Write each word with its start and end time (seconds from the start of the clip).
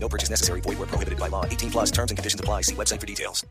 No 0.00 0.08
purchase 0.08 0.30
necessary. 0.30 0.60
Void 0.60 0.78
where 0.78 0.86
prohibited 0.86 1.18
by 1.18 1.28
law. 1.28 1.44
18 1.44 1.70
plus 1.70 1.90
terms 1.90 2.10
and 2.10 2.16
conditions 2.16 2.40
apply. 2.40 2.62
See 2.62 2.74
website 2.74 3.00
for 3.00 3.06
details. 3.06 3.44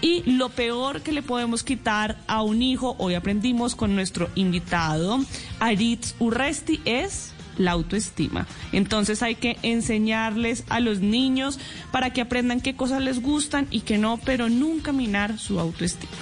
Y 0.00 0.22
lo 0.26 0.48
peor 0.50 1.00
que 1.02 1.12
le 1.12 1.22
podemos 1.22 1.64
quitar 1.64 2.18
a 2.28 2.42
un 2.42 2.62
hijo, 2.62 2.94
hoy 2.98 3.14
aprendimos 3.14 3.74
con 3.74 3.96
nuestro 3.96 4.28
invitado, 4.36 5.18
Aritz 5.58 6.14
Urresti, 6.20 6.80
es 6.84 7.32
la 7.58 7.72
autoestima. 7.72 8.46
Entonces 8.72 9.22
hay 9.22 9.34
que 9.34 9.58
enseñarles 9.62 10.64
a 10.68 10.80
los 10.80 11.00
niños 11.00 11.58
para 11.90 12.10
que 12.10 12.20
aprendan 12.20 12.60
qué 12.60 12.76
cosas 12.76 13.02
les 13.02 13.20
gustan 13.20 13.66
y 13.70 13.80
qué 13.80 13.98
no, 13.98 14.18
pero 14.24 14.48
nunca 14.48 14.92
minar 14.92 15.38
su 15.38 15.58
autoestima. 15.58 16.12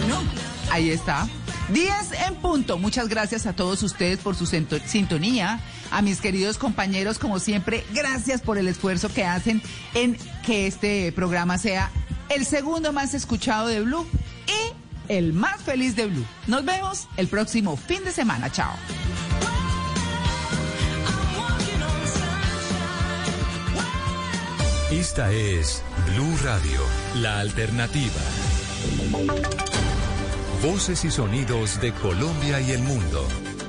Bueno, 0.00 0.20
ahí 0.70 0.90
está. 0.90 1.28
10 1.72 1.92
en 2.28 2.34
punto. 2.36 2.78
Muchas 2.78 3.08
gracias 3.08 3.46
a 3.46 3.54
todos 3.54 3.82
ustedes 3.82 4.18
por 4.18 4.36
su 4.36 4.46
sintonía. 4.46 5.60
A 5.90 6.02
mis 6.02 6.20
queridos 6.20 6.56
compañeros, 6.56 7.18
como 7.18 7.38
siempre, 7.38 7.84
gracias 7.92 8.40
por 8.42 8.58
el 8.58 8.68
esfuerzo 8.68 9.08
que 9.12 9.24
hacen 9.24 9.60
en 9.94 10.16
que 10.44 10.66
este 10.66 11.10
programa 11.12 11.58
sea 11.58 11.90
el 12.28 12.46
segundo 12.46 12.92
más 12.92 13.12
escuchado 13.14 13.66
de 13.68 13.80
Blue 13.80 14.06
y 14.46 15.12
el 15.12 15.32
más 15.32 15.60
feliz 15.62 15.96
de 15.96 16.06
Blue. 16.06 16.24
Nos 16.46 16.64
vemos 16.64 17.08
el 17.16 17.26
próximo 17.26 17.76
fin 17.76 18.04
de 18.04 18.12
semana. 18.12 18.50
Chao. 18.50 18.72
Esta 24.92 25.32
es 25.32 25.82
Blue 26.06 26.36
Radio, 26.44 26.80
la 27.16 27.40
alternativa. 27.40 28.20
Voces 30.62 31.04
y 31.04 31.10
sonidos 31.10 31.80
de 31.80 31.92
Colombia 31.92 32.60
y 32.60 32.72
el 32.72 32.82
mundo 32.82 33.26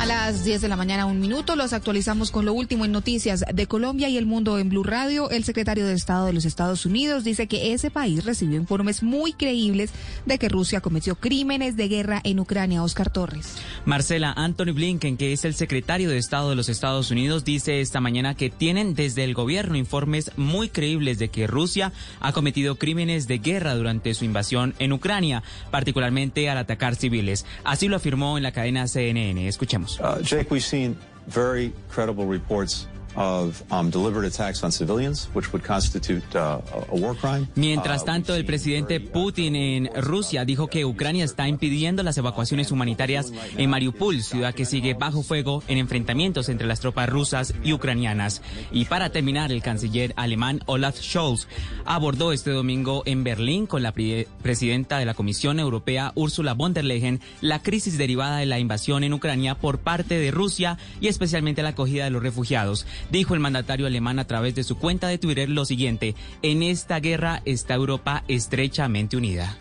A 0.00 0.06
las 0.06 0.44
10 0.44 0.62
de 0.62 0.68
la 0.68 0.78
mañana, 0.78 1.04
un 1.04 1.20
minuto, 1.20 1.56
los 1.56 1.74
actualizamos 1.74 2.30
con 2.30 2.46
lo 2.46 2.54
último 2.54 2.86
en 2.86 2.90
noticias 2.90 3.44
de 3.52 3.66
Colombia 3.66 4.08
y 4.08 4.16
el 4.16 4.24
mundo 4.24 4.58
en 4.58 4.70
Blue 4.70 4.82
Radio. 4.82 5.28
El 5.28 5.44
secretario 5.44 5.86
de 5.86 5.92
Estado 5.92 6.24
de 6.24 6.32
los 6.32 6.46
Estados 6.46 6.86
Unidos 6.86 7.22
dice 7.22 7.48
que 7.48 7.74
ese 7.74 7.90
país 7.90 8.24
recibió 8.24 8.56
informes 8.56 9.02
muy 9.02 9.34
creíbles 9.34 9.90
de 10.24 10.38
que 10.38 10.48
Rusia 10.48 10.80
cometió 10.80 11.16
crímenes 11.16 11.76
de 11.76 11.88
guerra 11.88 12.22
en 12.24 12.40
Ucrania. 12.40 12.82
Oscar 12.82 13.12
Torres. 13.12 13.56
Marcela, 13.84 14.32
Anthony 14.34 14.72
Blinken, 14.72 15.18
que 15.18 15.34
es 15.34 15.44
el 15.44 15.52
secretario 15.52 16.08
de 16.08 16.16
Estado 16.16 16.48
de 16.48 16.56
los 16.56 16.70
Estados 16.70 17.10
Unidos, 17.10 17.44
dice 17.44 17.82
esta 17.82 18.00
mañana 18.00 18.34
que 18.34 18.48
tienen 18.48 18.94
desde 18.94 19.24
el 19.24 19.34
gobierno 19.34 19.76
informes 19.76 20.30
muy 20.38 20.70
creíbles 20.70 21.18
de 21.18 21.28
que 21.28 21.46
Rusia 21.46 21.92
ha 22.20 22.32
cometido 22.32 22.76
crímenes 22.76 23.28
de 23.28 23.36
guerra 23.36 23.74
durante 23.74 24.14
su 24.14 24.24
invasión 24.24 24.74
en 24.78 24.94
Ucrania, 24.94 25.42
particularmente 25.70 26.48
al 26.48 26.56
atacar 26.56 26.96
civiles. 26.96 27.44
Así 27.64 27.86
lo 27.86 27.96
afirmó 27.96 28.38
en 28.38 28.44
la 28.44 28.52
cadena 28.52 28.88
CNN. 28.88 29.46
Escuchemos. 29.46 29.89
Uh, 29.98 30.20
Jake, 30.22 30.50
we've 30.50 30.62
seen 30.62 30.96
very 31.26 31.72
credible 31.88 32.26
reports 32.26 32.86
of 33.20 33.62
deliberate 33.90 34.26
attacks 34.26 34.64
on 34.64 34.72
civilians, 34.72 35.28
which 35.34 35.52
would 35.52 35.62
constitute 35.62 36.24
a 36.34 36.60
a 36.90 36.94
war 36.94 37.14
crime. 37.16 37.48
Mientras 37.54 38.04
tanto, 38.04 38.34
el 38.34 38.44
presidente 38.44 39.00
Putin 39.00 39.56
en 39.56 39.90
Rusia 39.94 40.44
dijo 40.44 40.68
que 40.68 40.84
Ucrania 40.84 41.24
está 41.24 41.48
impidiendo 41.48 42.02
las 42.02 42.16
evacuaciones 42.18 42.72
humanitarias 42.72 43.32
en 43.56 43.70
Mariupol, 43.70 44.22
ciudad 44.22 44.54
que 44.54 44.64
sigue 44.64 44.94
bajo 44.94 45.22
fuego 45.22 45.62
en 45.68 45.78
enfrentamientos 45.78 46.48
entre 46.48 46.66
las 46.66 46.80
tropas 46.80 47.08
rusas 47.08 47.54
y 47.62 47.72
ucranianas. 47.72 48.42
Y 48.72 48.86
para 48.86 49.10
terminar, 49.10 49.52
el 49.52 49.62
canciller 49.62 50.12
alemán 50.16 50.60
Olaf 50.66 50.98
Scholz 51.00 51.46
abordó 51.84 52.32
este 52.32 52.50
domingo 52.50 53.02
en 53.06 53.24
Berlín 53.24 53.66
con 53.66 53.82
la 53.82 53.92
presidenta 53.92 54.98
de 54.98 55.04
la 55.04 55.14
Comisión 55.14 55.60
Europea, 55.60 56.12
Ursula 56.14 56.54
von 56.54 56.72
der 56.72 56.84
Leyen, 56.84 57.20
la 57.40 57.62
crisis 57.62 57.98
derivada 57.98 58.38
de 58.38 58.46
la 58.46 58.58
invasión 58.58 59.04
en 59.04 59.12
Ucrania 59.12 59.56
por 59.56 59.78
parte 59.78 60.18
de 60.18 60.30
Rusia 60.30 60.78
y 61.00 61.08
especialmente 61.08 61.62
la 61.62 61.70
acogida 61.70 62.04
de 62.04 62.10
los 62.10 62.22
refugiados. 62.22 62.86
Dijo 63.10 63.34
el 63.34 63.40
mandatario 63.40 63.86
alemán 63.86 64.18
a 64.18 64.26
través 64.26 64.54
de 64.54 64.64
su 64.64 64.78
cuenta 64.78 65.08
de 65.08 65.18
Twitter 65.18 65.48
lo 65.48 65.64
siguiente, 65.64 66.14
en 66.42 66.62
esta 66.62 67.00
guerra 67.00 67.42
está 67.44 67.74
Europa 67.74 68.24
estrechamente 68.28 69.16
unida. 69.16 69.56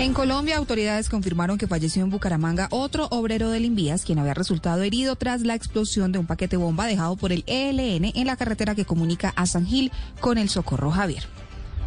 En 0.00 0.14
Colombia, 0.14 0.56
autoridades 0.56 1.10
confirmaron 1.10 1.58
que 1.58 1.66
falleció 1.66 2.02
en 2.02 2.08
Bucaramanga 2.08 2.68
otro 2.70 3.06
obrero 3.10 3.50
del 3.50 3.66
Invías, 3.66 4.04
quien 4.04 4.18
había 4.18 4.32
resultado 4.32 4.82
herido 4.82 5.14
tras 5.16 5.42
la 5.42 5.54
explosión 5.54 6.10
de 6.10 6.18
un 6.18 6.24
paquete 6.26 6.56
bomba 6.56 6.86
dejado 6.86 7.16
por 7.16 7.32
el 7.32 7.44
ELN 7.46 8.12
en 8.14 8.26
la 8.26 8.36
carretera 8.36 8.74
que 8.74 8.86
comunica 8.86 9.34
a 9.36 9.44
San 9.44 9.66
Gil 9.66 9.92
con 10.20 10.38
el 10.38 10.48
Socorro 10.48 10.90
Javier. 10.90 11.24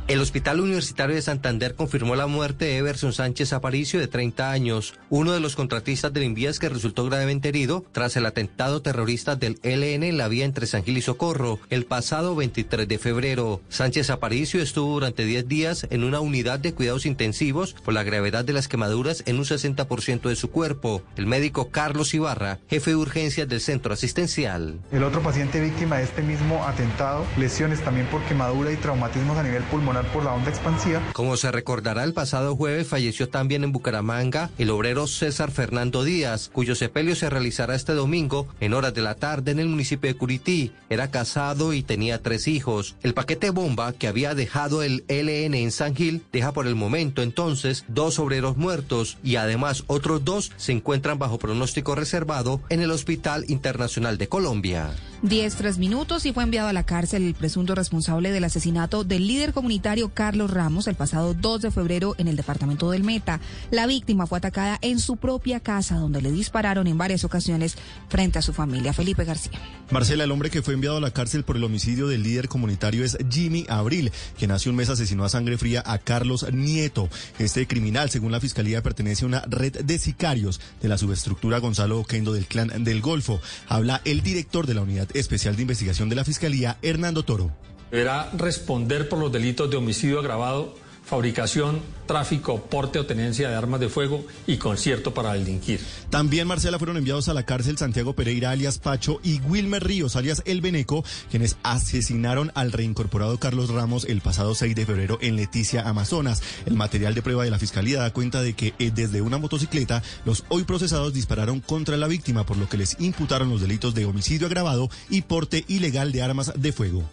El 0.06 0.19
Hospital 0.19 0.59
Universitario 0.59 1.16
de 1.16 1.22
Santander 1.22 1.75
confirmó 1.75 2.18
la 2.18 2.28
muerte 2.28 2.66
de 2.66 2.78
Everson 2.78 3.14
Sánchez 3.14 3.53
Aparicio, 3.53 4.02
de 4.02 4.09
30 4.09 4.52
años, 4.52 4.96
uno 5.09 5.31
de 5.31 5.40
los 5.40 5.56
contratistas 5.56 6.12
del 6.12 6.24
Invías 6.24 6.59
que 6.59 6.68
resultó 6.68 7.06
gravemente 7.06 7.47
herido 7.47 7.86
tras 7.94 8.18
el 8.18 8.25
atentado 8.25 8.81
terrorista 8.81 9.38
del 9.38 9.59
ELN 9.64 10.03
en 10.03 10.18
la 10.18 10.28
vía 10.28 10.44
entre 10.44 10.68
San 10.68 10.84
Gil 10.84 10.97
y 10.97 11.02
Socorro 11.02 11.58
el 11.69 11.86
pasado 11.86 12.36
23 12.36 12.86
de 12.86 13.00
febrero. 13.00 13.62
Sánchez 13.69 14.09
Aparicio 14.09 14.62
estuvo 14.62 14.91
durante 14.96 15.24
10 15.24 15.47
días 15.47 15.88
en 15.90 16.03
una 16.03 16.20
unidad 16.20 16.59
de 16.59 16.74
cuidados 16.74 17.06
intensivos 17.06 17.72
por 17.72 17.94
la 17.94 18.03
gravedad 18.03 18.44
de 18.44 18.52
las 18.52 18.68
quemaduras 18.68 19.24
en 19.25 19.38
un 19.38 19.46
60% 19.46 20.28
de 20.28 20.35
su 20.35 20.52
cuerpo. 20.52 21.02
El 21.16 21.28
médico 21.28 21.70
Carlos 21.72 22.14
Ibarra, 22.14 22.59
jefe 22.70 22.90
de 22.90 22.97
urgencias 22.97 23.47
del 23.47 23.62
centro 23.62 23.94
asistencial. 23.94 24.81
El 24.91 25.03
otro 25.03 25.22
paciente 25.22 25.62
víctima 25.62 26.00
de 26.00 26.03
este 26.03 26.24
mismo 26.24 26.66
atentado, 26.66 27.25
lesiones 27.38 27.80
también 27.80 28.08
por 28.08 28.22
quemadura 28.25 28.70
y 28.70 28.75
traumatismos 28.75 29.38
a 29.38 29.44
nivel 29.44 29.64
pulmonar 29.64 29.92
por 30.01 30.23
la 30.23 30.33
onda 30.33 30.49
expansiva. 30.49 31.01
Como 31.13 31.37
se 31.37 31.51
recordará, 31.51 32.03
el 32.03 32.13
pasado 32.13 32.55
jueves 32.55 32.87
falleció 32.87 33.29
también 33.29 33.63
en 33.63 33.71
Bucaramanga 33.71 34.49
el 34.57 34.69
obrero 34.69 35.07
César 35.07 35.51
Fernando 35.51 36.03
Díaz, 36.03 36.49
cuyo 36.51 36.75
sepelio 36.75 37.15
se 37.15 37.29
realizará 37.29 37.75
este 37.75 37.93
domingo 37.93 38.47
en 38.59 38.73
horas 38.73 38.93
de 38.93 39.01
la 39.01 39.15
tarde 39.15 39.51
en 39.51 39.59
el 39.59 39.67
municipio 39.67 40.09
de 40.09 40.17
Curití. 40.17 40.71
Era 40.89 41.11
casado 41.11 41.73
y 41.73 41.83
tenía 41.83 42.21
tres 42.21 42.47
hijos. 42.47 42.95
El 43.03 43.13
paquete 43.13 43.51
bomba 43.51 43.93
que 43.93 44.07
había 44.07 44.33
dejado 44.35 44.83
el 44.83 45.03
LN 45.07 45.55
en 45.55 45.71
San 45.71 45.95
Gil 45.95 46.23
deja 46.31 46.51
por 46.51 46.67
el 46.67 46.75
momento 46.75 47.21
entonces 47.21 47.85
dos 47.87 48.19
obreros 48.19 48.57
muertos 48.57 49.17
y 49.23 49.35
además 49.35 49.83
otros 49.87 50.25
dos 50.25 50.51
se 50.57 50.71
encuentran 50.71 51.19
bajo 51.19 51.37
pronóstico 51.37 51.95
reservado 51.95 52.61
en 52.69 52.81
el 52.81 52.91
Hospital 52.91 53.45
Internacional 53.47 54.17
de 54.17 54.27
Colombia. 54.27 54.91
10, 55.23 55.56
3 55.56 55.78
minutos 55.78 56.25
y 56.25 56.34
fue 56.34 56.44
enviado 56.44 56.67
a 56.67 56.73
la 56.73 56.85
cárcel 56.85 57.23
el 57.23 57.34
presunto 57.34 57.75
responsable 57.75 58.34
del 58.34 58.44
asesinato 58.44 59.06
del 59.06 59.25
líder 59.25 59.53
comunitario 59.53 60.09
Carlos 60.13 60.51
Ramos 60.51 60.85
el 60.89 60.95
pasado 60.95 61.34
2 61.34 61.61
de 61.61 61.72
febrero 61.72 62.13
en 62.17 62.28
el 62.28 62.35
departamento 62.35 62.91
del 62.91 63.06
Meta. 63.06 63.39
La 63.72 63.88
víctima 63.88 64.28
fue 64.28 64.39
atacada 64.39 64.79
en 64.81 65.00
su 65.00 65.16
propia 65.16 65.61
casa 65.61 65.95
donde 65.95 66.22
le 66.22 66.29
dispararon 66.29 66.88
en 66.88 66.97
varias 66.97 67.23
ocasiones 67.23 67.78
frente 68.09 68.38
a 68.38 68.41
su 68.41 68.51
familia. 68.51 68.91
Felipe 68.91 69.23
García. 69.23 69.57
Marcela, 69.91 70.25
el 70.25 70.31
hombre 70.31 70.50
que 70.50 70.61
fue 70.61 70.73
enviado 70.73 70.97
a 70.97 71.01
la 71.01 71.11
cárcel 71.11 71.45
por 71.45 71.55
el 71.55 71.63
homicidio 71.63 72.07
del 72.07 72.23
líder 72.23 72.50
comunitario 72.50 73.05
es 73.05 73.17
Jimmy 73.29 73.66
Abril, 73.69 74.11
quien 74.38 74.51
hace 74.51 74.69
un 74.69 74.75
mes 74.75 74.90
asesinó 74.90 75.23
a 75.23 75.29
sangre 75.29 75.57
fría 75.57 75.84
a 75.85 76.00
Carlos 76.00 76.51
Nieto. 76.51 77.09
Este 77.40 77.66
criminal, 77.66 78.09
según 78.09 78.34
la 78.34 78.41
fiscalía, 78.41 78.84
pertenece 78.84 79.23
a 79.23 79.28
una 79.28 79.41
red 79.47 79.85
de 79.85 80.00
sicarios 80.00 80.59
de 80.81 80.90
la 80.90 80.97
subestructura 80.97 81.59
Gonzalo 81.59 82.00
Oquendo 82.00 82.34
del 82.34 82.45
clan 82.45 82.84
del 82.84 82.99
Golfo. 82.99 83.40
Habla 83.70 84.02
el 84.03 84.22
director 84.22 84.67
de 84.67 84.73
la 84.73 84.81
Unidad 84.81 85.12
Especial 85.13 85.55
de 85.55 85.61
Investigación 85.63 86.09
de 86.09 86.15
la 86.15 86.23
Fiscalía, 86.23 86.77
Hernando 86.81 87.23
Toro. 87.23 87.51
Deberá 87.91 88.31
responder 88.35 89.07
por 89.07 89.19
los 89.19 89.31
delitos 89.31 89.69
de 89.69 89.77
homicidio 89.77 90.19
agravado, 90.19 90.75
fabricación, 91.13 91.79
tráfico, 92.07 92.59
porte 92.63 92.97
o 92.97 93.05
tenencia 93.05 93.47
de 93.47 93.53
armas 93.53 93.79
de 93.79 93.87
fuego 93.87 94.25
y 94.47 94.57
concierto 94.57 95.13
para 95.13 95.33
delinquir. 95.33 95.79
También, 96.09 96.47
Marcela, 96.47 96.79
fueron 96.79 96.97
enviados 96.97 97.29
a 97.29 97.35
la 97.35 97.45
cárcel 97.45 97.77
Santiago 97.77 98.13
Pereira, 98.13 98.49
alias 98.49 98.79
Pacho, 98.79 99.19
y 99.23 99.39
Wilmer 99.41 99.83
Ríos, 99.83 100.15
alias 100.15 100.41
El 100.47 100.61
Beneco, 100.61 101.05
quienes 101.29 101.57
asesinaron 101.61 102.51
al 102.55 102.71
reincorporado 102.71 103.37
Carlos 103.37 103.69
Ramos 103.69 104.05
el 104.05 104.21
pasado 104.21 104.55
6 104.55 104.73
de 104.73 104.87
febrero 104.87 105.19
en 105.21 105.35
Leticia, 105.35 105.87
Amazonas. 105.87 106.41
El 106.65 106.73
material 106.73 107.13
de 107.13 107.21
prueba 107.21 107.43
de 107.43 107.51
la 107.51 107.59
fiscalía 107.59 107.99
da 107.99 108.11
cuenta 108.11 108.41
de 108.41 108.53
que 108.53 108.73
eh, 108.79 108.89
desde 108.91 109.21
una 109.21 109.37
motocicleta 109.37 110.01
los 110.25 110.45
hoy 110.49 110.63
procesados 110.63 111.13
dispararon 111.13 111.59
contra 111.59 111.95
la 111.95 112.07
víctima, 112.07 112.43
por 112.43 112.57
lo 112.57 112.67
que 112.67 112.77
les 112.77 112.99
imputaron 112.99 113.49
los 113.49 113.61
delitos 113.61 113.93
de 113.93 114.05
homicidio 114.05 114.47
agravado 114.47 114.89
y 115.11 115.21
porte 115.21 115.63
ilegal 115.67 116.11
de 116.11 116.23
armas 116.23 116.53
de 116.57 116.71
fuego. 116.71 117.03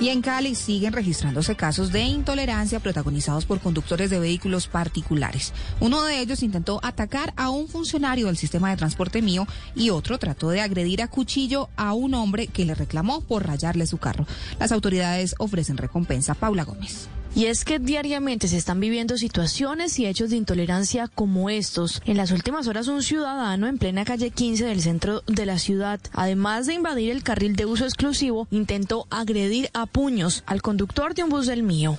Y 0.00 0.10
en 0.10 0.22
Cali 0.22 0.54
siguen 0.54 0.92
registrándose 0.92 1.56
casos 1.56 1.90
de 1.90 2.02
intolerancia 2.02 2.78
protagonizados 2.78 3.46
por 3.46 3.58
conductores 3.58 4.10
de 4.10 4.20
vehículos 4.20 4.68
particulares. 4.68 5.52
Uno 5.80 6.04
de 6.04 6.20
ellos 6.20 6.44
intentó 6.44 6.78
atacar 6.84 7.32
a 7.36 7.50
un 7.50 7.66
funcionario 7.66 8.26
del 8.26 8.36
sistema 8.36 8.70
de 8.70 8.76
transporte 8.76 9.22
mío 9.22 9.44
y 9.74 9.90
otro 9.90 10.18
trató 10.18 10.50
de 10.50 10.60
agredir 10.60 11.02
a 11.02 11.08
cuchillo 11.08 11.68
a 11.76 11.94
un 11.94 12.14
hombre 12.14 12.46
que 12.46 12.64
le 12.64 12.76
reclamó 12.76 13.22
por 13.22 13.44
rayarle 13.44 13.88
su 13.88 13.98
carro. 13.98 14.24
Las 14.60 14.70
autoridades 14.70 15.34
ofrecen 15.38 15.76
recompensa. 15.76 16.34
Paula 16.34 16.62
Gómez. 16.62 17.08
Y 17.38 17.46
es 17.46 17.64
que 17.64 17.78
diariamente 17.78 18.48
se 18.48 18.56
están 18.56 18.80
viviendo 18.80 19.16
situaciones 19.16 19.96
y 20.00 20.06
hechos 20.06 20.30
de 20.30 20.36
intolerancia 20.36 21.06
como 21.06 21.50
estos. 21.50 22.02
En 22.04 22.16
las 22.16 22.32
últimas 22.32 22.66
horas 22.66 22.88
un 22.88 23.00
ciudadano 23.00 23.68
en 23.68 23.78
plena 23.78 24.04
calle 24.04 24.32
15 24.32 24.64
del 24.64 24.82
centro 24.82 25.22
de 25.28 25.46
la 25.46 25.60
ciudad, 25.60 26.00
además 26.14 26.66
de 26.66 26.74
invadir 26.74 27.12
el 27.12 27.22
carril 27.22 27.54
de 27.54 27.64
uso 27.64 27.84
exclusivo, 27.84 28.48
intentó 28.50 29.06
agredir 29.10 29.70
a 29.72 29.86
puños 29.86 30.42
al 30.46 30.62
conductor 30.62 31.14
de 31.14 31.22
un 31.22 31.28
bus 31.28 31.46
del 31.46 31.62
mío. 31.62 31.96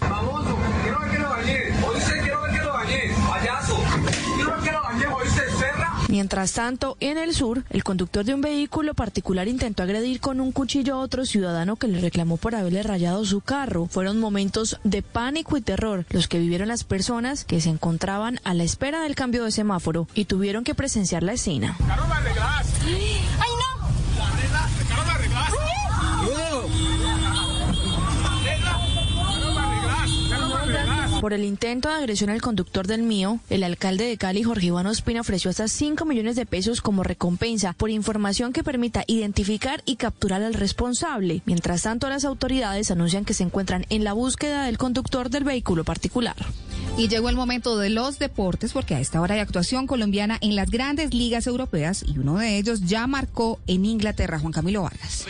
Mientras 6.09 6.53
tanto, 6.53 6.97
en 7.01 7.19
el 7.19 7.35
sur, 7.35 7.63
el 7.69 7.83
conductor 7.83 8.25
de 8.25 8.33
un 8.33 8.41
vehículo 8.41 8.95
particular 8.95 9.47
intentó 9.47 9.83
agredir 9.83 10.19
con 10.19 10.41
un 10.41 10.51
cuchillo 10.51 10.95
a 10.95 11.00
otro 11.01 11.23
ciudadano 11.23 11.75
que 11.75 11.88
le 11.88 12.01
reclamó 12.01 12.38
por 12.38 12.56
haberle 12.56 12.81
rayado 12.81 13.23
su 13.25 13.41
carro. 13.41 13.85
Fueron 13.85 14.19
momentos 14.19 14.79
de 14.83 15.03
pánico 15.03 15.56
y 15.56 15.61
terror 15.61 16.07
los 16.09 16.27
que 16.27 16.39
vivieron 16.39 16.67
las 16.67 16.83
personas 16.83 17.45
que 17.45 17.61
se 17.61 17.69
encontraban 17.69 18.39
a 18.44 18.56
la 18.56 18.63
espera 18.63 19.03
del 19.03 19.13
cambio 19.13 19.44
de 19.44 19.51
semáforo 19.51 20.07
y 20.15 20.25
tuvieron 20.25 20.63
que 20.63 20.73
presenciar 20.73 21.21
la 21.21 21.33
escena. 21.33 21.77
¡Ay, 22.89 23.58
Por 31.19 31.33
el 31.33 31.44
intento 31.44 31.89
de 31.89 31.95
agresión 31.95 32.30
al 32.30 32.42
conductor 32.42 32.88
del 32.88 33.04
mío, 33.04 33.39
el 33.50 33.66
alcalde 33.66 34.06
de 34.06 34.18
Cali, 34.18 34.42
Jorge 34.42 34.68
Iván 34.68 34.88
Ospina, 34.88 35.19
ofreció 35.19 35.51
hasta 35.51 35.68
5 35.68 36.06
millones 36.06 36.38
de 36.38 36.45
pesos 36.45 36.81
como 36.81 37.04
recompensa 37.04 37.74
por 37.74 37.89
información 37.89 38.54
que 38.54 38.63
permita 38.63 39.04
identificar 39.06 39.81
y 39.86 39.98
capturar 39.98 40.42
al 40.44 40.54
responsable. 40.54 41.42
Mientras 41.45 41.83
tanto, 41.83 42.07
las 42.07 42.24
autoridades 42.24 42.89
anuncian 42.89 43.25
que 43.25 43.33
se 43.33 43.44
encuentran 43.44 43.86
en 43.89 44.06
la 44.06 44.13
búsqueda 44.13 44.63
del 44.63 44.77
conductor 44.77 45.30
del 45.30 45.44
vehículo 45.44 45.83
particular. 45.83 46.38
Y 46.95 47.10
llegó 47.10 47.27
el 47.27 47.36
momento 47.36 47.77
de 47.77 47.89
los 47.89 48.18
deportes 48.18 48.71
porque 48.71 48.95
a 48.95 49.01
esta 49.01 49.19
hora 49.19 49.36
hay 49.36 49.42
actuación 49.42 49.88
colombiana 49.88 50.38
en 50.39 50.56
las 50.56 50.69
grandes 50.71 51.13
ligas 51.13 51.48
europeas 51.48 52.06
y 52.07 52.18
uno 52.18 52.38
de 52.38 52.57
ellos 52.57 52.86
ya 52.86 53.07
marcó 53.07 53.60
en 53.68 53.86
Inglaterra, 53.86 54.39
Juan 54.39 54.54
Camilo 54.54 54.83
Vargas. 54.83 55.25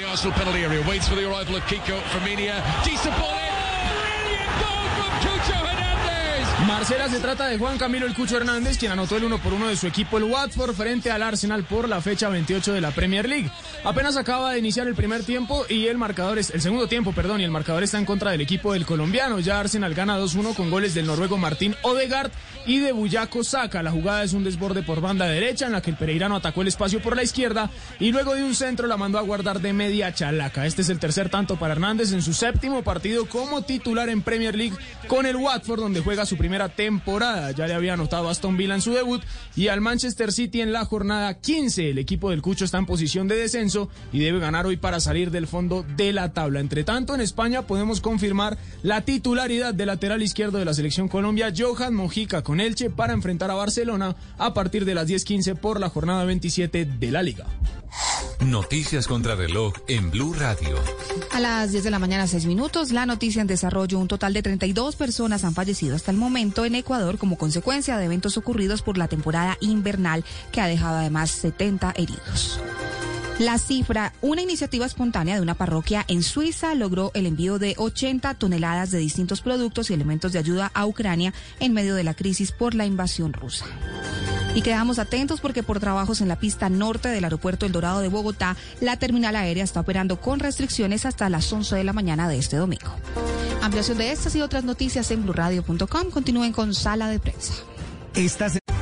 Marcela, 6.70 7.10
se 7.10 7.20
trata 7.20 7.48
de 7.48 7.58
Juan 7.58 7.80
Camilo 7.80 8.06
El 8.06 8.14
Cucho 8.14 8.38
Hernández, 8.38 8.78
quien 8.78 8.92
anotó 8.92 9.18
el 9.18 9.24
1 9.24 9.40
por 9.40 9.54
1 9.54 9.70
de 9.70 9.76
su 9.76 9.88
equipo, 9.88 10.20
el 10.20 10.26
Watford, 10.26 10.76
frente 10.76 11.10
al 11.10 11.24
Arsenal 11.24 11.64
por 11.64 11.90
la 11.90 12.00
fecha 12.00 12.30
28 12.30 12.74
de 12.74 12.80
la 12.80 12.92
Premier 12.92 13.28
League. 13.28 13.50
Apenas 13.84 14.18
acaba 14.18 14.52
de 14.52 14.60
iniciar 14.60 14.88
el 14.88 14.94
primer 14.94 15.24
tiempo 15.24 15.66
y 15.68 15.88
el 15.88 15.98
marcador 15.98 16.38
es, 16.38 16.52
el 16.52 16.62
segundo 16.62 16.88
tiempo, 16.88 17.12
perdón, 17.12 17.42
y 17.42 17.44
el 17.44 17.50
marcador 17.50 17.82
está 17.82 17.98
en 17.98 18.06
contra 18.06 18.30
del 18.30 18.42
equipo 18.42 18.74
del 18.74 18.86
colombiano. 18.86 19.40
Ya 19.40 19.60
Arsenal 19.60 19.96
gana 19.96 20.20
2-1 20.20 20.54
con 20.54 20.70
goles 20.70 20.94
del 20.94 21.08
noruego 21.08 21.38
Martín 21.38 21.76
Odegaard 21.82 22.32
y 22.68 22.78
de 22.78 22.92
Buyaco 22.92 23.44
Saca. 23.44 23.82
La 23.82 23.92
jugada 23.92 24.24
es 24.24 24.34
un 24.34 24.44
desborde 24.44 24.84
por 24.84 25.02
banda 25.02 25.26
derecha 25.26 25.66
en 25.66 25.72
la 25.72 25.82
que 25.82 25.90
el 25.90 25.98
pereirano 25.98 26.36
atacó 26.36 26.62
el 26.62 26.68
espacio 26.68 27.02
por 27.02 27.16
la 27.16 27.24
izquierda 27.24 27.72
y 28.00 28.12
luego 28.12 28.36
de 28.36 28.44
un 28.44 28.54
centro 28.54 28.86
la 28.86 28.96
mandó 28.96 29.18
a 29.18 29.24
guardar 29.24 29.60
de 29.60 29.74
media 29.74 30.14
chalaca. 30.14 30.68
Este 30.68 30.84
es 30.84 30.90
el 30.90 31.00
tercer 31.00 31.30
tanto 31.30 31.58
para 31.58 31.74
Hernández 31.74 32.12
en 32.12 32.22
su 32.22 32.34
séptimo 32.34 32.84
partido 32.84 33.26
como 33.26 33.64
titular 33.64 34.10
en 34.10 34.22
Premier 34.22 34.56
League 34.56 34.78
con 35.08 35.26
el 35.26 35.36
Watford, 35.36 35.80
donde 35.80 36.02
juega 36.02 36.28
su 36.28 36.38
temporada. 36.68 37.52
Ya 37.52 37.68
le 37.68 37.74
había 37.74 37.94
anotado 37.94 38.28
Aston 38.28 38.58
Villa 38.58 38.76
en 38.76 38.82
su 38.82 38.92
debut 38.92 39.24
y 39.56 39.70
al 39.70 39.80
Manchester 39.80 40.34
City 40.34 40.60
en 40.60 40.74
la 40.74 40.84
jornada 40.84 41.40
15. 41.40 41.92
El 41.92 41.98
equipo 41.98 42.32
del 42.32 42.42
Cucho 42.42 42.66
está 42.66 42.78
en 42.78 42.86
posición 42.86 43.30
de 43.30 43.38
descenso 43.38 43.88
y 44.12 44.20
debe 44.20 44.40
ganar 44.40 44.66
hoy 44.66 44.76
para 44.76 45.00
salir 45.00 45.32
del 45.32 45.48
fondo 45.48 45.86
de 45.96 46.12
la 46.12 46.34
tabla. 46.34 46.60
Entre 46.60 46.84
tanto, 46.84 47.16
en 47.16 47.22
España 47.22 47.62
podemos 47.62 48.02
confirmar 48.02 48.58
la 48.84 49.02
titularidad 49.02 49.74
del 49.74 49.88
lateral 49.88 50.22
izquierdo 50.22 50.58
de 50.58 50.66
la 50.66 50.74
selección 50.74 51.08
Colombia, 51.08 51.54
Johan 51.58 51.96
Mojica, 51.96 52.44
con 52.44 52.60
Elche 52.60 52.90
para 52.90 53.14
enfrentar 53.14 53.52
a 53.52 53.56
Barcelona 53.56 54.16
a 54.38 54.54
partir 54.54 54.84
de 54.84 54.96
las 54.96 55.08
10:15 55.08 55.56
por 55.56 55.80
la 55.80 55.90
jornada 55.90 56.26
27 56.26 56.86
de 56.86 57.12
la 57.12 57.24
Liga. 57.24 57.46
Noticias 58.46 59.08
contra 59.08 59.36
reloj 59.36 59.74
en 59.88 60.12
Blue 60.12 60.34
Radio. 60.34 60.78
A 61.32 61.40
las 61.40 61.72
10 61.72 61.84
de 61.84 61.92
la 61.92 62.00
mañana, 62.00 62.28
6 62.28 62.46
minutos, 62.46 62.92
la 62.92 63.06
noticia 63.06 63.42
en 63.42 63.48
desarrollo. 63.48 64.00
Un 64.00 64.08
total 64.08 64.34
de 64.34 64.42
32 64.42 64.96
personas 64.96 65.44
han 65.44 65.54
fallecido 65.54 65.96
hasta 65.96 66.12
el 66.12 66.18
momento 66.18 66.66
en 66.66 66.76
Ecuador 66.76 67.18
como 67.18 67.38
consecuencia 67.38 67.98
de 67.98 68.06
eventos 68.06 68.38
ocurridos 68.38 68.82
por 68.82 68.98
la 68.98 69.08
temporada 69.08 69.58
invernal 69.60 70.24
que 70.52 70.62
ha 70.62 70.68
dejado 70.68 70.98
además 70.98 71.32
70 71.32 71.94
heridos. 71.98 72.60
La 73.40 73.58
cifra, 73.58 74.12
una 74.20 74.42
iniciativa 74.42 74.86
espontánea 74.86 75.36
de 75.36 75.42
una 75.42 75.56
parroquia 75.56 76.04
en 76.10 76.24
Suiza 76.24 76.76
logró 76.76 77.12
el 77.14 77.26
envío 77.26 77.58
de 77.58 77.74
80 77.78 78.34
toneladas 78.34 78.92
de 78.92 78.98
distintos 78.98 79.40
productos 79.40 79.90
y 79.90 79.94
elementos 79.94 80.34
de 80.34 80.40
ayuda 80.40 80.72
a 80.74 80.86
Ucrania 80.86 81.34
en 81.62 81.74
medio 81.74 81.96
de 81.96 82.04
la 82.04 82.16
crisis 82.16 82.52
por 82.52 82.76
la 82.76 82.86
invasión 82.86 83.32
rusa. 83.32 83.66
Y 84.60 84.62
quedamos 84.62 85.00
atentos 85.00 85.40
porque 85.40 85.64
por 85.64 85.80
trabajos 85.80 86.20
en 86.20 86.28
la 86.28 86.36
pista 86.36 86.68
norte 86.68 87.08
del 87.08 87.24
aeropuerto 87.24 87.66
El 87.66 87.72
Dorado 87.72 88.02
de 88.02 88.10
Bogotá, 88.10 88.58
la 88.82 88.98
terminal 88.98 89.38
aérea 89.38 89.64
está 89.64 89.80
operando 89.80 90.20
con 90.20 90.42
restricciones 90.42 91.06
hasta 91.06 91.30
las 91.30 91.50
11 91.54 91.78
de 91.78 91.86
la 91.86 91.94
mañana 91.94 92.28
de 92.28 92.38
este 92.38 92.58
domingo. 92.58 92.92
Ampliación 93.62 93.98
de 93.98 94.12
estas 94.12 94.36
y 94.36 94.42
otras 94.42 94.66
noticias 94.66 95.12
en 95.12 95.24
blurradio.com. 95.24 96.10
Continúen 96.12 96.52
con 96.52 96.74
Sala 96.74 97.08
de 97.08 97.20
Prensa. 97.20 97.54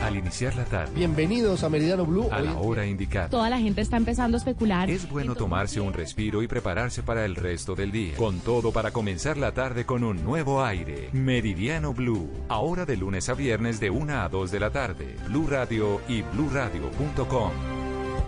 Al 0.07 0.15
iniciar 0.15 0.55
la 0.55 0.63
tarde. 0.65 0.93
Bienvenidos 0.95 1.63
a 1.63 1.69
Meridiano 1.69 2.05
Blue. 2.05 2.29
A 2.31 2.39
la 2.39 2.57
hora 2.57 2.85
indicada. 2.85 3.29
Toda 3.29 3.49
la 3.49 3.59
gente 3.59 3.81
está 3.81 3.97
empezando 3.97 4.37
a 4.37 4.39
especular. 4.39 4.89
Es 4.89 5.09
bueno 5.09 5.35
tomarse 5.35 5.81
un 5.81 5.93
respiro 5.93 6.41
y 6.41 6.47
prepararse 6.47 7.03
para 7.03 7.25
el 7.25 7.35
resto 7.35 7.75
del 7.75 7.91
día. 7.91 8.15
Con 8.15 8.39
todo 8.39 8.71
para 8.71 8.91
comenzar 8.91 9.37
la 9.37 9.51
tarde 9.51 9.85
con 9.85 10.03
un 10.03 10.23
nuevo 10.23 10.63
aire. 10.63 11.09
Meridiano 11.11 11.93
Blue. 11.93 12.29
Ahora 12.47 12.85
de 12.85 12.95
lunes 12.97 13.27
a 13.29 13.33
viernes 13.33 13.79
de 13.79 13.89
1 13.89 14.21
a 14.21 14.29
2 14.29 14.51
de 14.51 14.59
la 14.59 14.71
tarde. 14.71 15.15
Blue 15.27 15.47
Radio 15.47 16.01
y 16.07 16.21
bluradio.com. 16.21 17.51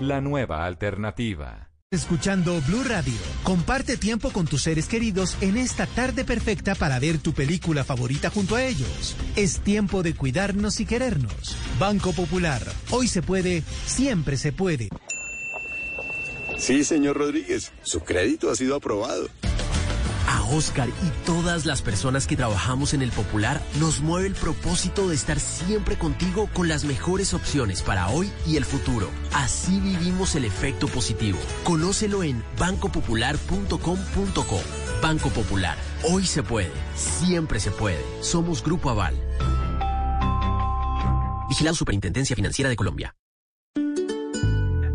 La 0.02 0.20
nueva 0.22 0.66
alternativa. 0.66 1.69
Escuchando 1.92 2.62
Blue 2.68 2.84
Radio. 2.84 3.18
Comparte 3.42 3.98
tiempo 3.98 4.30
con 4.30 4.46
tus 4.46 4.62
seres 4.62 4.88
queridos 4.88 5.36
en 5.42 5.58
esta 5.58 5.88
tarde 5.88 6.24
perfecta 6.24 6.76
para 6.76 7.00
ver 7.00 7.18
tu 7.18 7.34
película 7.34 7.84
favorita 7.84 8.30
junto 8.30 8.56
a 8.56 8.64
ellos. 8.64 9.16
Es 9.36 9.62
tiempo 9.62 10.04
de 10.04 10.14
cuidarnos 10.14 10.80
y 10.82 10.86
querernos. 10.86 11.58
Banco 11.80 12.14
Popular. 12.14 12.62
Hoy 12.92 13.08
se 13.08 13.24
puede, 13.24 13.64
siempre 13.88 14.38
se 14.38 14.52
puede. 14.52 14.90
Sí, 16.60 16.84
señor 16.84 17.18
Rodríguez. 17.18 17.72
Su 17.82 18.02
crédito 18.02 18.52
ha 18.52 18.56
sido 18.56 18.76
aprobado. 18.76 19.28
A 20.30 20.44
Oscar 20.44 20.88
y 20.90 21.26
todas 21.26 21.66
las 21.66 21.82
personas 21.82 22.28
que 22.28 22.38
trabajamos 22.38 22.94
en 22.94 23.02
el 23.02 23.12
Popular 23.12 23.60
nos 23.80 24.02
mueve 24.02 24.28
el 24.28 24.36
propósito 24.36 25.10
de 25.10 25.16
estar 25.16 25.40
siempre 25.40 25.98
contigo 25.98 26.48
con 26.54 26.68
las 26.68 26.84
mejores 26.84 27.34
opciones 27.34 27.82
para 27.82 28.10
hoy 28.10 28.30
y 28.46 28.56
el 28.56 28.64
futuro. 28.64 29.10
Así 29.34 29.80
vivimos 29.80 30.36
el 30.36 30.46
efecto 30.46 30.88
positivo. 30.88 31.40
Conócelo 31.64 32.22
en 32.22 32.44
bancopopular.com.co. 32.60 34.60
Banco 35.02 35.30
Popular. 35.30 35.80
Hoy 36.04 36.28
se 36.28 36.44
puede. 36.44 36.72
Siempre 36.96 37.60
se 37.60 37.72
puede. 37.72 38.06
Somos 38.22 38.64
Grupo 38.64 38.92
Aval. 38.92 39.16
Vigilado 41.50 41.76
Superintendencia 41.76 42.36
Financiera 42.36 42.70
de 42.70 42.76
Colombia. 42.76 43.16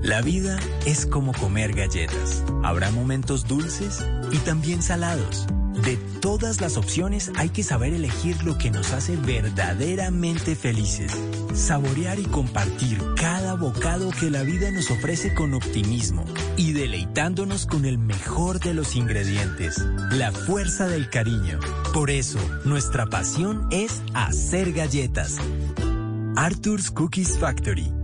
La 0.05 0.21
vida 0.21 0.59
es 0.85 1.07
como 1.07 1.33
comer 1.33 1.73
galletas. 1.73 2.45
Habrá 2.63 2.91
momentos 2.91 3.49
dulces 3.49 4.07
y 4.33 4.37
también 4.37 4.83
salados. 4.83 5.47
De 5.83 5.97
todas 6.21 6.61
las 6.61 6.77
opciones 6.77 7.33
hay 7.37 7.49
que 7.49 7.63
saber 7.63 7.95
elegir 7.95 8.45
lo 8.45 8.59
que 8.59 8.71
nos 8.71 8.93
hace 8.93 9.17
verdaderamente 9.17 10.57
felices. 10.57 11.11
Saborear 11.55 12.19
y 12.21 12.25
compartir 12.25 13.03
cada 13.17 13.55
bocado 13.55 14.11
que 14.11 14.31
la 14.31 14.43
vida 14.43 14.71
nos 14.73 14.91
ofrece 14.91 15.33
con 15.33 15.55
optimismo 15.55 16.27
y 16.59 16.75
deleitándonos 16.75 17.65
con 17.65 17.87
el 17.87 17.97
mejor 17.97 18.61
de 18.61 18.75
los 18.75 18.97
ingredientes, 18.97 19.79
la 20.11 20.33
fuerza 20.33 20.87
del 20.87 21.09
cariño. 21.09 21.61
Por 21.95 22.11
eso, 22.11 22.39
nuestra 22.67 23.07
pasión 23.07 23.69
es 23.71 24.03
hacer 24.13 24.75
galletas. 24.75 25.39
Arthur's 26.37 26.91
Cookies 26.91 27.39
Factory. 27.39 28.04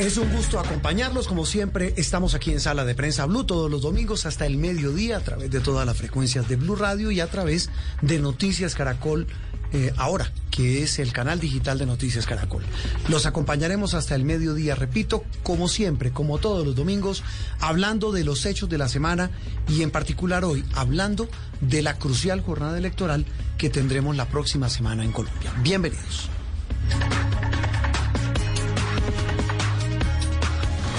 Es 0.00 0.16
un 0.16 0.32
gusto 0.32 0.58
acompañarlos, 0.58 1.28
como 1.28 1.44
siempre, 1.44 1.92
estamos 1.98 2.34
aquí 2.34 2.52
en 2.52 2.60
Sala 2.60 2.86
de 2.86 2.94
Prensa 2.94 3.26
Blue 3.26 3.44
todos 3.44 3.70
los 3.70 3.82
domingos 3.82 4.24
hasta 4.24 4.46
el 4.46 4.56
mediodía 4.56 5.18
a 5.18 5.20
través 5.20 5.50
de 5.50 5.60
todas 5.60 5.84
las 5.84 5.94
frecuencias 5.94 6.48
de 6.48 6.56
Blue 6.56 6.74
Radio 6.74 7.10
y 7.10 7.20
a 7.20 7.26
través 7.26 7.68
de 8.00 8.18
Noticias 8.18 8.74
Caracol 8.74 9.26
eh, 9.74 9.92
ahora, 9.98 10.32
que 10.50 10.82
es 10.82 10.98
el 11.00 11.12
canal 11.12 11.38
digital 11.38 11.76
de 11.76 11.84
Noticias 11.84 12.24
Caracol. 12.24 12.64
Los 13.10 13.26
acompañaremos 13.26 13.92
hasta 13.92 14.14
el 14.14 14.24
mediodía, 14.24 14.74
repito, 14.74 15.22
como 15.42 15.68
siempre, 15.68 16.12
como 16.12 16.38
todos 16.38 16.64
los 16.66 16.74
domingos, 16.74 17.22
hablando 17.60 18.10
de 18.10 18.24
los 18.24 18.46
hechos 18.46 18.70
de 18.70 18.78
la 18.78 18.88
semana 18.88 19.30
y 19.68 19.82
en 19.82 19.90
particular 19.90 20.46
hoy, 20.46 20.64
hablando 20.72 21.28
de 21.60 21.82
la 21.82 21.98
crucial 21.98 22.40
jornada 22.40 22.78
electoral 22.78 23.26
que 23.58 23.68
tendremos 23.68 24.16
la 24.16 24.24
próxima 24.30 24.70
semana 24.70 25.04
en 25.04 25.12
Colombia. 25.12 25.52
Bienvenidos. 25.62 26.30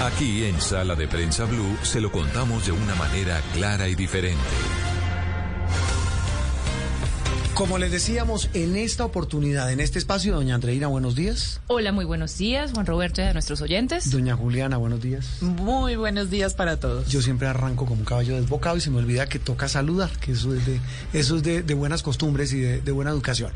Aquí 0.02 0.42
en 0.42 0.60
Sala 0.60 0.96
de 0.96 1.06
Prensa 1.06 1.44
Blue 1.44 1.78
se 1.82 2.00
lo 2.00 2.10
contamos 2.10 2.66
de 2.66 2.72
una 2.72 2.96
manera 2.96 3.40
clara 3.54 3.86
y 3.86 3.94
diferente. 3.94 4.40
Como 7.54 7.78
les 7.78 7.92
decíamos, 7.92 8.50
en 8.52 8.74
esta 8.74 9.04
oportunidad, 9.04 9.70
en 9.70 9.78
este 9.78 10.00
espacio, 10.00 10.34
doña 10.34 10.56
Andreina, 10.56 10.88
buenos 10.88 11.14
días. 11.14 11.60
Hola, 11.68 11.92
muy 11.92 12.04
buenos 12.04 12.36
días, 12.36 12.72
Juan 12.72 12.84
Roberto 12.84 13.20
y 13.20 13.26
a 13.26 13.32
nuestros 13.32 13.60
oyentes. 13.60 14.10
Doña 14.10 14.34
Juliana, 14.34 14.76
buenos 14.76 15.00
días. 15.00 15.40
Muy 15.40 15.94
buenos 15.94 16.30
días 16.30 16.54
para 16.54 16.80
todos. 16.80 17.06
Yo 17.08 17.22
siempre 17.22 17.46
arranco 17.46 17.86
como 17.86 18.00
un 18.00 18.04
caballo 18.04 18.34
desbocado 18.34 18.78
y 18.78 18.80
se 18.80 18.90
me 18.90 18.98
olvida 18.98 19.26
que 19.28 19.38
toca 19.38 19.68
saludar, 19.68 20.10
que 20.18 20.32
eso 20.32 20.52
es 20.52 20.66
de, 20.66 20.80
eso 21.12 21.36
es 21.36 21.44
de, 21.44 21.62
de 21.62 21.74
buenas 21.74 22.02
costumbres 22.02 22.52
y 22.52 22.58
de, 22.58 22.80
de 22.80 22.90
buena 22.90 23.12
educación. 23.12 23.52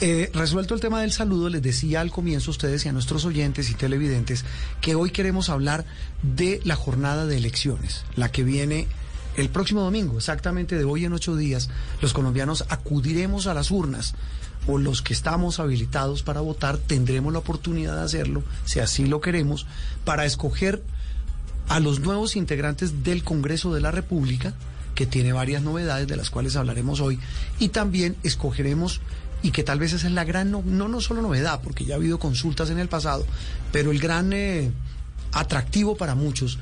Eh, 0.00 0.30
resuelto 0.34 0.74
el 0.74 0.80
tema 0.80 1.00
del 1.00 1.12
saludo, 1.12 1.48
les 1.48 1.62
decía 1.62 2.00
al 2.00 2.10
comienzo 2.10 2.50
a 2.50 2.52
ustedes 2.52 2.84
y 2.84 2.88
a 2.88 2.92
nuestros 2.92 3.24
oyentes 3.24 3.70
y 3.70 3.74
televidentes 3.74 4.44
que 4.80 4.96
hoy 4.96 5.10
queremos 5.10 5.48
hablar 5.50 5.84
de 6.22 6.60
la 6.64 6.74
jornada 6.74 7.26
de 7.26 7.36
elecciones, 7.36 8.04
la 8.16 8.30
que 8.30 8.42
viene 8.42 8.88
el 9.36 9.50
próximo 9.50 9.82
domingo, 9.82 10.18
exactamente 10.18 10.76
de 10.76 10.84
hoy 10.84 11.04
en 11.04 11.12
ocho 11.12 11.36
días, 11.36 11.70
los 12.00 12.12
colombianos 12.12 12.64
acudiremos 12.68 13.46
a 13.46 13.54
las 13.54 13.70
urnas 13.70 14.14
o 14.66 14.78
los 14.78 15.00
que 15.00 15.12
estamos 15.12 15.60
habilitados 15.60 16.22
para 16.22 16.40
votar 16.40 16.78
tendremos 16.78 17.32
la 17.32 17.40
oportunidad 17.40 17.96
de 17.96 18.02
hacerlo, 18.02 18.42
si 18.64 18.80
así 18.80 19.06
lo 19.06 19.20
queremos, 19.20 19.66
para 20.04 20.24
escoger 20.24 20.82
a 21.68 21.80
los 21.80 22.00
nuevos 22.00 22.36
integrantes 22.36 23.04
del 23.04 23.22
Congreso 23.22 23.72
de 23.72 23.80
la 23.80 23.90
República, 23.90 24.54
que 24.94 25.06
tiene 25.06 25.32
varias 25.32 25.62
novedades 25.62 26.06
de 26.06 26.16
las 26.16 26.30
cuales 26.30 26.56
hablaremos 26.56 27.00
hoy, 27.00 27.18
y 27.58 27.68
también 27.68 28.16
escogeremos 28.22 29.00
y 29.44 29.50
que 29.50 29.62
tal 29.62 29.78
vez 29.78 29.92
esa 29.92 30.06
es 30.06 30.12
la 30.14 30.24
gran, 30.24 30.50
no, 30.50 30.62
no, 30.64 30.88
no 30.88 31.02
solo 31.02 31.20
novedad, 31.20 31.60
porque 31.62 31.84
ya 31.84 31.94
ha 31.94 31.98
habido 31.98 32.18
consultas 32.18 32.70
en 32.70 32.78
el 32.78 32.88
pasado, 32.88 33.26
pero 33.72 33.90
el 33.90 34.00
gran 34.00 34.32
eh, 34.32 34.72
atractivo 35.32 35.98
para 35.98 36.14
muchos 36.14 36.58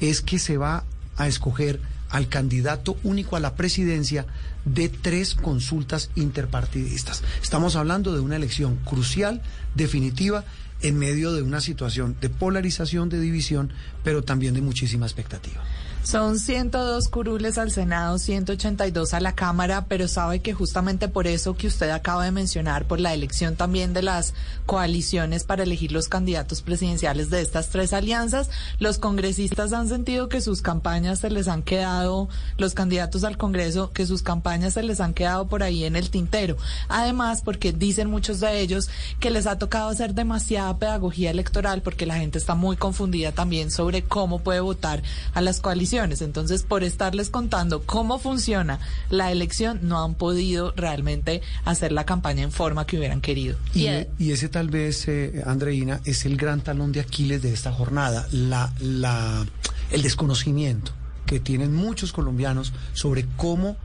es 0.00 0.20
que 0.20 0.40
se 0.40 0.56
va 0.56 0.82
a 1.16 1.28
escoger 1.28 1.80
al 2.10 2.28
candidato 2.28 2.96
único 3.04 3.36
a 3.36 3.40
la 3.40 3.54
presidencia 3.54 4.26
de 4.64 4.88
tres 4.88 5.36
consultas 5.36 6.10
interpartidistas. 6.16 7.22
Estamos 7.40 7.76
hablando 7.76 8.12
de 8.12 8.18
una 8.18 8.34
elección 8.34 8.78
crucial, 8.84 9.40
definitiva, 9.76 10.44
en 10.82 10.98
medio 10.98 11.32
de 11.34 11.42
una 11.42 11.60
situación 11.60 12.16
de 12.20 12.30
polarización, 12.30 13.10
de 13.10 13.20
división, 13.20 13.72
pero 14.02 14.22
también 14.22 14.54
de 14.54 14.60
muchísima 14.60 15.06
expectativa. 15.06 15.62
Son 16.04 16.38
102 16.38 17.08
curules 17.08 17.56
al 17.56 17.70
Senado, 17.70 18.18
182 18.18 19.14
a 19.14 19.20
la 19.20 19.34
Cámara, 19.34 19.86
pero 19.88 20.06
sabe 20.06 20.40
que 20.40 20.52
justamente 20.52 21.08
por 21.08 21.26
eso 21.26 21.56
que 21.56 21.66
usted 21.66 21.88
acaba 21.88 22.26
de 22.26 22.30
mencionar, 22.30 22.84
por 22.84 23.00
la 23.00 23.14
elección 23.14 23.56
también 23.56 23.94
de 23.94 24.02
las 24.02 24.34
coaliciones 24.66 25.44
para 25.44 25.62
elegir 25.62 25.92
los 25.92 26.08
candidatos 26.08 26.60
presidenciales 26.60 27.30
de 27.30 27.40
estas 27.40 27.70
tres 27.70 27.94
alianzas, 27.94 28.50
los 28.78 28.98
congresistas 28.98 29.72
han 29.72 29.88
sentido 29.88 30.28
que 30.28 30.42
sus 30.42 30.60
campañas 30.60 31.20
se 31.20 31.30
les 31.30 31.48
han 31.48 31.62
quedado, 31.62 32.28
los 32.58 32.74
candidatos 32.74 33.24
al 33.24 33.38
Congreso, 33.38 33.90
que 33.92 34.04
sus 34.04 34.22
campañas 34.22 34.74
se 34.74 34.82
les 34.82 35.00
han 35.00 35.14
quedado 35.14 35.46
por 35.46 35.62
ahí 35.62 35.84
en 35.84 35.96
el 35.96 36.10
tintero. 36.10 36.58
Además, 36.90 37.40
porque 37.40 37.72
dicen 37.72 38.10
muchos 38.10 38.40
de 38.40 38.60
ellos 38.60 38.90
que 39.20 39.30
les 39.30 39.46
ha 39.46 39.56
tocado 39.56 39.88
hacer 39.88 40.12
demasiada 40.12 40.78
pedagogía 40.78 41.30
electoral 41.30 41.80
porque 41.80 42.04
la 42.04 42.16
gente 42.16 42.36
está 42.36 42.54
muy 42.54 42.76
confundida 42.76 43.32
también 43.32 43.70
sobre 43.70 44.02
cómo 44.02 44.40
puede 44.40 44.60
votar 44.60 45.02
a 45.32 45.40
las 45.40 45.60
coaliciones. 45.60 45.93
Entonces, 45.94 46.64
por 46.64 46.82
estarles 46.82 47.30
contando 47.30 47.82
cómo 47.82 48.18
funciona 48.18 48.80
la 49.10 49.30
elección, 49.30 49.78
no 49.82 50.02
han 50.02 50.14
podido 50.14 50.72
realmente 50.76 51.40
hacer 51.64 51.92
la 51.92 52.04
campaña 52.04 52.42
en 52.42 52.50
forma 52.50 52.84
que 52.84 52.98
hubieran 52.98 53.20
querido. 53.20 53.56
Y, 53.74 53.86
y 54.18 54.32
ese 54.32 54.48
tal 54.48 54.70
vez, 54.70 55.06
eh, 55.06 55.42
Andreina, 55.46 56.00
es 56.04 56.26
el 56.26 56.36
gran 56.36 56.62
talón 56.62 56.90
de 56.90 57.00
Aquiles 57.00 57.42
de 57.42 57.52
esta 57.52 57.72
jornada, 57.72 58.26
la, 58.32 58.72
la, 58.80 59.46
el 59.90 60.02
desconocimiento 60.02 60.92
que 61.26 61.38
tienen 61.38 61.72
muchos 61.72 62.12
colombianos 62.12 62.72
sobre 62.92 63.26
cómo, 63.36 63.76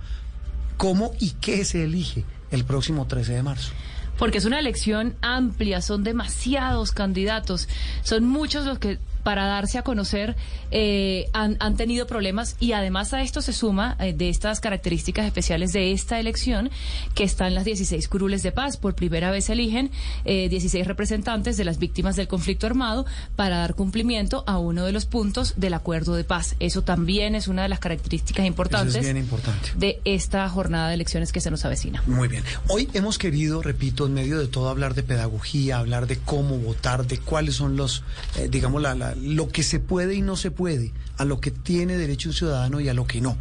cómo 0.78 1.12
y 1.20 1.32
qué 1.42 1.64
se 1.64 1.84
elige 1.84 2.26
el 2.50 2.66
próximo 2.66 3.06
13 3.06 3.34
de 3.34 3.44
marzo. 3.44 3.72
Porque 4.18 4.40
es 4.40 4.46
una 4.46 4.60
elección 4.60 5.16
amplia, 5.22 5.82
son 5.82 6.04
demasiados 6.04 6.92
candidatos, 6.92 7.70
son 8.04 8.26
muchos 8.26 8.66
los 8.66 8.80
que 8.80 8.98
para 9.24 9.46
darse 9.46 9.78
a 9.78 9.84
conocer 9.84 10.36
eh, 10.72 11.30
han, 11.34 11.58
han, 11.60 11.76
tenido 11.76 12.08
problemas 12.08 12.56
y 12.60 12.74
además 12.74 13.14
a 13.14 13.22
esto 13.22 13.42
se 13.42 13.54
suma 13.54 13.96
eh, 14.00 14.14
de 14.14 14.30
estas 14.30 14.60
características 14.60 15.26
especiales 15.26 15.74
de 15.74 15.92
esta 15.92 16.20
elección 16.20 16.70
que 17.16 17.24
están 17.24 17.56
las 17.56 17.66
16 17.66 18.08
curules 18.08 18.44
de 18.44 18.52
paz. 18.52 18.78
Por 18.78 18.96
primera 18.96 19.32
vez 19.32 19.50
eligen 19.50 19.92
eh, 20.26 20.50
16 20.50 20.86
representantes 20.86 21.58
de 21.58 21.66
las 21.66 21.80
víctimas 21.80 22.16
del 22.16 22.28
conflicto 22.28 22.68
armado 22.68 23.06
para 23.36 23.58
dar 23.58 23.76
cumplimiento 23.76 24.44
a 24.48 24.58
uno 24.58 24.86
de 24.86 24.92
los 24.92 25.06
puntos 25.06 25.54
del 25.58 25.74
acuerdo 25.74 26.16
de 26.16 26.24
paz. 26.24 26.56
Eso 26.60 26.84
también 26.84 27.36
es 27.36 27.48
una 27.48 27.64
de 27.64 27.70
las 27.70 27.80
características 27.80 28.46
importantes 28.46 28.96
es 28.96 29.02
bien 29.04 29.18
importante. 29.18 29.72
de 29.76 30.02
esta 30.06 30.48
jornada 30.50 30.90
de 30.90 30.96
elecciones 30.96 31.32
que 31.32 31.42
se 31.42 31.52
nos 31.52 31.66
avecina. 31.66 32.04
Muy 32.08 32.28
bien. 32.28 32.44
Hoy 32.68 32.90
hemos 32.94 33.18
querido, 33.18 33.62
repito, 33.62 34.06
en 34.06 34.14
medio 34.14 34.40
de 34.40 34.48
todo 34.48 34.70
hablar 34.70 34.94
de 34.94 35.04
pedagogía, 35.04 35.78
hablar 35.80 36.08
de 36.08 36.18
cómo 36.18 36.58
votar, 36.58 37.08
de 37.08 37.18
cuáles 37.18 37.56
son 37.56 37.76
los, 37.76 38.04
eh, 38.38 38.48
digamos, 38.50 38.82
la, 38.82 38.96
la 38.96 39.09
lo 39.16 39.50
que 39.50 39.64
se 39.64 39.80
puede 39.80 40.16
y 40.16 40.22
no 40.22 40.36
se 40.36 40.52
puede, 40.52 40.94
a 41.18 41.26
lo 41.26 41.40
que 41.40 41.52
tiene 41.52 41.98
derecho 41.98 42.30
un 42.30 42.36
ciudadano 42.36 42.80
y 42.80 42.90
a 42.90 42.94
lo 42.94 43.06
que 43.06 43.22
no. 43.22 43.38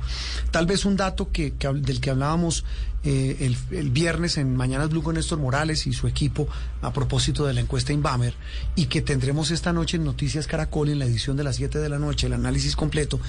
Tal 0.51 0.67
vez 0.67 0.85
un 0.85 0.97
dato 0.97 1.31
del 1.33 2.01
que 2.01 2.11
hablábamos 2.11 2.65
eh, 3.05 3.37
el, 3.41 3.57
el, 3.79 3.91
viernes 3.91 4.39
en 4.39 4.57
Mañanas 4.57 4.91
Blue 4.91 5.05
con 5.05 5.15
Néstor 5.15 5.39
Morales 5.39 5.87
y 5.87 5.93
su 5.93 6.09
equipo 6.09 6.49
a 6.83 6.93
propósito 6.93 7.47
de 7.47 7.55
la 7.55 7.61
encuesta 7.61 7.93
Inbamer 7.93 8.35
y 8.75 8.87
que 8.87 9.03
tendremos 9.03 9.53
esta 9.53 9.73
noche 9.73 9.99
en 9.99 10.05
Noticias 10.05 10.49
Caracol 10.49 10.89
en 10.89 10.99
la 10.99 11.05
edición 11.05 11.37
de 11.37 11.45
las 11.45 11.57
7 11.57 11.79
de 11.79 11.89
la 11.89 12.01
noche, 12.01 12.27
el 12.27 12.33
análisis 12.33 12.75
completo 12.75 13.21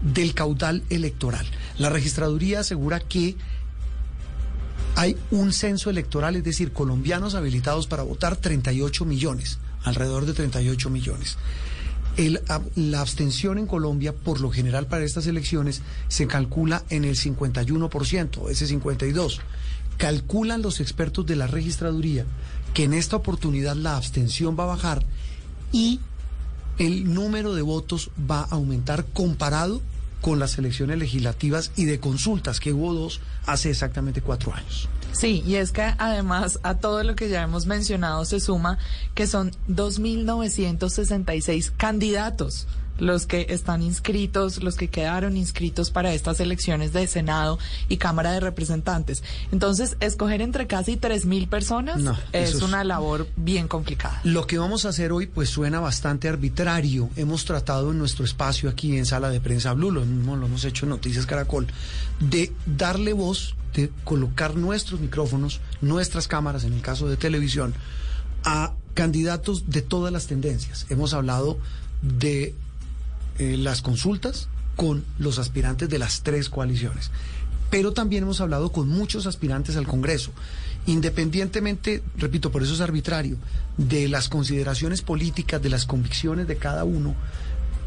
del 0.00 0.32
caudal 0.32 0.82
electoral. 0.88 1.46
La 1.76 1.90
registraduría 1.90 2.60
asegura 2.60 3.00
que 3.00 3.36
hay 4.98 5.16
un 5.30 5.52
censo 5.52 5.90
electoral, 5.90 6.34
es 6.34 6.42
decir, 6.42 6.72
colombianos 6.72 7.34
habilitados 7.34 7.86
para 7.86 8.02
votar 8.02 8.36
38 8.36 9.04
millones, 9.04 9.58
alrededor 9.84 10.26
de 10.26 10.32
38 10.32 10.90
millones. 10.90 11.36
La 12.74 13.00
abstención 13.00 13.58
en 13.58 13.66
Colombia, 13.66 14.12
por 14.12 14.40
lo 14.40 14.50
general 14.50 14.86
para 14.86 15.04
estas 15.04 15.28
elecciones, 15.28 15.82
se 16.08 16.26
calcula 16.26 16.82
en 16.90 17.04
el 17.04 17.16
51%, 17.16 18.50
ese 18.50 18.66
52%. 18.66 19.38
Calculan 19.98 20.62
los 20.62 20.80
expertos 20.80 21.26
de 21.26 21.36
la 21.36 21.46
registraduría 21.46 22.24
que 22.74 22.84
en 22.84 22.92
esta 22.92 23.16
oportunidad 23.16 23.76
la 23.76 23.96
abstención 23.96 24.56
va 24.58 24.64
a 24.64 24.68
bajar 24.68 25.04
y 25.72 26.00
el 26.78 27.12
número 27.12 27.54
de 27.54 27.62
votos 27.62 28.10
va 28.28 28.40
a 28.40 28.54
aumentar 28.54 29.04
comparado 29.06 29.80
con 30.20 30.38
las 30.38 30.58
elecciones 30.58 30.98
legislativas 30.98 31.72
y 31.76 31.84
de 31.84 32.00
consultas, 32.00 32.60
que 32.60 32.72
hubo 32.72 32.94
dos 32.94 33.20
hace 33.46 33.70
exactamente 33.70 34.22
cuatro 34.22 34.52
años. 34.54 34.88
Sí, 35.12 35.42
y 35.46 35.56
es 35.56 35.72
que 35.72 35.94
además 35.98 36.58
a 36.62 36.74
todo 36.74 37.02
lo 37.02 37.16
que 37.16 37.28
ya 37.28 37.42
hemos 37.42 37.66
mencionado 37.66 38.24
se 38.24 38.40
suma 38.40 38.78
que 39.14 39.26
son 39.26 39.50
2.966 39.68 41.72
candidatos 41.76 42.66
los 42.98 43.26
que 43.26 43.46
están 43.50 43.82
inscritos, 43.82 44.62
los 44.62 44.76
que 44.76 44.88
quedaron 44.88 45.36
inscritos 45.36 45.90
para 45.90 46.12
estas 46.12 46.40
elecciones 46.40 46.92
de 46.92 47.06
Senado 47.06 47.58
y 47.88 47.96
Cámara 47.96 48.32
de 48.32 48.40
Representantes. 48.40 49.22
Entonces, 49.52 49.96
escoger 50.00 50.42
entre 50.42 50.66
casi 50.66 50.96
3.000 50.96 51.48
personas 51.48 52.00
no, 52.00 52.16
es, 52.32 52.54
es 52.54 52.62
una 52.62 52.84
labor 52.84 53.28
bien 53.36 53.68
complicada. 53.68 54.20
Lo 54.24 54.46
que 54.46 54.58
vamos 54.58 54.84
a 54.84 54.90
hacer 54.90 55.12
hoy 55.12 55.26
pues 55.26 55.48
suena 55.48 55.80
bastante 55.80 56.28
arbitrario. 56.28 57.10
Hemos 57.16 57.44
tratado 57.44 57.92
en 57.92 57.98
nuestro 57.98 58.24
espacio 58.24 58.68
aquí 58.68 58.96
en 58.96 59.06
Sala 59.06 59.30
de 59.30 59.40
Prensa 59.40 59.72
Blue, 59.72 59.90
lo 59.90 60.04
mismo 60.04 60.36
lo 60.36 60.46
hemos 60.46 60.64
hecho 60.64 60.86
en 60.86 60.90
Noticias 60.90 61.26
Caracol, 61.26 61.66
de 62.20 62.52
darle 62.66 63.12
voz, 63.12 63.54
de 63.74 63.90
colocar 64.04 64.56
nuestros 64.56 65.00
micrófonos, 65.00 65.60
nuestras 65.80 66.28
cámaras 66.28 66.64
en 66.64 66.72
el 66.72 66.80
caso 66.80 67.08
de 67.08 67.16
televisión, 67.16 67.74
a 68.44 68.74
candidatos 68.94 69.70
de 69.70 69.82
todas 69.82 70.12
las 70.12 70.26
tendencias. 70.26 70.86
Hemos 70.88 71.14
hablado 71.14 71.58
de 72.02 72.54
eh, 73.38 73.56
las 73.56 73.82
consultas 73.82 74.48
con 74.76 75.04
los 75.18 75.38
aspirantes 75.38 75.88
de 75.88 75.98
las 75.98 76.22
tres 76.22 76.48
coaliciones. 76.48 77.10
Pero 77.70 77.92
también 77.92 78.22
hemos 78.22 78.40
hablado 78.40 78.72
con 78.72 78.88
muchos 78.88 79.26
aspirantes 79.26 79.76
al 79.76 79.86
Congreso. 79.86 80.32
Independientemente, 80.86 82.02
repito, 82.16 82.50
por 82.50 82.62
eso 82.62 82.74
es 82.74 82.80
arbitrario, 82.80 83.36
de 83.76 84.08
las 84.08 84.28
consideraciones 84.28 85.02
políticas, 85.02 85.60
de 85.60 85.68
las 85.68 85.84
convicciones 85.84 86.48
de 86.48 86.56
cada 86.56 86.84
uno 86.84 87.14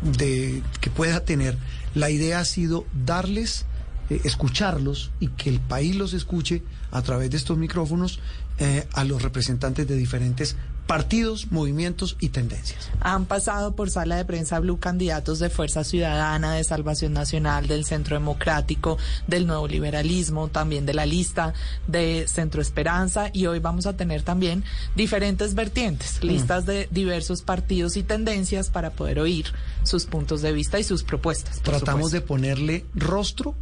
de, 0.01 0.61
que 0.79 0.89
pueda 0.89 1.23
tener, 1.25 1.57
la 1.95 2.09
idea 2.09 2.39
ha 2.39 2.45
sido 2.45 2.85
darles, 3.05 3.65
eh, 4.09 4.21
escucharlos 4.23 5.11
y 5.19 5.27
que 5.29 5.49
el 5.49 5.59
país 5.59 5.95
los 5.95 6.13
escuche 6.13 6.63
a 6.91 7.01
través 7.01 7.31
de 7.31 7.37
estos 7.37 7.57
micrófonos 7.57 8.19
eh, 8.59 8.87
a 8.93 9.03
los 9.03 9.21
representantes 9.21 9.87
de 9.87 9.95
diferentes 9.95 10.55
partidos, 10.91 11.49
movimientos 11.53 12.17
y 12.19 12.27
tendencias. 12.27 12.89
Han 12.99 13.25
pasado 13.25 13.77
por 13.77 13.89
sala 13.89 14.17
de 14.17 14.25
prensa 14.25 14.59
Blue 14.59 14.77
candidatos 14.77 15.39
de 15.39 15.49
Fuerza 15.49 15.85
Ciudadana, 15.85 16.55
de 16.55 16.65
Salvación 16.65 17.13
Nacional, 17.13 17.67
del 17.67 17.85
Centro 17.85 18.17
Democrático, 18.17 18.97
del 19.25 19.47
Nuevo 19.47 19.69
Liberalismo, 19.69 20.49
también 20.49 20.85
de 20.85 20.93
la 20.93 21.05
lista 21.05 21.53
de 21.87 22.25
Centro 22.27 22.61
Esperanza 22.61 23.29
y 23.31 23.45
hoy 23.45 23.59
vamos 23.59 23.85
a 23.85 23.95
tener 23.95 24.23
también 24.23 24.65
diferentes 24.93 25.55
vertientes, 25.55 26.21
listas 26.25 26.65
de 26.65 26.89
diversos 26.91 27.41
partidos 27.41 27.95
y 27.95 28.03
tendencias 28.03 28.69
para 28.69 28.89
poder 28.89 29.21
oír 29.21 29.45
sus 29.83 30.05
puntos 30.05 30.41
de 30.41 30.51
vista 30.51 30.77
y 30.77 30.83
sus 30.83 31.03
propuestas. 31.03 31.61
Tratamos 31.61 32.11
supuesto. 32.11 32.15
de 32.19 32.21
ponerle 32.21 32.85
rostro 32.95 33.55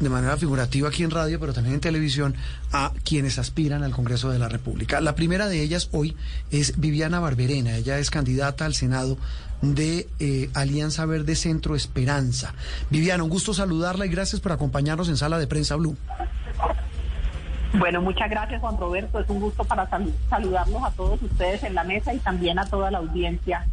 de 0.00 0.08
manera 0.08 0.36
figurativa 0.36 0.88
aquí 0.88 1.04
en 1.04 1.10
radio, 1.10 1.38
pero 1.38 1.52
también 1.52 1.74
en 1.74 1.80
televisión, 1.80 2.34
a 2.72 2.92
quienes 3.04 3.38
aspiran 3.38 3.82
al 3.82 3.92
Congreso 3.92 4.30
de 4.30 4.38
la 4.38 4.48
República. 4.48 5.00
La 5.00 5.14
primera 5.14 5.48
de 5.48 5.62
ellas 5.62 5.88
hoy 5.92 6.16
es 6.50 6.80
Viviana 6.80 7.20
Barberena. 7.20 7.76
Ella 7.76 7.98
es 7.98 8.10
candidata 8.10 8.64
al 8.64 8.74
Senado 8.74 9.18
de 9.60 10.08
eh, 10.18 10.48
Alianza 10.54 11.04
Verde 11.04 11.36
Centro 11.36 11.76
Esperanza. 11.76 12.54
Viviana, 12.88 13.22
un 13.22 13.30
gusto 13.30 13.52
saludarla 13.52 14.06
y 14.06 14.08
gracias 14.08 14.40
por 14.40 14.52
acompañarnos 14.52 15.08
en 15.08 15.18
Sala 15.18 15.38
de 15.38 15.46
Prensa 15.46 15.76
Blue. 15.76 15.96
Bueno, 17.74 18.00
muchas 18.00 18.28
gracias 18.30 18.60
Juan 18.60 18.78
Roberto. 18.78 19.20
Es 19.20 19.28
un 19.28 19.38
gusto 19.38 19.64
para 19.64 19.88
sal 19.88 20.12
saludarlos 20.28 20.82
a 20.82 20.90
todos 20.92 21.22
ustedes 21.22 21.62
en 21.62 21.74
la 21.74 21.84
mesa 21.84 22.12
y 22.12 22.18
también 22.18 22.58
a 22.58 22.64
toda 22.66 22.90
la 22.90 22.98
audiencia 22.98 23.66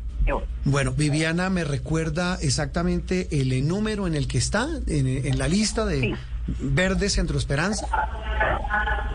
bueno, 0.65 0.91
Viviana 0.91 1.49
me 1.49 1.63
recuerda 1.63 2.37
exactamente 2.41 3.27
el 3.41 3.67
número 3.67 4.07
en 4.07 4.15
el 4.15 4.27
que 4.27 4.37
está, 4.37 4.67
en, 4.87 5.07
en 5.07 5.37
la 5.37 5.47
lista 5.47 5.85
de 5.85 6.01
sí. 6.01 6.13
Verde 6.59 7.09
Centro 7.09 7.37
Esperanza. 7.37 7.87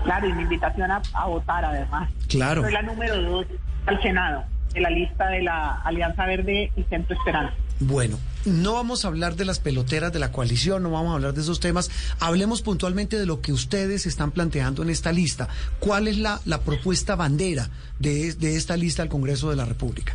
Claro, 0.05 0.29
y 0.29 0.33
mi 0.33 0.43
invitación 0.43 0.91
a, 0.91 1.03
a 1.13 1.27
votar 1.27 1.65
además. 1.65 2.11
Claro. 2.29 2.63
Soy 2.63 2.73
la 2.73 2.83
número 2.83 3.21
dos 3.23 3.47
al 3.87 4.03
Senado, 4.03 4.45
de 4.75 4.81
la 4.81 4.91
lista 4.91 5.29
de 5.29 5.43
la 5.43 5.81
Alianza 5.83 6.27
Verde 6.27 6.73
y 6.77 6.83
Centro 6.85 7.17
Esperanza. 7.17 7.55
Bueno, 7.81 8.19
no 8.45 8.75
vamos 8.75 9.05
a 9.05 9.09
hablar 9.09 9.35
de 9.35 9.45
las 9.45 9.59
peloteras 9.59 10.13
de 10.13 10.21
la 10.21 10.31
coalición, 10.31 10.85
no 10.85 10.91
vamos 10.91 11.11
a 11.11 11.15
hablar 11.15 11.35
de 11.35 11.41
esos 11.41 11.59
temas. 11.59 11.91
Hablemos 12.21 12.63
puntualmente 12.63 13.19
de 13.19 13.27
lo 13.27 13.41
que 13.41 13.53
ustedes 13.53 14.07
están 14.07 14.31
planteando 14.31 14.83
en 14.83 14.91
esta 14.91 15.11
lista. 15.11 15.49
¿Cuál 15.81 16.07
es 16.07 16.17
la, 16.19 16.41
la 16.45 16.61
propuesta 16.61 17.17
bandera 17.17 17.71
de, 17.99 18.35
de 18.35 18.57
esta 18.57 18.77
lista 18.77 19.03
al 19.03 19.09
Congreso 19.09 19.51
de 19.51 19.57
la 19.57 19.65
República? 19.65 20.15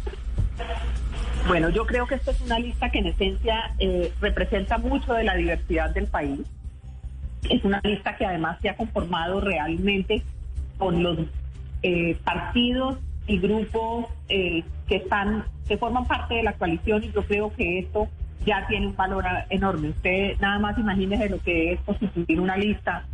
Bueno, 1.47 1.69
yo 1.69 1.85
creo 1.85 2.05
que 2.07 2.15
esta 2.15 2.31
es 2.31 2.41
una 2.41 2.59
lista 2.59 2.89
que 2.89 2.99
en 2.99 3.07
esencia 3.07 3.71
eh, 3.79 4.11
representa 4.19 4.77
mucho 4.77 5.13
de 5.13 5.23
la 5.23 5.35
diversidad 5.35 5.91
del 5.91 6.07
país. 6.07 6.41
Es 7.49 7.63
una 7.63 7.79
lista 7.83 8.17
que 8.17 8.25
además 8.25 8.57
se 8.61 8.69
ha 8.69 8.75
conformado 8.75 9.39
realmente 9.39 10.23
con 10.77 11.01
los 11.01 11.19
eh, 11.83 12.17
partidos 12.25 12.97
y 13.27 13.39
grupos 13.39 14.07
eh, 14.27 14.63
que 14.87 14.97
están 14.97 15.45
que 15.67 15.77
forman 15.77 16.05
parte 16.05 16.35
de 16.35 16.43
la 16.43 16.53
coalición 16.53 17.03
y 17.03 17.11
yo 17.11 17.23
creo 17.23 17.53
que 17.53 17.79
esto 17.79 18.07
ya 18.45 18.65
tiene 18.67 18.87
un 18.87 18.95
valor 18.95 19.25
enorme. 19.49 19.89
Usted 19.89 20.37
nada 20.39 20.59
más 20.59 20.77
imagínese 20.77 21.29
lo 21.29 21.39
que 21.39 21.73
es 21.73 21.79
constituir 21.81 22.39
una 22.39 22.57
lista 22.57 23.05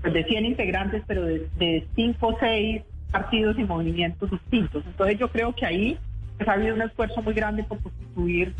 pues, 0.00 0.14
de 0.14 0.24
100 0.24 0.44
integrantes, 0.46 1.02
pero 1.06 1.24
de, 1.24 1.48
de 1.58 1.86
5 1.94 2.26
o 2.26 2.38
6 2.38 2.82
partidos 3.10 3.58
y 3.58 3.64
movimientos 3.64 4.30
distintos. 4.30 4.84
Entonces 4.86 5.18
yo 5.18 5.28
creo 5.28 5.54
que 5.54 5.66
ahí 5.66 5.98
pues, 6.42 6.48
ha 6.48 6.58
habido 6.58 6.74
un 6.74 6.82
esfuerzo 6.82 7.22
muy 7.22 7.34
grande 7.34 7.62
por 7.62 7.80
constituir 7.80 8.52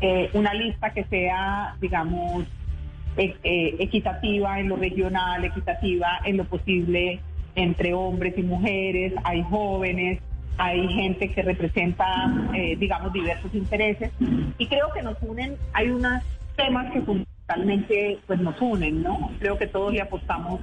eh, 0.00 0.28
una 0.32 0.52
lista 0.54 0.92
que 0.92 1.04
sea, 1.04 1.76
digamos, 1.80 2.44
eh, 3.16 3.36
eh, 3.44 3.76
equitativa 3.78 4.58
en 4.58 4.68
lo 4.68 4.76
regional, 4.76 5.44
equitativa 5.44 6.18
en 6.24 6.36
lo 6.36 6.44
posible 6.44 7.20
entre 7.54 7.94
hombres 7.94 8.34
y 8.36 8.42
mujeres, 8.42 9.12
hay 9.22 9.42
jóvenes, 9.42 10.20
hay 10.56 10.88
gente 10.88 11.32
que 11.32 11.42
representa, 11.42 12.06
eh, 12.54 12.76
digamos, 12.76 13.12
diversos 13.12 13.54
intereses 13.54 14.10
y 14.58 14.66
creo 14.66 14.92
que 14.92 15.02
nos 15.02 15.16
unen, 15.20 15.56
hay 15.72 15.90
unos 15.90 16.22
temas 16.56 16.92
que 16.92 17.00
fundamentalmente 17.02 18.18
pues 18.26 18.40
nos 18.40 18.60
unen, 18.60 19.02
¿no? 19.02 19.30
Creo 19.38 19.56
que 19.58 19.68
todos 19.68 19.92
le 19.92 20.02
apostamos 20.02 20.60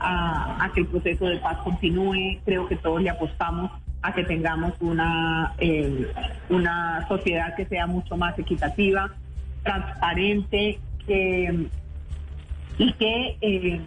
a 0.00 0.70
que 0.74 0.80
el 0.80 0.86
proceso 0.86 1.26
de 1.26 1.36
paz 1.36 1.58
continúe, 1.58 2.38
creo 2.44 2.66
que 2.66 2.76
todos 2.76 3.02
le 3.02 3.10
apostamos 3.10 3.70
a 4.04 4.12
que 4.12 4.22
tengamos 4.22 4.74
una, 4.80 5.54
eh, 5.58 6.12
una 6.50 7.08
sociedad 7.08 7.56
que 7.56 7.64
sea 7.64 7.86
mucho 7.86 8.18
más 8.18 8.38
equitativa, 8.38 9.10
transparente 9.62 10.78
y 11.08 12.92
que 12.92 13.38
eh, 13.40 13.80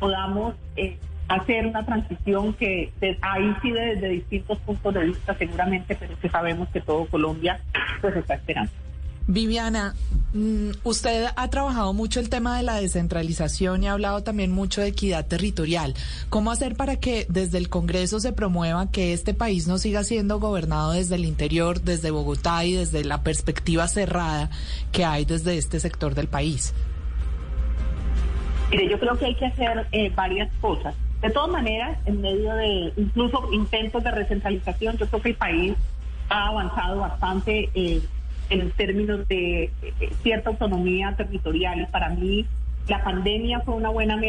podamos 0.00 0.56
eh, 0.74 0.98
hacer 1.28 1.68
una 1.68 1.86
transición 1.86 2.54
que 2.54 2.92
ahí 3.20 3.54
sí 3.62 3.70
desde 3.70 4.08
distintos 4.08 4.58
puntos 4.58 4.94
de 4.94 5.04
vista 5.04 5.32
seguramente, 5.38 5.94
pero 5.94 6.18
que 6.18 6.28
sabemos 6.28 6.68
que 6.70 6.80
todo 6.80 7.06
Colombia 7.06 7.60
pues 8.00 8.16
está 8.16 8.34
esperando. 8.34 8.81
Viviana, 9.26 9.94
mm, 10.34 10.70
usted 10.84 11.26
ha 11.36 11.48
trabajado 11.48 11.92
mucho 11.92 12.20
el 12.20 12.28
tema 12.28 12.56
de 12.56 12.62
la 12.62 12.80
descentralización 12.80 13.82
y 13.82 13.88
ha 13.88 13.92
hablado 13.92 14.22
también 14.22 14.50
mucho 14.50 14.80
de 14.80 14.88
equidad 14.88 15.26
territorial. 15.26 15.94
¿Cómo 16.28 16.50
hacer 16.50 16.76
para 16.76 16.96
que 16.96 17.26
desde 17.28 17.58
el 17.58 17.68
Congreso 17.68 18.20
se 18.20 18.32
promueva 18.32 18.90
que 18.90 19.12
este 19.12 19.34
país 19.34 19.68
no 19.68 19.78
siga 19.78 20.04
siendo 20.04 20.40
gobernado 20.40 20.92
desde 20.92 21.14
el 21.14 21.24
interior, 21.24 21.80
desde 21.80 22.10
Bogotá 22.10 22.64
y 22.64 22.72
desde 22.72 23.04
la 23.04 23.22
perspectiva 23.22 23.86
cerrada 23.88 24.50
que 24.90 25.04
hay 25.04 25.24
desde 25.24 25.56
este 25.56 25.78
sector 25.80 26.14
del 26.14 26.28
país? 26.28 26.74
Mire, 28.70 28.88
yo 28.88 28.98
creo 28.98 29.18
que 29.18 29.26
hay 29.26 29.34
que 29.34 29.46
hacer 29.46 29.86
eh, 29.92 30.10
varias 30.14 30.50
cosas. 30.60 30.94
De 31.20 31.30
todas 31.30 31.50
maneras, 31.50 31.98
en 32.06 32.20
medio 32.20 32.54
de 32.54 32.92
incluso 32.96 33.52
intentos 33.52 34.02
de 34.02 34.10
recentralización, 34.10 34.96
yo 34.96 35.06
creo 35.06 35.22
que 35.22 35.28
el 35.28 35.36
país 35.36 35.74
ha 36.28 36.48
avanzado 36.48 37.00
bastante 37.00 37.70
eh, 37.74 38.00
en 38.52 38.70
términos 38.72 39.26
de 39.28 39.64
eh, 39.64 39.70
cierta 40.22 40.50
autonomía 40.50 41.14
territorial 41.16 41.80
y 41.80 41.86
para 41.86 42.10
mí 42.10 42.46
la 42.88 43.02
pandemia 43.02 43.60
fue 43.60 43.74
una 43.74 43.90
buena 43.90 44.20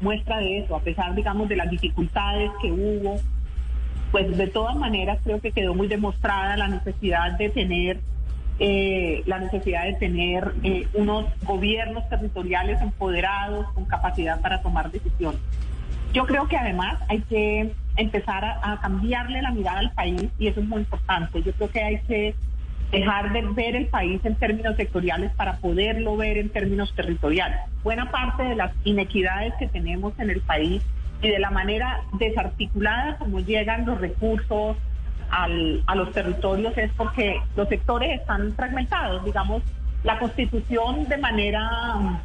muestra 0.00 0.38
de 0.38 0.58
eso, 0.58 0.76
a 0.76 0.80
pesar, 0.80 1.14
digamos, 1.14 1.48
de 1.48 1.56
las 1.56 1.70
dificultades 1.70 2.50
que 2.60 2.70
hubo, 2.70 3.18
pues 4.12 4.36
de 4.36 4.46
todas 4.48 4.76
maneras 4.76 5.18
creo 5.24 5.40
que 5.40 5.50
quedó 5.50 5.74
muy 5.74 5.88
demostrada 5.88 6.56
la 6.56 6.68
necesidad 6.68 7.32
de 7.38 7.48
tener 7.48 8.00
eh, 8.60 9.24
la 9.26 9.40
necesidad 9.40 9.84
de 9.84 9.94
tener 9.94 10.52
unos 10.92 11.26
gobiernos 11.42 12.08
territoriales 12.08 12.80
empoderados 12.80 13.66
con 13.72 13.84
capacidad 13.86 14.40
para 14.40 14.62
tomar 14.62 14.92
decisiones. 14.92 15.40
Yo 16.12 16.24
creo 16.26 16.46
que 16.46 16.56
además 16.56 17.00
hay 17.08 17.22
que 17.22 17.72
empezar 17.96 18.44
a, 18.44 18.78
cambiarle 18.80 19.42
la 19.42 19.50
mirada 19.50 19.80
al 19.80 19.90
país 19.92 20.30
y 20.38 20.46
eso 20.46 20.60
es 20.60 20.66
muy 20.66 20.80
importante. 20.80 21.42
Yo 21.42 21.52
creo 21.52 21.70
que 21.70 21.82
hay 21.82 21.98
que 22.02 22.34
dejar 22.94 23.32
de 23.32 23.42
ver 23.42 23.76
el 23.76 23.86
país 23.86 24.20
en 24.24 24.36
términos 24.36 24.76
sectoriales 24.76 25.32
para 25.32 25.56
poderlo 25.58 26.16
ver 26.16 26.38
en 26.38 26.48
términos 26.48 26.94
territoriales. 26.94 27.58
Buena 27.82 28.10
parte 28.10 28.44
de 28.44 28.56
las 28.56 28.72
inequidades 28.84 29.52
que 29.58 29.66
tenemos 29.66 30.18
en 30.18 30.30
el 30.30 30.40
país 30.40 30.82
y 31.20 31.28
de 31.28 31.38
la 31.38 31.50
manera 31.50 32.02
desarticulada 32.18 33.18
como 33.18 33.40
llegan 33.40 33.86
los 33.86 34.00
recursos 34.00 34.76
a 35.30 35.94
los 35.96 36.12
territorios 36.12 36.76
es 36.78 36.92
porque 36.96 37.40
los 37.56 37.68
sectores 37.68 38.20
están 38.20 38.52
fragmentados. 38.54 39.24
Digamos, 39.24 39.62
la 40.04 40.18
constitución 40.18 41.08
de 41.08 41.16
manera 41.16 42.20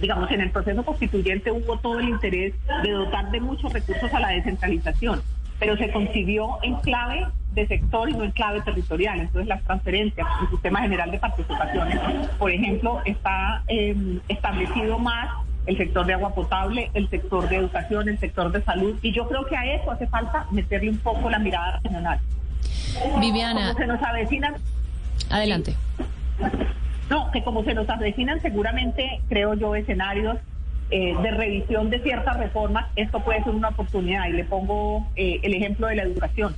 digamos, 0.00 0.30
en 0.30 0.40
el 0.40 0.50
proceso 0.50 0.82
constituyente 0.84 1.50
hubo 1.52 1.78
todo 1.78 2.00
el 2.00 2.08
interés 2.08 2.54
de 2.82 2.90
dotar 2.90 3.30
de 3.30 3.40
muchos 3.40 3.72
recursos 3.72 4.12
a 4.12 4.20
la 4.20 4.28
descentralización, 4.28 5.22
pero 5.62 5.76
se 5.76 5.92
concibió 5.92 6.58
en 6.62 6.74
clave 6.80 7.24
de 7.54 7.68
sector 7.68 8.10
y 8.10 8.14
no 8.14 8.24
en 8.24 8.32
clave 8.32 8.62
territorial. 8.62 9.20
Entonces 9.20 9.46
las 9.46 9.62
transferencias, 9.62 10.26
el 10.42 10.48
sistema 10.48 10.80
general 10.80 11.12
de 11.12 11.20
participaciones, 11.20 12.00
por 12.36 12.50
ejemplo, 12.50 13.00
está 13.04 13.62
em, 13.68 14.18
establecido 14.26 14.98
más 14.98 15.30
el 15.66 15.76
sector 15.76 16.04
de 16.04 16.14
agua 16.14 16.34
potable, 16.34 16.90
el 16.94 17.08
sector 17.08 17.48
de 17.48 17.58
educación, 17.58 18.08
el 18.08 18.18
sector 18.18 18.50
de 18.50 18.60
salud, 18.64 18.98
y 19.02 19.12
yo 19.12 19.28
creo 19.28 19.46
que 19.46 19.56
a 19.56 19.72
eso 19.72 19.92
hace 19.92 20.08
falta 20.08 20.48
meterle 20.50 20.90
un 20.90 20.98
poco 20.98 21.30
la 21.30 21.38
mirada 21.38 21.78
regional. 21.78 22.18
Viviana. 23.20 23.72
se 23.74 23.86
nos 23.86 24.02
avecinan. 24.02 24.56
Adelante. 25.30 25.76
No, 27.08 27.30
que 27.30 27.44
como 27.44 27.62
se 27.62 27.74
nos 27.74 27.88
avecinan 27.88 28.42
seguramente, 28.42 29.20
creo 29.28 29.54
yo, 29.54 29.76
escenarios 29.76 30.38
eh, 30.94 31.16
de 31.22 31.30
revisión 31.30 31.88
de 31.88 32.00
ciertas 32.00 32.36
reformas, 32.36 32.90
esto 32.96 33.20
puede 33.20 33.42
ser 33.42 33.54
una 33.54 33.70
oportunidad. 33.70 34.28
Y 34.28 34.32
le 34.32 34.44
pongo 34.44 35.08
eh, 35.16 35.40
el 35.42 35.54
ejemplo 35.54 35.86
de 35.86 35.96
la 35.96 36.02
educación. 36.02 36.54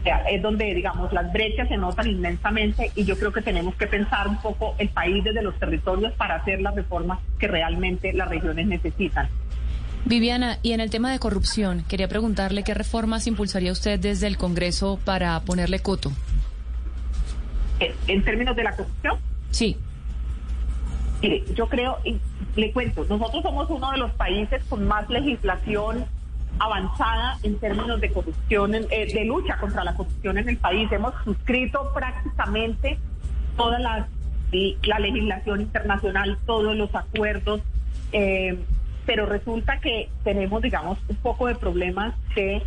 O 0.00 0.02
sea, 0.02 0.18
es 0.28 0.42
donde, 0.42 0.74
digamos, 0.74 1.12
las 1.12 1.32
brechas 1.32 1.68
se 1.68 1.76
notan 1.76 2.08
inmensamente 2.08 2.90
y 2.96 3.04
yo 3.04 3.16
creo 3.16 3.32
que 3.32 3.40
tenemos 3.40 3.76
que 3.76 3.86
pensar 3.86 4.26
un 4.26 4.40
poco 4.40 4.74
el 4.78 4.88
país 4.88 5.22
desde 5.22 5.42
los 5.42 5.56
territorios 5.60 6.12
para 6.14 6.34
hacer 6.34 6.60
las 6.60 6.74
reformas 6.74 7.20
que 7.38 7.46
realmente 7.46 8.12
las 8.12 8.28
regiones 8.28 8.66
necesitan. 8.66 9.28
Viviana, 10.04 10.58
y 10.62 10.72
en 10.72 10.80
el 10.80 10.90
tema 10.90 11.12
de 11.12 11.20
corrupción, 11.20 11.84
quería 11.88 12.08
preguntarle 12.08 12.64
qué 12.64 12.74
reformas 12.74 13.28
impulsaría 13.28 13.70
usted 13.70 14.00
desde 14.00 14.26
el 14.26 14.36
Congreso 14.38 14.98
para 15.04 15.38
ponerle 15.40 15.78
coto. 15.78 16.10
Eh, 17.78 17.94
¿En 18.08 18.24
términos 18.24 18.56
de 18.56 18.64
la 18.64 18.74
corrupción? 18.74 19.18
Sí. 19.52 19.76
Mire, 21.20 21.44
yo 21.54 21.68
creo, 21.68 21.98
le 22.54 22.72
cuento, 22.72 23.04
nosotros 23.08 23.42
somos 23.42 23.68
uno 23.70 23.90
de 23.90 23.98
los 23.98 24.12
países 24.12 24.62
con 24.64 24.86
más 24.86 25.08
legislación 25.10 26.04
avanzada 26.60 27.38
en 27.42 27.58
términos 27.58 28.00
de 28.00 28.10
corrupción, 28.10 28.74
eh, 28.74 29.12
de 29.12 29.24
lucha 29.24 29.58
contra 29.58 29.84
la 29.84 29.94
corrupción 29.94 30.38
en 30.38 30.48
el 30.48 30.56
país. 30.56 30.90
Hemos 30.90 31.14
suscrito 31.24 31.92
prácticamente 31.94 32.98
toda 33.56 33.78
la, 33.78 34.08
la 34.84 34.98
legislación 34.98 35.62
internacional, 35.62 36.38
todos 36.46 36.76
los 36.76 36.94
acuerdos, 36.94 37.60
eh, 38.12 38.58
pero 39.06 39.26
resulta 39.26 39.80
que 39.80 40.08
tenemos, 40.24 40.62
digamos, 40.62 40.98
un 41.08 41.16
poco 41.16 41.46
de 41.46 41.54
problemas 41.54 42.14
que 42.34 42.62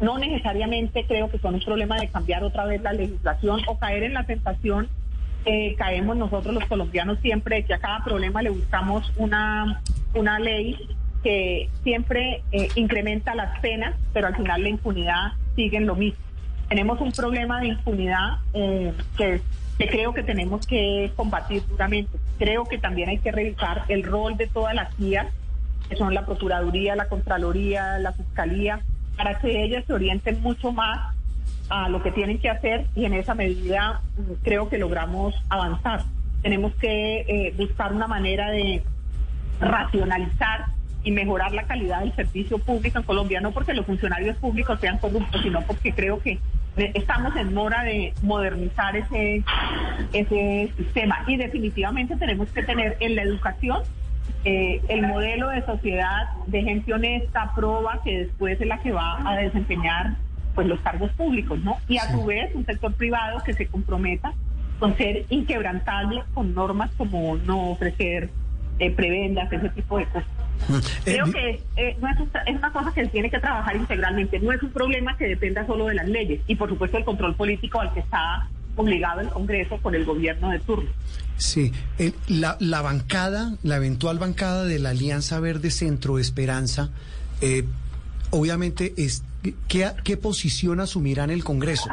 no 0.00 0.18
necesariamente 0.18 1.04
creo 1.06 1.30
que 1.30 1.38
son 1.38 1.54
un 1.54 1.60
problema 1.60 1.98
de 1.98 2.08
cambiar 2.08 2.42
otra 2.42 2.64
vez 2.64 2.82
la 2.82 2.92
legislación 2.92 3.60
o 3.66 3.78
caer 3.78 4.02
en 4.02 4.14
la 4.14 4.24
tentación 4.24 4.88
eh, 5.44 5.74
caemos 5.76 6.16
nosotros 6.16 6.54
los 6.54 6.64
colombianos 6.66 7.18
siempre 7.20 7.64
que 7.64 7.74
a 7.74 7.78
cada 7.78 8.04
problema 8.04 8.42
le 8.42 8.50
buscamos 8.50 9.12
una, 9.16 9.82
una 10.14 10.38
ley 10.38 10.78
que 11.22 11.68
siempre 11.82 12.42
eh, 12.52 12.68
incrementa 12.74 13.34
las 13.34 13.58
penas, 13.60 13.94
pero 14.12 14.26
al 14.26 14.36
final 14.36 14.62
la 14.62 14.68
impunidad 14.68 15.32
sigue 15.54 15.76
en 15.76 15.86
lo 15.86 15.94
mismo. 15.94 16.20
Tenemos 16.68 17.00
un 17.00 17.12
problema 17.12 17.60
de 17.60 17.68
impunidad 17.68 18.38
eh, 18.54 18.92
que, 19.16 19.40
que 19.78 19.88
creo 19.88 20.14
que 20.14 20.22
tenemos 20.22 20.66
que 20.66 21.12
combatir 21.16 21.62
duramente. 21.68 22.18
Creo 22.38 22.64
que 22.64 22.78
también 22.78 23.08
hay 23.08 23.18
que 23.18 23.30
revisar 23.30 23.84
el 23.88 24.02
rol 24.02 24.36
de 24.36 24.46
todas 24.46 24.74
las 24.74 24.96
guías, 24.96 25.26
que 25.88 25.96
son 25.96 26.14
la 26.14 26.24
Procuraduría, 26.24 26.96
la 26.96 27.08
Contraloría, 27.08 27.98
la 27.98 28.12
Fiscalía, 28.12 28.80
para 29.16 29.38
que 29.38 29.62
ellas 29.64 29.84
se 29.86 29.92
orienten 29.92 30.40
mucho 30.40 30.72
más 30.72 31.14
a 31.68 31.88
lo 31.88 32.02
que 32.02 32.12
tienen 32.12 32.38
que 32.38 32.50
hacer 32.50 32.86
y 32.94 33.04
en 33.04 33.14
esa 33.14 33.34
medida 33.34 34.00
mm, 34.16 34.32
creo 34.42 34.68
que 34.68 34.78
logramos 34.78 35.34
avanzar. 35.48 36.02
Tenemos 36.42 36.74
que 36.74 37.20
eh, 37.20 37.54
buscar 37.56 37.92
una 37.92 38.06
manera 38.06 38.50
de 38.50 38.82
racionalizar 39.60 40.66
y 41.04 41.10
mejorar 41.10 41.52
la 41.52 41.64
calidad 41.64 42.00
del 42.00 42.14
servicio 42.14 42.58
público 42.58 42.98
en 42.98 43.04
Colombia, 43.04 43.40
no 43.40 43.52
porque 43.52 43.74
los 43.74 43.86
funcionarios 43.86 44.36
públicos 44.36 44.78
sean 44.80 44.98
corruptos, 44.98 45.42
sino 45.42 45.62
porque 45.62 45.92
creo 45.92 46.20
que 46.20 46.38
estamos 46.76 47.34
en 47.36 47.52
mora 47.52 47.82
de 47.82 48.14
modernizar 48.22 48.96
ese, 48.96 49.42
ese 50.12 50.72
sistema. 50.76 51.24
Y 51.26 51.36
definitivamente 51.36 52.16
tenemos 52.16 52.48
que 52.50 52.62
tener 52.62 52.96
en 53.00 53.16
la 53.16 53.22
educación 53.22 53.82
eh, 54.44 54.80
el 54.88 55.06
modelo 55.06 55.50
de 55.50 55.64
sociedad 55.64 56.30
de 56.46 56.62
gente 56.62 56.92
honesta, 56.92 57.52
proba, 57.54 58.00
que 58.04 58.26
después 58.26 58.60
es 58.60 58.66
la 58.66 58.78
que 58.78 58.92
va 58.92 59.28
a 59.28 59.36
desempeñar 59.36 60.16
pues 60.54 60.66
los 60.66 60.80
cargos 60.80 61.10
públicos, 61.12 61.58
¿no? 61.60 61.78
Y 61.88 61.98
a 61.98 62.10
su 62.10 62.24
vez 62.24 62.54
un 62.54 62.66
sector 62.66 62.92
privado 62.94 63.42
que 63.44 63.54
se 63.54 63.66
comprometa 63.66 64.34
con 64.78 64.96
ser 64.96 65.26
inquebrantable 65.30 66.24
con 66.34 66.54
normas 66.54 66.90
como 66.96 67.36
no 67.36 67.70
ofrecer 67.70 68.30
eh, 68.80 68.90
prebendas, 68.90 69.52
ese 69.52 69.68
tipo 69.68 69.96
de 69.96 70.06
cosas. 70.06 70.28
Mm. 70.68 70.74
Creo 71.04 71.26
eh, 71.26 71.32
que 71.32 71.50
eh, 71.76 71.96
es, 72.46 72.56
una 72.56 72.72
cosa 72.72 72.92
que 72.92 73.04
se 73.04 73.10
tiene 73.10 73.30
que 73.30 73.38
trabajar 73.38 73.76
integralmente, 73.76 74.40
no 74.40 74.50
es 74.50 74.60
un 74.60 74.70
problema 74.70 75.16
que 75.16 75.28
dependa 75.28 75.64
solo 75.66 75.86
de 75.86 75.94
las 75.94 76.08
leyes 76.08 76.40
y 76.48 76.56
por 76.56 76.68
supuesto 76.68 76.98
el 76.98 77.04
control 77.04 77.36
político 77.36 77.80
al 77.80 77.92
que 77.94 78.00
está 78.00 78.48
obligado 78.74 79.20
el 79.20 79.28
Congreso 79.28 79.76
con 79.78 79.94
el 79.94 80.04
gobierno 80.04 80.50
de 80.50 80.58
turno. 80.58 80.90
Sí, 81.36 81.72
la, 82.26 82.56
la 82.58 82.82
bancada, 82.82 83.54
la 83.62 83.76
eventual 83.76 84.18
bancada 84.18 84.64
de 84.64 84.80
la 84.80 84.90
Alianza 84.90 85.38
Verde 85.38 85.70
Centro 85.70 86.18
Esperanza, 86.18 86.90
obviamente 88.30 88.94
es 88.96 89.22
¿qué, 89.68 90.16
posición 90.16 90.80
asumirá 90.80 91.24
en 91.24 91.30
el 91.30 91.44
Congreso? 91.44 91.90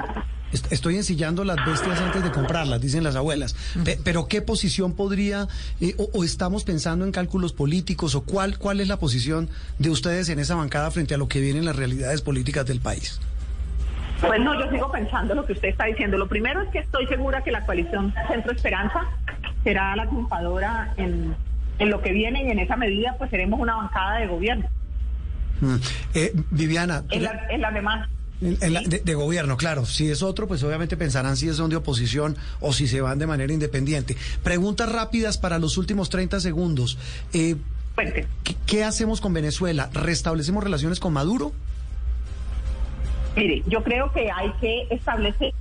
Estoy 0.72 0.96
ensillando 0.96 1.44
las 1.44 1.64
bestias 1.64 2.00
antes 2.02 2.24
de 2.24 2.32
comprarlas, 2.32 2.82
dicen 2.82 3.04
las 3.04 3.16
abuelas. 3.16 3.56
Pero 4.04 4.28
¿qué 4.28 4.42
posición 4.42 4.94
podría, 4.94 5.48
eh, 5.80 5.96
o, 5.98 6.24
estamos 6.24 6.64
pensando 6.64 7.06
en 7.06 7.12
cálculos 7.12 7.54
políticos, 7.54 8.16
o 8.16 8.22
cuál, 8.22 8.58
cuál 8.58 8.80
es 8.80 8.88
la 8.88 8.98
posición 8.98 9.50
de 9.78 9.92
ustedes 9.92 10.30
en 10.30 10.40
esa 10.40 10.56
bancada 10.56 10.90
frente 10.90 11.14
a 11.14 11.18
lo 11.18 11.28
que 11.28 11.40
vienen 11.40 11.66
las 11.66 11.76
realidades 11.76 12.22
políticas 12.22 12.66
del 12.66 12.80
país? 12.80 13.20
Pues 14.22 14.42
no, 14.42 14.60
yo 14.60 14.70
sigo 14.72 14.92
pensando 14.92 15.36
lo 15.36 15.46
que 15.46 15.54
usted 15.54 15.70
está 15.70 15.86
diciendo. 15.86 16.18
Lo 16.18 16.28
primero 16.28 16.62
es 16.62 16.70
que 16.70 16.80
estoy 16.80 17.06
segura 17.08 17.44
que 17.44 17.52
la 17.52 17.66
coalición 17.66 18.14
Centro 18.28 18.52
Esperanza 18.52 19.08
será 19.64 19.96
la 19.96 20.08
triunfadora 20.08 20.94
en, 20.98 21.36
en 21.78 21.90
lo 21.90 22.02
que 22.02 22.12
viene 22.12 22.44
y 22.44 22.50
en 22.50 22.60
esa 22.60 22.76
medida 22.76 23.16
pues 23.18 23.30
seremos 23.30 23.60
una 23.60 23.76
bancada 23.76 24.20
de 24.20 24.28
gobierno. 24.28 24.68
Mm. 25.62 25.76
Eh, 26.14 26.34
Viviana. 26.52 27.04
En 27.10 27.24
la, 27.62 27.72
demás. 27.72 28.10
de, 28.40 29.14
gobierno, 29.14 29.58
claro. 29.58 29.86
Si 29.86 30.10
es 30.10 30.24
otro, 30.24 30.48
pues 30.48 30.64
obviamente 30.64 30.98
pensarán 30.98 31.38
si 31.38 31.52
son 31.54 31.70
de 31.70 31.76
oposición 31.76 32.38
o 32.60 32.74
si 32.74 32.88
se 32.88 33.02
van 33.02 33.20
de 33.20 33.28
manera 33.28 33.52
independiente. 33.52 34.16
Preguntas 34.44 34.92
rápidas 34.92 35.38
para 35.38 35.60
los 35.60 35.78
últimos 35.78 36.10
30 36.10 36.40
segundos. 36.40 36.98
Eh, 37.34 37.56
Cuente. 37.96 38.28
¿Qué, 38.44 38.56
qué 38.66 38.84
hacemos 38.84 39.20
con 39.22 39.34
Venezuela? 39.34 39.90
¿Restablecemos 39.94 40.64
relaciones 40.64 41.00
con 41.00 41.14
Maduro? 41.14 41.52
Mire, 43.36 43.64
yo 43.68 43.84
creo 43.84 44.12
que 44.12 44.30
hay 44.32 44.52
que 44.60 44.88
establecer, 44.90 45.54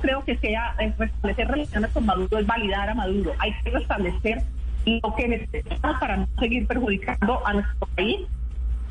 creo 0.00 0.24
que 0.24 0.36
sea 0.38 0.74
eh, 0.78 0.94
restablecer 0.96 1.48
relaciones 1.48 1.90
con 1.90 2.06
Maduro 2.06 2.38
es 2.38 2.46
validar 2.46 2.88
a 2.88 2.94
Maduro. 2.94 3.34
Hay 3.38 3.52
que 3.62 3.70
restablecer 3.70 4.42
lo 4.86 5.14
que 5.14 5.28
necesitamos 5.28 6.00
para 6.00 6.16
no 6.16 6.28
seguir 6.38 6.66
perjudicando 6.66 7.46
a 7.46 7.52
nuestro 7.52 7.86
país, 7.94 8.20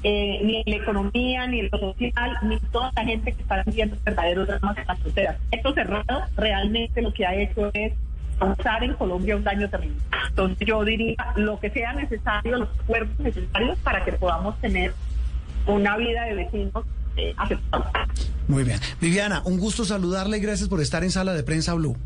eh, 0.03 0.39
ni 0.43 0.57
en 0.57 0.63
la 0.65 0.75
economía, 0.77 1.47
ni 1.47 1.61
en 1.61 1.69
lo 1.71 1.79
social, 1.79 2.37
ni 2.43 2.59
toda 2.71 2.91
la 2.95 3.03
gente 3.03 3.33
que 3.33 3.41
está 3.41 3.63
viviendo 3.63 3.97
verdaderos 4.05 4.47
dramas 4.47 4.77
en 4.77 4.87
las 4.87 4.99
fronteras. 4.99 5.37
Esto 5.51 5.73
cerrado 5.73 6.21
realmente 6.35 7.01
lo 7.01 7.13
que 7.13 7.25
ha 7.25 7.35
hecho 7.35 7.71
es 7.73 7.93
causar 8.39 8.83
en 8.83 8.93
Colombia 8.93 9.35
un 9.35 9.43
daño 9.43 9.69
terrible. 9.69 9.97
Entonces 10.29 10.67
yo 10.67 10.83
diría 10.83 11.33
lo 11.35 11.59
que 11.59 11.69
sea 11.71 11.93
necesario, 11.93 12.57
los 12.57 12.69
acuerdos 12.83 13.19
necesarios 13.19 13.77
para 13.79 14.05
que 14.05 14.13
podamos 14.13 14.59
tener 14.61 14.93
una 15.65 15.97
vida 15.97 16.23
de 16.25 16.35
vecinos 16.35 16.85
eh, 17.17 17.33
aceptable. 17.37 17.87
Muy 18.47 18.63
bien. 18.63 18.79
Viviana, 19.01 19.41
un 19.45 19.59
gusto 19.59 19.83
saludarle 19.83 20.37
y 20.37 20.41
gracias 20.41 20.69
por 20.69 20.81
estar 20.81 21.03
en 21.03 21.11
Sala 21.11 21.33
de 21.33 21.43
Prensa 21.43 21.73
Blue. 21.73 21.97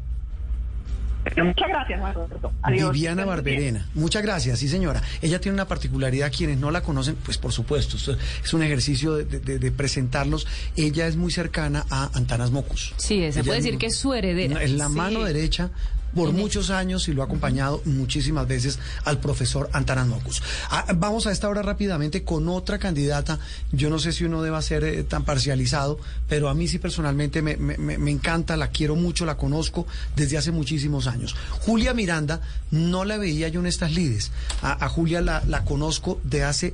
Muchas 1.44 1.68
gracias, 1.70 2.00
Juan 2.00 2.14
Roberto. 2.14 2.52
Adiós. 2.64 2.92
Viviana. 2.94 3.26
Barberena. 3.26 3.88
Muchas 3.94 4.24
gracias, 4.24 4.60
sí 4.60 4.68
señora. 4.68 5.02
Ella 5.22 5.40
tiene 5.40 5.54
una 5.56 5.68
particularidad, 5.68 6.32
quienes 6.36 6.58
no 6.58 6.72
la 6.72 6.82
conocen, 6.82 7.16
pues 7.16 7.38
por 7.38 7.52
supuesto, 7.54 7.98
esto 7.98 8.18
es 8.44 8.54
un 8.54 8.64
ejercicio 8.64 9.14
de, 9.16 9.26
de- 9.26 9.60
de 9.60 9.72
presentarlos. 9.72 10.48
Ella 10.76 11.08
es 11.08 11.16
muy 11.16 11.32
cercana 11.32 11.86
a 11.90 12.10
Antanas 12.14 12.52
Mocus. 12.52 12.94
Sí, 12.98 13.32
se 13.32 13.44
puede 13.44 13.58
decir 13.58 13.74
muy- 13.74 13.80
que 13.80 13.86
es 13.88 13.96
su 13.98 14.14
heredera. 14.14 14.62
Es 14.64 14.72
la 14.72 14.88
Sí. 14.88 14.94
mano 14.96 15.24
derecha 15.24 15.70
por 16.16 16.32
muchos 16.32 16.70
años 16.70 17.08
y 17.08 17.14
lo 17.14 17.22
ha 17.22 17.26
acompañado 17.26 17.82
muchísimas 17.86 18.48
veces 18.48 18.80
al 19.06 19.20
profesor 19.20 19.70
Antanas 19.74 20.08
Mocus. 20.08 20.42
Ah, 20.70 20.86
vamos 20.96 21.28
a 21.28 21.32
esta 21.32 21.48
hora 21.50 21.62
rápidamente 21.62 22.24
con 22.24 22.50
otra 22.50 22.80
candidata. 22.80 23.40
Yo 23.72 23.90
no 23.90 24.00
sé 24.00 24.12
si 24.12 24.24
uno 24.26 24.42
deba 24.42 24.62
ser 24.62 24.84
eh, 24.84 25.04
tan 25.04 25.24
parcializado, 25.24 26.00
pero 26.28 26.50
a 26.50 26.54
mí 26.54 26.68
sí 26.68 26.80
personalmente 26.80 27.42
me, 27.42 27.56
me- 27.58 28.12
encanta, 28.12 28.58
la 28.58 28.70
quiero 28.70 28.96
mucho, 28.96 29.26
la 29.26 29.38
conozco 29.38 29.88
desde 30.16 30.38
hace 30.38 30.52
muchísimos 30.52 31.08
años. 31.08 31.36
Julia 31.62 31.94
Miranda, 31.94 32.42
no 32.72 33.06
la 33.06 33.18
veía 33.18 33.48
yo 33.48 33.60
en 33.62 33.68
estas 33.68 33.92
lides. 33.94 34.32
A, 34.62 34.86
a 34.86 34.90
Julia 34.90 35.22
la, 35.22 35.44
la 35.48 35.64
conozco 35.64 36.20
de 36.24 36.44
hace 36.44 36.74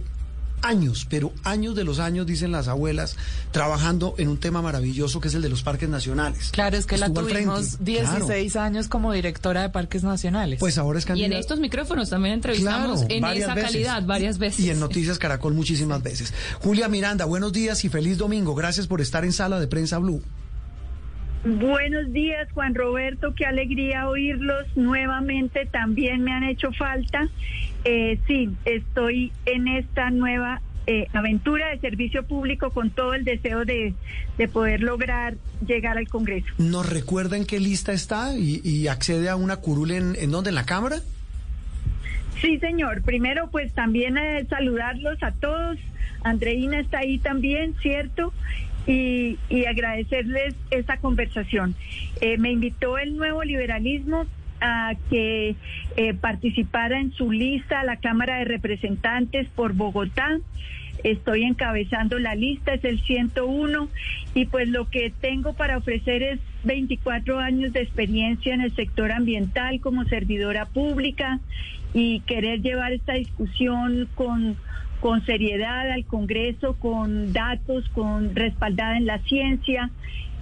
años, 0.61 1.05
pero 1.09 1.31
años 1.43 1.75
de 1.75 1.83
los 1.83 1.99
años, 1.99 2.25
dicen 2.25 2.51
las 2.51 2.67
abuelas, 2.67 3.15
trabajando 3.51 4.15
en 4.17 4.27
un 4.27 4.37
tema 4.37 4.61
maravilloso 4.61 5.19
que 5.21 5.27
es 5.27 5.33
el 5.35 5.41
de 5.41 5.49
los 5.49 5.63
parques 5.63 5.89
nacionales. 5.89 6.49
Claro, 6.51 6.77
es 6.77 6.85
que 6.85 6.97
la 6.97 7.07
Estuvo 7.07 7.27
tuvimos 7.27 7.83
16 7.83 8.55
años 8.55 8.87
como 8.87 9.13
directora 9.13 9.61
de 9.61 9.69
Parques 9.69 10.03
Nacionales. 10.03 10.59
Pues 10.59 10.77
ahora 10.77 10.99
es 10.99 11.05
Y 11.05 11.09
en 11.09 11.15
candidata. 11.15 11.39
estos 11.39 11.59
micrófonos 11.59 12.09
también 12.09 12.33
entrevistamos 12.35 13.03
Claro, 13.05 13.13
en 13.31 13.37
esa 13.37 13.53
veces. 13.55 13.71
calidad 13.71 14.03
varias 14.05 14.37
veces. 14.39 14.59
Y 14.65 14.69
en 14.69 14.79
Noticias 14.79 15.19
Caracol 15.19 15.53
muchísimas 15.53 16.01
veces. 16.03 16.33
Julia 16.59 16.87
Miranda, 16.87 17.25
buenos 17.25 17.53
días 17.53 17.83
y 17.85 17.89
feliz 17.89 18.17
domingo. 18.17 18.55
Gracias 18.55 18.87
por 18.87 19.01
estar 19.01 19.23
en 19.25 19.31
Sala 19.33 19.59
de 19.59 19.67
Prensa 19.67 19.97
Blue. 19.99 20.21
Buenos 21.45 22.11
días, 22.11 22.47
Juan 22.53 22.75
Roberto. 22.75 23.33
Qué 23.35 23.45
alegría 23.45 24.09
oírlos 24.09 24.65
nuevamente. 24.75 25.65
También 25.71 26.23
me 26.23 26.33
han 26.33 26.43
hecho 26.43 26.69
falta. 26.77 27.29
Eh, 27.89 28.19
sí, 28.27 28.49
estoy 28.65 29.31
en 29.45 29.69
esta 29.69 30.09
nueva 30.09 30.61
eh, 30.87 31.07
aventura 31.13 31.69
de 31.69 31.79
servicio 31.79 32.23
público 32.23 32.71
con 32.71 32.89
todo 32.89 33.13
el 33.13 33.23
deseo 33.23 33.63
de, 33.63 33.93
de 34.37 34.47
poder 34.49 34.81
lograr 34.81 35.35
llegar 35.65 35.97
al 35.97 36.09
Congreso. 36.09 36.47
¿Nos 36.57 36.89
recuerda 36.89 37.37
en 37.37 37.45
qué 37.45 37.61
lista 37.61 37.93
está 37.93 38.37
y, 38.37 38.59
y 38.61 38.89
accede 38.89 39.29
a 39.29 39.37
una 39.37 39.55
curul 39.57 39.91
en, 39.91 40.17
en 40.17 40.31
dónde? 40.31 40.49
¿En 40.49 40.55
la 40.55 40.65
Cámara? 40.65 40.97
Sí, 42.41 42.59
señor. 42.59 43.03
Primero, 43.03 43.49
pues 43.51 43.71
también 43.71 44.17
eh, 44.17 44.45
saludarlos 44.49 45.23
a 45.23 45.31
todos. 45.31 45.77
Andreina 46.23 46.81
está 46.81 46.99
ahí 46.99 47.19
también, 47.19 47.73
¿cierto? 47.81 48.33
Y, 48.85 49.39
y 49.49 49.63
agradecerles 49.63 50.55
esta 50.71 50.97
conversación. 50.97 51.73
Eh, 52.19 52.37
me 52.37 52.51
invitó 52.51 52.97
el 52.97 53.15
nuevo 53.15 53.43
liberalismo 53.45 54.25
a 54.61 54.93
que 55.09 55.55
eh, 55.95 56.13
participara 56.13 56.99
en 56.99 57.11
su 57.11 57.31
lista 57.31 57.81
a 57.81 57.83
la 57.83 57.97
Cámara 57.97 58.37
de 58.37 58.45
Representantes 58.45 59.47
por 59.55 59.73
Bogotá. 59.73 60.39
Estoy 61.03 61.43
encabezando 61.43 62.17
la 62.17 62.35
lista, 62.35 62.73
es 62.73 62.83
el 62.83 62.99
101, 63.01 63.87
y 64.33 64.45
pues 64.45 64.67
lo 64.67 64.89
que 64.89 65.11
tengo 65.21 65.53
para 65.53 65.77
ofrecer 65.77 66.23
es 66.23 66.39
24 66.63 67.39
años 67.39 67.71
de 67.73 67.81
experiencia 67.81 68.53
en 68.53 68.61
el 68.61 68.75
sector 68.75 69.11
ambiental 69.11 69.79
como 69.79 70.05
servidora 70.05 70.65
pública 70.65 71.39
y 71.93 72.21
querer 72.21 72.61
llevar 72.61 72.93
esta 72.93 73.13
discusión 73.13 74.09
con, 74.15 74.57
con 74.99 75.23
seriedad 75.25 75.91
al 75.91 76.05
Congreso, 76.05 76.73
con 76.73 77.31
datos, 77.31 77.87
con 77.89 78.35
respaldada 78.35 78.97
en 78.97 79.05
la 79.05 79.19
ciencia 79.19 79.91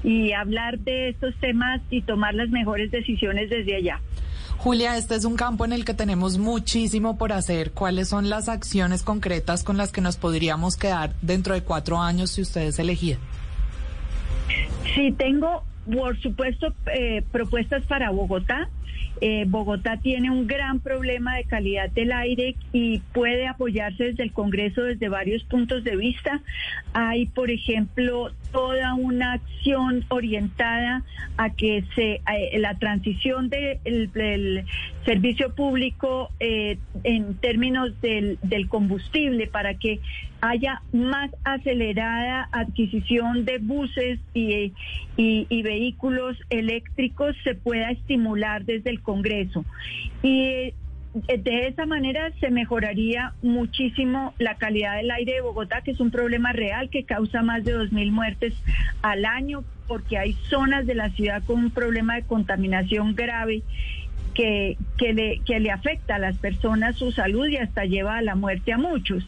y 0.06 0.34
hablar 0.34 0.78
de 0.80 1.10
estos 1.10 1.34
temas 1.39 1.82
y 1.89 2.04
tomar 2.04 2.36
las 2.36 2.50
mejores 2.50 2.91
decisiones 2.91 3.50
desde 3.50 3.76
allá. 3.76 4.00
Julia, 4.58 4.98
este 4.98 5.15
es 5.15 5.26
un 5.26 5.36
campo 5.36 5.65
en 5.65 5.74
el 5.74 5.84
que 5.84 5.96
tenemos 5.96 6.38
muchísimo 6.38 7.18
por 7.18 7.34
hacer. 7.34 7.72
¿Cuáles 7.72 8.10
son 8.10 8.30
las 8.30 8.48
acciones 8.48 9.02
concretas 9.02 9.63
con 9.63 9.78
las 9.78 9.91
que 9.91 10.02
nos 10.02 10.18
podríamos 10.18 10.78
quedar 10.78 11.15
dentro 11.22 11.56
de 11.56 11.62
cuatro 11.62 12.00
años 12.00 12.32
si 12.32 12.41
ustedes 12.41 12.78
elegían? 12.78 13.20
Sí, 14.94 15.12
tengo, 15.12 15.63
por 15.91 16.20
supuesto, 16.22 16.74
eh, 16.94 17.24
propuestas 17.32 17.84
para 17.86 18.12
Bogotá. 18.12 18.70
Eh, 19.22 19.46
Bogotá 19.48 19.98
tiene 19.98 20.30
un 20.30 20.46
gran 20.46 20.80
problema 20.80 21.36
de 21.38 21.46
calidad 21.46 21.89
del 21.89 22.12
aire 22.12 22.56
y 22.74 23.00
puede 23.13 23.48
apoyarse 23.48 24.06
desde 24.06 24.24
el 24.24 24.34
Congreso 24.34 24.84
desde 24.84 25.10
varios 25.10 25.44
puntos 25.44 25.84
de 25.84 25.96
vista. 25.96 26.41
Hay, 26.94 27.26
por 27.28 27.50
ejemplo, 27.50 28.32
toda 28.56 28.94
una 28.94 29.34
acción 29.34 30.06
orientada 30.08 31.04
a 31.36 31.50
que 31.50 31.84
se 31.94 32.22
eh, 32.34 32.58
la 32.58 32.76
transición 32.76 33.50
del 33.50 34.63
servicio 35.04 35.54
público 35.54 36.30
eh, 36.39 36.78
en 37.04 37.36
términos 37.36 37.91
del, 38.00 38.39
del 38.44 38.70
combustible 38.70 39.48
para 39.48 39.74
que 39.74 40.00
haya 40.39 40.82
más 40.94 41.32
acelerada 41.44 42.48
adquisición 42.54 43.44
de 43.44 43.58
buses 43.58 44.22
y, 44.34 44.72
y, 45.18 45.48
y 45.50 45.62
vehículos 45.62 46.38
eléctricos 46.50 47.36
se 47.44 47.56
pueda 47.56 47.91
estimular 47.91 48.63
desde 48.63 48.89
el 48.89 49.02
Congreso. 49.02 49.65
Y 50.24 50.74
de 51.15 51.67
esa 51.67 51.86
manera 51.86 52.32
se 52.41 52.49
mejoraría 52.49 53.34
muchísimo 53.41 54.34
la 54.38 54.56
calidad 54.56 54.97
del 54.97 55.12
aire 55.12 55.36
de 55.36 55.41
Bogotá, 55.41 55.82
que 55.82 55.91
es 55.91 56.01
un 56.01 56.12
problema 56.12 56.51
real 56.51 56.89
que 56.89 57.06
causa 57.06 57.41
más 57.41 57.63
de 57.63 57.73
2.000 57.73 58.12
muertes 58.12 58.54
al 59.01 59.23
año, 59.23 59.63
porque 59.88 60.17
hay 60.17 60.34
zonas 60.49 60.86
de 60.86 60.95
la 60.95 61.10
ciudad 61.12 61.41
con 61.45 61.60
un 61.63 61.71
problema 61.71 62.15
de 62.15 62.23
contaminación 62.23 63.15
grave 63.15 63.63
que, 64.34 64.78
que, 64.97 65.13
le, 65.13 65.39
que 65.45 65.62
le 65.62 65.71
afecta 65.71 66.15
a 66.15 66.19
las 66.19 66.38
personas 66.38 66.97
su 66.97 67.13
salud 67.13 67.47
y 67.47 67.58
hasta 67.58 67.86
lleva 67.86 68.17
a 68.17 68.21
la 68.21 68.36
muerte 68.36 68.73
a 68.73 68.78
muchos. 68.78 69.25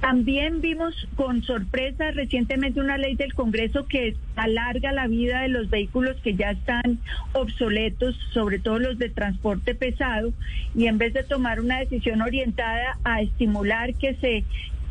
También 0.00 0.60
vimos 0.60 0.94
con 1.16 1.42
sorpresa 1.42 2.12
recientemente 2.12 2.80
una 2.80 2.98
ley 2.98 3.16
del 3.16 3.34
Congreso 3.34 3.86
que 3.86 4.14
alarga 4.36 4.92
la 4.92 5.08
vida 5.08 5.40
de 5.40 5.48
los 5.48 5.70
vehículos 5.70 6.16
que 6.22 6.34
ya 6.34 6.52
están 6.52 7.00
obsoletos, 7.32 8.16
sobre 8.32 8.60
todo 8.60 8.78
los 8.78 8.98
de 8.98 9.08
transporte 9.08 9.74
pesado, 9.74 10.32
y 10.74 10.86
en 10.86 10.98
vez 10.98 11.14
de 11.14 11.24
tomar 11.24 11.60
una 11.60 11.80
decisión 11.80 12.22
orientada 12.22 12.96
a 13.02 13.22
estimular 13.22 13.92
que 13.94 14.14
se 14.14 14.44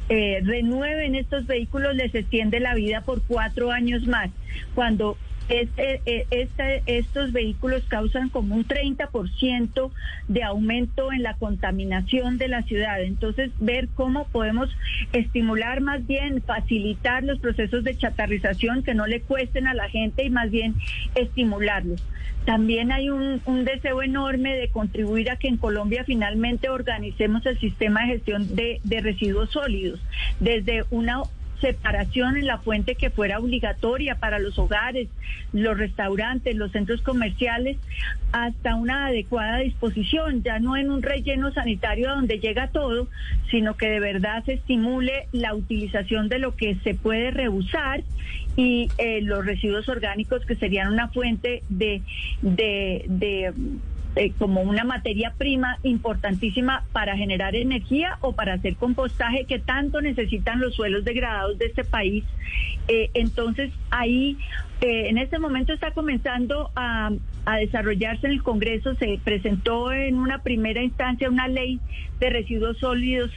eh, 0.10 0.41
renueven 0.43 1.15
estos 1.15 1.46
vehículos, 1.48 1.96
les 1.96 2.13
extiende 2.13 2.60
la 2.60 2.76
vida 2.76 3.02
por 3.02 3.22
cuatro 3.24 3.72
años 3.72 4.06
más, 4.08 4.30
cuando 4.76 5.17
este, 5.50 6.02
eh, 6.06 6.28
este, 6.32 6.84
estos 6.86 7.32
vehículos 7.32 7.84
causan 7.88 8.30
como 8.30 8.56
un 8.56 8.66
30% 8.66 9.92
de 10.28 10.44
aumento 10.44 11.12
en 11.12 11.24
la 11.24 11.36
contaminación 11.36 12.38
de 12.38 12.48
la 12.48 12.64
ciudad. 12.64 13.02
Entonces, 13.02 13.52
ver 13.60 13.88
cómo 13.96 14.28
podemos 14.28 14.70
estimular 15.14 15.82
más 15.82 16.06
bien, 16.06 16.42
facilitar 16.42 17.24
los 17.24 17.40
procesos 17.40 17.84
de 17.84 17.98
chatarrización 17.98 18.84
que 18.84 18.94
no 18.94 19.08
le 19.08 19.22
cuesten 19.22 19.68
a 19.68 19.74
la 19.74 19.90
gente 19.90 20.24
y 20.24 20.30
más 20.30 20.52
bien 20.52 20.76
estimularlos. 21.16 22.04
También 22.46 22.94
hay 22.94 23.10
un, 23.10 23.42
un 23.46 23.66
deseo 23.66 24.02
enorme 24.02 24.56
de 24.56 24.70
contribuir 24.70 25.30
a 25.30 25.36
que 25.36 25.50
en 25.50 25.58
Colombia 25.58 26.06
finalmente 26.06 26.70
organicemos 26.70 27.46
el 27.46 27.60
sistema 27.60 28.02
de 28.02 28.08
gestión 28.08 28.56
de, 28.56 28.80
de 28.86 29.02
residuos 29.02 29.52
sólidos 29.52 30.00
desde 30.40 30.86
una 30.90 31.24
separación 31.62 32.38
en 32.38 32.46
la 32.46 32.60
fuente 32.60 32.96
que 32.96 33.10
fuera 33.10 33.39
obligatoria 33.39 34.15
para 34.15 34.39
los 34.39 34.60
hogares, 34.60 35.08
los 35.54 35.78
restaurantes, 35.78 36.56
los 36.56 36.72
centros 36.72 37.02
comerciales, 37.02 37.78
hasta 38.32 38.76
una 38.76 39.08
adecuada 39.08 39.60
disposición, 39.60 40.43
ya 40.43 40.60
no 40.60 40.78
en 40.78 40.91
un 40.91 41.02
relleno 41.02 41.52
sanitario 41.52 42.10
donde 42.10 42.39
llega 42.39 42.67
todo, 42.67 43.08
sino 43.50 43.76
que 43.76 43.88
de 43.88 44.00
verdad 44.00 44.43
se 44.46 44.54
estimule 44.54 45.28
la 45.32 45.56
utilización 45.56 46.30
de 46.30 46.39
lo 46.39 46.56
que 46.56 46.76
se 46.84 46.93
puede 46.93 47.32
reusar 47.32 48.02
y 48.56 48.89
eh, 48.98 49.22
los 49.22 49.46
residuos 49.46 49.88
orgánicos 49.88 50.46
que 50.46 50.56
serían 50.56 50.91
una 50.91 51.10
fuente 51.10 51.63
de, 51.70 52.02
de, 52.41 53.06
de 53.08 53.54
eh, 54.17 54.34
como 54.38 54.62
una 54.62 54.84
materia 54.84 55.34
prima 55.38 55.77
importantísima 55.84 56.84
para 56.91 57.15
generar 57.15 57.56
energía 57.56 58.17
o 58.21 58.34
para 58.34 58.53
hacer 58.53 58.75
compostaje 58.75 59.45
que 59.45 59.60
tanto 59.60 60.01
necesitan 60.01 60.60
los 60.60 60.75
suelos 60.75 61.06
degradados 61.06 61.58
de 61.58 61.67
este 61.67 61.84
país. 61.84 62.23
Eh, 62.88 63.10
entonces 63.13 63.71
ahí 63.91 64.38
eh, 64.82 65.10
en 65.10 65.17
este 65.17 65.39
momento 65.39 65.71
está 65.71 65.91
comenzando 65.91 66.71
a, 66.75 67.12
a, 67.45 67.58
desarrollarse 67.58 68.27
en 68.27 68.34
el 68.34 68.43
Congreso, 68.43 68.95
se 68.95 69.19
presentó 69.23 69.91
en 69.91 70.15
una 70.15 70.39
primera 70.39 70.82
instancia 70.82 71.30
una 71.30 71.47
ley 71.47 71.80
de 72.19 72.30
residuos 72.30 72.77
sólidos 72.80 73.32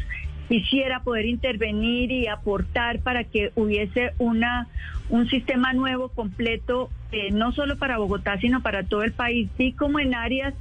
quisiera 0.50 1.04
poder 1.04 1.26
intervenir 1.26 2.10
y 2.10 2.26
aportar 2.26 2.98
para 2.98 3.22
que 3.22 3.52
hubiese 3.54 4.14
una 4.18 4.66
un 5.10 5.28
sistema 5.28 5.72
nuevo 5.72 6.08
completo 6.08 6.90
eh, 7.12 7.32
no 7.32 7.50
solo 7.52 7.76
para 7.76 7.98
Bogotá 7.98 8.38
sino 8.38 8.62
para 8.62 8.84
todo 8.84 9.02
el 9.02 9.12
país 9.12 9.50
sí 9.58 9.72
como 9.72 9.98
en 9.98 10.14
áreas 10.14 10.54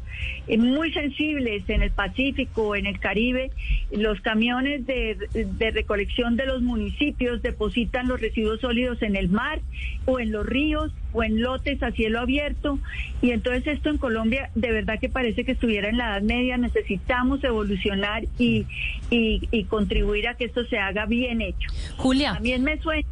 eh, 0.47 0.57
muy 0.57 0.91
sensibles 0.91 1.69
en 1.69 1.83
el 1.83 1.91
Pacífico 1.91 2.75
en 2.75 2.87
el 2.87 2.99
Caribe. 2.99 3.51
Los 3.91 4.19
camiones 4.21 4.85
de, 4.85 5.15
de, 5.33 5.71
recolección 5.71 6.35
de 6.35 6.47
los 6.47 6.61
municipios 6.61 7.41
depositan 7.41 8.07
los 8.07 8.19
residuos 8.19 8.59
sólidos 8.61 9.01
en 9.01 9.15
el 9.15 9.29
mar 9.29 9.59
o 10.05 10.19
en 10.19 10.31
los 10.31 10.45
ríos 10.45 10.91
o 11.13 11.23
en 11.23 11.41
lotes 11.41 11.81
a 11.83 11.91
cielo 11.91 12.19
abierto. 12.19 12.79
Y 13.21 13.31
entonces 13.31 13.67
esto 13.67 13.89
en 13.89 13.97
Colombia 13.97 14.49
de 14.55 14.71
verdad 14.71 14.99
que 14.99 15.09
parece 15.09 15.45
que 15.45 15.51
estuviera 15.51 15.89
en 15.89 15.97
la 15.97 16.17
Edad 16.17 16.21
Media. 16.23 16.57
Necesitamos 16.57 17.43
evolucionar 17.43 18.23
y, 18.37 18.65
y, 19.11 19.47
y 19.51 19.63
contribuir 19.65 20.27
a 20.27 20.35
que 20.35 20.45
esto 20.45 20.65
se 20.65 20.79
haga 20.79 21.05
bien 21.05 21.41
hecho. 21.41 21.69
Julia. 21.97 22.33
También 22.33 22.63
me 22.63 22.79
suena 22.79 23.07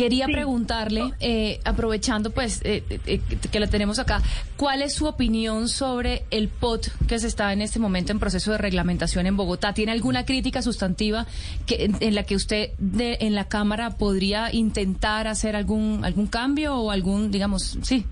Quería 0.00 0.26
preguntarle, 0.28 1.12
eh, 1.20 1.60
aprovechando 1.62 2.30
pues 2.30 2.62
eh, 2.64 2.82
eh, 3.04 3.20
que 3.52 3.60
la 3.60 3.66
tenemos 3.66 3.98
acá, 3.98 4.22
¿cuál 4.56 4.80
es 4.80 4.94
su 4.94 5.04
opinión 5.04 5.68
sobre 5.68 6.24
el 6.30 6.48
POT 6.48 6.88
que 7.06 7.18
se 7.18 7.26
está 7.26 7.52
en 7.52 7.60
este 7.60 7.78
momento 7.78 8.10
en 8.10 8.18
proceso 8.18 8.50
de 8.52 8.56
reglamentación 8.56 9.26
en 9.26 9.36
Bogotá? 9.36 9.74
¿Tiene 9.74 9.92
alguna 9.92 10.24
crítica 10.24 10.62
sustantiva 10.62 11.26
que, 11.66 11.92
en, 12.00 12.14
la 12.14 12.22
que 12.22 12.34
usted 12.34 12.70
de, 12.78 13.18
en 13.20 13.34
la 13.34 13.48
Cámara 13.48 13.98
podría 13.98 14.50
intentar 14.50 15.28
hacer 15.28 15.54
algún, 15.54 16.02
algún 16.02 16.28
cambio 16.28 16.76
o 16.76 16.90
algún, 16.90 17.30
digamos, 17.30 17.76
sí, 17.82 18.06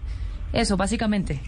eso 0.52 0.76
básicamente? 0.76 1.40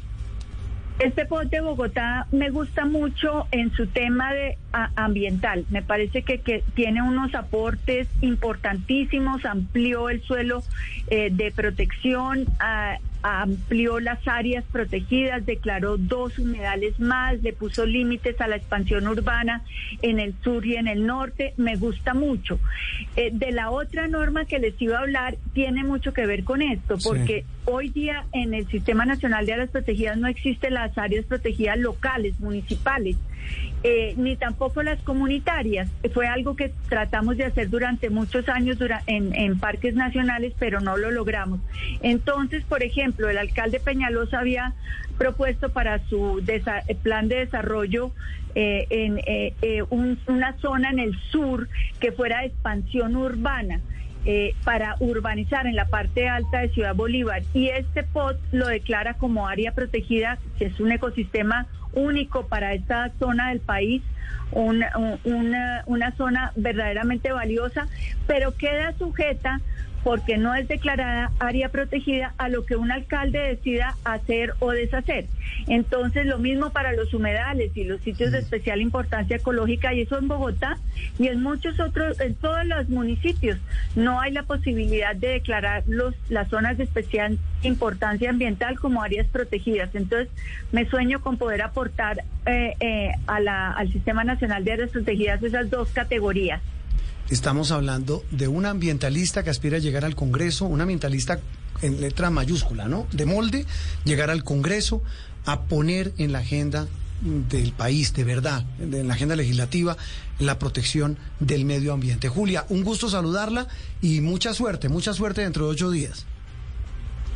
Este 1.00 1.24
POT 1.24 1.48
de 1.48 1.62
Bogotá 1.62 2.26
me 2.30 2.50
gusta 2.50 2.84
mucho 2.84 3.46
en 3.52 3.72
su 3.72 3.86
tema 3.86 4.34
de 4.34 4.58
ambiental. 4.96 5.64
Me 5.70 5.80
parece 5.80 6.20
que, 6.22 6.40
que, 6.40 6.62
tiene 6.74 7.00
unos 7.00 7.34
aportes 7.34 8.06
importantísimos, 8.20 9.46
amplió 9.46 10.10
el 10.10 10.20
suelo 10.20 10.62
eh, 11.06 11.30
de 11.32 11.52
protección, 11.52 12.44
a, 12.58 12.98
amplió 13.22 14.00
las 14.00 14.26
áreas 14.26 14.64
protegidas, 14.70 15.44
declaró 15.44 15.96
dos 15.96 16.38
humedales 16.38 16.98
más, 16.98 17.42
le 17.42 17.52
puso 17.52 17.86
límites 17.86 18.40
a 18.40 18.48
la 18.48 18.56
expansión 18.56 19.06
urbana 19.08 19.62
en 20.02 20.18
el 20.18 20.34
sur 20.42 20.64
y 20.64 20.76
en 20.76 20.88
el 20.88 21.06
norte. 21.06 21.54
Me 21.56 21.76
gusta 21.76 22.14
mucho. 22.14 22.58
Eh, 23.16 23.30
de 23.32 23.52
la 23.52 23.70
otra 23.70 24.08
norma 24.08 24.44
que 24.44 24.58
les 24.58 24.80
iba 24.80 24.98
a 24.98 25.02
hablar, 25.02 25.36
tiene 25.52 25.84
mucho 25.84 26.12
que 26.12 26.26
ver 26.26 26.44
con 26.44 26.62
esto, 26.62 26.96
porque 27.02 27.42
sí. 27.42 27.46
hoy 27.66 27.90
día 27.90 28.24
en 28.32 28.54
el 28.54 28.66
Sistema 28.68 29.04
Nacional 29.04 29.46
de 29.46 29.52
Áreas 29.54 29.70
Protegidas 29.70 30.16
no 30.16 30.28
existen 30.28 30.74
las 30.74 30.96
áreas 30.96 31.24
protegidas 31.26 31.78
locales, 31.78 32.38
municipales. 32.40 33.16
Eh, 33.82 34.12
ni 34.18 34.36
tampoco 34.36 34.82
las 34.82 35.00
comunitarias. 35.00 35.88
Fue 36.12 36.26
algo 36.26 36.54
que 36.54 36.70
tratamos 36.90 37.38
de 37.38 37.46
hacer 37.46 37.70
durante 37.70 38.10
muchos 38.10 38.46
años 38.50 38.76
en, 39.06 39.58
parques 39.58 39.94
nacionales, 39.94 40.52
pero 40.58 40.80
no 40.80 40.98
lo 40.98 41.10
logramos. 41.10 41.60
Entonces, 42.02 42.62
por 42.64 42.82
ejemplo, 42.82 43.30
el 43.30 43.38
alcalde 43.38 43.80
Peñalosa 43.80 44.40
había 44.40 44.74
propuesto 45.16 45.70
para 45.70 45.98
su 46.08 46.42
plan 47.02 47.28
de 47.28 47.36
desarrollo 47.36 48.12
eh, 48.56 48.86
en 48.90 49.18
eh, 49.18 49.54
eh, 49.62 49.82
un, 49.90 50.18
una 50.26 50.56
zona 50.58 50.90
en 50.90 50.98
el 50.98 51.16
sur 51.30 51.68
que 52.00 52.10
fuera 52.10 52.40
de 52.40 52.46
expansión 52.46 53.14
urbana. 53.14 53.80
Eh, 54.26 54.54
para 54.64 54.96
urbanizar 55.00 55.66
en 55.66 55.74
la 55.74 55.86
parte 55.86 56.28
alta 56.28 56.60
de 56.60 56.68
Ciudad 56.68 56.94
Bolívar. 56.94 57.42
Y 57.54 57.68
este 57.68 58.02
POT 58.02 58.36
lo 58.52 58.66
declara 58.66 59.14
como 59.14 59.48
área 59.48 59.72
protegida, 59.72 60.38
que 60.58 60.66
es 60.66 60.78
un 60.78 60.92
ecosistema 60.92 61.66
único 61.94 62.46
para 62.46 62.74
esta 62.74 63.10
zona 63.18 63.48
del 63.48 63.60
país, 63.60 64.02
una, 64.52 64.90
una, 65.24 65.84
una 65.86 66.12
zona 66.16 66.52
verdaderamente 66.54 67.32
valiosa, 67.32 67.88
pero 68.26 68.54
queda 68.54 68.92
sujeta 68.98 69.62
porque 70.02 70.38
no 70.38 70.54
es 70.54 70.66
declarada 70.68 71.30
área 71.38 71.68
protegida 71.68 72.34
a 72.38 72.48
lo 72.48 72.64
que 72.64 72.76
un 72.76 72.90
alcalde 72.90 73.38
decida 73.38 73.96
hacer 74.04 74.54
o 74.58 74.70
deshacer. 74.70 75.26
Entonces, 75.66 76.26
lo 76.26 76.38
mismo 76.38 76.70
para 76.70 76.92
los 76.92 77.12
humedales 77.12 77.76
y 77.76 77.84
los 77.84 78.00
sitios 78.00 78.32
de 78.32 78.38
especial 78.38 78.80
importancia 78.80 79.36
ecológica, 79.36 79.92
y 79.92 80.02
eso 80.02 80.18
en 80.18 80.28
Bogotá 80.28 80.78
y 81.18 81.28
en 81.28 81.42
muchos 81.42 81.78
otros, 81.80 82.18
en 82.20 82.34
todos 82.34 82.64
los 82.66 82.88
municipios, 82.88 83.58
no 83.94 84.20
hay 84.20 84.32
la 84.32 84.44
posibilidad 84.44 85.14
de 85.14 85.28
declarar 85.28 85.84
los, 85.86 86.14
las 86.28 86.48
zonas 86.48 86.78
de 86.78 86.84
especial 86.84 87.38
importancia 87.62 88.30
ambiental 88.30 88.78
como 88.78 89.02
áreas 89.02 89.26
protegidas. 89.26 89.94
Entonces, 89.94 90.28
me 90.72 90.86
sueño 90.86 91.20
con 91.20 91.36
poder 91.36 91.62
aportar 91.62 92.22
eh, 92.46 92.74
eh, 92.80 93.12
a 93.26 93.40
la, 93.40 93.72
al 93.72 93.92
Sistema 93.92 94.24
Nacional 94.24 94.64
de 94.64 94.72
Áreas 94.72 94.90
Protegidas 94.90 95.42
esas 95.42 95.70
dos 95.70 95.90
categorías. 95.90 96.62
Estamos 97.30 97.70
hablando 97.70 98.24
de 98.32 98.48
un 98.48 98.66
ambientalista 98.66 99.44
que 99.44 99.50
aspira 99.50 99.76
a 99.76 99.80
llegar 99.80 100.04
al 100.04 100.16
Congreso, 100.16 100.64
un 100.64 100.80
ambientalista 100.80 101.38
en 101.80 102.00
letra 102.00 102.28
mayúscula, 102.28 102.88
¿no? 102.88 103.06
De 103.12 103.24
molde, 103.24 103.66
llegar 104.04 104.30
al 104.30 104.42
Congreso 104.42 105.00
a 105.46 105.62
poner 105.62 106.12
en 106.18 106.32
la 106.32 106.40
agenda 106.40 106.88
del 107.22 107.72
país, 107.72 108.14
de 108.14 108.24
verdad, 108.24 108.64
en 108.80 109.06
la 109.06 109.14
agenda 109.14 109.36
legislativa, 109.36 109.96
la 110.40 110.58
protección 110.58 111.18
del 111.38 111.64
medio 111.64 111.92
ambiente. 111.92 112.28
Julia, 112.28 112.64
un 112.68 112.82
gusto 112.82 113.08
saludarla 113.08 113.68
y 114.02 114.20
mucha 114.20 114.52
suerte, 114.52 114.88
mucha 114.88 115.12
suerte 115.12 115.42
dentro 115.42 115.66
de 115.66 115.70
ocho 115.70 115.90
días. 115.90 116.26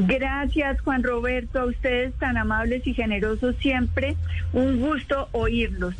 Gracias, 0.00 0.80
Juan 0.80 1.04
Roberto, 1.04 1.60
a 1.60 1.66
ustedes 1.66 2.12
tan 2.14 2.36
amables 2.36 2.84
y 2.84 2.94
generosos 2.94 3.54
siempre. 3.60 4.16
Un 4.52 4.80
gusto 4.80 5.28
oírlos. 5.30 5.94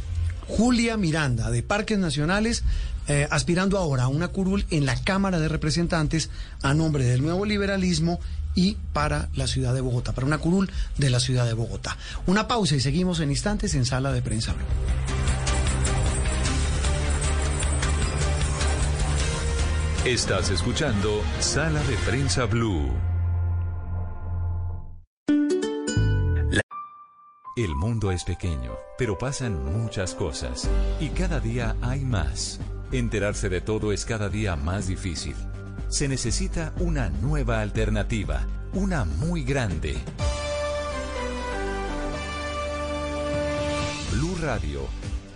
Julia 0.47 0.97
Miranda, 0.97 1.51
de 1.51 1.63
Parques 1.63 1.99
Nacionales, 1.99 2.65
eh, 3.09 3.29
aspirando 3.31 3.79
ahora 3.79 4.05
a 4.05 4.09
una 4.09 4.29
curul 4.29 4.65
en 4.71 4.87
la 4.87 4.97
Cámara 5.01 5.39
de 5.39 5.49
Representantes 5.49 6.31
a 6.63 6.75
nombre 6.75 7.05
del 7.05 7.23
nuevo 7.23 7.45
liberalismo 7.45 8.21
y 8.55 8.77
para 8.93 9.29
la 9.35 9.47
ciudad 9.47 9.75
de 9.75 9.81
Bogotá, 9.81 10.13
para 10.13 10.27
una 10.27 10.39
curul 10.39 10.71
de 10.97 11.11
la 11.11 11.21
ciudad 11.21 11.45
de 11.45 11.55
Bogotá. 11.55 11.97
Una 12.27 12.47
pausa 12.49 12.77
y 12.77 12.81
seguimos 12.81 13.21
en 13.21 13.31
instantes 13.31 13.75
en 13.75 13.85
Sala 13.85 14.13
de 14.13 14.23
Prensa 14.23 14.53
Blue. 14.53 14.65
Estás 20.05 20.51
escuchando 20.51 21.23
Sala 21.41 21.83
de 21.85 21.97
Prensa 22.07 22.45
Blue. 22.45 22.93
El 27.57 27.75
mundo 27.77 28.11
es 28.11 28.25
pequeño, 28.25 28.73
pero 28.99 29.17
pasan 29.17 29.65
muchas 29.65 30.15
cosas 30.15 30.69
y 31.01 31.09
cada 31.11 31.39
día 31.39 31.77
hay 31.81 32.01
más. 32.01 32.61
Enterarse 32.95 33.49
de 33.49 33.61
todo 33.61 33.91
es 33.91 34.05
cada 34.05 34.29
día 34.29 34.55
más 34.55 34.87
difícil. 34.87 35.35
Se 35.89 36.07
necesita 36.07 36.73
una 36.79 37.11
nueva 37.11 37.61
alternativa, 37.61 38.47
una 38.73 39.05
muy 39.05 39.43
grande. 39.43 39.97
Blue 44.13 44.37
Radio, 44.41 44.83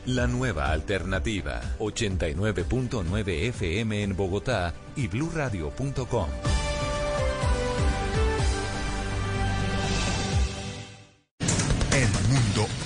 la 0.06 0.28
nueva 0.28 0.70
alternativa. 0.70 1.60
89.9 1.80 3.48
FM 3.48 4.04
en 4.04 4.16
Bogotá 4.16 4.72
y 4.94 5.08
bluradio.com. 5.08 6.28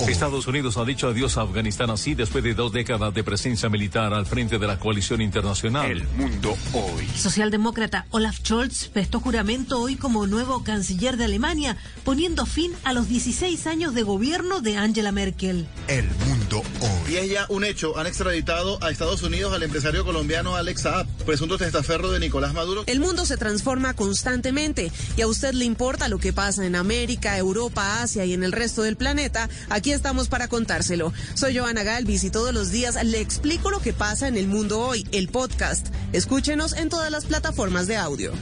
Estados 0.09 0.47
Unidos 0.47 0.77
ha 0.77 0.85
dicho 0.85 1.09
adiós 1.09 1.37
a 1.37 1.43
Afganistán 1.43 1.91
así 1.91 2.15
después 2.15 2.43
de 2.45 2.55
dos 2.55 2.73
décadas 2.73 3.15
de 3.15 3.25
presencia 3.25 3.69
militar 3.69 4.13
al 4.13 4.27
frente 4.27 4.59
de 4.59 4.67
la 4.67 4.79
coalición 4.79 5.21
internacional. 5.21 5.91
El 5.91 6.07
mundo 6.17 6.57
hoy. 6.73 7.07
Socialdemócrata 7.17 8.07
Olaf 8.11 8.39
Scholz 8.39 8.89
prestó 8.89 9.21
juramento 9.21 9.81
hoy 9.81 9.97
como 9.97 10.27
nuevo 10.27 10.65
canciller 10.65 11.17
de 11.17 11.25
Alemania, 11.25 11.77
poniendo 12.05 12.47
fin 12.47 12.73
a 12.85 12.93
los 12.93 13.09
16 13.09 13.67
años 13.67 13.95
de 13.95 14.03
gobierno 14.03 14.61
de 14.61 14.77
Angela 14.77 15.13
Merkel. 15.13 15.67
El 15.89 16.07
mundo 16.27 16.63
hoy. 16.81 16.92
Y 17.13 17.17
es 17.19 17.29
ya 17.29 17.45
un 17.51 17.63
hecho, 17.63 17.99
han 17.99 18.07
extraditado 18.07 18.83
a 18.83 18.91
Estados 18.91 19.23
Unidos 19.23 19.53
al 19.53 19.63
empresario 19.63 20.03
colombiano 20.03 20.57
Alex 20.57 20.81
Saab, 20.81 21.07
presunto 21.27 21.59
testaferro 21.59 22.11
de 22.11 22.19
Nicolás 22.19 22.55
Maduro. 22.55 22.85
El 22.87 23.01
mundo 23.01 23.27
se 23.27 23.37
transforma 23.37 23.93
constantemente 23.93 24.91
y 25.15 25.21
a 25.21 25.27
usted 25.27 25.53
le 25.53 25.67
importa 25.67 26.09
lo 26.09 26.17
que 26.17 26.33
pasa 26.33 26.65
en 26.65 26.75
América, 26.75 27.37
Europa, 27.37 28.01
Asia 28.01 28.25
y 28.25 28.33
en 28.33 28.43
el 28.43 28.53
resto 28.53 28.81
del 28.81 28.97
planeta. 28.97 29.51
Aquí 29.69 29.93
estamos 29.93 30.29
para 30.29 30.49
contárselo. 30.49 31.13
Soy 31.35 31.55
Joana 31.55 31.83
Galvis 31.83 32.25
y 32.25 32.31
todos 32.31 32.55
los 32.55 32.71
días 32.71 32.97
le 33.05 33.21
explico 33.21 33.71
lo 33.71 33.81
que 33.81 33.93
pasa 33.93 34.27
en 34.27 34.39
el 34.39 34.47
mundo 34.47 34.81
hoy, 34.81 35.07
el 35.13 35.29
podcast. 35.29 35.89
Escúchenos 36.15 36.73
en 36.73 36.89
todas 36.89 37.11
las 37.11 37.27
plataformas 37.27 37.87
de 37.89 37.97
audio. 37.99 38.33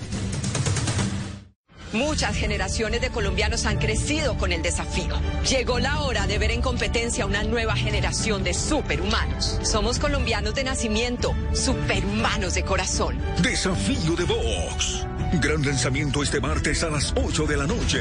Muchas 1.92 2.36
generaciones 2.36 3.00
de 3.00 3.10
colombianos 3.10 3.66
han 3.66 3.78
crecido 3.78 4.38
con 4.38 4.52
el 4.52 4.62
desafío. 4.62 5.20
Llegó 5.48 5.78
la 5.80 6.00
hora 6.00 6.26
de 6.26 6.38
ver 6.38 6.52
en 6.52 6.62
competencia 6.62 7.26
una 7.26 7.42
nueva 7.42 7.74
generación 7.74 8.44
de 8.44 8.54
superhumanos. 8.54 9.58
Somos 9.62 9.98
colombianos 9.98 10.54
de 10.54 10.64
nacimiento, 10.64 11.34
superhumanos 11.52 12.54
de 12.54 12.64
corazón. 12.64 13.18
Desafío 13.42 14.14
de 14.14 14.24
Vox. 14.24 15.06
Gran 15.40 15.64
lanzamiento 15.64 16.22
este 16.22 16.40
martes 16.40 16.82
a 16.84 16.90
las 16.90 17.12
8 17.16 17.46
de 17.46 17.56
la 17.56 17.66
noche. 17.66 18.00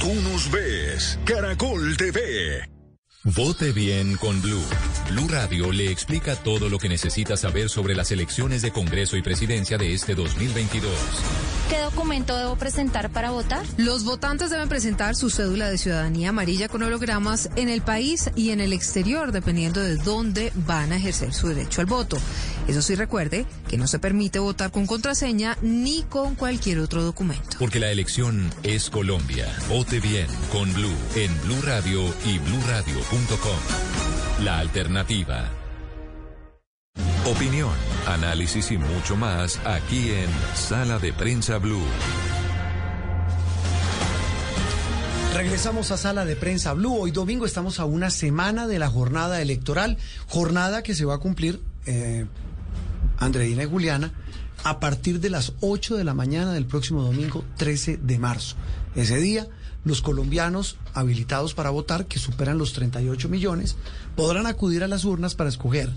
Tú 0.00 0.14
nos 0.14 0.50
ves. 0.50 1.18
Caracol 1.24 1.96
TV. 1.96 2.79
Vote 3.22 3.72
bien 3.72 4.16
con 4.16 4.40
Blue. 4.40 4.64
Blue 5.10 5.28
Radio 5.28 5.72
le 5.72 5.90
explica 5.90 6.36
todo 6.36 6.70
lo 6.70 6.78
que 6.78 6.88
necesita 6.88 7.36
saber 7.36 7.68
sobre 7.68 7.94
las 7.94 8.10
elecciones 8.12 8.62
de 8.62 8.70
Congreso 8.70 9.18
y 9.18 9.22
Presidencia 9.22 9.76
de 9.76 9.92
este 9.92 10.14
2022. 10.14 10.90
¿Qué 11.68 11.78
documento 11.80 12.34
debo 12.34 12.56
presentar 12.56 13.12
para 13.12 13.30
votar? 13.30 13.62
Los 13.76 14.04
votantes 14.04 14.48
deben 14.48 14.70
presentar 14.70 15.16
su 15.16 15.28
cédula 15.28 15.68
de 15.68 15.76
ciudadanía 15.76 16.30
amarilla 16.30 16.68
con 16.68 16.82
hologramas 16.82 17.50
en 17.56 17.68
el 17.68 17.82
país 17.82 18.30
y 18.36 18.52
en 18.52 18.60
el 18.60 18.72
exterior, 18.72 19.32
dependiendo 19.32 19.80
de 19.82 19.96
dónde 19.96 20.50
van 20.66 20.90
a 20.90 20.96
ejercer 20.96 21.34
su 21.34 21.48
derecho 21.48 21.82
al 21.82 21.86
voto. 21.86 22.16
Eso 22.68 22.80
sí, 22.80 22.94
recuerde 22.94 23.44
que 23.68 23.76
no 23.76 23.86
se 23.86 23.98
permite 23.98 24.38
votar 24.38 24.70
con 24.70 24.86
contraseña 24.86 25.58
ni 25.60 26.04
con 26.04 26.36
cualquier 26.36 26.78
otro 26.78 27.02
documento. 27.02 27.58
Porque 27.58 27.80
la 27.80 27.90
elección 27.90 28.50
es 28.62 28.88
Colombia. 28.88 29.46
Vote 29.68 30.00
bien 30.00 30.26
con 30.50 30.72
Blue 30.72 30.96
en 31.16 31.40
Blue 31.42 31.60
Radio 31.62 32.02
y 32.24 32.38
La 34.44 34.60
alternativa. 34.60 35.48
Opinión, 37.26 37.72
análisis 38.06 38.70
y 38.70 38.78
mucho 38.78 39.16
más 39.16 39.58
aquí 39.66 40.12
en 40.12 40.28
Sala 40.54 41.00
de 41.00 41.12
Prensa 41.12 41.58
Blue. 41.58 41.82
Regresamos 45.34 45.90
a 45.90 45.96
Sala 45.96 46.24
de 46.24 46.36
Prensa 46.36 46.72
Blue. 46.72 46.94
Hoy 47.00 47.10
domingo 47.10 47.46
estamos 47.46 47.80
a 47.80 47.84
una 47.84 48.10
semana 48.10 48.68
de 48.68 48.78
la 48.78 48.88
jornada 48.88 49.42
electoral, 49.42 49.98
jornada 50.28 50.84
que 50.84 50.94
se 50.94 51.04
va 51.04 51.16
a 51.16 51.18
cumplir, 51.18 51.60
eh, 51.86 52.26
Andreina 53.18 53.64
y 53.64 53.66
Juliana, 53.66 54.12
a 54.62 54.78
partir 54.78 55.18
de 55.18 55.30
las 55.30 55.54
8 55.62 55.96
de 55.96 56.04
la 56.04 56.14
mañana 56.14 56.52
del 56.52 56.66
próximo 56.66 57.02
domingo 57.02 57.44
13 57.56 57.96
de 57.96 58.18
marzo. 58.20 58.54
Ese 58.94 59.16
día, 59.16 59.48
los 59.84 60.02
colombianos 60.02 60.76
habilitados 60.94 61.54
para 61.54 61.70
votar, 61.70 62.06
que 62.06 62.18
superan 62.18 62.58
los 62.58 62.72
38 62.72 63.28
millones, 63.28 63.76
podrán 64.16 64.46
acudir 64.46 64.84
a 64.84 64.88
las 64.88 65.04
urnas 65.04 65.34
para 65.34 65.48
escoger 65.50 65.90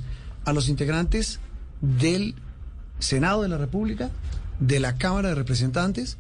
a 0.46 0.54
los 0.54 0.70
integrantes 0.70 1.40
del 1.82 2.36
Senado 3.00 3.42
de 3.42 3.50
la 3.50 3.58
República, 3.58 4.10
de 4.60 4.80
la 4.80 4.98
Cámara 4.98 5.30
de 5.30 5.36
Representantes, 5.36 6.18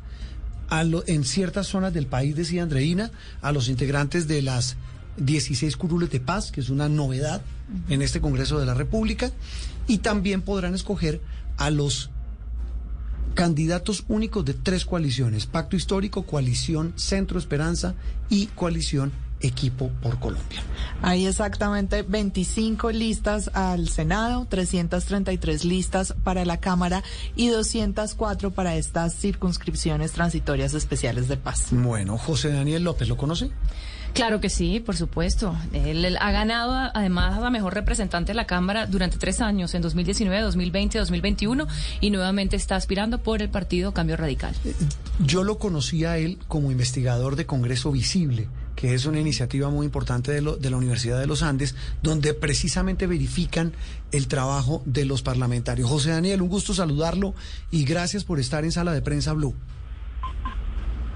en 1.07 1.23
ciertas 1.23 1.67
zonas 1.67 1.93
del 1.93 2.07
país, 2.07 2.35
decía 2.35 2.63
Andreina, 2.63 3.11
a 3.41 3.51
los 3.51 3.69
integrantes 3.69 4.27
de 4.27 4.41
las 4.41 4.75
16 5.17 5.77
curules 5.77 6.09
de 6.09 6.19
paz, 6.19 6.51
que 6.51 6.61
es 6.61 6.69
una 6.69 6.89
novedad 6.89 7.41
en 7.89 8.01
este 8.01 8.21
Congreso 8.21 8.59
de 8.59 8.65
la 8.65 8.73
República, 8.73 9.31
y 9.87 9.99
también 9.99 10.41
podrán 10.41 10.73
escoger 10.73 11.21
a 11.57 11.69
los 11.69 12.09
candidatos 13.33 14.03
únicos 14.07 14.45
de 14.45 14.53
tres 14.53 14.85
coaliciones, 14.85 15.45
Pacto 15.45 15.75
Histórico, 15.75 16.23
Coalición 16.23 16.93
Centro 16.95 17.39
Esperanza 17.39 17.95
y 18.29 18.47
Coalición 18.47 19.11
Equipo 19.43 19.89
por 20.01 20.19
Colombia. 20.19 20.63
Hay 21.01 21.25
exactamente 21.25 22.03
25 22.03 22.91
listas 22.91 23.51
al 23.53 23.89
Senado, 23.89 24.47
333 24.49 25.65
listas 25.65 26.15
para 26.23 26.45
la 26.45 26.57
Cámara 26.57 27.03
y 27.35 27.49
204 27.49 28.51
para 28.51 28.75
estas 28.75 29.13
circunscripciones 29.15 30.13
transitorias 30.13 30.73
especiales 30.73 31.27
de 31.27 31.35
paz. 31.37 31.67
Bueno, 31.71 32.17
José 32.17 32.53
Daniel 32.53 32.83
López, 32.83 33.09
¿lo 33.09 33.17
conoce? 33.17 33.51
Claro 34.13 34.39
que 34.39 34.49
sí, 34.49 34.79
por 34.79 34.95
supuesto. 34.95 35.55
Él, 35.73 36.17
ha 36.19 36.31
ganado 36.31 36.91
además 36.93 37.41
a 37.41 37.49
mejor 37.49 37.73
representante 37.73 38.31
de 38.31 38.35
la 38.35 38.45
Cámara 38.45 38.85
durante 38.85 39.17
tres 39.17 39.41
años, 39.41 39.73
en 39.73 39.81
2019, 39.81 40.41
2020, 40.41 40.99
2021, 40.99 41.67
y 41.99 42.09
nuevamente 42.11 42.55
está 42.55 42.75
aspirando 42.75 43.17
por 43.23 43.41
el 43.41 43.49
partido 43.49 43.91
Cambio 43.93 44.15
Radical. 44.15 44.53
Yo 45.25 45.43
lo 45.43 45.57
conocí 45.57 46.05
a 46.05 46.17
él 46.17 46.37
como 46.47 46.71
investigador 46.71 47.35
de 47.35 47.45
Congreso 47.47 47.91
Visible, 47.91 48.47
que 48.75 48.93
es 48.93 49.05
una 49.05 49.19
iniciativa 49.19 49.69
muy 49.69 49.85
importante 49.85 50.31
de, 50.31 50.41
lo- 50.41 50.57
de 50.57 50.69
la 50.69 50.77
Universidad 50.77 51.19
de 51.19 51.25
los 51.27 51.41
Andes, 51.41 51.73
donde 52.03 52.33
precisamente 52.35 53.07
verifican 53.07 53.73
el 54.11 54.27
trabajo 54.27 54.83
de 54.85 55.05
los 55.05 55.23
parlamentarios. 55.23 55.89
José 55.89 56.11
Daniel, 56.11 56.41
un 56.43 56.49
gusto 56.49 56.73
saludarlo 56.75 57.33
y 57.71 57.83
gracias 57.83 58.23
por 58.23 58.39
estar 58.39 58.63
en 58.63 58.71
Sala 58.71 58.93
de 58.93 59.01
Prensa 59.01 59.33
Blue. 59.33 59.55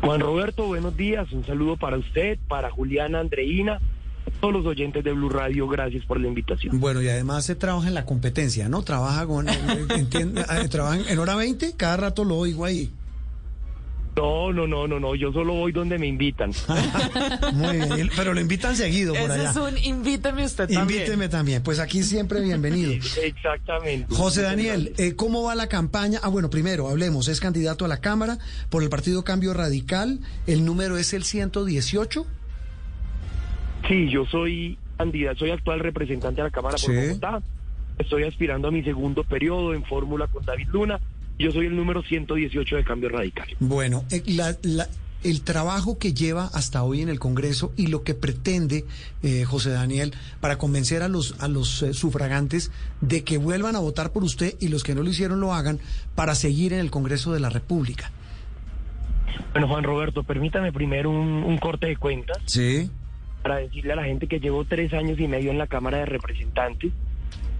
Juan 0.01 0.19
Roberto, 0.21 0.67
buenos 0.67 0.95
días. 0.95 1.31
Un 1.31 1.45
saludo 1.45 1.75
para 1.77 1.97
usted, 1.97 2.37
para 2.47 2.69
Juliana, 2.69 3.19
Andreina, 3.19 3.79
todos 4.39 4.53
los 4.53 4.65
oyentes 4.65 5.03
de 5.03 5.11
Blue 5.11 5.29
Radio. 5.29 5.67
Gracias 5.67 6.05
por 6.05 6.19
la 6.19 6.27
invitación. 6.27 6.79
Bueno, 6.79 7.01
y 7.01 7.09
además 7.09 7.45
se 7.45 7.55
trabaja 7.55 7.87
en 7.87 7.93
la 7.93 8.05
competencia, 8.05 8.69
¿no? 8.69 8.83
Trabaja 8.83 9.25
con, 9.25 9.47
entiende- 9.89 10.41
eh, 10.41 10.67
trabaja 10.69 10.99
en 11.11 11.19
hora 11.19 11.35
20, 11.35 11.73
cada 11.75 11.97
rato 11.97 12.23
lo 12.23 12.35
oigo 12.37 12.63
ahí. 12.65 12.91
No, 14.17 14.51
no, 14.51 14.65
no, 14.65 14.87
no, 14.87 14.99
no. 14.99 15.13
Yo 15.15 15.31
solo 15.31 15.53
voy 15.53 15.71
donde 15.71 15.99
me 15.99 16.07
invitan. 16.07 16.51
Muy 17.53 17.77
bien, 17.95 18.09
pero 18.15 18.33
lo 18.33 18.41
invitan 18.41 18.75
seguido 18.75 19.13
por 19.13 19.29
Ese 19.29 19.39
allá. 19.41 19.49
es 19.51 19.55
un 19.57 19.77
invíteme 19.77 20.43
usted 20.43 20.67
también. 20.67 20.99
Invíteme 20.99 21.29
también, 21.29 21.61
pues 21.63 21.79
aquí 21.79 22.01
siempre 22.03 22.41
bienvenido. 22.41 22.93
Exactamente. 23.23 24.07
José 24.13 24.41
Daniel, 24.41 24.93
eh, 24.97 25.13
¿cómo 25.15 25.43
va 25.43 25.53
la 25.55 25.67
campaña? 25.67 26.19
Ah, 26.23 26.29
bueno, 26.29 26.49
primero 26.49 26.87
hablemos, 26.89 27.27
es 27.27 27.39
candidato 27.39 27.85
a 27.85 27.87
la 27.87 27.97
Cámara 28.01 28.39
por 28.69 28.81
el 28.81 28.89
Partido 28.89 29.23
Cambio 29.23 29.53
Radical, 29.53 30.19
el 30.47 30.65
número 30.65 30.97
es 30.97 31.13
el 31.13 31.23
118. 31.23 32.25
Sí, 33.87 34.09
yo 34.09 34.25
soy 34.25 34.77
candidato, 34.97 35.39
soy 35.39 35.51
actual 35.51 35.79
representante 35.79 36.41
de 36.41 36.47
la 36.47 36.51
Cámara 36.51 36.77
por 36.77 36.91
Sí. 36.91 37.07
Bogotá. 37.07 37.41
Estoy 37.99 38.23
aspirando 38.23 38.67
a 38.67 38.71
mi 38.71 38.83
segundo 38.83 39.23
periodo 39.23 39.73
en 39.73 39.83
fórmula 39.83 40.27
con 40.27 40.43
David 40.45 40.67
Luna. 40.71 40.99
Yo 41.39 41.51
soy 41.51 41.67
el 41.67 41.75
número 41.75 42.01
118 42.03 42.75
de 42.77 42.83
Cambio 42.83 43.09
Radical. 43.09 43.47
Bueno, 43.59 44.03
eh, 44.11 44.23
la- 44.27 44.57
la- 44.63 44.87
el 45.23 45.41
trabajo 45.41 45.97
que 45.97 46.13
lleva 46.13 46.45
hasta 46.53 46.83
hoy 46.83 47.01
en 47.01 47.09
el 47.09 47.19
Congreso 47.19 47.73
y 47.75 47.87
lo 47.87 48.03
que 48.03 48.13
pretende 48.13 48.85
eh, 49.23 49.43
José 49.45 49.71
Daniel 49.71 50.13
para 50.39 50.57
convencer 50.57 51.01
a 51.01 51.07
los, 51.07 51.35
a 51.41 51.47
los 51.47 51.81
eh, 51.83 51.93
sufragantes 51.93 52.71
de 53.01 53.23
que 53.23 53.37
vuelvan 53.37 53.75
a 53.75 53.79
votar 53.79 54.11
por 54.11 54.23
usted 54.23 54.55
y 54.59 54.67
los 54.69 54.83
que 54.83 54.93
no 54.95 55.01
lo 55.03 55.09
hicieron 55.09 55.39
lo 55.39 55.53
hagan 55.53 55.79
para 56.15 56.35
seguir 56.35 56.73
en 56.73 56.79
el 56.79 56.91
Congreso 56.91 57.33
de 57.33 57.39
la 57.39 57.49
República. 57.49 58.11
Bueno, 59.53 59.67
Juan 59.67 59.83
Roberto, 59.83 60.23
permítame 60.23 60.71
primero 60.71 61.09
un, 61.09 61.43
un 61.43 61.57
corte 61.57 61.87
de 61.87 61.97
cuentas. 61.97 62.37
Sí. 62.45 62.89
para 63.43 63.57
decirle 63.57 63.93
a 63.93 63.95
la 63.95 64.03
gente 64.03 64.27
que 64.27 64.39
llevo 64.39 64.65
tres 64.65 64.93
años 64.93 65.19
y 65.19 65.27
medio 65.27 65.51
en 65.51 65.57
la 65.57 65.67
Cámara 65.67 65.99
de 65.99 66.05
Representantes. 66.05 66.91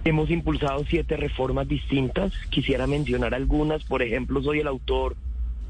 Hemos 0.08 0.30
impulsado 0.30 0.86
siete 0.88 1.18
reformas 1.18 1.68
distintas. 1.68 2.32
Quisiera 2.48 2.86
mencionar 2.86 3.34
algunas. 3.34 3.84
Por 3.84 4.00
ejemplo, 4.00 4.42
soy 4.42 4.60
el 4.60 4.66
autor, 4.66 5.16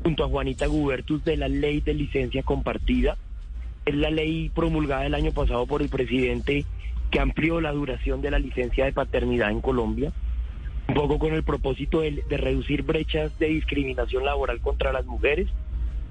junto 0.04 0.22
a 0.22 0.28
Juanita 0.28 0.68
Gubertus, 0.68 1.24
de 1.24 1.36
la 1.36 1.48
ley 1.48 1.80
de 1.80 1.92
licencia 1.92 2.44
compartida. 2.44 3.16
Es 3.84 3.96
la 3.96 4.12
ley 4.12 4.48
promulgada 4.54 5.06
el 5.06 5.14
año 5.14 5.32
pasado 5.32 5.66
por 5.66 5.82
el 5.82 5.88
presidente 5.88 6.64
que 7.10 7.18
amplió 7.18 7.60
la 7.60 7.72
duración 7.72 8.22
de 8.22 8.30
la 8.30 8.38
licencia 8.38 8.84
de 8.84 8.92
paternidad 8.92 9.50
en 9.50 9.60
Colombia. 9.60 10.12
Un 10.86 10.94
poco 10.94 11.18
con 11.18 11.34
el 11.34 11.42
propósito 11.42 12.02
de, 12.02 12.22
de 12.28 12.36
reducir 12.36 12.84
brechas 12.84 13.36
de 13.40 13.48
discriminación 13.48 14.24
laboral 14.24 14.60
contra 14.60 14.92
las 14.92 15.04
mujeres 15.04 15.48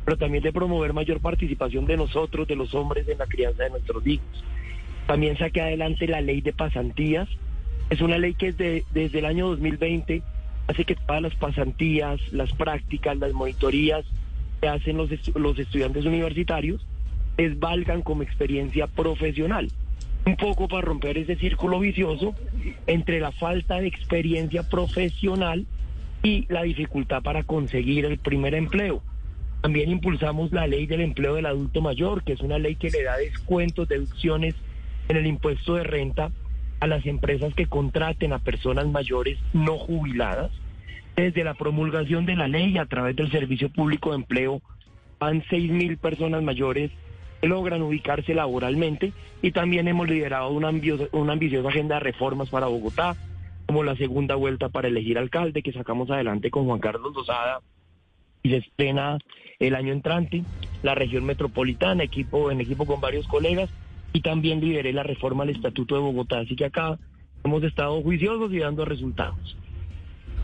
pero 0.04 0.18
también 0.18 0.42
de 0.42 0.54
promover 0.54 0.94
mayor 0.94 1.20
participación 1.20 1.86
de 1.86 1.98
nosotros, 1.98 2.48
de 2.48 2.56
los 2.56 2.74
hombres, 2.74 3.10
en 3.10 3.18
la 3.18 3.26
crianza 3.26 3.64
de 3.64 3.72
nuestros 3.72 4.08
hijos. 4.08 4.44
También 5.06 5.38
saqué 5.38 5.62
adelante 5.62 6.08
la 6.08 6.22
ley 6.22 6.40
de 6.40 6.54
pasantías. 6.54 7.28
Es 7.90 8.02
una 8.02 8.18
ley 8.18 8.34
que 8.34 8.48
es 8.50 8.58
de- 8.58 8.84
desde 8.92 9.20
el 9.20 9.26
año 9.26 9.48
2020 9.48 10.22
hace 10.68 10.84
que 10.84 10.96
todas 10.96 11.22
las 11.22 11.36
pasantías, 11.36 12.20
las 12.34 12.52
prácticas, 12.52 13.18
las 13.18 13.32
monitorías 13.34 14.06
que 14.62 14.68
hacen 14.68 14.98
los, 14.98 15.10
los 15.36 15.58
estudiantes 15.58 16.06
universitarios 16.06 16.86
es 17.38 17.58
valgan 17.60 18.02
como 18.02 18.24
experiencia 18.24 18.88
profesional. 18.88 19.70
Un 20.26 20.36
poco 20.36 20.68
para 20.68 20.82
romper 20.82 21.18
ese 21.18 21.38
círculo 21.38 21.80
vicioso 21.80 22.36
entre 22.88 23.22
la 23.22 23.32
falta 23.32 23.80
de 23.80 23.88
experiencia 23.88 24.64
profesional 24.64 25.66
y 26.24 26.46
la 26.50 26.64
dificultad 26.64 27.22
para 27.22 27.44
conseguir 27.44 28.04
el 28.04 28.18
primer 28.18 28.54
empleo. 28.56 29.02
También 29.62 29.90
impulsamos 29.90 30.52
la 30.52 30.68
ley 30.68 30.86
del 30.86 31.02
empleo 31.02 31.36
del 31.36 31.46
adulto 31.46 31.82
mayor, 31.82 32.24
que 32.24 32.34
es 32.34 32.42
una 32.42 32.60
ley 32.60 32.76
que 32.76 32.90
le 32.90 33.04
da 33.04 33.16
descuentos, 33.18 33.88
deducciones 33.88 34.56
en 35.08 35.16
el 35.16 35.26
impuesto 35.28 35.76
de 35.76 35.84
renta 35.86 36.32
a 36.80 36.88
las 36.88 37.06
empresas 37.06 37.54
que 37.54 37.66
contraten 37.66 38.34
a 38.34 38.40
personas 38.40 38.88
mayores 38.88 39.38
no 39.54 39.78
jubiladas. 39.78 40.52
Desde 41.16 41.44
la 41.44 41.56
promulgación 41.56 42.26
de 42.26 42.36
la 42.36 42.48
ley 42.48 42.78
a 42.78 42.86
través 42.86 43.16
del 43.16 43.32
Servicio 43.32 43.70
Público 43.70 44.12
de 44.12 44.18
Empleo 44.18 44.62
van 45.20 45.44
seis 45.50 45.72
mil 45.72 45.98
personas 45.98 46.44
mayores 46.44 46.92
que 47.42 47.48
logran 47.48 47.82
ubicarse 47.82 48.36
laboralmente 48.36 49.14
y 49.42 49.52
también 49.52 49.88
hemos 49.88 50.08
liderado 50.08 50.50
una, 50.52 50.68
ambio- 50.70 51.10
una 51.12 51.34
ambiciosa 51.34 51.70
agenda 51.70 51.96
de 51.96 52.02
reformas 52.02 52.50
para 52.50 52.68
Bogotá, 52.68 53.16
como 53.66 53.84
la 53.84 53.96
segunda 53.96 54.36
vuelta 54.36 54.70
para 54.70 54.88
elegir 54.88 55.18
alcalde 55.18 55.64
que 55.64 55.74
sacamos 55.74 56.10
adelante 56.12 56.52
con 56.52 56.66
Juan 56.66 56.80
Carlos 56.80 57.14
Lozada 57.16 57.62
y 58.44 58.50
se 58.52 58.58
estrena 58.58 59.18
el 59.60 59.74
año 59.76 59.94
entrante, 59.94 60.44
la 60.84 60.94
región 60.94 61.26
metropolitana, 61.26 62.04
equipo 62.04 62.52
en 62.52 62.62
equipo 62.62 62.86
con 62.86 63.02
varios 63.02 63.28
colegas, 63.28 63.70
y 64.14 64.22
también 64.22 64.60
lideré 64.60 64.94
la 64.94 65.04
reforma 65.04 65.44
al 65.44 65.50
Estatuto 65.50 65.96
de 65.96 66.02
Bogotá. 66.02 66.40
Así 66.40 66.56
que 66.56 66.66
acá 66.66 66.98
hemos 67.44 67.64
estado 67.64 68.02
juiciosos 68.02 68.52
y 68.54 68.60
dando 68.60 68.86
resultados. 68.86 69.58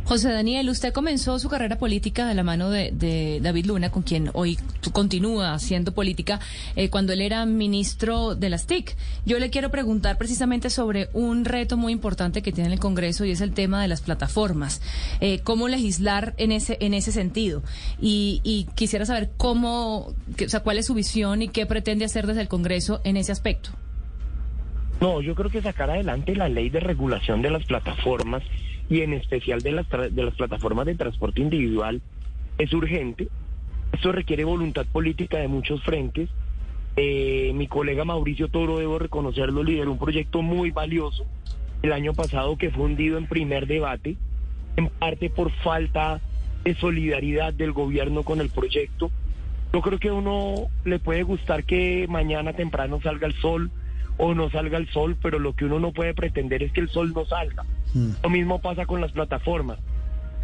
José 0.05 0.33
Daniel, 0.33 0.69
usted 0.69 0.91
comenzó 0.91 1.39
su 1.39 1.47
carrera 1.47 1.77
política 1.77 2.27
de 2.27 2.35
la 2.35 2.43
mano 2.43 2.69
de, 2.69 3.39
David 3.41 3.65
Luna, 3.67 3.89
con 3.89 4.03
quien 4.03 4.31
hoy 4.33 4.59
continúa 4.91 5.53
haciendo 5.53 5.93
política, 5.93 6.41
eh, 6.75 6.89
cuando 6.89 7.13
él 7.13 7.21
era 7.21 7.45
ministro 7.45 8.35
de 8.35 8.49
las 8.49 8.67
TIC. 8.67 8.97
Yo 9.25 9.39
le 9.39 9.49
quiero 9.49 9.71
preguntar 9.71 10.17
precisamente 10.17 10.69
sobre 10.69 11.07
un 11.13 11.45
reto 11.45 11.77
muy 11.77 11.93
importante 11.93 12.41
que 12.41 12.51
tiene 12.51 12.73
el 12.73 12.79
Congreso 12.81 13.23
y 13.23 13.31
es 13.31 13.39
el 13.39 13.53
tema 13.53 13.81
de 13.81 13.87
las 13.87 14.01
plataformas. 14.01 14.81
Eh, 15.21 15.39
¿Cómo 15.39 15.69
legislar 15.69 16.33
en 16.37 16.51
ese, 16.51 16.77
en 16.81 16.93
ese 16.93 17.13
sentido? 17.13 17.63
Y, 18.01 18.67
quisiera 18.75 19.05
saber 19.05 19.31
cómo, 19.37 20.07
o 20.07 20.15
sea, 20.47 20.59
cuál 20.59 20.77
es 20.77 20.85
su 20.85 20.93
visión 20.93 21.41
y 21.41 21.47
qué 21.47 21.65
pretende 21.65 22.05
hacer 22.05 22.27
desde 22.27 22.41
el 22.41 22.49
Congreso 22.49 22.99
en 23.05 23.15
ese 23.15 23.31
aspecto. 23.31 23.69
No, 24.99 25.21
yo 25.21 25.33
creo 25.33 25.49
que 25.49 25.61
sacar 25.61 25.89
adelante 25.89 26.35
la 26.35 26.49
ley 26.49 26.69
de 26.69 26.79
regulación 26.79 27.41
de 27.41 27.51
las 27.51 27.65
plataformas 27.65 28.43
y 28.89 29.01
en 29.01 29.13
especial 29.13 29.61
de 29.61 29.71
las, 29.71 29.89
de 29.89 30.23
las 30.23 30.35
plataformas 30.35 30.85
de 30.85 30.95
transporte 30.95 31.41
individual 31.41 32.01
es 32.57 32.73
urgente. 32.73 33.27
Esto 33.91 34.11
requiere 34.11 34.43
voluntad 34.43 34.85
política 34.85 35.37
de 35.37 35.47
muchos 35.47 35.83
frentes. 35.83 36.29
Eh, 36.95 37.51
mi 37.55 37.67
colega 37.67 38.05
Mauricio 38.05 38.49
Toro, 38.49 38.77
debo 38.77 38.99
reconocerlo, 38.99 39.63
lideró 39.63 39.91
un 39.91 39.99
proyecto 39.99 40.41
muy 40.41 40.71
valioso 40.71 41.25
el 41.81 41.91
año 41.91 42.13
pasado 42.13 42.57
que 42.57 42.71
fue 42.71 42.85
hundido 42.85 43.17
en 43.17 43.27
primer 43.27 43.67
debate, 43.67 44.15
en 44.77 44.87
parte 44.89 45.29
por 45.29 45.51
falta 45.51 46.21
de 46.63 46.75
solidaridad 46.75 47.53
del 47.53 47.73
gobierno 47.73 48.23
con 48.23 48.41
el 48.41 48.49
proyecto. 48.49 49.11
Yo 49.73 49.81
creo 49.81 49.99
que 49.99 50.09
a 50.09 50.13
uno 50.13 50.67
le 50.85 50.99
puede 50.99 51.23
gustar 51.23 51.63
que 51.65 52.07
mañana 52.07 52.53
temprano 52.53 53.01
salga 53.01 53.27
el 53.27 53.33
sol 53.33 53.71
o 54.17 54.33
no 54.33 54.49
salga 54.49 54.77
el 54.77 54.89
sol, 54.89 55.17
pero 55.21 55.39
lo 55.39 55.53
que 55.53 55.65
uno 55.65 55.79
no 55.79 55.91
puede 55.91 56.13
pretender 56.13 56.63
es 56.63 56.71
que 56.71 56.81
el 56.81 56.89
sol 56.89 57.13
no 57.13 57.25
salga. 57.25 57.63
Mm. 57.93 58.09
Lo 58.21 58.29
mismo 58.29 58.59
pasa 58.59 58.85
con 58.85 59.01
las 59.01 59.11
plataformas. 59.11 59.79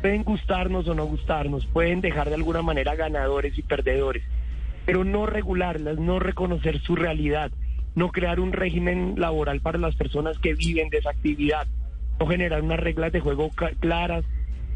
Pueden 0.02 0.24
gustarnos 0.24 0.88
o 0.88 0.96
no 0.96 1.06
gustarnos, 1.06 1.66
pueden 1.66 2.02
dejar 2.02 2.30
de 2.30 2.36
alguna 2.36 2.62
manera 2.62 2.96
ganadores 2.96 3.58
y 3.58 3.64
perdedores, 3.64 4.24
pero 4.86 5.04
no 5.04 5.26
regularlas, 5.26 6.00
no 6.00 6.20
reconocer 6.20 6.80
su 6.80 6.96
realidad, 6.96 7.52
no 7.96 8.10
crear 8.10 8.40
un 8.40 8.54
régimen 8.54 9.16
laboral 9.18 9.60
para 9.60 9.78
las 9.78 9.96
personas 9.96 10.38
que 10.40 10.54
viven 10.54 10.90
de 10.90 11.00
esa 11.00 11.10
actividad, 11.10 11.68
no 12.20 12.28
generar 12.28 12.62
unas 12.62 12.80
reglas 12.80 13.12
de 13.12 13.20
juego 13.20 13.52
claras 13.80 14.24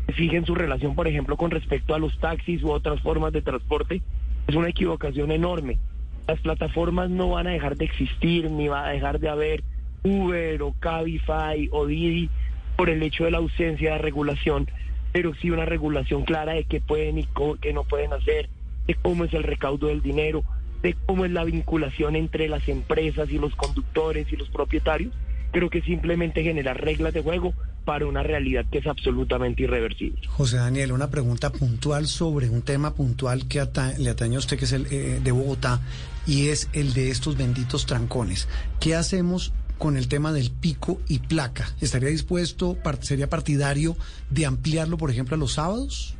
que 0.07 0.13
fijen 0.13 0.45
su 0.45 0.55
relación, 0.55 0.93
por 0.93 1.07
ejemplo, 1.07 1.37
con 1.37 1.51
respecto 1.51 1.95
a 1.95 1.99
los 1.99 2.19
taxis 2.19 2.61
u 2.61 2.71
otras 2.71 3.01
formas 3.01 3.31
de 3.31 3.41
transporte, 3.41 4.01
es 4.47 4.55
una 4.55 4.69
equivocación 4.69 5.31
enorme. 5.31 5.79
Las 6.27 6.39
plataformas 6.39 7.09
no 7.09 7.29
van 7.29 7.47
a 7.47 7.51
dejar 7.51 7.75
de 7.75 7.85
existir, 7.85 8.49
ni 8.49 8.67
va 8.67 8.87
a 8.87 8.91
dejar 8.91 9.19
de 9.19 9.29
haber 9.29 9.63
Uber 10.03 10.61
o 10.61 10.73
Cabify 10.79 11.69
o 11.71 11.85
Didi 11.85 12.29
por 12.77 12.89
el 12.89 13.03
hecho 13.03 13.25
de 13.25 13.31
la 13.31 13.37
ausencia 13.39 13.93
de 13.93 13.97
regulación, 13.97 14.67
pero 15.11 15.33
sí 15.35 15.51
una 15.51 15.65
regulación 15.65 16.23
clara 16.23 16.53
de 16.53 16.63
qué 16.63 16.81
pueden 16.81 17.17
y 17.17 17.27
qué 17.61 17.73
no 17.73 17.83
pueden 17.83 18.13
hacer, 18.13 18.49
de 18.87 18.95
cómo 18.95 19.25
es 19.25 19.33
el 19.33 19.43
recaudo 19.43 19.87
del 19.87 20.01
dinero, 20.01 20.43
de 20.81 20.95
cómo 21.05 21.25
es 21.25 21.31
la 21.31 21.43
vinculación 21.43 22.15
entre 22.15 22.47
las 22.47 22.67
empresas 22.67 23.29
y 23.29 23.37
los 23.37 23.55
conductores 23.55 24.31
y 24.31 24.37
los 24.37 24.49
propietarios. 24.49 25.13
Creo 25.51 25.69
que 25.69 25.81
simplemente 25.81 26.41
generar 26.41 26.81
reglas 26.81 27.13
de 27.13 27.21
juego 27.21 27.53
para 27.85 28.05
una 28.05 28.23
realidad 28.23 28.65
que 28.71 28.79
es 28.79 28.87
absolutamente 28.87 29.63
irreversible. 29.63 30.21
José 30.27 30.57
Daniel, 30.57 30.93
una 30.93 31.09
pregunta 31.09 31.51
puntual 31.51 32.07
sobre 32.07 32.49
un 32.49 32.61
tema 32.61 32.93
puntual 32.93 33.47
que 33.47 33.63
le 33.99 34.09
atañe 34.09 34.35
a 34.35 34.39
usted, 34.39 34.57
que 34.57 34.65
es 34.65 34.71
el 34.71 34.87
eh, 34.89 35.19
de 35.21 35.31
Bogotá, 35.31 35.81
y 36.25 36.49
es 36.49 36.69
el 36.73 36.93
de 36.93 37.09
estos 37.09 37.37
benditos 37.37 37.85
trancones. 37.85 38.47
¿Qué 38.79 38.95
hacemos 38.95 39.53
con 39.77 39.97
el 39.97 40.07
tema 40.07 40.31
del 40.31 40.51
pico 40.51 41.01
y 41.07 41.19
placa? 41.19 41.67
¿Estaría 41.81 42.09
dispuesto, 42.09 42.77
sería 43.01 43.29
partidario 43.29 43.95
de 44.29 44.45
ampliarlo, 44.45 44.97
por 44.97 45.11
ejemplo, 45.11 45.35
a 45.35 45.39
los 45.39 45.53
sábados? 45.53 46.15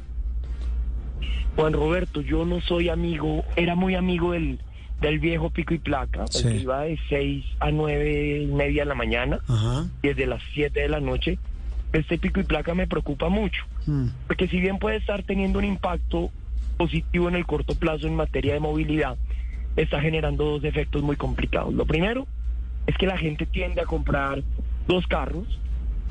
Juan 1.55 1.73
Roberto, 1.73 2.21
yo 2.21 2.45
no 2.45 2.61
soy 2.61 2.89
amigo, 2.89 3.43
era 3.55 3.75
muy 3.75 3.95
amigo 3.95 4.31
del, 4.31 4.59
del 5.01 5.19
viejo 5.19 5.49
pico 5.51 5.73
y 5.73 5.79
placa, 5.79 6.25
que 6.25 6.55
iba 6.55 6.81
de 6.81 6.99
6 7.09 7.45
a 7.59 7.71
nueve 7.71 8.41
y 8.41 8.47
media 8.47 8.83
de 8.83 8.89
la 8.89 8.95
mañana, 8.95 9.39
y 10.01 10.07
desde 10.07 10.25
las 10.25 10.41
7 10.53 10.79
de 10.79 10.89
la 10.89 10.99
noche. 10.99 11.37
Este 11.91 12.17
pico 12.17 12.39
y 12.39 12.43
placa 12.43 12.73
me 12.73 12.87
preocupa 12.87 13.29
mucho, 13.29 13.63
hmm. 13.85 14.07
porque 14.25 14.47
si 14.47 14.59
bien 14.59 14.79
puede 14.79 14.97
estar 14.97 15.21
teniendo 15.21 15.59
un 15.59 15.65
impacto 15.65 16.31
positivo 16.75 17.29
en 17.29 17.35
el 17.35 17.45
corto 17.45 17.75
plazo 17.75 18.07
en 18.07 18.15
materia 18.15 18.55
de 18.55 18.59
movilidad, 18.59 19.15
está 19.75 20.01
generando 20.01 20.45
dos 20.45 20.63
efectos 20.63 21.01
muy 21.03 21.15
complicados. 21.15 21.73
Lo 21.73 21.85
primero, 21.85 22.27
es 22.87 22.97
que 22.97 23.07
la 23.07 23.17
gente 23.17 23.45
tiende 23.45 23.81
a 23.81 23.85
comprar 23.85 24.43
dos 24.87 25.07
carros 25.07 25.59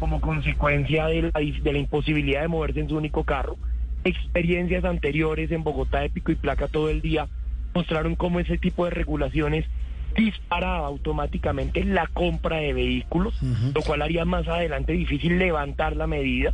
como 0.01 0.21
consecuencia 0.21 1.07
de 1.07 1.31
la, 1.33 1.79
imposibilidad 1.79 2.43
de 2.43 2.49
moverse 2.49 2.81
en 2.81 2.89
su 2.89 2.97
único 2.97 3.25
carro. 3.25 3.57
Experiencias 4.05 4.85
anteriores 4.85 5.53
en 5.53 5.63
Bogotá 5.63 6.01
de 6.01 6.11
pico 6.11 6.33
y 6.33 6.35
placa 6.35 6.67
todo 6.67 6.89
el 6.89 7.01
día 7.03 7.29
mostraron 7.75 8.17
cómo 8.17 8.41
ese 8.41 8.59
tipo 8.59 8.85
de 8.85 8.91
regulaciones 8.91 9.65
disparaba 10.17 10.87
automáticamente 10.87 11.85
la 11.85 12.07
compra 12.09 12.57
de 12.57 12.73
vehículos, 12.73 13.35
lo 13.75 13.81
cual 13.83 14.03
haría 14.03 14.25
más 14.25 14.47
adelante 14.49 14.93
difícil 14.93 15.39
levantar 15.39 15.97
la 15.97 16.07
medida, 16.07 16.53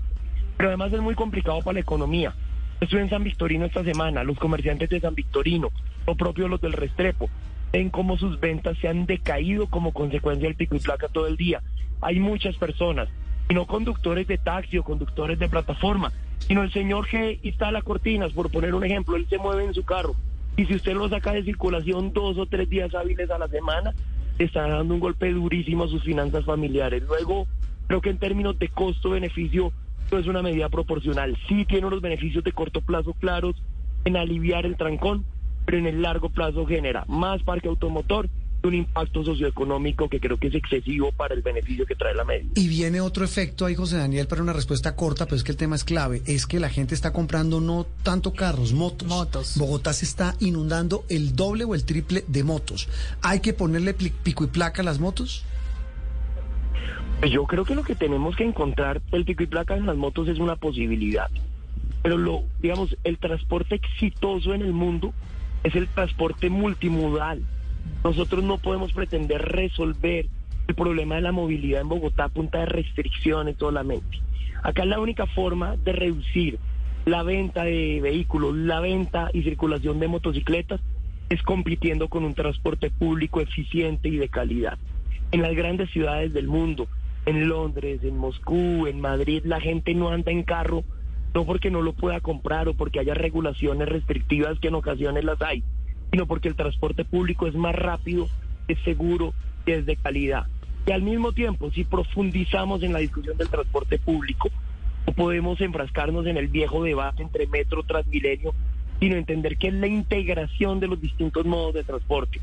pero 0.56 0.68
además 0.68 0.92
es 0.92 1.00
muy 1.00 1.14
complicado 1.14 1.60
para 1.62 1.74
la 1.74 1.80
economía. 1.80 2.34
Estuve 2.80 3.00
en 3.00 3.10
San 3.10 3.24
Victorino 3.24 3.64
esta 3.64 3.82
semana, 3.82 4.22
los 4.22 4.38
comerciantes 4.38 4.88
de 4.88 5.00
San 5.00 5.16
Victorino, 5.16 5.70
lo 6.06 6.14
propio 6.14 6.46
los 6.46 6.60
del 6.60 6.72
Restrepo, 6.72 7.28
en 7.72 7.90
cómo 7.90 8.16
sus 8.16 8.38
ventas 8.38 8.78
se 8.78 8.86
han 8.86 9.04
decaído 9.04 9.66
como 9.66 9.92
consecuencia 9.92 10.46
del 10.46 10.56
pico 10.56 10.76
y 10.76 10.80
placa 10.80 11.08
todo 11.08 11.26
el 11.26 11.36
día. 11.36 11.60
Hay 12.00 12.20
muchas 12.20 12.56
personas, 12.56 13.08
y 13.48 13.54
no 13.54 13.66
conductores 13.66 14.28
de 14.28 14.38
taxi 14.38 14.78
o 14.78 14.84
conductores 14.84 15.40
de 15.40 15.48
plataforma, 15.48 16.12
sino 16.46 16.62
el 16.62 16.72
señor 16.72 17.08
que 17.08 17.40
instala 17.42 17.82
cortinas, 17.82 18.32
por 18.32 18.50
poner 18.50 18.74
un 18.74 18.84
ejemplo, 18.84 19.16
él 19.16 19.26
se 19.28 19.38
mueve 19.38 19.64
en 19.64 19.74
su 19.74 19.84
carro. 19.84 20.14
Y 20.56 20.66
si 20.66 20.74
usted 20.74 20.94
lo 20.94 21.08
saca 21.08 21.32
de 21.32 21.42
circulación 21.42 22.12
dos 22.12 22.38
o 22.38 22.46
tres 22.46 22.70
días 22.70 22.94
hábiles 22.94 23.28
a 23.30 23.38
la 23.38 23.48
semana, 23.48 23.92
está 24.38 24.68
dando 24.68 24.94
un 24.94 25.00
golpe 25.00 25.32
durísimo 25.32 25.84
a 25.84 25.88
sus 25.88 26.04
finanzas 26.04 26.44
familiares. 26.44 27.02
Luego, 27.02 27.48
creo 27.88 28.00
que 28.00 28.10
en 28.10 28.18
términos 28.18 28.56
de 28.58 28.68
costo-beneficio, 28.68 29.72
es 30.16 30.26
una 30.26 30.42
medida 30.42 30.68
proporcional. 30.68 31.36
Sí 31.48 31.64
tiene 31.66 31.86
unos 31.86 32.00
beneficios 32.00 32.44
de 32.44 32.52
corto 32.52 32.80
plazo 32.80 33.12
claros 33.14 33.56
en 34.04 34.16
aliviar 34.16 34.64
el 34.64 34.76
trancón, 34.76 35.24
pero 35.66 35.78
en 35.78 35.86
el 35.86 36.00
largo 36.00 36.30
plazo 36.30 36.64
genera 36.64 37.04
más 37.08 37.42
parque 37.42 37.68
automotor 37.68 38.28
y 38.62 38.66
un 38.66 38.74
impacto 38.74 39.22
socioeconómico 39.22 40.08
que 40.08 40.18
creo 40.18 40.38
que 40.38 40.48
es 40.48 40.54
excesivo 40.54 41.12
para 41.12 41.34
el 41.34 41.42
beneficio 41.42 41.86
que 41.86 41.94
trae 41.94 42.14
la 42.14 42.24
medida. 42.24 42.50
Y 42.54 42.68
viene 42.68 43.00
otro 43.00 43.24
efecto 43.24 43.66
ahí, 43.66 43.74
José 43.74 43.98
Daniel, 43.98 44.26
para 44.26 44.42
una 44.42 44.52
respuesta 44.52 44.96
corta, 44.96 45.26
pero 45.26 45.36
es 45.36 45.44
que 45.44 45.52
el 45.52 45.58
tema 45.58 45.76
es 45.76 45.84
clave, 45.84 46.22
es 46.26 46.46
que 46.46 46.58
la 46.58 46.68
gente 46.68 46.94
está 46.94 47.12
comprando 47.12 47.60
no 47.60 47.86
tanto 48.02 48.32
carros, 48.32 48.72
motos. 48.72 49.08
Motos. 49.08 49.58
Bogotá 49.58 49.92
se 49.92 50.06
está 50.06 50.34
inundando 50.40 51.04
el 51.08 51.36
doble 51.36 51.64
o 51.64 51.74
el 51.74 51.84
triple 51.84 52.24
de 52.26 52.44
motos. 52.44 52.88
¿Hay 53.22 53.40
que 53.40 53.52
ponerle 53.52 53.94
pico 53.94 54.44
y 54.44 54.48
placa 54.48 54.82
a 54.82 54.84
las 54.84 54.98
motos? 54.98 55.44
Yo 57.26 57.44
creo 57.44 57.64
que 57.64 57.74
lo 57.74 57.82
que 57.82 57.96
tenemos 57.96 58.36
que 58.36 58.44
encontrar, 58.44 59.02
el 59.10 59.24
pico 59.24 59.42
y 59.42 59.46
placa 59.46 59.76
en 59.76 59.86
las 59.86 59.96
motos 59.96 60.28
es 60.28 60.38
una 60.38 60.54
posibilidad. 60.54 61.28
Pero 62.02 62.16
lo, 62.16 62.44
digamos, 62.60 62.96
el 63.02 63.18
transporte 63.18 63.74
exitoso 63.74 64.54
en 64.54 64.62
el 64.62 64.72
mundo 64.72 65.12
es 65.64 65.74
el 65.74 65.88
transporte 65.88 66.48
multimodal. 66.48 67.42
Nosotros 68.04 68.44
no 68.44 68.58
podemos 68.58 68.92
pretender 68.92 69.42
resolver 69.42 70.26
el 70.68 70.74
problema 70.76 71.16
de 71.16 71.22
la 71.22 71.32
movilidad 71.32 71.80
en 71.80 71.88
Bogotá 71.88 72.24
a 72.24 72.28
punta 72.28 72.58
de 72.60 72.66
restricciones 72.66 73.56
solamente. 73.58 74.20
Acá 74.62 74.82
es 74.82 74.88
la 74.88 75.00
única 75.00 75.26
forma 75.26 75.76
de 75.76 75.92
reducir 75.92 76.58
la 77.04 77.24
venta 77.24 77.64
de 77.64 78.00
vehículos, 78.00 78.54
la 78.54 78.80
venta 78.80 79.30
y 79.32 79.42
circulación 79.42 79.98
de 79.98 80.08
motocicletas 80.08 80.80
es 81.30 81.42
compitiendo 81.42 82.08
con 82.08 82.24
un 82.24 82.34
transporte 82.34 82.90
público 82.90 83.40
eficiente 83.40 84.08
y 84.08 84.18
de 84.18 84.28
calidad. 84.28 84.78
En 85.32 85.42
las 85.42 85.54
grandes 85.54 85.90
ciudades 85.90 86.32
del 86.32 86.46
mundo, 86.46 86.86
en 87.28 87.46
Londres, 87.46 88.00
en 88.04 88.16
Moscú, 88.16 88.86
en 88.86 89.02
Madrid, 89.02 89.42
la 89.44 89.60
gente 89.60 89.92
no 89.92 90.08
anda 90.08 90.32
en 90.32 90.44
carro 90.44 90.82
no 91.34 91.44
porque 91.44 91.70
no 91.70 91.82
lo 91.82 91.92
pueda 91.92 92.20
comprar 92.20 92.68
o 92.68 92.74
porque 92.74 93.00
haya 93.00 93.12
regulaciones 93.12 93.86
restrictivas 93.86 94.58
que 94.58 94.68
en 94.68 94.76
ocasiones 94.76 95.24
las 95.24 95.40
hay, 95.42 95.62
sino 96.10 96.26
porque 96.26 96.48
el 96.48 96.54
transporte 96.54 97.04
público 97.04 97.46
es 97.46 97.54
más 97.54 97.74
rápido, 97.74 98.28
es 98.66 98.78
seguro 98.82 99.34
y 99.66 99.72
es 99.72 99.84
de 99.84 99.96
calidad. 99.96 100.46
Y 100.86 100.92
al 100.92 101.02
mismo 101.02 101.32
tiempo, 101.32 101.70
si 101.70 101.84
profundizamos 101.84 102.82
en 102.82 102.94
la 102.94 103.00
discusión 103.00 103.36
del 103.36 103.50
transporte 103.50 103.98
público, 103.98 104.48
no 105.06 105.12
podemos 105.12 105.60
enfrascarnos 105.60 106.26
en 106.26 106.38
el 106.38 106.48
viejo 106.48 106.82
debate 106.82 107.22
entre 107.22 107.46
metro, 107.46 107.82
transmilenio, 107.82 108.54
sino 109.00 109.16
entender 109.16 109.58
que 109.58 109.68
es 109.68 109.74
la 109.74 109.86
integración 109.86 110.80
de 110.80 110.88
los 110.88 110.98
distintos 110.98 111.44
modos 111.44 111.74
de 111.74 111.84
transporte. 111.84 112.40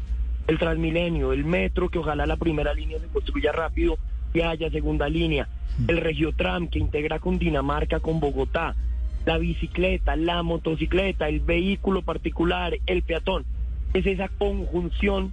El 0.48 0.60
transmilenio, 0.60 1.34
el 1.34 1.44
metro, 1.44 1.90
que 1.90 1.98
ojalá 1.98 2.28
la 2.28 2.38
primera 2.38 2.72
línea 2.76 3.00
se 3.00 3.08
construya 3.08 3.52
rápido 3.52 3.98
haya 4.44 4.70
segunda 4.70 5.08
línea, 5.10 5.48
el 5.88 5.98
Regiotram 5.98 6.68
que 6.68 6.80
integra 6.80 7.20
con 7.20 7.40
Dinamarca, 7.40 8.00
con 8.00 8.20
Bogotá, 8.20 8.76
la 9.26 9.38
bicicleta, 9.38 10.16
la 10.16 10.44
motocicleta, 10.44 11.28
el 11.28 11.40
vehículo 11.40 12.02
particular, 12.02 12.78
el 12.86 13.02
peatón. 13.02 13.46
Es 13.94 14.06
esa 14.06 14.28
conjunción 14.28 15.32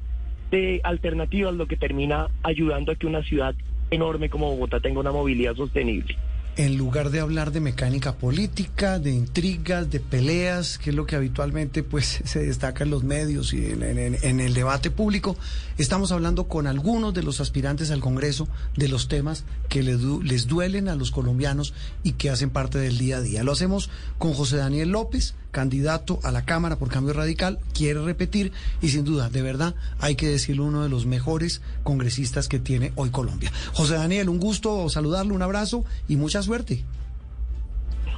de 0.51 0.81
alternativas 0.85 1.55
lo 1.55 1.67
que 1.67 1.77
termina 1.77 2.29
ayudando 2.43 2.93
a 2.93 2.95
que 2.95 3.07
una 3.07 3.23
ciudad 3.23 3.55
enorme 3.91 4.31
como 4.31 4.51
Bogotá 4.51 4.81
tenga 4.81 5.01
una 5.01 5.13
movilidad 5.13 5.55
sostenible 5.55 6.17
en 6.57 6.77
lugar 6.77 7.11
de 7.11 7.21
hablar 7.21 7.51
de 7.51 7.61
mecánica 7.61 8.15
política, 8.15 8.99
de 8.99 9.11
intrigas, 9.11 9.91
de 9.91 10.01
peleas, 10.01 10.77
que 10.77 10.91
es 10.91 10.97
lo 10.97 11.07
que 11.07 11.17
habitualmente 11.17 11.83
pues 11.83 12.21
se 12.25 12.45
destaca 12.45 12.85
en 12.85 12.91
los 12.91 13.05
medios 13.05 13.55
y 13.55 13.67
en, 13.67 14.41
el 14.41 14.55
debate 14.55 14.91
público, 14.91 15.37
estamos 15.79 16.13
hablando 16.13 16.49
con 16.49 16.67
algunos 16.67 17.15
de 17.15 17.23
los 17.23 17.41
aspirantes 17.41 17.91
al 17.91 18.01
Congreso 18.01 18.49
de 18.77 18.89
los 18.89 19.09
temas 19.09 19.45
que 19.69 19.83
les, 19.83 20.01
les 20.01 20.47
duelen 20.47 20.89
a 20.89 20.95
los 20.95 21.11
colombianos 21.11 21.73
y 22.03 22.13
que 22.13 22.31
hacen 22.31 22.51
parte 22.51 22.79
del 22.79 22.99
día 22.99 23.19
a 23.19 23.21
día. 23.23 23.43
Lo 23.45 23.53
hacemos 23.53 23.89
con 24.19 24.35
José 24.35 24.57
Daniel 24.59 24.91
López, 24.91 25.35
candidato 25.53 26.19
a 26.25 26.33
la 26.33 26.45
Cámara 26.45 26.77
por 26.77 26.89
Cambio 26.89 27.13
Radical, 27.13 27.61
quiere 27.73 28.03
repetir 28.03 28.51
y 28.81 28.89
sin 28.89 29.05
duda, 29.05 29.31
de 29.31 29.43
verdad, 29.43 29.77
hay 30.01 30.17
que 30.17 30.27
decirlo, 30.27 30.65
uno 30.65 30.83
de 30.83 30.89
los 30.89 31.07
mejores 31.07 31.63
congresistas 31.85 32.49
que 32.49 32.59
tiene 32.59 32.93
hoy 32.97 33.11
Colombia. 33.11 33.53
José 33.73 33.95
Daniel, 33.95 34.29
un 34.29 34.41
gusto 34.41 34.89
saludarlo, 34.89 35.35
un 35.35 35.43
abrazo 35.43 35.85
y 36.09 36.17
muchas 36.17 36.47
suerte. 36.47 36.83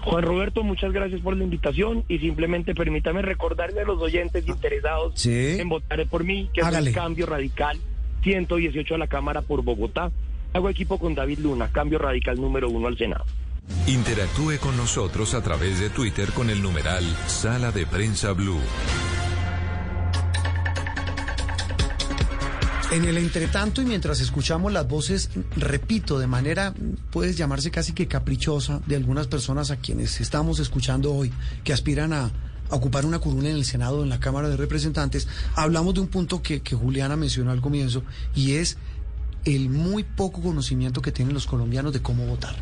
Juan 0.05 0.23
Roberto, 0.23 0.63
muchas 0.63 0.93
gracias 0.93 1.23
por 1.23 1.37
la 1.37 1.45
invitación 1.45 2.05
y 2.09 2.19
simplemente 2.19 2.75
permítame 2.75 3.23
recordarle 3.23 3.81
a 3.81 3.85
los 3.85 4.01
oyentes 4.01 4.47
interesados 4.47 5.25
en 5.27 5.69
votar 5.69 6.07
por 6.07 6.25
mí, 6.25 6.51
que 6.53 6.61
es 6.61 6.67
el 6.67 6.93
cambio 6.93 7.27
radical 7.27 7.79
118 8.23 8.95
a 8.95 8.99
la 8.99 9.07
Cámara 9.07 9.43
por 9.43 9.63
Bogotá. 9.63 10.11
Hago 10.53 10.69
equipo 10.69 10.99
con 10.99 11.15
David 11.15 11.41
Luna, 11.41 11.69
cambio 11.73 11.99
radical 11.99 12.41
número 12.41 12.69
uno 12.69 12.87
al 12.87 12.97
Senado. 12.97 13.25
Interactúe 13.87 14.59
con 14.61 14.77
nosotros 14.77 15.35
a 15.35 15.43
través 15.43 15.79
de 15.79 15.91
Twitter 15.91 16.33
con 16.33 16.51
el 16.51 16.63
numeral 16.63 17.05
Sala 17.27 17.71
de 17.71 17.87
Prensa 17.87 18.33
Blue. 18.33 18.61
En 22.95 23.05
el 23.05 23.19
entretanto 23.19 23.83
y 23.83 23.85
mientras 23.85 24.21
escuchamos 24.21 24.73
las 24.73 24.87
voces, 24.87 25.31
repito, 25.57 26.19
de 26.19 26.27
manera, 26.27 26.73
puede 27.11 27.33
llamarse 27.33 27.71
casi 27.71 27.93
que 27.93 28.07
caprichosa, 28.07 28.81
de 28.87 28.97
algunas 28.97 29.27
personas 29.27 29.71
a 29.71 29.77
quienes 29.77 30.21
estamos 30.21 30.61
escuchando 30.61 31.13
hoy, 31.13 31.33
que 31.65 31.73
aspiran 31.73 32.13
a, 32.13 32.31
ocupar 32.71 33.05
una 33.05 33.19
curul 33.19 33.47
en 33.47 33.57
el 33.57 33.65
Senado, 33.65 34.03
en 34.03 34.09
la 34.09 34.21
Cámara 34.21 34.49
de 34.49 34.57
Representantes, 34.57 35.29
hablamos 35.55 35.95
de 35.95 36.01
un 36.01 36.09
punto 36.09 36.41
que, 36.41 36.63
que 36.63 36.77
Juliana 36.77 37.17
mencionó 37.17 37.51
al 37.51 37.61
comienzo, 37.61 38.03
y 38.35 38.53
es 38.53 38.79
el 39.45 39.69
muy 39.69 40.05
poco 40.05 40.41
conocimiento 40.41 41.03
que 41.03 41.13
tienen 41.13 41.35
los 41.35 41.47
colombianos 41.47 41.93
de 41.93 42.01
cómo 42.01 42.27
votar. 42.27 42.55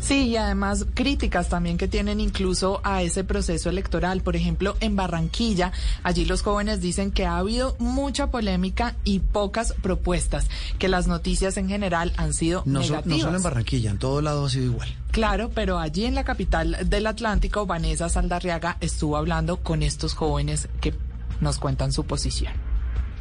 Sí, 0.00 0.28
y 0.28 0.36
además 0.36 0.86
críticas 0.94 1.48
también 1.48 1.78
que 1.78 1.88
tienen 1.88 2.20
incluso 2.20 2.80
a 2.84 3.02
ese 3.02 3.24
proceso 3.24 3.68
electoral. 3.68 4.22
Por 4.22 4.36
ejemplo, 4.36 4.76
en 4.80 4.96
Barranquilla, 4.96 5.72
allí 6.02 6.24
los 6.24 6.42
jóvenes 6.42 6.80
dicen 6.80 7.12
que 7.12 7.26
ha 7.26 7.38
habido 7.38 7.76
mucha 7.78 8.30
polémica 8.30 8.96
y 9.04 9.20
pocas 9.20 9.74
propuestas, 9.82 10.48
que 10.78 10.88
las 10.88 11.06
noticias 11.06 11.56
en 11.56 11.68
general 11.68 12.12
han 12.16 12.34
sido 12.34 12.62
no 12.66 12.80
negativas. 12.80 13.06
no 13.06 13.24
solo 13.24 13.36
en 13.36 13.42
Barranquilla, 13.42 13.90
en 13.90 13.98
todo 13.98 14.20
lado 14.22 14.46
ha 14.46 14.50
sido 14.50 14.66
igual. 14.66 14.88
Claro, 15.10 15.50
pero 15.54 15.78
allí 15.78 16.06
en 16.06 16.14
la 16.14 16.24
capital 16.24 16.78
del 16.86 17.06
Atlántico, 17.06 17.66
Vanessa 17.66 18.08
Saldarriaga 18.08 18.78
estuvo 18.80 19.16
hablando 19.16 19.58
con 19.58 19.82
estos 19.82 20.14
jóvenes 20.14 20.68
que 20.80 20.94
nos 21.40 21.58
cuentan 21.58 21.92
su 21.92 22.04
posición. 22.04 22.71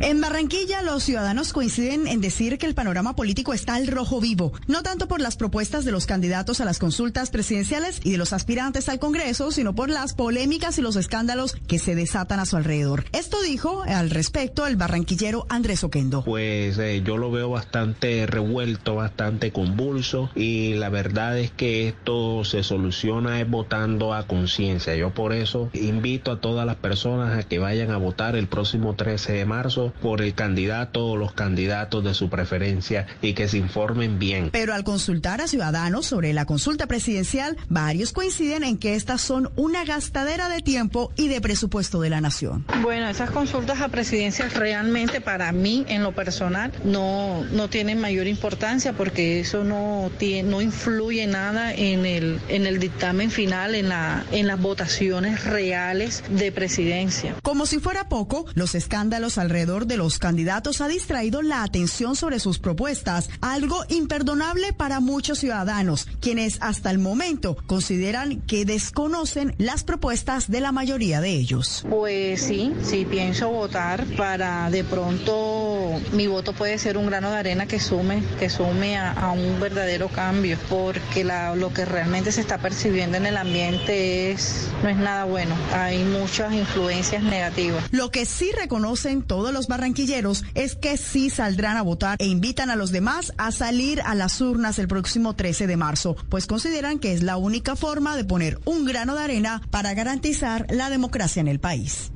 En 0.03 0.19
Barranquilla, 0.19 0.81
los 0.81 1.03
ciudadanos 1.03 1.53
coinciden 1.53 2.07
en 2.07 2.21
decir 2.21 2.57
que 2.57 2.65
el 2.65 2.73
panorama 2.73 3.15
político 3.15 3.53
está 3.53 3.75
al 3.75 3.85
rojo 3.85 4.19
vivo, 4.19 4.51
no 4.65 4.81
tanto 4.81 5.07
por 5.07 5.21
las 5.21 5.37
propuestas 5.37 5.85
de 5.85 5.91
los 5.91 6.07
candidatos 6.07 6.59
a 6.59 6.65
las 6.65 6.79
consultas 6.79 7.29
presidenciales 7.29 8.01
y 8.03 8.11
de 8.11 8.17
los 8.17 8.33
aspirantes 8.33 8.89
al 8.89 8.97
Congreso, 8.97 9.51
sino 9.51 9.75
por 9.75 9.91
las 9.91 10.15
polémicas 10.15 10.79
y 10.79 10.81
los 10.81 10.95
escándalos 10.95 11.53
que 11.67 11.77
se 11.77 11.93
desatan 11.93 12.39
a 12.39 12.47
su 12.47 12.57
alrededor. 12.57 13.05
Esto 13.11 13.43
dijo 13.43 13.83
al 13.83 14.09
respecto 14.09 14.65
el 14.65 14.75
barranquillero 14.75 15.45
Andrés 15.49 15.83
Oquendo. 15.83 16.23
Pues 16.23 16.79
eh, 16.79 17.03
yo 17.05 17.17
lo 17.17 17.29
veo 17.29 17.51
bastante 17.51 18.25
revuelto, 18.25 18.95
bastante 18.95 19.51
convulso 19.51 20.31
y 20.33 20.73
la 20.73 20.89
verdad 20.89 21.37
es 21.37 21.51
que 21.51 21.87
esto 21.89 22.43
se 22.43 22.63
soluciona 22.63 23.43
votando 23.43 24.15
a 24.15 24.25
conciencia. 24.25 24.95
Yo 24.95 25.13
por 25.13 25.31
eso 25.31 25.69
invito 25.73 26.31
a 26.31 26.41
todas 26.41 26.65
las 26.65 26.77
personas 26.77 27.37
a 27.37 27.43
que 27.43 27.59
vayan 27.59 27.91
a 27.91 27.97
votar 27.97 28.35
el 28.35 28.47
próximo 28.47 28.95
13 28.95 29.33
de 29.33 29.45
marzo 29.45 29.90
por 29.91 30.21
el 30.21 30.33
candidato 30.33 31.05
o 31.05 31.17
los 31.17 31.33
candidatos 31.33 32.03
de 32.03 32.13
su 32.13 32.29
preferencia 32.29 33.07
y 33.21 33.33
que 33.33 33.47
se 33.47 33.57
informen 33.57 34.19
bien. 34.19 34.49
Pero 34.51 34.73
al 34.73 34.83
consultar 34.83 35.41
a 35.41 35.47
ciudadanos 35.47 36.05
sobre 36.05 36.33
la 36.33 36.45
consulta 36.45 36.87
presidencial, 36.87 37.57
varios 37.69 38.11
coinciden 38.11 38.63
en 38.63 38.77
que 38.77 38.95
estas 38.95 39.21
son 39.21 39.51
una 39.55 39.85
gastadera 39.85 40.49
de 40.49 40.61
tiempo 40.61 41.11
y 41.15 41.27
de 41.27 41.41
presupuesto 41.41 42.01
de 42.01 42.09
la 42.09 42.21
nación. 42.21 42.65
Bueno, 42.81 43.07
esas 43.09 43.31
consultas 43.31 43.81
a 43.81 43.89
presidencia 43.89 44.47
realmente 44.49 45.21
para 45.21 45.51
mí 45.51 45.85
en 45.87 46.03
lo 46.03 46.13
personal 46.13 46.71
no, 46.83 47.43
no 47.51 47.69
tienen 47.69 47.99
mayor 47.99 48.27
importancia 48.27 48.93
porque 48.93 49.39
eso 49.39 49.63
no, 49.63 50.11
tiene, 50.17 50.49
no 50.49 50.61
influye 50.61 51.27
nada 51.27 51.73
en 51.73 52.05
el, 52.05 52.39
en 52.47 52.65
el 52.65 52.79
dictamen 52.79 53.31
final, 53.31 53.75
en, 53.75 53.89
la, 53.89 54.25
en 54.31 54.47
las 54.47 54.59
votaciones 54.59 55.43
reales 55.43 56.23
de 56.29 56.51
presidencia. 56.51 57.35
Como 57.43 57.65
si 57.65 57.79
fuera 57.79 58.09
poco, 58.09 58.45
los 58.53 58.75
escándalos 58.75 59.37
alrededor 59.37 59.80
de 59.85 59.97
los 59.97 60.19
candidatos 60.19 60.81
ha 60.81 60.87
distraído 60.87 61.41
la 61.41 61.63
atención 61.63 62.15
sobre 62.15 62.39
sus 62.39 62.59
propuestas, 62.59 63.29
algo 63.41 63.83
imperdonable 63.89 64.73
para 64.73 64.99
muchos 64.99 65.39
ciudadanos, 65.39 66.07
quienes 66.19 66.57
hasta 66.61 66.91
el 66.91 66.99
momento 66.99 67.57
consideran 67.67 68.41
que 68.41 68.65
desconocen 68.65 69.55
las 69.57 69.83
propuestas 69.83 70.49
de 70.49 70.61
la 70.61 70.71
mayoría 70.71 71.21
de 71.21 71.29
ellos. 71.29 71.85
Pues 71.89 72.41
sí, 72.41 72.73
sí 72.83 73.05
pienso 73.05 73.49
votar 73.49 74.05
para 74.17 74.69
de 74.69 74.83
pronto 74.83 75.99
mi 76.13 76.27
voto 76.27 76.53
puede 76.53 76.77
ser 76.77 76.97
un 76.97 77.07
grano 77.07 77.31
de 77.31 77.37
arena 77.37 77.65
que 77.65 77.79
sume, 77.79 78.23
que 78.39 78.49
sume 78.49 78.97
a, 78.97 79.31
un 79.31 79.59
verdadero 79.59 80.09
cambio, 80.09 80.57
porque 80.69 81.23
lo 81.23 81.73
que 81.73 81.85
realmente 81.85 82.31
se 82.31 82.41
está 82.41 82.57
percibiendo 82.57 83.17
en 83.17 83.25
el 83.25 83.37
ambiente 83.37 84.31
es 84.31 84.69
no 84.83 84.89
es 84.89 84.97
nada 84.97 85.25
bueno. 85.25 85.55
Hay 85.73 86.03
muchas 86.03 86.53
influencias 86.53 87.23
negativas. 87.23 87.83
Lo 87.91 88.11
que 88.11 88.25
sí 88.25 88.51
reconocen 88.57 89.21
todos 89.21 89.53
los 89.53 89.60
barranquilleros 89.67 90.43
es 90.53 90.75
que 90.75 90.97
sí 90.97 91.29
saldrán 91.29 91.77
a 91.77 91.81
votar 91.81 92.17
e 92.19 92.25
invitan 92.25 92.69
a 92.69 92.75
los 92.75 92.91
demás 92.91 93.33
a 93.37 93.51
salir 93.51 94.01
a 94.01 94.15
las 94.15 94.39
urnas 94.41 94.79
el 94.79 94.87
próximo 94.87 95.35
13 95.35 95.67
de 95.67 95.77
marzo, 95.77 96.15
pues 96.29 96.47
consideran 96.47 96.99
que 96.99 97.13
es 97.13 97.23
la 97.23 97.37
única 97.37 97.75
forma 97.75 98.15
de 98.15 98.25
poner 98.25 98.59
un 98.65 98.85
grano 98.85 99.15
de 99.15 99.23
arena 99.23 99.61
para 99.69 99.93
garantizar 99.93 100.65
la 100.69 100.89
democracia 100.89 101.39
en 101.39 101.47
el 101.47 101.59
país. 101.59 102.11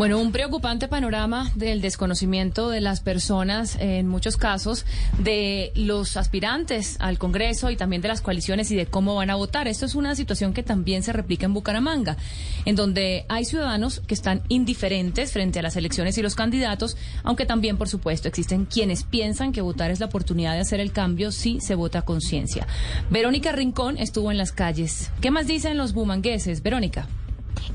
Bueno, 0.00 0.18
un 0.18 0.32
preocupante 0.32 0.88
panorama 0.88 1.52
del 1.56 1.82
desconocimiento 1.82 2.70
de 2.70 2.80
las 2.80 3.02
personas, 3.02 3.76
en 3.78 4.08
muchos 4.08 4.38
casos, 4.38 4.86
de 5.18 5.72
los 5.74 6.16
aspirantes 6.16 6.96
al 7.00 7.18
Congreso 7.18 7.70
y 7.70 7.76
también 7.76 8.00
de 8.00 8.08
las 8.08 8.22
coaliciones 8.22 8.70
y 8.70 8.76
de 8.76 8.86
cómo 8.86 9.14
van 9.16 9.28
a 9.28 9.34
votar. 9.34 9.68
Esto 9.68 9.84
es 9.84 9.94
una 9.94 10.16
situación 10.16 10.54
que 10.54 10.62
también 10.62 11.02
se 11.02 11.12
replica 11.12 11.44
en 11.44 11.52
Bucaramanga, 11.52 12.16
en 12.64 12.76
donde 12.76 13.26
hay 13.28 13.44
ciudadanos 13.44 14.00
que 14.06 14.14
están 14.14 14.40
indiferentes 14.48 15.34
frente 15.34 15.58
a 15.58 15.62
las 15.62 15.76
elecciones 15.76 16.16
y 16.16 16.22
los 16.22 16.34
candidatos, 16.34 16.96
aunque 17.22 17.44
también, 17.44 17.76
por 17.76 17.90
supuesto, 17.90 18.26
existen 18.26 18.64
quienes 18.64 19.04
piensan 19.04 19.52
que 19.52 19.60
votar 19.60 19.90
es 19.90 20.00
la 20.00 20.06
oportunidad 20.06 20.54
de 20.54 20.60
hacer 20.60 20.80
el 20.80 20.92
cambio 20.92 21.30
si 21.30 21.60
se 21.60 21.74
vota 21.74 21.98
a 21.98 22.02
conciencia. 22.06 22.66
Verónica 23.10 23.52
Rincón 23.52 23.98
estuvo 23.98 24.30
en 24.30 24.38
las 24.38 24.52
calles. 24.52 25.10
¿Qué 25.20 25.30
más 25.30 25.46
dicen 25.46 25.76
los 25.76 25.92
bumangueses? 25.92 26.62
Verónica. 26.62 27.06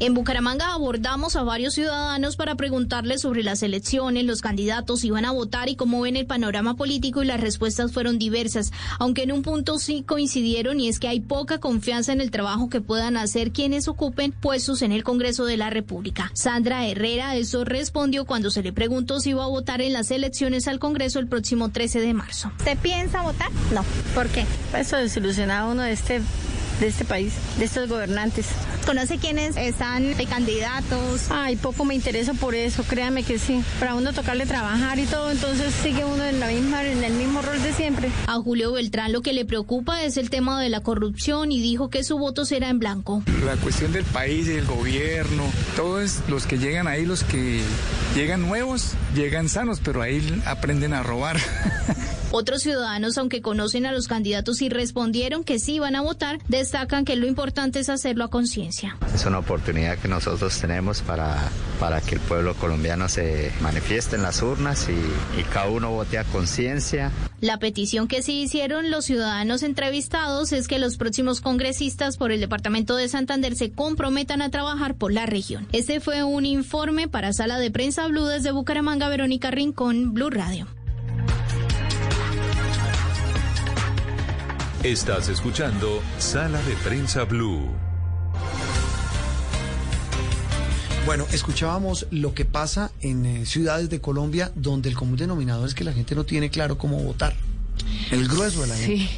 En 0.02 0.14
Bucaramanga 0.14 0.74
abordamos 0.74 1.38
a 1.38 1.44
varios 1.44 1.76
ciudadanos 1.76 2.36
para 2.36 2.56
preguntarles 2.56 3.22
sobre 3.22 3.44
las 3.44 3.64
elecciones, 3.64 4.26
los 4.26 4.42
candidatos 4.42 5.06
iban 5.06 5.24
a 5.24 5.32
votar 5.32 5.70
y 5.70 5.78
cómo 5.78 6.02
ven 6.02 6.18
el 6.18 6.26
panorama 6.26 6.76
político 6.76 7.24
y 7.24 7.26
las 7.26 7.40
respuestas 7.40 7.94
fueron 7.94 8.20
diversas, 8.20 8.74
aunque 9.00 9.24
en 9.24 9.32
un 9.32 9.42
punto 9.42 9.80
sí 9.80 10.04
coincidieron 10.04 10.82
y 10.82 10.90
es 10.90 11.00
que 11.00 11.08
hay 11.08 11.22
poca 11.22 11.60
confianza 11.60 12.12
en 12.12 12.20
el 12.20 12.30
trabajo 12.30 12.70
que 12.70 12.82
puedan 12.82 13.16
hacer 13.16 13.54
quienes 13.54 13.88
ocupen 13.88 14.34
puestos 14.34 14.82
en 14.82 14.92
el 14.92 15.06
Congreso 15.06 15.46
de 15.46 15.56
la 15.56 15.70
República. 15.70 16.30
Sandra 16.34 16.86
Herrera 16.86 17.38
eso 17.38 17.64
respondió 17.64 18.26
cuando 18.26 18.52
se 18.52 18.64
le 18.64 18.74
preguntó 18.74 19.22
si 19.22 19.30
iba 19.30 19.46
a 19.46 19.48
votar 19.48 19.82
en 19.82 19.94
las 19.94 20.12
elecciones 20.12 20.68
al 20.68 20.80
Congreso 20.80 21.20
el 21.20 21.28
próximo 21.28 21.70
13 21.70 22.02
de 22.02 22.14
marzo. 22.14 22.52
¿Usted 22.60 22.78
piensa 22.80 23.22
votar? 23.22 23.50
No. 23.74 23.86
¿Por 24.14 24.28
qué? 24.28 24.46
Eso 24.78 24.98
desilusionado 24.98 25.72
uno 25.72 25.84
de 25.84 25.94
este 25.94 26.22
de 26.80 26.88
este 26.88 27.06
país, 27.06 27.34
de 27.58 27.66
estos 27.66 27.90
gobernantes. 27.90 28.48
¿Conoce 28.86 29.18
quiénes 29.18 29.58
están 29.58 30.16
de 30.16 30.26
candidatos? 30.26 31.28
Ay, 31.30 31.56
poco 31.56 31.86
me 31.86 31.96
interesa 31.96 32.34
por 32.34 32.54
eso, 32.54 32.84
créame 32.84 33.24
que 33.24 33.40
sí. 33.40 33.64
Para 33.80 33.96
uno 33.96 34.14
tocarle 34.14 34.46
trabajar 34.46 35.00
y 35.00 35.06
todo, 35.06 35.32
entonces 35.32 35.74
sigue 35.82 36.06
uno 36.06 36.24
en 36.24 36.40
la 36.40 36.48
misma, 36.48 36.84
en 36.84 37.04
el 37.04 37.14
mismo 37.14 37.42
rol 37.42 37.62
de 37.64 37.74
siempre. 37.74 38.10
A 38.28 38.36
Julio 38.36 38.74
Beltrán 38.74 39.12
lo 39.12 39.22
que 39.22 39.34
le 39.34 39.46
preocupa 39.46 40.04
es 40.04 40.18
el 40.18 40.30
tema 40.30 40.62
de 40.62 40.70
la 40.70 40.82
corrupción 40.82 41.52
y 41.52 41.62
dijo 41.62 41.90
que 41.90 42.04
su 42.04 42.18
voto 42.18 42.46
será 42.46 42.70
en 42.70 42.80
blanco. 42.80 43.24
La 43.46 43.56
cuestión 43.56 43.92
del 43.92 44.06
país, 44.06 44.48
del 44.48 44.66
gobierno, 44.66 45.44
todos 45.76 46.20
los 46.28 46.46
que 46.46 46.58
llegan 46.58 46.88
ahí, 46.88 47.06
los 47.06 47.24
que 47.24 47.62
llegan 48.16 48.42
nuevos, 48.42 48.94
llegan 49.16 49.50
sanos, 49.50 49.80
pero 49.84 50.02
ahí 50.02 50.42
aprenden 50.46 50.94
a 50.94 51.04
robar. 51.04 51.38
Otros 52.38 52.64
ciudadanos, 52.64 53.18
aunque 53.18 53.42
conocen 53.42 53.86
a 53.86 53.94
los 53.94 54.10
candidatos 54.10 54.62
y 54.62 54.68
respondieron 54.68 55.46
que 55.46 55.58
sí 55.58 55.80
van 55.80 55.96
a 55.96 56.02
votar, 56.02 56.40
destacan 56.50 57.06
que 57.06 57.16
lo 57.16 57.28
importante 57.28 57.80
es 57.80 57.88
hacerlo 57.88 58.26
a 58.26 58.30
conciencia. 58.30 58.98
Es 59.14 59.26
una 59.26 59.40
oportunidad 59.40 59.98
que 59.98 60.10
nosotros 60.10 60.60
tenemos 60.60 61.02
para, 61.02 61.50
para 61.80 62.02
que 62.02 62.16
el 62.16 62.20
pueblo 62.20 62.54
colombiano 62.56 63.08
se 63.08 63.54
manifieste 63.62 64.18
en 64.18 64.24
las 64.24 64.42
urnas 64.42 64.90
y, 64.90 65.40
y 65.40 65.44
cada 65.46 65.70
uno 65.70 65.92
vote 65.92 66.18
a 66.18 66.26
conciencia. 66.26 67.10
La 67.40 67.58
petición 67.58 68.10
que 68.10 68.22
sí 68.22 68.42
hicieron 68.42 68.92
los 68.92 69.06
ciudadanos 69.06 69.64
entrevistados 69.64 70.52
es 70.52 70.68
que 70.68 70.78
los 70.78 70.98
próximos 70.98 71.40
congresistas 71.40 72.18
por 72.18 72.34
el 72.34 72.42
departamento 72.42 72.98
de 72.98 73.08
Santander 73.08 73.56
se 73.56 73.72
comprometan 73.72 74.42
a 74.42 74.52
trabajar 74.52 74.96
por 74.96 75.14
la 75.14 75.26
región. 75.26 75.70
Este 75.72 76.02
fue 76.02 76.26
un 76.26 76.46
informe 76.46 77.08
para 77.08 77.32
Sala 77.32 77.60
de 77.60 77.72
Prensa 77.72 78.06
Blue 78.08 78.26
desde 78.26 78.52
Bucaramanga, 78.52 79.08
Verónica 79.08 79.52
Rincón, 79.52 80.14
Blue 80.14 80.30
Radio. 80.30 80.68
Estás 84.86 85.30
escuchando 85.30 86.00
Sala 86.20 86.62
de 86.62 86.76
Prensa 86.76 87.24
Blue. 87.24 87.72
Bueno, 91.08 91.26
escuchábamos 91.34 92.06
lo 92.12 92.36
que 92.36 92.46
pasa 92.46 92.92
en 93.02 93.26
eh, 93.26 93.46
ciudades 93.48 93.90
de 93.90 94.00
Colombia 94.00 94.52
donde 94.54 94.90
el 94.90 94.96
común 94.96 95.18
denominador 95.18 95.68
es 95.68 95.74
que 95.74 95.84
la 95.84 95.92
gente 95.92 96.14
no 96.14 96.24
tiene 96.24 96.52
claro 96.52 96.78
cómo 96.78 97.00
votar. 97.00 97.34
El 98.12 98.28
grueso 98.28 98.62
de 98.62 98.68
la 98.68 98.76
gente. 98.76 98.98
Sí, 98.98 99.10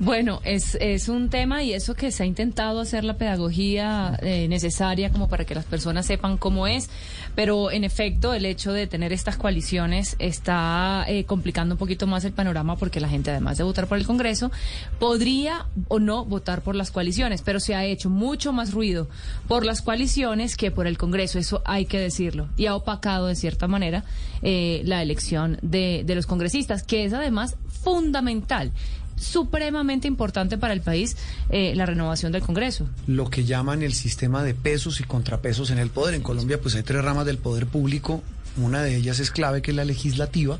bueno, 0.00 0.40
es, 0.44 0.76
es 0.80 1.08
un 1.08 1.30
tema 1.30 1.62
y 1.62 1.72
eso 1.74 1.94
que 1.94 2.10
se 2.10 2.24
ha 2.24 2.26
intentado 2.26 2.80
hacer 2.80 3.04
la 3.04 3.16
pedagogía 3.16 4.18
eh, 4.20 4.48
necesaria 4.48 5.10
como 5.10 5.28
para 5.28 5.44
que 5.44 5.54
las 5.54 5.64
personas 5.64 6.06
sepan 6.06 6.38
cómo 6.38 6.66
es, 6.66 6.90
pero 7.34 7.70
en 7.70 7.84
efecto 7.84 8.34
el 8.34 8.46
hecho 8.46 8.72
de 8.72 8.86
tener 8.86 9.12
estas 9.12 9.36
coaliciones 9.36 10.16
está 10.18 11.04
eh, 11.08 11.24
complicando 11.24 11.74
un 11.74 11.78
poquito 11.78 12.06
más 12.06 12.24
el 12.24 12.32
panorama 12.32 12.76
porque 12.76 13.00
la 13.00 13.08
gente 13.08 13.30
además 13.30 13.58
de 13.58 13.64
votar 13.64 13.86
por 13.86 13.98
el 13.98 14.06
Congreso 14.06 14.50
podría 14.98 15.66
o 15.88 15.98
no 15.98 16.24
votar 16.24 16.62
por 16.62 16.74
las 16.74 16.90
coaliciones, 16.90 17.42
pero 17.42 17.60
se 17.60 17.74
ha 17.74 17.84
hecho 17.84 18.10
mucho 18.10 18.52
más 18.52 18.72
ruido 18.72 19.08
por 19.48 19.64
las 19.64 19.82
coaliciones 19.82 20.56
que 20.56 20.70
por 20.70 20.86
el 20.86 20.98
Congreso, 20.98 21.38
eso 21.38 21.62
hay 21.64 21.86
que 21.86 21.98
decirlo, 21.98 22.48
y 22.56 22.66
ha 22.66 22.74
opacado 22.74 23.26
de 23.26 23.36
cierta 23.36 23.68
manera 23.68 24.04
eh, 24.42 24.82
la 24.84 25.02
elección 25.02 25.58
de, 25.62 26.02
de 26.04 26.14
los 26.14 26.26
congresistas, 26.26 26.82
que 26.82 27.04
es 27.04 27.12
además 27.12 27.56
fundamental 27.82 28.72
supremamente 29.16 30.08
importante 30.08 30.58
para 30.58 30.72
el 30.72 30.80
país 30.80 31.16
eh, 31.50 31.74
la 31.74 31.86
renovación 31.86 32.32
del 32.32 32.42
Congreso. 32.42 32.88
Lo 33.06 33.30
que 33.30 33.44
llaman 33.44 33.82
el 33.82 33.94
sistema 33.94 34.42
de 34.42 34.54
pesos 34.54 35.00
y 35.00 35.04
contrapesos 35.04 35.70
en 35.70 35.78
el 35.78 35.90
poder. 35.90 36.14
En 36.14 36.22
Colombia 36.22 36.60
pues 36.60 36.74
hay 36.74 36.82
tres 36.82 37.04
ramas 37.04 37.26
del 37.26 37.38
poder 37.38 37.66
público, 37.66 38.22
una 38.56 38.82
de 38.82 38.96
ellas 38.96 39.18
es 39.18 39.30
clave 39.30 39.62
que 39.62 39.72
es 39.72 39.76
la 39.76 39.84
legislativa 39.84 40.58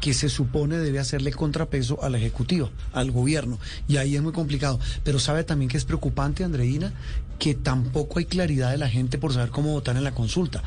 que 0.00 0.14
se 0.14 0.28
supone 0.28 0.76
debe 0.76 0.98
hacerle 0.98 1.32
contrapeso 1.32 2.02
al 2.02 2.14
Ejecutivo, 2.14 2.70
al 2.92 3.10
gobierno. 3.10 3.58
Y 3.88 3.96
ahí 3.96 4.14
es 4.14 4.22
muy 4.22 4.32
complicado. 4.32 4.78
Pero 5.04 5.18
sabe 5.18 5.44
también 5.44 5.70
que 5.70 5.76
es 5.76 5.84
preocupante, 5.84 6.44
Andreina, 6.44 6.92
que 7.38 7.54
tampoco 7.54 8.18
hay 8.18 8.26
claridad 8.26 8.70
de 8.70 8.76
la 8.78 8.88
gente 8.88 9.18
por 9.18 9.32
saber 9.32 9.50
cómo 9.50 9.72
votar 9.72 9.96
en 9.96 10.04
la 10.04 10.12
consulta. 10.12 10.62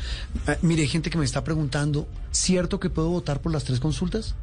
Eh, 0.47 0.57
mire, 0.61 0.81
hay 0.81 0.87
gente 0.87 1.09
que 1.09 1.17
me 1.17 1.25
está 1.25 1.43
preguntando, 1.43 2.07
¿cierto 2.31 2.79
que 2.79 2.89
puedo 2.89 3.09
votar 3.09 3.39
por 3.39 3.51
las 3.51 3.63
tres 3.63 3.79
consultas? 3.79 4.35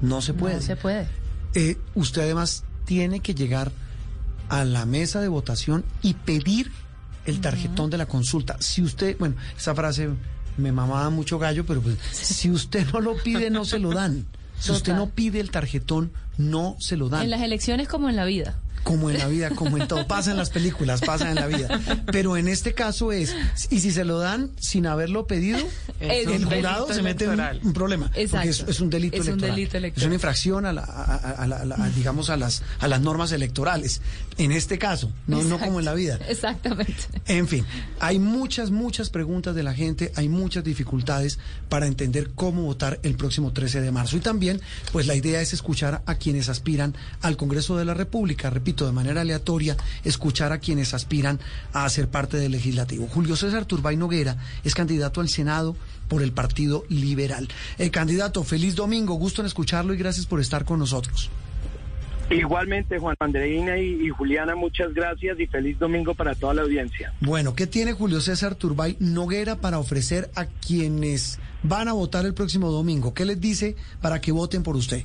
No 0.00 0.22
se 0.22 0.32
puede. 0.32 0.54
No 0.54 0.62
se 0.62 0.76
puede. 0.76 1.08
Eh, 1.54 1.78
usted 1.94 2.22
además 2.22 2.64
tiene 2.84 3.20
que 3.20 3.34
llegar 3.34 3.72
a 4.48 4.64
la 4.64 4.84
mesa 4.84 5.20
de 5.20 5.28
votación 5.28 5.84
y 6.02 6.14
pedir 6.14 6.72
el 7.26 7.40
tarjetón 7.40 7.90
de 7.90 7.98
la 7.98 8.06
consulta. 8.06 8.56
Si 8.60 8.82
usted, 8.82 9.16
bueno, 9.18 9.36
esa 9.56 9.74
frase 9.74 10.10
me 10.56 10.72
mamaba 10.72 11.10
mucho 11.10 11.38
gallo, 11.38 11.64
pero 11.64 11.80
pues 11.80 11.96
si 12.12 12.50
usted 12.50 12.86
no 12.92 13.00
lo 13.00 13.16
pide, 13.16 13.50
no 13.50 13.64
se 13.64 13.78
lo 13.78 13.92
dan. 13.92 14.26
Si 14.58 14.72
usted 14.72 14.94
no 14.94 15.08
pide 15.08 15.40
el 15.40 15.50
tarjetón, 15.50 16.12
no 16.36 16.76
se 16.78 16.96
lo 16.96 17.08
dan. 17.08 17.22
En 17.22 17.30
las 17.30 17.40
elecciones 17.40 17.88
como 17.88 18.08
en 18.08 18.16
la 18.16 18.24
vida. 18.26 18.58
Como 18.82 19.10
en 19.10 19.18
la 19.18 19.26
vida, 19.28 19.50
como 19.50 19.76
en 19.76 19.86
todo. 19.86 20.06
Pasa 20.06 20.30
en 20.30 20.36
las 20.36 20.50
películas, 20.50 21.00
pasa 21.02 21.28
en 21.28 21.34
la 21.36 21.46
vida. 21.46 21.80
Pero 22.10 22.36
en 22.36 22.48
este 22.48 22.72
caso 22.74 23.12
es, 23.12 23.34
y 23.70 23.80
si 23.80 23.92
se 23.92 24.04
lo 24.04 24.18
dan 24.18 24.50
sin 24.58 24.86
haberlo 24.86 25.26
pedido, 25.26 25.58
Es 26.00 26.26
el 26.26 26.30
un 26.30 26.44
jurado 26.44 26.86
delito 26.86 26.94
se 26.94 27.02
mete 27.02 27.24
en 27.24 27.30
un, 27.32 27.40
un 27.62 27.72
problema. 27.74 28.06
Porque 28.06 28.22
es, 28.22 28.32
Exacto. 28.34 28.70
es 28.70 28.80
un 28.80 28.90
delito 28.90 29.16
Es 29.16 29.22
un 29.22 29.28
electoral. 29.34 29.54
delito 29.56 29.70
Es 29.70 29.74
electoral. 29.80 30.06
una 30.06 30.14
infracción 30.14 30.66
a, 30.66 30.72
la, 30.72 30.82
a- 30.82 31.14
a- 31.14 31.30
a 31.42 31.46
la- 31.46 31.56
a 31.56 31.64
la- 31.66 31.74
a, 31.76 31.88
digamos, 31.90 32.30
a 32.30 32.36
las, 32.36 32.62
a 32.78 32.88
las 32.88 33.00
normas 33.00 33.32
electorales. 33.32 34.00
En 34.38 34.52
este 34.52 34.78
caso, 34.78 35.12
no, 35.26 35.42
no 35.42 35.58
como 35.58 35.78
en 35.80 35.84
la 35.84 35.92
vida. 35.94 36.18
Exactamente. 36.28 36.94
En 37.26 37.46
fin, 37.48 37.66
hay 38.00 38.18
muchas, 38.18 38.70
muchas 38.70 39.10
preguntas 39.10 39.54
de 39.54 39.62
la 39.62 39.74
gente, 39.74 40.12
hay 40.16 40.28
muchas 40.30 40.64
dificultades 40.64 41.38
para 41.68 41.86
entender 41.86 42.30
cómo 42.34 42.62
votar 42.62 42.98
el 43.02 43.14
próximo 43.16 43.52
13 43.52 43.80
de 43.82 43.92
marzo. 43.92 44.16
Y 44.16 44.20
también, 44.20 44.60
pues 44.92 45.06
la 45.06 45.14
idea 45.14 45.40
es 45.42 45.52
escuchar 45.52 46.02
a 46.06 46.14
quienes 46.14 46.48
aspiran 46.48 46.94
al 47.20 47.36
Congreso 47.36 47.76
de 47.76 47.84
la 47.84 47.92
República, 47.94 48.48
repito, 48.48 48.69
de 48.74 48.92
manera 48.92 49.20
aleatoria, 49.20 49.76
escuchar 50.04 50.52
a 50.52 50.58
quienes 50.58 50.94
aspiran 50.94 51.38
a 51.72 51.88
ser 51.88 52.08
parte 52.08 52.36
del 52.36 52.52
legislativo. 52.52 53.06
Julio 53.08 53.36
César 53.36 53.64
Turbay 53.64 53.96
Noguera 53.96 54.36
es 54.64 54.74
candidato 54.74 55.20
al 55.20 55.28
Senado 55.28 55.76
por 56.08 56.22
el 56.22 56.32
Partido 56.32 56.84
Liberal. 56.88 57.48
El 57.78 57.90
candidato, 57.90 58.42
feliz 58.44 58.74
domingo, 58.74 59.14
gusto 59.14 59.42
en 59.42 59.46
escucharlo 59.46 59.94
y 59.94 59.96
gracias 59.96 60.26
por 60.26 60.40
estar 60.40 60.64
con 60.64 60.78
nosotros. 60.78 61.30
Igualmente, 62.30 62.98
Juan 62.98 63.16
Andreina 63.18 63.76
y, 63.76 64.06
y 64.06 64.08
Juliana, 64.10 64.54
muchas 64.54 64.94
gracias 64.94 65.40
y 65.40 65.46
feliz 65.46 65.78
domingo 65.78 66.14
para 66.14 66.36
toda 66.36 66.54
la 66.54 66.62
audiencia. 66.62 67.12
Bueno, 67.20 67.54
¿qué 67.54 67.66
tiene 67.66 67.92
Julio 67.92 68.20
César 68.20 68.54
Turbay 68.54 68.96
Noguera 69.00 69.56
para 69.56 69.80
ofrecer 69.80 70.30
a 70.36 70.46
quienes 70.46 71.40
van 71.64 71.88
a 71.88 71.92
votar 71.92 72.24
el 72.26 72.34
próximo 72.34 72.70
domingo? 72.70 73.14
¿Qué 73.14 73.24
les 73.24 73.40
dice 73.40 73.74
para 74.00 74.20
que 74.20 74.30
voten 74.30 74.62
por 74.62 74.76
usted? 74.76 75.04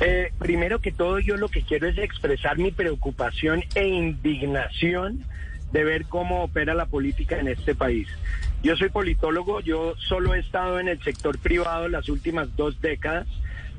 Eh, 0.00 0.32
primero 0.38 0.80
que 0.80 0.92
todo, 0.92 1.20
yo 1.20 1.36
lo 1.36 1.48
que 1.48 1.62
quiero 1.62 1.86
es 1.86 1.98
expresar 1.98 2.58
mi 2.58 2.72
preocupación 2.72 3.62
e 3.74 3.86
indignación 3.86 5.24
de 5.72 5.84
ver 5.84 6.04
cómo 6.06 6.42
opera 6.42 6.74
la 6.74 6.86
política 6.86 7.38
en 7.38 7.48
este 7.48 7.74
país. 7.74 8.08
Yo 8.62 8.76
soy 8.76 8.88
politólogo, 8.88 9.60
yo 9.60 9.94
solo 9.98 10.34
he 10.34 10.40
estado 10.40 10.80
en 10.80 10.88
el 10.88 11.02
sector 11.02 11.38
privado 11.38 11.88
las 11.88 12.08
últimas 12.08 12.54
dos 12.56 12.80
décadas 12.80 13.26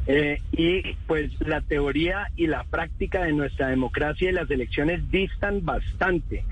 eh, 0.07 0.41
y 0.51 0.93
pues 1.07 1.31
la 1.41 1.61
teoría 1.61 2.29
y 2.35 2.47
la 2.47 2.63
práctica 2.63 3.23
de 3.23 3.33
nuestra 3.33 3.67
democracia 3.67 4.29
y 4.29 4.33
las 4.33 4.49
elecciones 4.49 5.09
distan 5.11 5.65
bastante. 5.65 6.45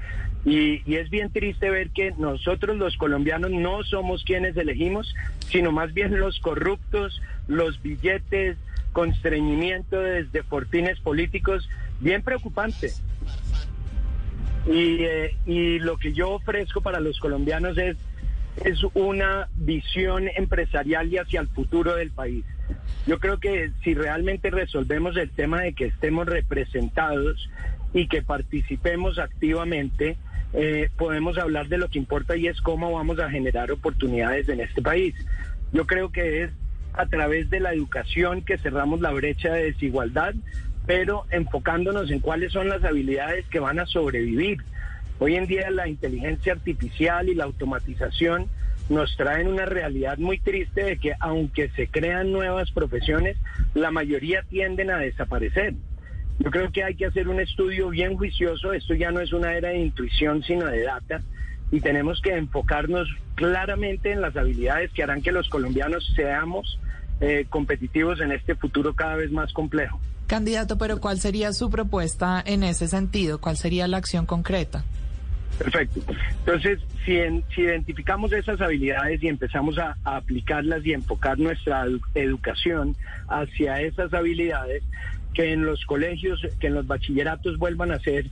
Y, 0.45 0.82
y 0.86 0.95
es 0.95 1.09
bien 1.09 1.30
triste 1.32 1.70
ver 1.70 1.89
que 1.91 2.11
nosotros 2.18 2.76
los 2.78 2.97
colombianos 2.97 3.51
no 3.51 3.84
somos 3.84 4.24
quienes 4.24 4.57
elegimos, 4.57 5.16
sino 5.49 5.72
más 5.72 5.93
bien 5.93 6.20
los 6.20 6.39
corruptos, 6.39 7.22
los 7.47 7.82
billetes, 7.82 8.57
constreñimiento 8.93 9.99
desde 9.99 10.43
fortines 10.43 10.99
políticos, 10.99 11.67
bien 11.99 12.21
preocupante. 12.21 12.91
Y, 14.65 15.03
eh, 15.03 15.35
y 15.45 15.79
lo 15.79 15.97
que 15.97 16.13
yo 16.13 16.31
ofrezco 16.31 16.81
para 16.81 17.01
los 17.01 17.19
colombianos 17.19 17.77
es, 17.77 17.97
es 18.63 18.79
una 18.93 19.49
visión 19.55 20.29
empresarial 20.35 21.11
y 21.11 21.17
hacia 21.17 21.41
el 21.41 21.47
futuro 21.47 21.95
del 21.95 22.11
país. 22.11 22.45
Yo 23.05 23.19
creo 23.19 23.39
que 23.39 23.71
si 23.83 23.93
realmente 23.93 24.49
resolvemos 24.49 25.17
el 25.17 25.29
tema 25.31 25.61
de 25.61 25.73
que 25.73 25.85
estemos 25.85 26.27
representados 26.27 27.49
y 27.93 28.07
que 28.07 28.21
participemos 28.21 29.19
activamente, 29.19 30.17
eh, 30.53 30.89
podemos 30.97 31.37
hablar 31.37 31.67
de 31.67 31.77
lo 31.77 31.89
que 31.89 31.99
importa 31.99 32.37
y 32.37 32.47
es 32.47 32.61
cómo 32.61 32.91
vamos 32.93 33.19
a 33.19 33.29
generar 33.29 33.71
oportunidades 33.71 34.47
en 34.49 34.61
este 34.61 34.81
país. 34.81 35.13
Yo 35.71 35.85
creo 35.85 36.11
que 36.11 36.43
es 36.43 36.51
a 36.93 37.05
través 37.07 37.49
de 37.49 37.59
la 37.59 37.73
educación 37.73 38.41
que 38.41 38.57
cerramos 38.57 39.01
la 39.01 39.11
brecha 39.11 39.53
de 39.53 39.65
desigualdad, 39.65 40.33
pero 40.85 41.25
enfocándonos 41.31 42.11
en 42.11 42.19
cuáles 42.19 42.51
son 42.51 42.69
las 42.69 42.83
habilidades 42.83 43.45
que 43.47 43.59
van 43.59 43.79
a 43.79 43.85
sobrevivir. 43.85 44.59
Hoy 45.19 45.35
en 45.35 45.47
día 45.47 45.69
la 45.71 45.87
inteligencia 45.87 46.53
artificial 46.53 47.29
y 47.29 47.35
la 47.35 47.45
automatización 47.45 48.47
nos 48.89 49.15
traen 49.15 49.47
una 49.47 49.65
realidad 49.65 50.17
muy 50.17 50.39
triste 50.39 50.83
de 50.83 50.97
que 50.97 51.13
aunque 51.19 51.69
se 51.69 51.87
crean 51.87 52.31
nuevas 52.31 52.71
profesiones, 52.71 53.37
la 53.73 53.91
mayoría 53.91 54.43
tienden 54.43 54.91
a 54.91 54.97
desaparecer. 54.97 55.73
Yo 56.39 56.51
creo 56.51 56.71
que 56.71 56.83
hay 56.83 56.95
que 56.95 57.05
hacer 57.05 57.27
un 57.27 57.39
estudio 57.39 57.89
bien 57.89 58.17
juicioso, 58.17 58.73
esto 58.73 58.93
ya 58.95 59.11
no 59.11 59.21
es 59.21 59.31
una 59.33 59.55
era 59.55 59.69
de 59.69 59.79
intuición, 59.79 60.43
sino 60.43 60.65
de 60.65 60.81
data, 60.81 61.21
y 61.74 61.82
tenemos 61.82 62.21
que 62.21 62.38
enfocarnos 62.38 63.09
claramente 63.34 64.11
en 64.11 64.21
las 64.21 64.38
habilidades 64.38 64.91
que 64.91 65.01
harán 65.01 65.24
que 65.24 65.32
los 65.32 65.49
colombianos 65.49 66.05
seamos 66.15 66.80
eh, 67.19 67.45
competitivos 67.49 68.21
en 68.21 68.32
este 68.32 68.53
futuro 68.53 68.93
cada 68.93 69.15
vez 69.15 69.32
más 69.32 69.51
complejo. 69.53 69.99
Candidato, 70.28 70.78
pero 70.78 70.99
¿cuál 70.99 71.19
sería 71.19 71.51
su 71.51 71.71
propuesta 71.71 72.41
en 72.45 72.61
ese 72.63 72.88
sentido? 72.88 73.41
¿Cuál 73.41 73.57
sería 73.57 73.88
la 73.88 73.97
acción 73.97 74.28
concreta? 74.28 74.84
Perfecto. 75.57 76.01
Entonces, 76.45 76.80
si, 77.05 77.17
en- 77.17 77.43
si 77.55 77.61
identificamos 77.61 78.32
esas 78.34 78.61
habilidades 78.61 79.21
y 79.24 79.28
empezamos 79.28 79.78
a, 79.80 79.97
a 80.03 80.17
aplicarlas 80.17 80.86
y 80.86 80.93
enfocar 80.93 81.39
nuestra 81.39 81.86
edu- 81.88 82.01
educación 82.15 82.95
hacia 83.30 83.82
esas 83.82 84.13
habilidades, 84.13 84.84
que 85.34 85.53
en 85.53 85.65
los 85.65 85.84
colegios, 85.86 86.39
que 86.59 86.67
en 86.67 86.76
los 86.76 86.86
bachilleratos 86.86 87.57
vuelvan 87.57 87.91
a 87.91 87.99
ser 87.99 88.28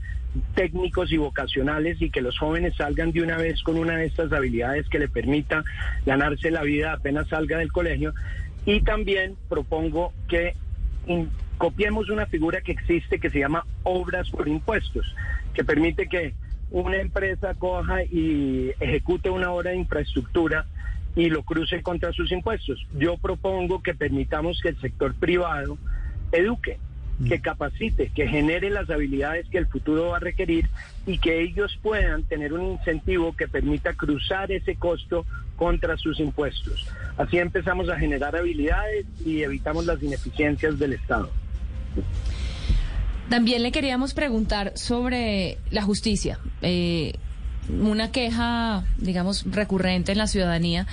técnicos 0.55 1.11
y 1.11 1.17
vocacionales 1.17 2.01
y 2.01 2.09
que 2.09 2.21
los 2.21 2.37
jóvenes 2.37 2.75
salgan 2.75 3.11
de 3.11 3.21
una 3.21 3.37
vez 3.37 3.61
con 3.63 3.77
una 3.77 3.97
de 3.97 4.05
estas 4.05 4.31
habilidades 4.31 4.87
que 4.89 4.99
le 4.99 5.09
permita 5.09 5.63
ganarse 6.05 6.51
la 6.51 6.63
vida 6.63 6.93
apenas 6.93 7.27
salga 7.27 7.57
del 7.57 7.71
colegio, 7.71 8.13
Y 8.65 8.81
también 8.81 9.35
propongo 9.49 10.13
que 10.27 10.53
copiemos 11.57 12.09
una 12.09 12.27
figura 12.27 12.61
que 12.61 12.71
existe 12.71 13.19
que 13.19 13.29
se 13.29 13.39
llama 13.39 13.65
obras 13.83 14.29
por 14.29 14.47
impuestos, 14.47 15.15
que 15.53 15.63
permite 15.63 16.07
que 16.07 16.33
una 16.69 16.97
empresa 16.97 17.53
coja 17.55 18.03
y 18.03 18.71
ejecute 18.79 19.29
una 19.29 19.51
obra 19.51 19.71
de 19.71 19.77
infraestructura 19.77 20.65
y 21.15 21.29
lo 21.29 21.43
cruce 21.43 21.81
contra 21.81 22.13
sus 22.13 22.31
impuestos. 22.31 22.85
Yo 22.97 23.17
propongo 23.17 23.81
que 23.83 23.93
permitamos 23.93 24.59
que 24.61 24.69
el 24.69 24.79
sector 24.79 25.13
privado 25.15 25.77
eduque, 26.31 26.77
que 27.27 27.39
capacite, 27.39 28.11
que 28.13 28.27
genere 28.27 28.69
las 28.69 28.89
habilidades 28.89 29.47
que 29.49 29.57
el 29.57 29.67
futuro 29.67 30.09
va 30.09 30.17
a 30.17 30.19
requerir 30.19 30.69
y 31.05 31.17
que 31.17 31.41
ellos 31.41 31.77
puedan 31.81 32.23
tener 32.23 32.53
un 32.53 32.73
incentivo 32.73 33.35
que 33.35 33.47
permita 33.47 33.93
cruzar 33.93 34.51
ese 34.51 34.75
costo 34.75 35.25
contra 35.55 35.97
sus 35.97 36.19
impuestos. 36.19 36.87
Así 37.17 37.37
empezamos 37.37 37.89
a 37.89 37.97
generar 37.97 38.35
habilidades 38.35 39.05
y 39.25 39.43
evitamos 39.43 39.85
las 39.85 40.01
ineficiencias 40.01 40.79
del 40.79 40.93
Estado. 40.93 41.29
También 43.29 43.63
le 43.63 43.71
queríamos 43.71 44.13
preguntar 44.13 44.73
sobre 44.75 45.57
la 45.69 45.83
justicia. 45.83 46.39
Eh, 46.61 47.13
una 47.69 48.11
queja, 48.11 48.83
digamos, 48.97 49.45
recurrente 49.49 50.11
en 50.11 50.17
la 50.17 50.27
ciudadanía 50.27 50.87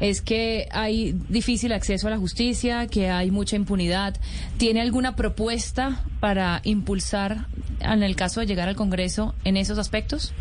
es 0.00 0.20
que 0.20 0.68
hay 0.72 1.14
difícil 1.28 1.72
acceso 1.72 2.08
a 2.08 2.10
la 2.10 2.18
justicia, 2.18 2.86
que 2.86 3.10
hay 3.10 3.30
mucha 3.30 3.56
impunidad. 3.56 4.16
¿Tiene 4.56 4.80
alguna 4.80 5.16
propuesta 5.16 6.02
para 6.20 6.60
impulsar, 6.64 7.46
en 7.80 8.02
el 8.02 8.16
caso 8.16 8.40
de 8.40 8.46
llegar 8.46 8.68
al 8.68 8.76
Congreso, 8.76 9.34
en 9.44 9.56
esos 9.56 9.78
aspectos? 9.78 10.34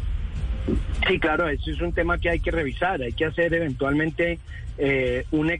Sí, 1.07 1.19
claro, 1.19 1.49
eso 1.49 1.71
es 1.71 1.81
un 1.81 1.91
tema 1.91 2.17
que 2.17 2.29
hay 2.29 2.39
que 2.39 2.51
revisar. 2.51 3.01
Hay 3.01 3.11
que 3.11 3.25
hacer 3.25 3.53
eventualmente 3.53 4.39
eh, 4.77 5.25
una, 5.31 5.53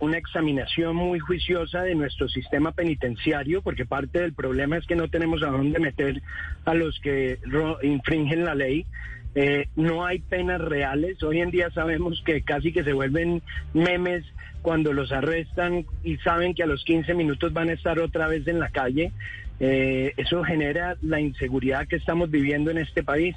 una 0.00 0.18
examinación 0.18 0.94
muy 0.94 1.18
juiciosa 1.18 1.82
de 1.82 1.94
nuestro 1.94 2.28
sistema 2.28 2.72
penitenciario, 2.72 3.62
porque 3.62 3.86
parte 3.86 4.20
del 4.20 4.34
problema 4.34 4.76
es 4.76 4.86
que 4.86 4.96
no 4.96 5.08
tenemos 5.08 5.42
a 5.42 5.46
dónde 5.46 5.80
meter 5.80 6.22
a 6.64 6.74
los 6.74 7.00
que 7.00 7.38
infringen 7.82 8.44
la 8.44 8.54
ley. 8.54 8.86
Eh, 9.34 9.68
no 9.76 10.04
hay 10.04 10.18
penas 10.18 10.60
reales. 10.60 11.22
Hoy 11.22 11.40
en 11.40 11.50
día 11.50 11.70
sabemos 11.70 12.22
que 12.24 12.42
casi 12.42 12.72
que 12.72 12.82
se 12.82 12.92
vuelven 12.92 13.42
memes 13.72 14.24
cuando 14.62 14.92
los 14.92 15.12
arrestan 15.12 15.86
y 16.02 16.16
saben 16.18 16.54
que 16.54 16.64
a 16.64 16.66
los 16.66 16.84
15 16.84 17.14
minutos 17.14 17.52
van 17.52 17.70
a 17.70 17.74
estar 17.74 17.98
otra 18.00 18.26
vez 18.26 18.46
en 18.48 18.58
la 18.58 18.70
calle. 18.70 19.12
Eh, 19.60 20.14
eso 20.16 20.42
genera 20.42 20.96
la 21.02 21.20
inseguridad 21.20 21.86
que 21.86 21.96
estamos 21.96 22.30
viviendo 22.30 22.70
en 22.70 22.78
este 22.78 23.02
país. 23.04 23.36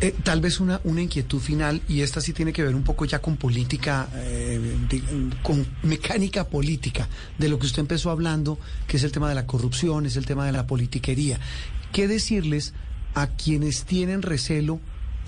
Eh, 0.00 0.14
tal 0.22 0.40
vez 0.40 0.60
una, 0.60 0.80
una 0.84 1.02
inquietud 1.02 1.40
final, 1.40 1.82
y 1.86 2.00
esta 2.00 2.22
sí 2.22 2.32
tiene 2.32 2.54
que 2.54 2.62
ver 2.62 2.74
un 2.74 2.84
poco 2.84 3.04
ya 3.04 3.18
con 3.18 3.36
política, 3.36 4.08
con 5.42 5.66
mecánica 5.82 6.48
política, 6.48 7.06
de 7.36 7.50
lo 7.50 7.58
que 7.58 7.66
usted 7.66 7.80
empezó 7.80 8.10
hablando, 8.10 8.58
que 8.86 8.96
es 8.96 9.04
el 9.04 9.12
tema 9.12 9.28
de 9.28 9.34
la 9.34 9.46
corrupción, 9.46 10.06
es 10.06 10.16
el 10.16 10.24
tema 10.24 10.46
de 10.46 10.52
la 10.52 10.66
politiquería. 10.66 11.38
¿Qué 11.92 12.08
decirles 12.08 12.72
a 13.14 13.26
quienes 13.28 13.84
tienen 13.84 14.22
recelo 14.22 14.80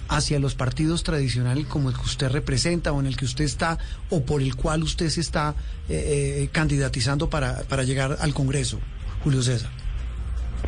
hacia 0.09 0.39
los 0.39 0.55
partidos 0.55 1.03
tradicionales 1.03 1.67
como 1.67 1.89
el 1.89 1.97
que 1.97 2.03
usted 2.03 2.29
representa 2.29 2.93
o 2.93 3.01
en 3.01 3.07
el 3.07 3.17
que 3.17 3.25
usted 3.25 3.45
está 3.45 3.79
o 4.11 4.25
por 4.25 4.43
el 4.43 4.57
cual 4.57 4.83
usted 4.83 5.09
se 5.09 5.21
está 5.21 5.55
eh, 5.89 6.43
eh, 6.43 6.49
candidatizando 6.53 7.31
para, 7.31 7.63
para 7.65 7.83
llegar 7.85 8.19
al 8.21 8.35
Congreso, 8.35 8.79
Julio 9.25 9.43
César? 9.43 9.82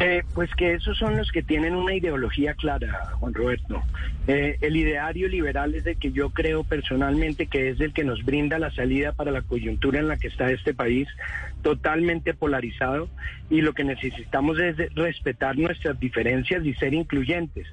Eh, 0.01 0.24
pues 0.34 0.51
que 0.57 0.74
esos 0.74 0.99
son 0.99 1.16
los 1.16 1.30
que 1.30 1.42
tienen 1.42 1.76
una 1.76 1.95
ideología 1.95 2.55
clara, 2.55 3.11
Juan 3.12 3.32
Roberto. 3.32 3.82
el 4.26 4.76
ideario 4.76 5.28
liberal 5.28 5.74
es 5.74 5.86
el 5.86 5.97
que 5.97 6.11
yo 6.11 6.30
creo 6.30 6.64
personalmente 6.64 7.47
que 7.47 7.68
es 7.68 7.80
el 7.80 7.92
que 7.92 8.03
nos 8.03 8.24
brinda 8.24 8.59
la 8.59 8.72
salida 8.72 9.12
para 9.12 9.30
la 9.30 9.42
coyuntura 9.42 10.01
en 10.01 10.09
la 10.09 10.16
que 10.16 10.28
está 10.28 10.51
este 10.51 10.74
país, 10.74 11.09
totalmente 11.62 12.34
polarizado, 12.34 13.09
y 13.51 13.61
lo 13.61 13.72
que 13.72 13.84
necesitamos 13.84 14.59
es 14.59 14.76
respetar 14.95 15.57
nuestras 15.57 15.99
diferencias 16.01 16.64
y 16.66 16.74
ser 16.74 16.92
incluyentes. 16.92 17.68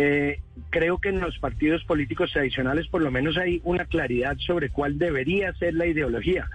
Eh, 0.00 0.40
creo 0.70 0.98
que 0.98 1.08
en 1.08 1.18
los 1.18 1.40
partidos 1.40 1.82
políticos 1.82 2.30
tradicionales 2.32 2.86
por 2.86 3.02
lo 3.02 3.10
menos 3.10 3.36
hay 3.36 3.60
una 3.64 3.84
claridad 3.84 4.36
sobre 4.38 4.70
cuál 4.70 4.96
debería 4.96 5.52
ser 5.54 5.74
la 5.74 5.86
ideología 5.86 6.48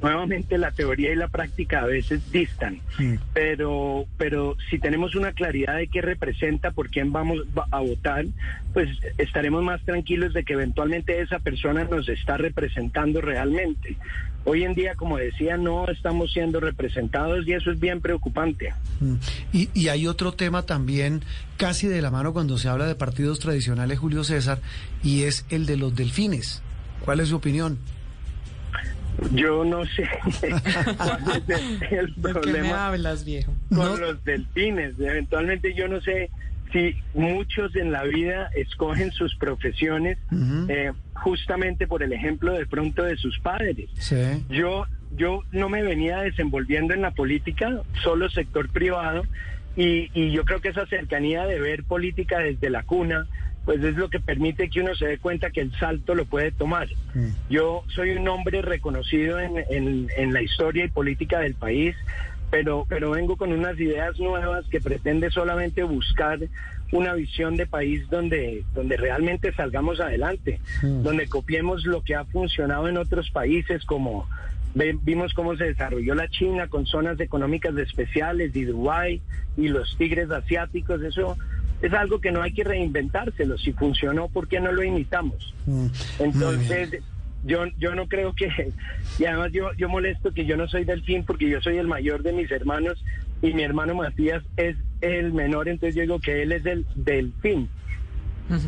nuevamente 0.00 0.58
la 0.58 0.72
teoría 0.72 1.12
y 1.12 1.16
la 1.16 1.28
práctica 1.28 1.80
a 1.80 1.86
veces 1.86 2.30
distan, 2.30 2.80
pero, 3.32 4.06
pero 4.18 4.56
si 4.70 4.78
tenemos 4.78 5.14
una 5.14 5.32
claridad 5.32 5.76
de 5.76 5.88
qué 5.88 6.02
representa, 6.02 6.70
por 6.70 6.90
quién 6.90 7.12
vamos 7.12 7.38
a 7.70 7.80
votar, 7.80 8.26
pues 8.74 8.90
estaremos 9.16 9.62
más 9.62 9.82
tranquilos 9.82 10.34
de 10.34 10.44
que 10.44 10.52
eventualmente 10.52 11.20
esa 11.20 11.38
persona 11.38 11.84
nos 11.84 12.08
está 12.08 12.36
representando 12.36 13.20
realmente. 13.20 13.96
Hoy 14.44 14.62
en 14.62 14.74
día, 14.74 14.94
como 14.94 15.16
decía, 15.16 15.56
no 15.56 15.88
estamos 15.88 16.32
siendo 16.32 16.60
representados 16.60 17.48
y 17.48 17.54
eso 17.54 17.72
es 17.72 17.80
bien 17.80 18.00
preocupante. 18.00 18.74
Y, 19.52 19.70
y 19.74 19.88
hay 19.88 20.06
otro 20.06 20.32
tema 20.32 20.62
también 20.62 21.22
casi 21.56 21.88
de 21.88 22.00
la 22.00 22.12
mano 22.12 22.32
cuando 22.32 22.56
se 22.58 22.68
habla 22.68 22.86
de 22.86 22.94
partidos 22.94 23.40
tradicionales, 23.40 23.98
Julio 23.98 24.22
César, 24.22 24.60
y 25.02 25.22
es 25.22 25.46
el 25.50 25.66
de 25.66 25.76
los 25.76 25.96
delfines. 25.96 26.62
¿Cuál 27.04 27.20
es 27.20 27.30
su 27.30 27.36
opinión? 27.36 27.78
Yo 29.32 29.64
no 29.64 29.84
sé 29.86 30.08
cuál 30.96 31.44
es 31.48 31.92
el, 31.92 32.14
problema 32.14 32.88
hablas, 32.88 33.24
viejo? 33.24 33.52
con 33.74 34.00
los 34.00 34.24
delfines. 34.24 34.94
Eventualmente 34.98 35.74
yo 35.74 35.88
no 35.88 36.00
sé 36.00 36.30
si 36.72 36.94
muchos 37.14 37.74
en 37.76 37.92
la 37.92 38.04
vida 38.04 38.50
escogen 38.54 39.12
sus 39.12 39.34
profesiones 39.36 40.18
eh, 40.68 40.92
justamente 41.14 41.86
por 41.86 42.02
el 42.02 42.12
ejemplo 42.12 42.52
de 42.52 42.66
pronto 42.66 43.02
de 43.02 43.16
sus 43.16 43.38
padres. 43.40 43.88
Yo, 44.48 44.86
yo 45.16 45.42
no 45.52 45.68
me 45.68 45.82
venía 45.82 46.20
desenvolviendo 46.20 46.92
en 46.94 47.02
la 47.02 47.12
política, 47.12 47.82
solo 48.02 48.28
sector 48.30 48.68
privado, 48.68 49.22
y, 49.76 50.10
y 50.14 50.32
yo 50.32 50.44
creo 50.44 50.60
que 50.60 50.68
esa 50.68 50.86
cercanía 50.86 51.46
de 51.46 51.60
ver 51.60 51.84
política 51.84 52.38
desde 52.38 52.70
la 52.70 52.82
cuna, 52.82 53.26
pues 53.66 53.82
es 53.82 53.96
lo 53.96 54.08
que 54.08 54.20
permite 54.20 54.70
que 54.70 54.80
uno 54.80 54.94
se 54.94 55.06
dé 55.06 55.18
cuenta 55.18 55.50
que 55.50 55.60
el 55.60 55.72
salto 55.72 56.14
lo 56.14 56.24
puede 56.24 56.52
tomar. 56.52 56.86
Mm. 57.14 57.30
Yo 57.50 57.82
soy 57.88 58.12
un 58.12 58.26
hombre 58.28 58.62
reconocido 58.62 59.40
en, 59.40 59.64
en, 59.68 60.32
la 60.32 60.40
historia 60.40 60.84
y 60.84 60.88
política 60.88 61.40
del 61.40 61.54
país, 61.54 61.96
pero, 62.50 62.86
pero 62.88 63.10
vengo 63.10 63.36
con 63.36 63.52
unas 63.52 63.78
ideas 63.80 64.18
nuevas 64.20 64.64
que 64.68 64.80
pretende 64.80 65.30
solamente 65.30 65.82
buscar 65.82 66.38
una 66.92 67.14
visión 67.14 67.56
de 67.56 67.66
país 67.66 68.08
donde, 68.08 68.64
donde 68.72 68.96
realmente 68.96 69.52
salgamos 69.52 69.98
adelante, 69.98 70.60
mm. 70.82 71.02
donde 71.02 71.28
copiemos 71.28 71.84
lo 71.84 72.02
que 72.02 72.14
ha 72.14 72.24
funcionado 72.24 72.88
en 72.88 72.96
otros 72.96 73.30
países 73.30 73.84
como 73.84 74.28
vimos 75.02 75.32
cómo 75.32 75.56
se 75.56 75.64
desarrolló 75.64 76.14
la 76.14 76.28
China 76.28 76.68
con 76.68 76.86
zonas 76.86 77.18
económicas 77.18 77.76
especiales 77.78 78.54
y 78.54 78.64
Dubái 78.64 79.22
y 79.56 79.68
los 79.68 79.96
tigres 79.96 80.30
asiáticos, 80.30 81.02
eso 81.02 81.36
es 81.82 81.92
algo 81.92 82.20
que 82.20 82.32
no 82.32 82.42
hay 82.42 82.52
que 82.52 82.64
reinventárselo. 82.64 83.58
Si 83.58 83.72
funcionó, 83.72 84.28
¿por 84.28 84.48
qué 84.48 84.60
no 84.60 84.72
lo 84.72 84.82
imitamos? 84.82 85.54
Mm, 85.66 85.86
Entonces, 86.18 87.02
yo, 87.44 87.66
yo 87.78 87.94
no 87.94 88.08
creo 88.08 88.34
que, 88.34 88.72
y 89.18 89.24
además 89.24 89.52
yo, 89.52 89.72
yo 89.74 89.88
molesto 89.88 90.32
que 90.32 90.46
yo 90.46 90.56
no 90.56 90.68
soy 90.68 90.84
delfín 90.84 91.24
porque 91.24 91.48
yo 91.48 91.60
soy 91.60 91.78
el 91.78 91.86
mayor 91.86 92.22
de 92.22 92.32
mis 92.32 92.50
hermanos 92.50 93.02
y 93.42 93.52
mi 93.52 93.62
hermano 93.62 93.94
Matías 93.94 94.42
es 94.56 94.76
el 95.00 95.32
menor, 95.32 95.68
entonces 95.68 95.94
yo 95.94 96.02
digo 96.02 96.18
que 96.18 96.42
él 96.42 96.52
es 96.52 96.64
el 96.66 96.86
delfín. 96.94 97.68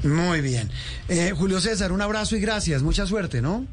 Muy 0.02 0.40
bien. 0.40 0.68
Eh, 1.08 1.32
Julio 1.34 1.60
César, 1.60 1.92
un 1.92 2.02
abrazo 2.02 2.36
y 2.36 2.40
gracias. 2.40 2.82
Mucha 2.82 3.06
suerte, 3.06 3.40
¿no? 3.40 3.64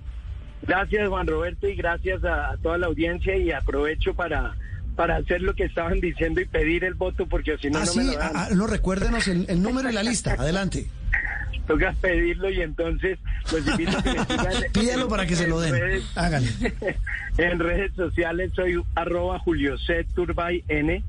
Gracias, 0.62 1.08
Juan 1.10 1.28
Roberto, 1.28 1.68
y 1.68 1.76
gracias 1.76 2.24
a 2.24 2.56
toda 2.62 2.78
la 2.78 2.88
audiencia 2.88 3.36
y 3.38 3.52
aprovecho 3.52 4.14
para 4.14 4.56
para 4.96 5.18
hacer 5.18 5.42
lo 5.42 5.54
que 5.54 5.66
estaban 5.66 6.00
diciendo 6.00 6.42
y 6.42 6.46
pedir 6.46 6.84
el 6.84 6.94
voto, 6.94 7.26
porque 7.26 7.58
si 7.58 7.70
no, 7.70 7.84
no 7.84 7.94
me 7.96 8.04
lo 8.04 8.14
dan. 8.14 8.32
Ah, 8.34 8.50
no, 8.54 8.68
recuérdenos 8.68 9.28
el, 9.28 9.62
número 9.62 9.90
y 9.90 9.94
la 9.94 10.04
lista. 10.04 10.34
Adelante. 10.34 10.88
Toca 11.68 11.96
pedirlo 12.00 12.50
y 12.52 12.62
entonces 12.62 13.18
los 13.52 13.68
invito 13.68 13.98
a 13.98 14.04
que 14.04 14.14
me 14.14 14.84
sigan. 14.84 15.08
Para 15.10 15.26
que 15.26 15.36
se 15.36 15.48
lo 15.48 15.60
den. 15.60 16.02
Háganlo. 16.16 16.50
en 17.38 17.60
redes 17.60 17.92
sociales 17.96 18.52
soy 18.56 18.84
arroba 18.94 19.40
Julio 19.40 19.78
C. 19.80 20.06
Turbay 20.14 20.64
N. 20.68 21.04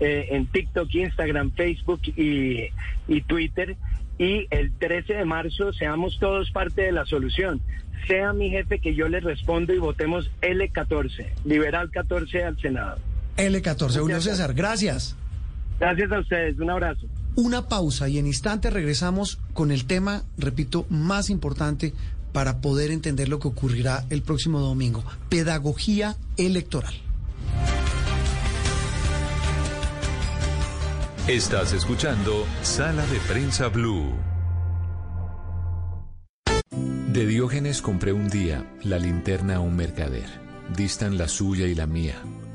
Eh, 0.00 0.28
en 0.30 0.46
TikTok, 0.46 0.92
Instagram, 0.92 1.52
Facebook 1.52 2.00
y, 2.16 2.70
y 3.06 3.20
Twitter. 3.22 3.76
Y 4.18 4.46
el 4.50 4.72
13 4.72 5.14
de 5.14 5.24
marzo 5.24 5.72
seamos 5.72 6.18
todos 6.18 6.50
parte 6.50 6.82
de 6.82 6.92
la 6.92 7.06
solución 7.06 7.62
sea 8.06 8.32
mi 8.32 8.50
jefe 8.50 8.80
que 8.80 8.94
yo 8.94 9.08
le 9.08 9.20
respondo 9.20 9.72
y 9.72 9.78
votemos 9.78 10.30
L14, 10.40 11.28
liberal 11.44 11.90
14 11.90 12.44
al 12.44 12.60
Senado. 12.60 12.98
L14. 13.42 14.00
Julio 14.00 14.20
César, 14.20 14.54
gracias. 14.54 15.16
Gracias 15.78 16.12
a 16.12 16.20
ustedes, 16.20 16.58
un 16.58 16.70
abrazo. 16.70 17.06
Una 17.34 17.68
pausa 17.68 18.08
y 18.08 18.18
en 18.18 18.26
instante 18.26 18.70
regresamos 18.70 19.38
con 19.54 19.72
el 19.72 19.86
tema, 19.86 20.22
repito, 20.36 20.86
más 20.90 21.30
importante 21.30 21.94
para 22.32 22.60
poder 22.60 22.90
entender 22.90 23.28
lo 23.28 23.38
que 23.38 23.48
ocurrirá 23.48 24.04
el 24.10 24.22
próximo 24.22 24.60
domingo, 24.60 25.04
pedagogía 25.28 26.16
electoral. 26.36 26.94
Estás 31.28 31.72
escuchando 31.72 32.44
Sala 32.62 33.06
de 33.06 33.18
Prensa 33.20 33.68
Blue. 33.68 34.12
De 37.12 37.26
Diógenes 37.26 37.80
compré 37.80 38.12
un 38.12 38.28
día 38.28 38.64
la 38.82 38.98
linterna 38.98 39.56
a 39.56 39.60
un 39.60 39.76
mercader. 39.76 40.26
Distan 40.76 41.18
la 41.18 41.28
suya 41.28 41.66
y 41.66 41.74
la 41.74 41.86
mía. 41.86 42.16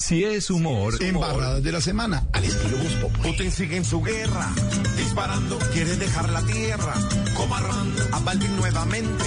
Si 0.00 0.22
es 0.22 0.48
humor. 0.48 0.94
Embarradas 1.02 1.60
de 1.60 1.72
la 1.72 1.80
semana, 1.80 2.24
al 2.32 2.44
estilo 2.44 2.78
Buspo. 2.78 3.08
Putin 3.20 3.50
sigue 3.50 3.76
en 3.76 3.84
su 3.84 4.00
guerra, 4.00 4.48
disparando, 4.96 5.58
quiere 5.72 5.96
dejar 5.96 6.30
la 6.30 6.40
tierra, 6.42 6.94
comarrando 7.36 8.02
a 8.12 8.20
Balvin 8.20 8.56
nuevamente. 8.56 9.24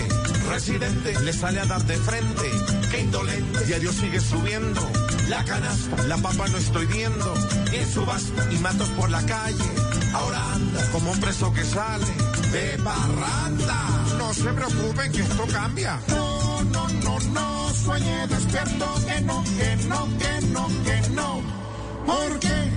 Residente 0.50 1.20
le 1.20 1.34
sale 1.34 1.60
a 1.60 1.66
dar 1.66 1.84
de 1.84 1.98
frente, 1.98 2.50
qué 2.90 3.02
indolente. 3.02 3.66
Diario 3.66 3.92
sigue 3.92 4.22
subiendo, 4.22 4.82
la 5.28 5.44
canasta, 5.44 6.04
la 6.08 6.18
papa 6.18 6.48
no 6.48 6.58
estoy 6.58 6.86
viendo. 6.86 7.34
Y 7.74 7.76
en 7.76 7.92
subasta 7.92 8.52
y 8.54 8.58
matos 8.60 8.88
por 8.92 9.10
la 9.10 9.24
calle, 9.26 9.72
ahora 10.14 10.54
anda 10.54 10.90
como 10.92 11.12
un 11.12 11.20
preso 11.20 11.52
que 11.54 11.66
sale 11.66 12.06
de 12.54 12.78
barranda. 12.78 14.06
No 14.18 14.34
se 14.34 14.54
preocupen 14.54 15.12
que 15.12 15.20
esto 15.22 15.46
cambia. 15.52 16.00
No, 16.66 16.88
no, 16.88 16.88
no, 17.04 17.20
no, 17.34 17.74
sueñe 17.74 18.28
despierto 18.28 18.86
que 19.08 19.22
no, 19.22 19.44
que 19.44 19.76
no, 19.88 20.08
que 20.20 20.48
no, 20.48 20.68
que 20.86 21.10
no. 21.10 21.42
Porque 22.06 22.72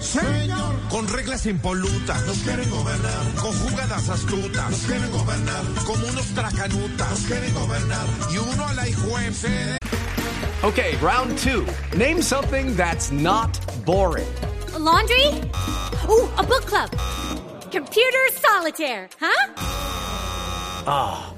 Señor, 0.00 0.74
con 0.90 1.06
reglas 1.08 1.46
impolutas, 1.46 2.24
nos 2.26 2.38
quieren 2.38 2.70
gobernar, 2.70 3.34
con 3.40 3.52
jugadas 3.52 4.08
astutas, 4.08 4.70
nos 4.70 4.80
quieren 4.80 5.10
gobernar, 5.10 5.62
como 5.86 6.06
unos 6.06 6.26
tracanutas, 6.34 7.10
nos 7.10 7.20
quieren 7.20 7.54
gobernar, 7.54 8.06
y 8.32 8.38
uno 8.38 8.66
a 8.66 8.74
la 8.74 8.88
hijuepe. 8.88 9.78
Okay, 10.62 10.96
round 10.96 11.38
two. 11.38 11.64
Name 11.96 12.20
something 12.20 12.74
that's 12.74 13.12
not 13.12 13.58
boring. 13.84 14.26
A 14.74 14.78
laundry? 14.78 15.26
Ooh, 16.08 16.28
a 16.36 16.42
book 16.42 16.66
club. 16.66 16.90
Computer 17.70 18.28
solitaire, 18.40 19.08
huh? 19.20 19.52
Ah, 20.86 21.30
oh, 21.30 21.37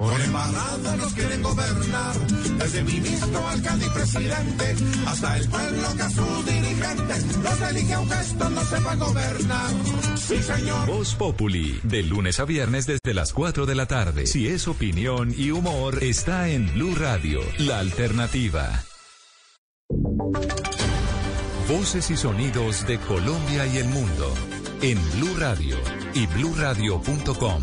Por 0.00 0.18
embarrada 0.18 0.96
nos 0.96 1.12
quieren 1.12 1.42
gobernar, 1.42 2.26
desde 2.56 2.82
ministro, 2.84 3.46
alcalde 3.46 3.84
y 3.84 3.90
presidente, 3.90 4.76
hasta 5.06 5.36
el 5.36 5.46
pueblo 5.50 5.88
que 5.94 6.02
a 6.02 6.08
sus 6.08 6.46
dirigentes 6.46 7.36
los 7.36 7.60
elige 7.60 7.92
aunque 7.92 8.14
estos 8.14 8.50
no 8.50 8.64
sepan 8.64 8.98
gobernar. 8.98 9.70
Sí, 10.16 10.42
señor. 10.42 10.86
Voz 10.86 11.14
Populi, 11.16 11.78
de 11.82 12.02
lunes 12.02 12.40
a 12.40 12.46
viernes 12.46 12.86
desde 12.86 13.12
las 13.12 13.34
4 13.34 13.66
de 13.66 13.74
la 13.74 13.84
tarde. 13.84 14.26
Si 14.26 14.48
es 14.48 14.68
opinión 14.68 15.34
y 15.36 15.50
humor, 15.50 16.02
está 16.02 16.48
en 16.48 16.72
Blue 16.72 16.94
Radio, 16.94 17.42
la 17.58 17.80
alternativa. 17.80 18.82
Voces 21.68 22.10
y 22.10 22.16
sonidos 22.16 22.86
de 22.86 22.98
Colombia 23.00 23.66
y 23.66 23.76
el 23.76 23.88
mundo 23.88 24.34
en 24.82 24.98
Blue 25.12 25.36
Radio 25.38 25.76
y 26.14 26.26
bluradio.com, 26.26 27.62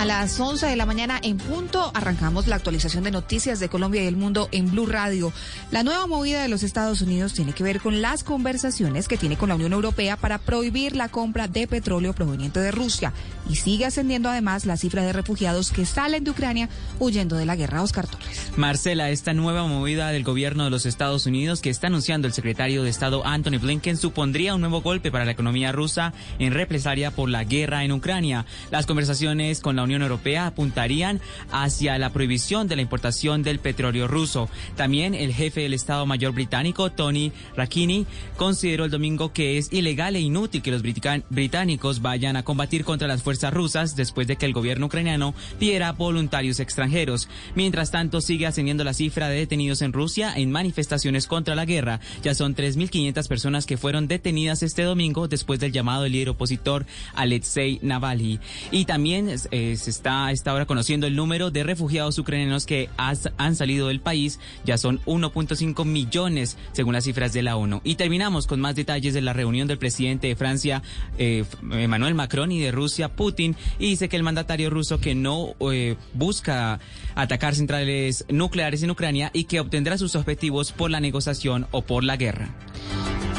A 0.00 0.06
las 0.06 0.40
11 0.40 0.66
de 0.66 0.76
la 0.76 0.86
mañana 0.86 1.20
en 1.22 1.36
punto 1.36 1.90
arrancamos 1.92 2.46
la 2.46 2.56
actualización 2.56 3.04
de 3.04 3.10
noticias 3.10 3.60
de 3.60 3.68
Colombia 3.68 4.02
y 4.02 4.06
el 4.06 4.16
mundo 4.16 4.48
en 4.50 4.70
Blue 4.70 4.86
Radio. 4.86 5.30
La 5.70 5.82
nueva 5.82 6.06
movida 6.06 6.40
de 6.40 6.48
los 6.48 6.62
Estados 6.62 7.02
Unidos 7.02 7.34
tiene 7.34 7.52
que 7.52 7.62
ver 7.62 7.80
con 7.82 8.00
las 8.00 8.24
conversaciones 8.24 9.08
que 9.08 9.18
tiene 9.18 9.36
con 9.36 9.50
la 9.50 9.56
Unión 9.56 9.74
Europea 9.74 10.16
para 10.16 10.38
prohibir 10.38 10.96
la 10.96 11.10
compra 11.10 11.48
de 11.48 11.66
petróleo 11.66 12.14
proveniente 12.14 12.60
de 12.60 12.70
Rusia 12.70 13.12
y 13.46 13.56
sigue 13.56 13.84
ascendiendo 13.84 14.30
además 14.30 14.64
la 14.64 14.78
cifra 14.78 15.02
de 15.02 15.12
refugiados 15.12 15.70
que 15.70 15.84
salen 15.84 16.24
de 16.24 16.30
Ucrania 16.30 16.70
huyendo 16.98 17.36
de 17.36 17.44
la 17.44 17.56
guerra. 17.56 17.82
Oscar 17.82 18.06
Torres. 18.06 18.52
Marcela, 18.56 19.10
esta 19.10 19.34
nueva 19.34 19.66
movida 19.66 20.08
del 20.12 20.24
gobierno 20.24 20.64
de 20.64 20.70
los 20.70 20.86
Estados 20.86 21.26
Unidos 21.26 21.60
que 21.60 21.68
está 21.68 21.88
anunciando 21.88 22.26
el 22.26 22.32
secretario 22.32 22.82
de 22.84 22.88
Estado 22.88 23.26
Anthony 23.26 23.58
Blinken 23.60 23.98
supondría 23.98 24.54
un 24.54 24.62
nuevo 24.62 24.80
golpe 24.80 25.10
para 25.10 25.26
la 25.26 25.32
economía 25.32 25.72
rusa 25.72 26.14
en 26.38 26.54
represalia 26.54 27.10
por 27.10 27.28
la 27.28 27.44
guerra 27.44 27.84
en 27.84 27.92
Ucrania. 27.92 28.46
Las 28.70 28.86
conversaciones 28.86 29.60
con 29.60 29.76
la 29.76 29.82
Unión 29.82 29.89
Europea 29.92 30.46
apuntarían 30.46 31.20
hacia 31.50 31.98
la 31.98 32.12
prohibición 32.12 32.68
de 32.68 32.76
la 32.76 32.82
importación 32.82 33.42
del 33.42 33.58
petróleo 33.58 34.08
ruso. 34.08 34.48
También 34.76 35.14
el 35.14 35.32
jefe 35.32 35.62
del 35.62 35.74
Estado 35.74 36.06
Mayor 36.06 36.32
británico, 36.32 36.90
Tony 36.90 37.32
Rakini, 37.56 38.06
consideró 38.36 38.84
el 38.84 38.90
domingo 38.90 39.32
que 39.32 39.58
es 39.58 39.72
ilegal 39.72 40.16
e 40.16 40.20
inútil 40.20 40.62
que 40.62 40.70
los 40.70 40.82
británicos 40.82 42.02
vayan 42.02 42.36
a 42.36 42.42
combatir 42.42 42.84
contra 42.84 43.08
las 43.08 43.22
fuerzas 43.22 43.52
rusas 43.52 43.96
después 43.96 44.26
de 44.26 44.36
que 44.36 44.46
el 44.46 44.52
gobierno 44.52 44.86
ucraniano 44.86 45.34
pidiera 45.58 45.92
voluntarios 45.92 46.60
extranjeros. 46.60 47.28
Mientras 47.54 47.90
tanto, 47.90 48.20
sigue 48.20 48.46
ascendiendo 48.46 48.84
la 48.84 48.94
cifra 48.94 49.28
de 49.28 49.36
detenidos 49.36 49.82
en 49.82 49.92
Rusia 49.92 50.32
en 50.36 50.50
manifestaciones 50.50 51.26
contra 51.26 51.54
la 51.54 51.64
guerra. 51.64 52.00
Ya 52.22 52.34
son 52.34 52.54
3.500 52.54 53.28
personas 53.28 53.66
que 53.66 53.76
fueron 53.76 54.08
detenidas 54.08 54.62
este 54.62 54.82
domingo 54.82 55.28
después 55.28 55.60
del 55.60 55.72
llamado 55.72 56.02
del 56.02 56.12
líder 56.12 56.30
opositor 56.30 56.86
Alexei 57.14 57.78
Navalny. 57.82 58.40
Y 58.70 58.84
también 58.84 59.28
eh, 59.50 59.76
se 59.80 59.90
está 59.90 60.26
a 60.26 60.32
esta 60.32 60.52
hora 60.54 60.66
conociendo 60.66 61.06
el 61.06 61.16
número 61.16 61.50
de 61.50 61.64
refugiados 61.64 62.18
ucranianos 62.18 62.66
que 62.66 62.88
han 62.96 63.56
salido 63.56 63.88
del 63.88 64.00
país. 64.00 64.38
Ya 64.64 64.78
son 64.78 65.00
1.5 65.06 65.84
millones 65.84 66.56
según 66.72 66.94
las 66.94 67.04
cifras 67.04 67.32
de 67.32 67.42
la 67.42 67.56
ONU. 67.56 67.80
Y 67.82 67.94
terminamos 67.94 68.46
con 68.46 68.60
más 68.60 68.76
detalles 68.76 69.14
de 69.14 69.22
la 69.22 69.32
reunión 69.32 69.68
del 69.68 69.78
presidente 69.78 70.28
de 70.28 70.36
Francia, 70.36 70.82
eh, 71.18 71.44
Emmanuel 71.72 72.14
Macron, 72.14 72.52
y 72.52 72.60
de 72.60 72.70
Rusia, 72.70 73.08
Putin. 73.08 73.56
Y 73.78 73.86
dice 73.88 74.08
que 74.08 74.16
el 74.16 74.22
mandatario 74.22 74.70
ruso 74.70 75.00
que 75.00 75.14
no 75.14 75.54
eh, 75.72 75.96
busca 76.14 76.78
atacar 77.14 77.54
centrales 77.54 78.24
nucleares 78.28 78.82
en 78.82 78.90
Ucrania 78.90 79.30
y 79.32 79.44
que 79.44 79.60
obtendrá 79.60 79.98
sus 79.98 80.14
objetivos 80.14 80.72
por 80.72 80.90
la 80.90 81.00
negociación 81.00 81.66
o 81.70 81.82
por 81.82 82.04
la 82.04 82.16
guerra. 82.16 82.54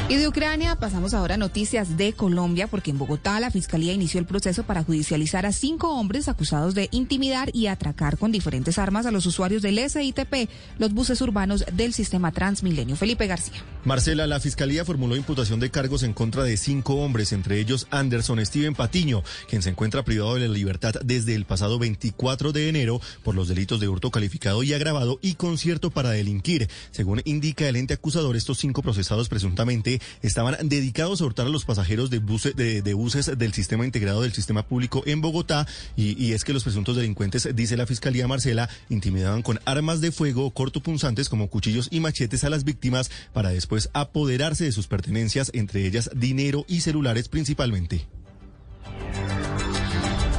Y 0.08 0.16
de 0.16 0.28
Ucrania 0.28 0.76
pasamos 0.76 1.14
ahora 1.14 1.36
a 1.36 1.38
noticias 1.38 1.96
de 1.96 2.12
Colombia, 2.12 2.66
porque 2.66 2.90
en 2.90 2.98
Bogotá 2.98 3.40
la 3.40 3.50
Fiscalía 3.50 3.94
inició 3.94 4.20
el 4.20 4.26
proceso 4.26 4.64
para 4.64 4.84
judicializar 4.84 5.46
a 5.46 5.52
cinco 5.52 5.94
hombres 5.94 6.28
acusados 6.28 6.74
de 6.74 6.88
intimidar 6.90 7.50
y 7.54 7.68
atracar 7.68 8.18
con 8.18 8.30
diferentes 8.30 8.78
armas 8.78 9.06
a 9.06 9.10
los 9.10 9.24
usuarios 9.24 9.62
del 9.62 9.78
SITP, 9.78 10.50
los 10.78 10.92
buses 10.92 11.20
urbanos 11.22 11.64
del 11.72 11.94
sistema 11.94 12.30
Transmilenio. 12.32 12.96
Felipe 12.96 13.26
García. 13.26 13.64
Marcela, 13.84 14.26
la 14.26 14.38
Fiscalía 14.38 14.84
formuló 14.84 15.16
imputación 15.16 15.60
de 15.60 15.70
cargos 15.70 16.02
en 16.02 16.12
contra 16.12 16.44
de 16.44 16.56
cinco 16.56 16.96
hombres, 16.96 17.32
entre 17.32 17.58
ellos 17.58 17.86
Anderson 17.90 18.44
Steven 18.44 18.74
Patiño, 18.74 19.22
quien 19.48 19.62
se 19.62 19.70
encuentra 19.70 20.04
privado 20.04 20.34
de 20.34 20.46
la 20.46 20.54
libertad 20.54 20.94
desde 21.02 21.34
el 21.34 21.46
pasado 21.46 21.78
24 21.78 22.52
de 22.52 22.68
enero 22.68 23.00
por 23.22 23.34
los 23.34 23.48
delitos 23.48 23.80
de 23.80 23.88
hurto 23.88 24.10
calificado 24.10 24.62
y 24.62 24.74
agravado 24.74 25.18
y 25.22 25.34
concierto 25.34 25.90
para 25.90 26.10
delinquir. 26.10 26.68
Según 26.90 27.22
indica 27.24 27.68
el 27.68 27.76
ente 27.76 27.94
acusador, 27.94 28.36
estos 28.36 28.58
cinco 28.58 28.82
procesados 28.82 29.28
presuntamente 29.28 29.91
estaban 30.22 30.56
dedicados 30.68 31.20
a 31.20 31.24
hurtar 31.24 31.46
a 31.46 31.50
los 31.50 31.64
pasajeros 31.64 32.10
de, 32.10 32.18
buses, 32.18 32.54
de, 32.56 32.94
buses 32.94 33.38
del 33.38 33.52
sistema 33.52 33.84
integrado 33.84 34.22
del 34.22 34.32
sistema 34.32 34.66
público 34.66 35.02
en 35.06 35.20
Bogotá 35.20 35.66
y, 35.96 36.22
y, 36.22 36.32
es 36.32 36.44
que 36.44 36.52
los 36.52 36.64
presuntos 36.64 36.96
delincuentes, 36.96 37.48
dice 37.54 37.76
la 37.76 37.86
Fiscalía 37.86 38.28
Marcela, 38.28 38.68
intimidaban 38.88 39.42
con 39.42 39.60
armas 39.64 40.00
de 40.00 40.12
fuego 40.12 40.50
cortopunzantes 40.50 41.28
como 41.28 41.48
cuchillos 41.48 41.88
y 41.90 42.00
machetes 42.00 42.44
a 42.44 42.50
las 42.50 42.64
víctimas 42.64 43.10
para 43.32 43.50
después 43.50 43.90
apoderarse 43.92 44.64
de 44.64 44.72
sus 44.72 44.86
pertenencias, 44.86 45.50
entre 45.54 45.86
ellas 45.86 46.10
dinero 46.14 46.64
y 46.68 46.80
celulares 46.80 47.28
principalmente. 47.28 48.06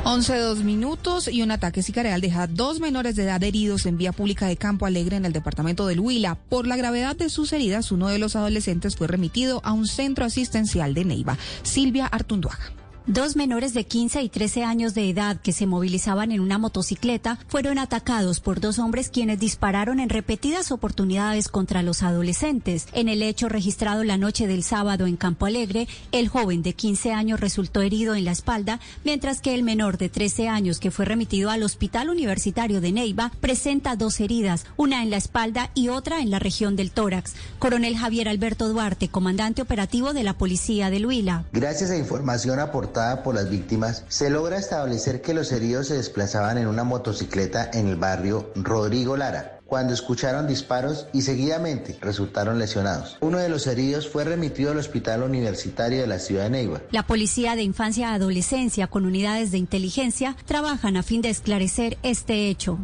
11 0.06 0.38
dos 0.38 0.64
minutos 0.66 1.30
y 1.30 1.44
un 1.44 1.52
ataque 1.52 1.82
sicarial 1.82 2.20
deja 2.20 2.46
dos 2.46 2.82
menores 2.82 3.16
de 3.16 3.24
edad 3.24 3.42
heridos 3.42 3.86
en 3.86 3.98
vía 3.98 4.12
pública 4.12 4.48
de 4.48 4.58
Campo 4.58 4.86
Alegre 4.86 5.16
en 5.16 5.24
el 5.24 5.32
departamento 5.32 5.88
del 5.88 6.02
Huila. 6.02 6.36
Por 6.50 6.68
la 6.68 6.76
gravedad 6.76 7.16
de 7.16 7.30
sus 7.30 7.54
heridas, 7.54 7.90
uno 7.90 8.10
de 8.10 8.20
los 8.20 8.36
adolescentes 8.36 8.98
fue 8.98 9.08
remitido 9.08 9.62
a 9.64 9.72
un 9.72 9.88
centro 9.88 10.26
asistencial 10.26 10.94
de 10.94 11.06
Neiva. 11.06 11.38
Silvia 11.64 12.06
Artunduaga. 12.08 12.83
Dos 13.06 13.36
menores 13.36 13.74
de 13.74 13.84
15 13.84 14.22
y 14.22 14.30
13 14.30 14.64
años 14.64 14.94
de 14.94 15.10
edad 15.10 15.36
que 15.36 15.52
se 15.52 15.68
movilizaban 15.68 16.32
en 16.32 16.40
una 16.40 16.58
motocicleta 16.58 17.38
fueron 17.50 17.78
atacados 17.78 18.40
por 18.40 18.62
dos 18.62 18.80
hombres 18.80 19.10
quienes 19.10 19.40
dispararon 19.40 20.00
en 20.00 20.08
repetidas 20.08 20.72
oportunidades 20.72 21.50
contra 21.50 21.84
los 21.84 22.02
adolescentes. 22.02 22.88
En 22.94 23.10
el 23.10 23.22
hecho 23.22 23.50
registrado 23.50 24.06
la 24.06 24.16
noche 24.16 24.48
del 24.48 24.64
sábado 24.64 25.06
en 25.06 25.18
Campo 25.18 25.46
Alegre, 25.46 25.90
el 26.14 26.30
joven 26.30 26.64
de 26.64 26.76
15 26.76 27.12
años 27.12 27.42
resultó 27.42 27.82
herido 27.82 28.16
en 28.16 28.24
la 28.24 28.32
espalda, 28.32 28.80
mientras 29.04 29.42
que 29.42 29.54
el 29.54 29.64
menor 29.64 29.98
de 29.98 30.08
13 30.08 30.48
años 30.48 30.80
que 30.80 30.90
fue 30.90 31.04
remitido 31.04 31.50
al 31.50 31.64
Hospital 31.64 32.10
Universitario 32.10 32.80
de 32.80 32.94
Neiva 32.94 33.34
presenta 33.42 33.98
dos 33.98 34.22
heridas, 34.22 34.66
una 34.78 35.04
en 35.04 35.10
la 35.10 35.18
espalda 35.18 35.72
y 35.74 35.90
otra 35.90 36.22
en 36.22 36.32
la 36.32 36.40
región 36.40 36.78
del 36.78 36.92
tórax. 36.92 37.34
Coronel 37.60 37.98
Javier 37.98 38.30
Alberto 38.30 38.70
Duarte, 38.70 39.10
comandante 39.10 39.62
operativo 39.62 40.14
de 40.14 40.24
la 40.24 40.38
Policía 40.38 40.90
de 40.90 41.02
Luila. 41.02 41.44
Gracias 41.52 41.90
a 41.90 41.98
información 41.98 42.62
aportada 42.62 42.93
por 43.24 43.36
las 43.36 43.50
víctimas, 43.50 44.06
se 44.08 44.30
logra 44.30 44.58
establecer 44.58 45.22
que 45.22 45.34
los 45.34 45.52
heridos 45.52 45.88
se 45.88 45.96
desplazaban 45.96 46.58
en 46.58 46.68
una 46.68 46.84
motocicleta 46.84 47.70
en 47.74 47.88
el 47.88 47.96
barrio 47.96 48.52
Rodrigo 48.56 49.18
Lara 49.18 49.60
cuando 49.66 49.94
escucharon 49.94 50.46
disparos 50.46 51.08
y 51.14 51.24
seguidamente 51.24 51.98
resultaron 52.00 52.60
lesionados. 52.60 53.18
Uno 53.22 53.40
de 53.40 53.50
los 53.50 53.66
heridos 53.66 54.08
fue 54.08 54.24
remitido 54.24 54.72
al 54.72 54.78
Hospital 54.78 55.24
Universitario 55.24 56.02
de 56.02 56.06
la 56.06 56.20
ciudad 56.20 56.44
de 56.44 56.52
Neiva. 56.52 56.82
La 56.92 57.08
Policía 57.08 57.56
de 57.56 57.64
Infancia 57.64 58.12
y 58.12 58.14
Adolescencia 58.14 58.86
con 58.86 59.06
unidades 59.08 59.50
de 59.50 59.58
inteligencia 59.58 60.36
trabajan 60.46 60.96
a 60.96 61.02
fin 61.02 61.24
de 61.24 61.32
esclarecer 61.32 61.98
este 62.04 62.50
hecho 62.50 62.78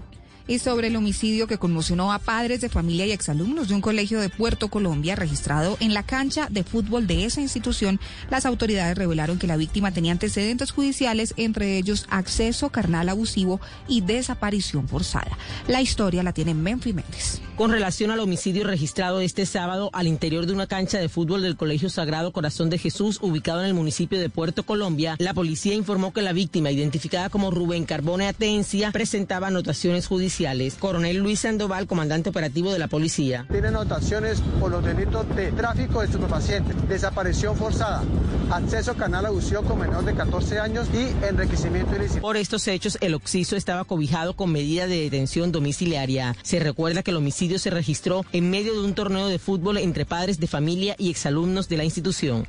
y 0.50 0.58
sobre 0.58 0.88
el 0.88 0.96
homicidio 0.96 1.46
que 1.46 1.60
conmocionó 1.60 2.12
a 2.12 2.18
padres 2.18 2.60
de 2.60 2.70
familia 2.70 3.06
y 3.06 3.12
exalumnos 3.12 3.68
de 3.68 3.76
un 3.76 3.82
colegio 3.82 4.20
de 4.20 4.30
Puerto 4.30 4.68
Colombia 4.70 5.16
registrado 5.16 5.78
en 5.80 5.94
la 5.94 6.02
cancha 6.02 6.48
de 6.50 6.64
fútbol 6.64 7.06
de 7.06 7.26
esa 7.26 7.40
institución, 7.40 8.00
las 8.32 8.48
autoridades 8.48 8.98
revelaron 8.98 9.38
que 9.38 9.46
la 9.46 9.58
víctima 9.58 9.92
tenía 9.92 10.12
antecedentes 10.12 10.72
judiciales, 10.72 11.36
entre 11.38 11.78
ellos 11.78 12.08
acceso 12.10 12.72
carnal 12.72 13.10
abusivo 13.10 13.62
y 13.88 14.02
desaparición 14.02 14.88
forzada. 14.88 15.38
La 15.68 15.82
historia 15.82 16.24
la 16.24 16.34
tiene 16.34 16.56
Menfi 16.56 16.94
Méndez. 16.94 17.42
Con 17.56 17.72
relación 17.72 18.10
al 18.10 18.22
homicidio 18.22 18.64
registrado 18.64 19.20
este 19.20 19.46
sábado 19.46 19.92
al 19.94 20.08
interior 20.08 20.48
de 20.48 20.54
una 20.54 20.66
cancha 20.66 20.98
de 20.98 21.10
fútbol 21.10 21.44
del 21.44 21.58
Colegio 21.58 21.90
Sagrado 21.90 22.32
Corazón 22.32 22.72
de 22.72 22.80
Jesús, 22.80 23.20
ubicado 23.22 23.60
en 23.60 23.68
el 23.68 23.74
municipio 23.76 24.20
de 24.20 24.30
Puerto 24.30 24.64
Colombia, 24.64 25.16
la 25.20 25.36
policía 25.36 25.76
informó 25.76 26.12
que 26.12 26.24
la 26.24 26.34
víctima, 26.34 26.72
identificada 26.72 27.30
como 27.30 27.52
Rubén 27.52 27.86
Carbone 27.86 28.28
Atencia, 28.28 28.92
presentaba 28.92 29.48
anotaciones 29.48 30.08
judiciales 30.08 30.39
Coronel 30.80 31.18
Luis 31.18 31.42
Sandoval, 31.42 31.86
comandante 31.86 32.30
operativo 32.30 32.72
de 32.72 32.80
la 32.80 32.88
policía. 32.88 33.46
Tiene 33.52 33.68
anotaciones 33.68 34.42
por 34.60 34.72
los 34.72 34.84
delitos 34.84 35.28
de 35.36 35.52
tráfico 35.52 36.00
de 36.00 36.06
estupefacientes, 36.06 36.88
desaparición 36.88 37.58
forzada, 37.58 38.04
acceso 38.50 38.96
canal 38.96 39.26
abusivo 39.26 39.64
con 39.64 39.80
menor 39.80 40.06
de 40.06 40.14
14 40.14 40.60
años 40.60 40.88
y 40.94 41.26
enriquecimiento 41.26 41.94
ilícito. 41.98 42.22
Por 42.22 42.38
estos 42.38 42.66
hechos, 42.70 42.98
el 43.02 43.16
occiso 43.16 43.58
estaba 43.58 43.84
cobijado 43.84 44.34
con 44.38 44.52
medida 44.54 44.88
de 44.88 45.02
detención 45.02 45.52
domiciliaria. 45.52 46.34
Se 46.42 46.60
recuerda 46.60 47.04
que 47.04 47.12
el 47.12 47.18
homicidio 47.18 47.60
se 47.60 47.70
registró 47.70 48.24
en 48.32 48.50
medio 48.50 48.74
de 48.74 48.86
un 48.86 48.94
torneo 48.94 49.28
de 49.28 49.40
fútbol 49.40 49.78
entre 49.78 50.06
padres 50.06 50.40
de 50.40 50.48
familia 50.48 50.96
y 50.98 51.10
exalumnos 51.10 51.68
de 51.68 51.78
la 51.78 51.84
institución. 51.84 52.48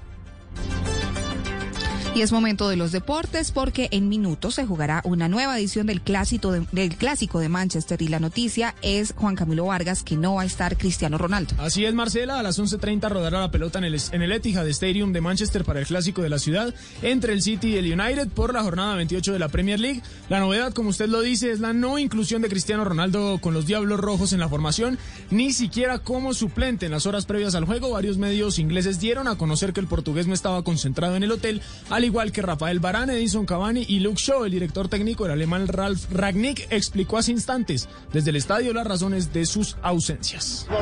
Y 2.13 2.23
es 2.23 2.33
momento 2.33 2.69
de 2.69 2.75
los 2.75 2.91
deportes 2.91 3.53
porque 3.53 3.89
en 3.93 4.09
minutos 4.09 4.57
se 4.57 4.67
jugará 4.67 5.01
una 5.05 5.29
nueva 5.29 5.57
edición 5.57 5.87
del 5.87 6.01
clásico 6.01 6.51
de, 6.51 7.49
Manchester 7.49 8.03
y 8.03 8.09
la 8.09 8.19
noticia 8.19 8.75
es 8.83 9.15
Juan 9.17 9.37
Camilo 9.37 9.67
Vargas 9.67 10.03
que 10.03 10.17
no 10.17 10.35
va 10.35 10.43
a 10.43 10.45
estar 10.45 10.77
Cristiano 10.77 11.19
Ronaldo. 11.19 11.55
Así 11.59 11.85
es 11.85 11.95
Marcela, 11.95 12.41
a 12.41 12.43
las 12.43 12.59
11:30 12.59 13.09
rodará 13.09 13.41
la 13.41 13.53
pelota 13.53 13.79
en 13.79 13.85
el, 13.85 14.33
Etihad 14.33 14.67
Stadium 14.69 15.13
de 15.13 15.21
Manchester 15.21 15.65
para 15.65 15.79
el 15.79 15.87
clásico 15.87 16.21
de 16.21 16.29
la 16.29 16.41
ciudad 16.41 16.75
entre 17.03 17.33
el 17.33 17.43
City 17.43 17.75
y 17.75 17.77
el 17.77 18.01
United 18.01 18.29
por 18.29 18.53
la 18.53 18.65
jornada 18.65 18.97
28 18.97 19.33
de 19.33 19.39
la 19.39 19.49
Premier 19.49 19.79
League. 19.79 20.03
La 20.29 20.41
novedad, 20.41 20.73
como 20.73 20.91
usted 20.91 21.09
lo 21.09 21.21
dice, 21.21 21.53
es 21.53 21.61
la 21.61 21.73
no 21.73 21.97
inclusión 21.97 22.43
de 22.43 22.49
Cristiano 22.49 22.85
Ronaldo 22.85 23.39
con 23.41 23.55
los 23.55 23.67
Diablos 23.67 24.01
Rojos 24.01 24.33
en 24.33 24.41
la 24.41 24.49
formación, 24.49 24.99
ni 25.31 25.53
siquiera 25.53 26.01
como 26.01 26.35
suplente 26.35 26.87
en 26.87 26.93
las 26.93 27.07
horas 27.07 27.25
previas 27.25 27.55
al 27.55 27.67
juego. 27.67 27.91
Varios 27.91 28.19
medios 28.19 28.59
ingleses 28.59 28.99
dieron 28.99 29.29
a 29.29 29.39
conocer 29.39 29.73
que 29.73 29.81
el 29.81 29.87
portugués 29.87 30.27
no 30.27 30.35
estaba 30.35 30.65
concentrado 30.65 31.15
en 31.15 31.23
el 31.23 31.31
hotel 31.31 31.63
igual 32.05 32.33
que 32.33 32.43
Rafael 32.43 32.81
Varane, 32.81 33.15
Edison 33.15 33.47
Cavani 33.47 33.85
y 33.89 34.01
Luke 34.01 34.21
Shaw, 34.21 34.45
el 34.45 34.53
director 34.53 34.89
técnico, 34.89 35.27
el 35.27 35.33
alemán 35.33 35.69
Ralf 35.69 36.11
Ragnick, 36.13 36.67
explicó 36.71 37.19
hace 37.19 37.33
instantes 37.33 37.89
desde 38.13 38.31
el 38.31 38.37
estadio 38.37 38.73
las 38.73 38.87
razones 38.87 39.33
de 39.33 39.47
sus 39.47 39.77
ausencias. 39.83 40.67
Uh, 40.71 40.75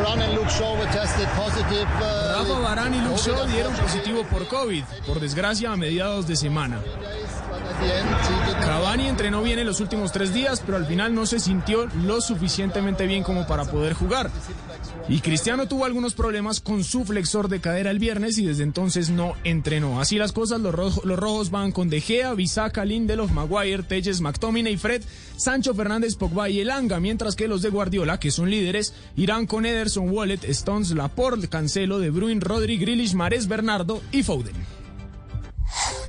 Rafa 2.38 2.58
Varane 2.60 2.96
y 2.96 3.00
Luke 3.00 3.20
Shaw 3.24 3.46
dieron 3.48 3.74
positivo 3.74 4.24
por 4.30 4.46
COVID, 4.48 4.84
por 5.06 5.20
desgracia 5.20 5.72
a 5.72 5.76
mediados 5.76 6.26
de 6.26 6.36
semana. 6.36 6.80
Cavani 8.60 9.06
entrenó 9.06 9.42
bien 9.42 9.58
en 9.58 9.66
los 9.66 9.80
últimos 9.80 10.12
tres 10.12 10.34
días, 10.34 10.62
pero 10.64 10.76
al 10.76 10.86
final 10.86 11.14
no 11.14 11.26
se 11.26 11.38
sintió 11.38 11.86
lo 12.04 12.20
suficientemente 12.20 13.06
bien 13.06 13.22
como 13.22 13.46
para 13.46 13.64
poder 13.64 13.94
jugar. 13.94 14.30
Y 15.10 15.20
Cristiano 15.20 15.66
tuvo 15.66 15.86
algunos 15.86 16.12
problemas 16.12 16.60
con 16.60 16.84
su 16.84 17.06
flexor 17.06 17.48
de 17.48 17.60
cadera 17.60 17.90
el 17.90 17.98
viernes 17.98 18.36
y 18.36 18.44
desde 18.44 18.62
entonces 18.62 19.08
no 19.08 19.36
entrenó. 19.42 20.02
Así 20.02 20.18
las 20.18 20.32
cosas, 20.32 20.60
los, 20.60 20.74
rojos 20.74 21.50
van 21.50 21.72
con 21.72 21.88
De 21.88 22.02
Gea, 22.02 22.34
Bisaca, 22.34 22.84
Lindelof, 22.84 23.30
Maguire, 23.32 23.82
Telles, 23.84 24.20
McTominay, 24.20 24.76
Fred, 24.76 25.02
Sancho 25.36 25.74
Fernández, 25.74 26.14
Pogba 26.14 26.50
y 26.50 26.60
Elanga, 26.60 27.00
mientras 27.00 27.36
que 27.36 27.48
los 27.48 27.62
de 27.62 27.70
Guardiola, 27.70 28.20
que 28.20 28.30
son 28.30 28.50
líderes, 28.50 28.92
irán 29.16 29.46
con 29.46 29.64
Ederson, 29.64 30.10
Wallet, 30.10 30.44
Stones, 30.44 30.90
Laporte, 30.90 31.48
Cancelo, 31.48 31.98
De 31.98 32.10
Bruyne, 32.10 32.42
Rodri, 32.42 32.76
Grealish, 32.76 33.14
Mares, 33.14 33.48
Bernardo 33.48 34.02
y 34.12 34.22
Foden. 34.22 34.77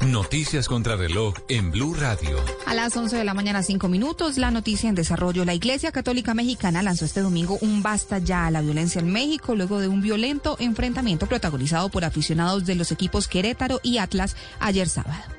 Noticias 0.05 0.69
contra 0.69 0.95
reloj 0.95 1.33
en 1.49 1.71
Blue 1.71 1.93
Radio. 1.93 2.37
A 2.65 2.73
las 2.73 2.95
11 2.95 3.17
de 3.17 3.25
la 3.25 3.33
mañana, 3.33 3.61
5 3.63 3.89
minutos, 3.89 4.37
la 4.37 4.49
noticia 4.49 4.87
en 4.87 4.95
desarrollo. 4.95 5.43
La 5.43 5.53
Iglesia 5.53 5.91
Católica 5.91 6.33
Mexicana 6.33 6.81
lanzó 6.81 7.03
este 7.03 7.19
domingo 7.19 7.57
un 7.61 7.83
basta 7.83 8.17
ya 8.17 8.45
a 8.45 8.51
la 8.51 8.61
violencia 8.61 9.01
en 9.01 9.11
México 9.11 9.55
luego 9.55 9.79
de 9.79 9.89
un 9.89 10.01
violento 10.01 10.55
enfrentamiento 10.59 11.27
protagonizado 11.27 11.89
por 11.89 12.05
aficionados 12.05 12.65
de 12.65 12.75
los 12.75 12.93
equipos 12.93 13.27
Querétaro 13.27 13.81
y 13.83 13.97
Atlas 13.97 14.37
ayer 14.61 14.87
sábado. 14.87 15.38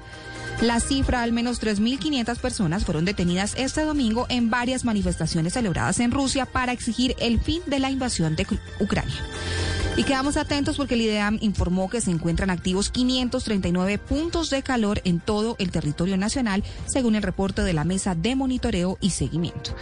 La 0.60 0.78
cifra, 0.78 1.22
al 1.22 1.32
menos 1.32 1.58
3.500 1.62 2.36
personas 2.36 2.84
fueron 2.84 3.06
detenidas 3.06 3.54
este 3.56 3.80
domingo 3.82 4.26
en 4.28 4.50
varias 4.50 4.84
manifestaciones 4.84 5.54
celebradas 5.54 6.00
en 6.00 6.10
Rusia 6.10 6.44
para 6.44 6.72
exigir 6.72 7.16
el 7.18 7.40
fin 7.40 7.62
de 7.64 7.78
la 7.78 7.90
invasión 7.90 8.36
de 8.36 8.46
Ucrania. 8.78 9.24
Y 9.96 10.04
quedamos 10.04 10.36
atentos 10.36 10.76
porque 10.76 10.94
el 10.94 11.00
IDEAM 11.00 11.38
informó 11.40 11.88
que 11.88 12.02
se 12.02 12.10
encuentran 12.10 12.50
activos 12.50 12.90
539 12.90 13.98
puntos 13.98 14.50
de 14.50 14.62
calor 14.62 15.00
en 15.04 15.20
todo 15.20 15.56
el 15.58 15.70
territorio 15.70 16.18
nacional, 16.18 16.62
según 16.86 17.14
el 17.14 17.22
reporte 17.22 17.62
de 17.62 17.72
la 17.72 17.84
Mesa 17.84 18.14
de 18.14 18.36
Monitoreo 18.36 18.98
y 19.00 19.10
Seguimiento. 19.10 19.74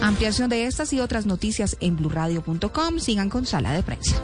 Ampliación 0.00 0.48
de 0.48 0.66
estas 0.66 0.92
y 0.92 1.00
otras 1.00 1.26
noticias 1.26 1.76
en 1.80 1.96
blurradio.com. 1.96 3.00
Sigan 3.00 3.30
con 3.30 3.46
Sala 3.46 3.72
de 3.72 3.82
Prensa. 3.82 4.14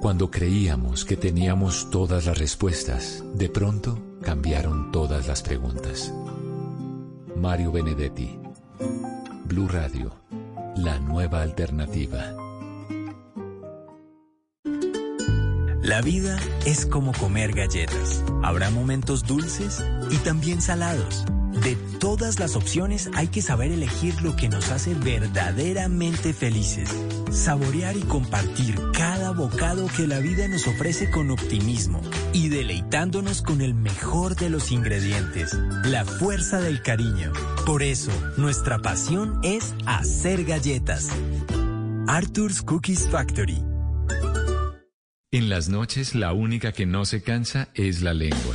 Cuando 0.00 0.30
creíamos 0.30 1.04
que 1.04 1.16
teníamos 1.16 1.90
todas 1.90 2.26
las 2.26 2.38
respuestas, 2.38 3.22
de 3.34 3.48
pronto 3.48 4.11
cambiaron 4.22 4.92
todas 4.92 5.26
las 5.26 5.42
preguntas. 5.42 6.12
Mario 7.36 7.72
Benedetti, 7.72 8.38
Blue 9.44 9.68
Radio, 9.68 10.14
la 10.76 10.98
nueva 10.98 11.42
alternativa. 11.42 12.32
La 15.82 16.00
vida 16.00 16.38
es 16.64 16.86
como 16.86 17.12
comer 17.12 17.52
galletas. 17.52 18.22
Habrá 18.42 18.70
momentos 18.70 19.26
dulces 19.26 19.84
y 20.10 20.16
también 20.18 20.62
salados. 20.62 21.24
De 21.52 21.76
todas 21.98 22.40
las 22.40 22.56
opciones 22.56 23.10
hay 23.14 23.28
que 23.28 23.42
saber 23.42 23.72
elegir 23.72 24.20
lo 24.22 24.34
que 24.36 24.48
nos 24.48 24.70
hace 24.70 24.94
verdaderamente 24.94 26.32
felices. 26.32 26.88
Saborear 27.30 27.96
y 27.96 28.02
compartir 28.02 28.80
cada 28.92 29.32
bocado 29.32 29.86
que 29.96 30.06
la 30.06 30.18
vida 30.18 30.48
nos 30.48 30.66
ofrece 30.66 31.10
con 31.10 31.30
optimismo 31.30 32.00
y 32.32 32.48
deleitándonos 32.48 33.42
con 33.42 33.60
el 33.60 33.74
mejor 33.74 34.36
de 34.36 34.50
los 34.50 34.72
ingredientes, 34.72 35.54
la 35.84 36.04
fuerza 36.04 36.60
del 36.60 36.82
cariño. 36.82 37.32
Por 37.66 37.82
eso, 37.82 38.12
nuestra 38.36 38.78
pasión 38.78 39.38
es 39.42 39.74
hacer 39.86 40.44
galletas. 40.44 41.08
Arthur's 42.06 42.62
Cookies 42.62 43.08
Factory 43.08 43.62
en 45.34 45.48
las 45.48 45.70
noches 45.70 46.14
la 46.14 46.34
única 46.34 46.72
que 46.72 46.84
no 46.84 47.06
se 47.06 47.22
cansa 47.22 47.70
es 47.72 48.02
la 48.02 48.12
lengua. 48.12 48.54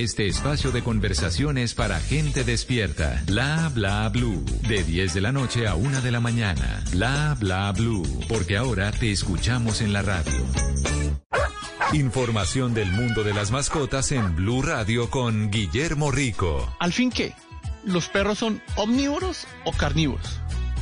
este 0.03 0.25
espacio 0.27 0.71
de 0.71 0.81
conversaciones 0.81 1.75
para 1.75 1.99
gente 1.99 2.43
despierta. 2.43 3.21
Bla 3.27 3.69
bla 3.73 4.09
blue. 4.09 4.43
De 4.67 4.83
10 4.83 5.13
de 5.13 5.21
la 5.21 5.31
noche 5.31 5.67
a 5.67 5.75
1 5.75 6.01
de 6.01 6.11
la 6.11 6.19
mañana. 6.19 6.83
Bla 6.91 7.37
bla 7.39 7.71
blue. 7.71 8.03
Porque 8.27 8.57
ahora 8.57 8.91
te 8.91 9.11
escuchamos 9.11 9.81
en 9.81 9.93
la 9.93 10.01
radio. 10.01 10.31
Información 11.93 12.73
del 12.73 12.91
mundo 12.91 13.23
de 13.23 13.33
las 13.33 13.51
mascotas 13.51 14.11
en 14.11 14.35
Blue 14.35 14.61
Radio 14.61 15.09
con 15.09 15.51
Guillermo 15.51 16.09
Rico. 16.09 16.75
¿Al 16.79 16.93
fin 16.93 17.11
qué? 17.11 17.33
¿Los 17.85 18.07
perros 18.07 18.39
son 18.39 18.61
omnívoros 18.77 19.45
o 19.65 19.71
carnívoros? 19.71 20.39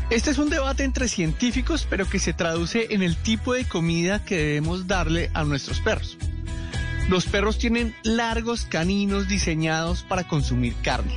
Este 0.09 0.31
es 0.31 0.37
un 0.37 0.49
debate 0.49 0.83
entre 0.83 1.07
científicos, 1.07 1.85
pero 1.89 2.07
que 2.07 2.19
se 2.19 2.33
traduce 2.33 2.93
en 2.93 3.03
el 3.03 3.17
tipo 3.17 3.53
de 3.53 3.65
comida 3.65 4.23
que 4.23 4.37
debemos 4.37 4.87
darle 4.87 5.29
a 5.33 5.43
nuestros 5.43 5.81
perros. 5.81 6.17
Los 7.09 7.25
perros 7.25 7.57
tienen 7.57 7.95
largos 8.03 8.65
caninos 8.65 9.27
diseñados 9.27 10.03
para 10.03 10.27
consumir 10.27 10.75
carne. 10.83 11.15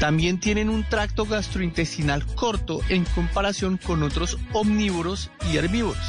También 0.00 0.40
tienen 0.40 0.68
un 0.68 0.82
tracto 0.82 1.26
gastrointestinal 1.26 2.26
corto 2.34 2.80
en 2.88 3.04
comparación 3.04 3.78
con 3.78 4.02
otros 4.02 4.36
omnívoros 4.52 5.30
y 5.48 5.58
herbívoros. 5.58 6.02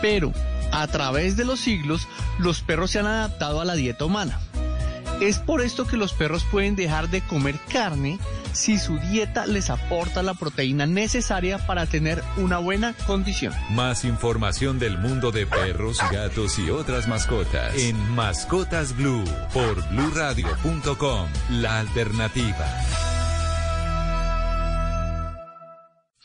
Pero 0.00 0.32
a 0.72 0.86
través 0.86 1.36
de 1.36 1.44
los 1.44 1.60
siglos, 1.60 2.08
los 2.38 2.62
perros 2.62 2.92
se 2.92 2.98
han 2.98 3.06
adaptado 3.06 3.60
a 3.60 3.66
la 3.66 3.74
dieta 3.74 4.06
humana. 4.06 4.40
Es 5.22 5.38
por 5.38 5.62
esto 5.62 5.86
que 5.86 5.96
los 5.96 6.12
perros 6.14 6.42
pueden 6.42 6.74
dejar 6.74 7.08
de 7.08 7.20
comer 7.20 7.54
carne 7.72 8.18
si 8.52 8.76
su 8.76 8.98
dieta 8.98 9.46
les 9.46 9.70
aporta 9.70 10.20
la 10.20 10.34
proteína 10.34 10.84
necesaria 10.84 11.64
para 11.64 11.86
tener 11.86 12.20
una 12.38 12.58
buena 12.58 12.92
condición. 13.06 13.54
Más 13.70 14.04
información 14.04 14.80
del 14.80 14.98
mundo 14.98 15.30
de 15.30 15.46
perros, 15.46 15.98
gatos 16.10 16.58
y 16.58 16.70
otras 16.70 17.06
mascotas 17.06 17.78
en 17.78 17.96
Mascotas 18.16 18.96
Blue 18.96 19.22
por 19.54 19.88
bluradio.com. 19.90 21.28
La 21.50 21.78
alternativa. 21.78 22.66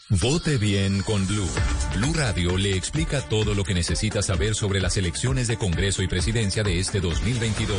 Vote 0.09 0.57
bien 0.57 1.03
con 1.03 1.27
Blue. 1.27 1.49
Blue 1.97 2.13
Radio 2.15 2.57
le 2.57 2.75
explica 2.75 3.21
todo 3.21 3.53
lo 3.53 3.63
que 3.63 3.73
necesita 3.73 4.21
saber 4.21 4.55
sobre 4.55 4.79
las 4.79 4.95
elecciones 4.95 5.47
de 5.49 5.57
Congreso 5.57 6.01
y 6.01 6.07
Presidencia 6.07 6.63
de 6.63 6.79
este 6.79 7.01
2022. 7.01 7.77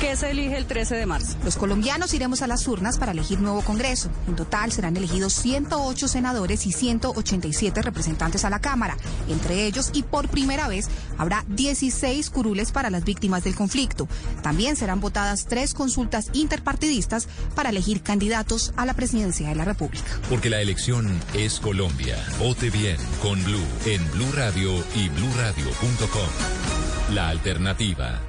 ¿Qué 0.00 0.14
se 0.14 0.30
elige 0.30 0.56
el 0.56 0.66
13 0.66 0.94
de 0.94 1.06
marzo? 1.06 1.36
Los 1.44 1.56
colombianos 1.56 2.14
iremos 2.14 2.42
a 2.42 2.46
las 2.46 2.68
urnas 2.68 2.98
para 2.98 3.10
elegir 3.10 3.40
nuevo 3.40 3.62
Congreso. 3.62 4.10
En 4.28 4.36
total 4.36 4.70
serán 4.70 4.96
elegidos 4.96 5.32
108 5.32 6.06
senadores 6.06 6.66
y 6.66 6.72
187 6.72 7.82
representantes 7.82 8.44
a 8.44 8.50
la 8.50 8.60
Cámara. 8.60 8.96
Entre 9.28 9.66
ellos, 9.66 9.90
y 9.92 10.04
por 10.04 10.28
primera 10.28 10.68
vez, 10.68 10.88
habrá 11.16 11.44
16 11.48 12.30
curules 12.30 12.70
para 12.70 12.90
las 12.90 13.04
víctimas 13.04 13.42
del 13.42 13.56
conflicto. 13.56 14.06
También 14.40 14.76
serán 14.76 15.00
votadas 15.00 15.46
tres 15.46 15.74
consultas 15.74 16.30
interpartidistas 16.32 17.26
para 17.56 17.70
elegir 17.70 18.00
candidatos 18.00 18.72
a 18.76 18.86
la 18.86 18.94
presidencia 18.94 19.48
de 19.48 19.56
la 19.56 19.64
República. 19.64 20.06
Porque 20.28 20.48
la 20.48 20.60
elección 20.60 21.20
es 21.34 21.58
Colombia. 21.58 22.16
Vote 22.38 22.70
bien 22.70 22.98
con 23.20 23.42
Blue 23.42 23.66
en 23.84 24.08
Blue 24.12 24.30
Radio 24.32 24.76
y 24.94 25.08
bluradio.com. 25.08 27.14
La 27.14 27.30
alternativa. 27.30 28.27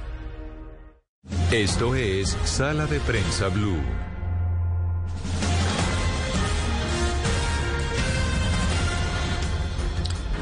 Esto 1.52 1.94
es 1.96 2.36
Sala 2.44 2.86
de 2.86 3.00
Prensa 3.00 3.48
Blue. 3.48 3.80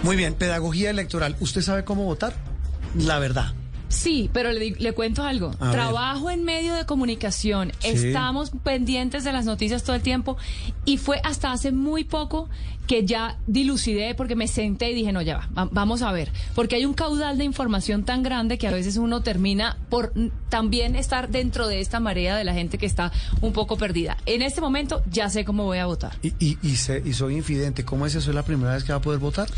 Muy 0.02 0.16
bien, 0.16 0.34
pedagogía 0.34 0.90
electoral. 0.90 1.36
¿Usted 1.40 1.60
sabe 1.60 1.84
cómo 1.84 2.04
votar? 2.04 2.32
La 2.96 3.18
verdad. 3.18 3.52
Sí, 3.88 4.28
pero 4.32 4.52
le, 4.52 4.70
le 4.78 4.92
cuento 4.92 5.24
algo. 5.24 5.50
A 5.60 5.66
ver. 5.66 5.72
Trabajo 5.74 6.30
en 6.30 6.44
medio 6.44 6.74
de 6.74 6.84
comunicación. 6.86 7.72
Sí. 7.80 7.88
Estamos 7.88 8.52
pendientes 8.62 9.24
de 9.24 9.32
las 9.32 9.44
noticias 9.44 9.82
todo 9.82 9.96
el 9.96 10.02
tiempo. 10.02 10.36
Y 10.84 10.98
fue 10.98 11.20
hasta 11.24 11.52
hace 11.52 11.72
muy 11.72 12.04
poco 12.04 12.48
que 12.86 13.04
ya 13.04 13.38
dilucidé 13.46 14.14
porque 14.14 14.36
me 14.36 14.46
senté 14.46 14.90
y 14.90 14.94
dije, 14.94 15.12
no, 15.12 15.20
ya 15.20 15.38
va, 15.38 15.48
va- 15.64 15.68
vamos 15.72 16.02
a 16.02 16.12
ver. 16.12 16.30
Porque 16.54 16.76
hay 16.76 16.84
un 16.86 16.94
caudal 16.94 17.36
de 17.38 17.44
información 17.44 18.04
tan 18.04 18.22
grande 18.22 18.56
que 18.56 18.68
a 18.68 18.72
veces 18.72 18.96
uno 18.98 19.22
termina 19.22 19.76
por 19.90 20.12
también 20.48 20.96
estar 20.96 21.28
dentro 21.28 21.68
de 21.68 21.80
esta 21.80 22.00
marea 22.00 22.36
de 22.36 22.44
la 22.44 22.54
gente 22.54 22.78
que 22.78 22.86
está 22.86 23.12
un 23.40 23.52
poco 23.52 23.76
perdida. 23.76 24.16
En 24.26 24.42
este 24.42 24.60
momento 24.60 25.02
ya 25.10 25.28
sé 25.30 25.44
cómo 25.44 25.64
voy 25.64 25.78
a 25.78 25.86
votar. 25.86 26.12
Y, 26.22 26.32
y, 26.38 26.58
y, 26.62 26.76
se- 26.76 27.02
y 27.04 27.12
soy 27.12 27.36
infidente. 27.36 27.84
¿Cómo 27.84 28.06
es 28.06 28.14
eso? 28.14 28.30
¿Es 28.30 28.34
la 28.34 28.42
primera 28.42 28.72
vez 28.74 28.84
que 28.84 28.92
va 28.92 28.98
a 28.98 29.02
poder 29.02 29.18
votar? 29.20 29.48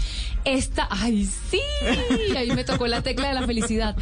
Esta, 0.45 0.89
ay, 0.91 1.25
sí, 1.51 1.61
ahí 2.37 2.51
me 2.53 2.65
tocó 2.65 2.87
la 2.87 3.03
tecla 3.03 3.29
de 3.29 3.35
la 3.35 3.47
felicidad. 3.47 3.97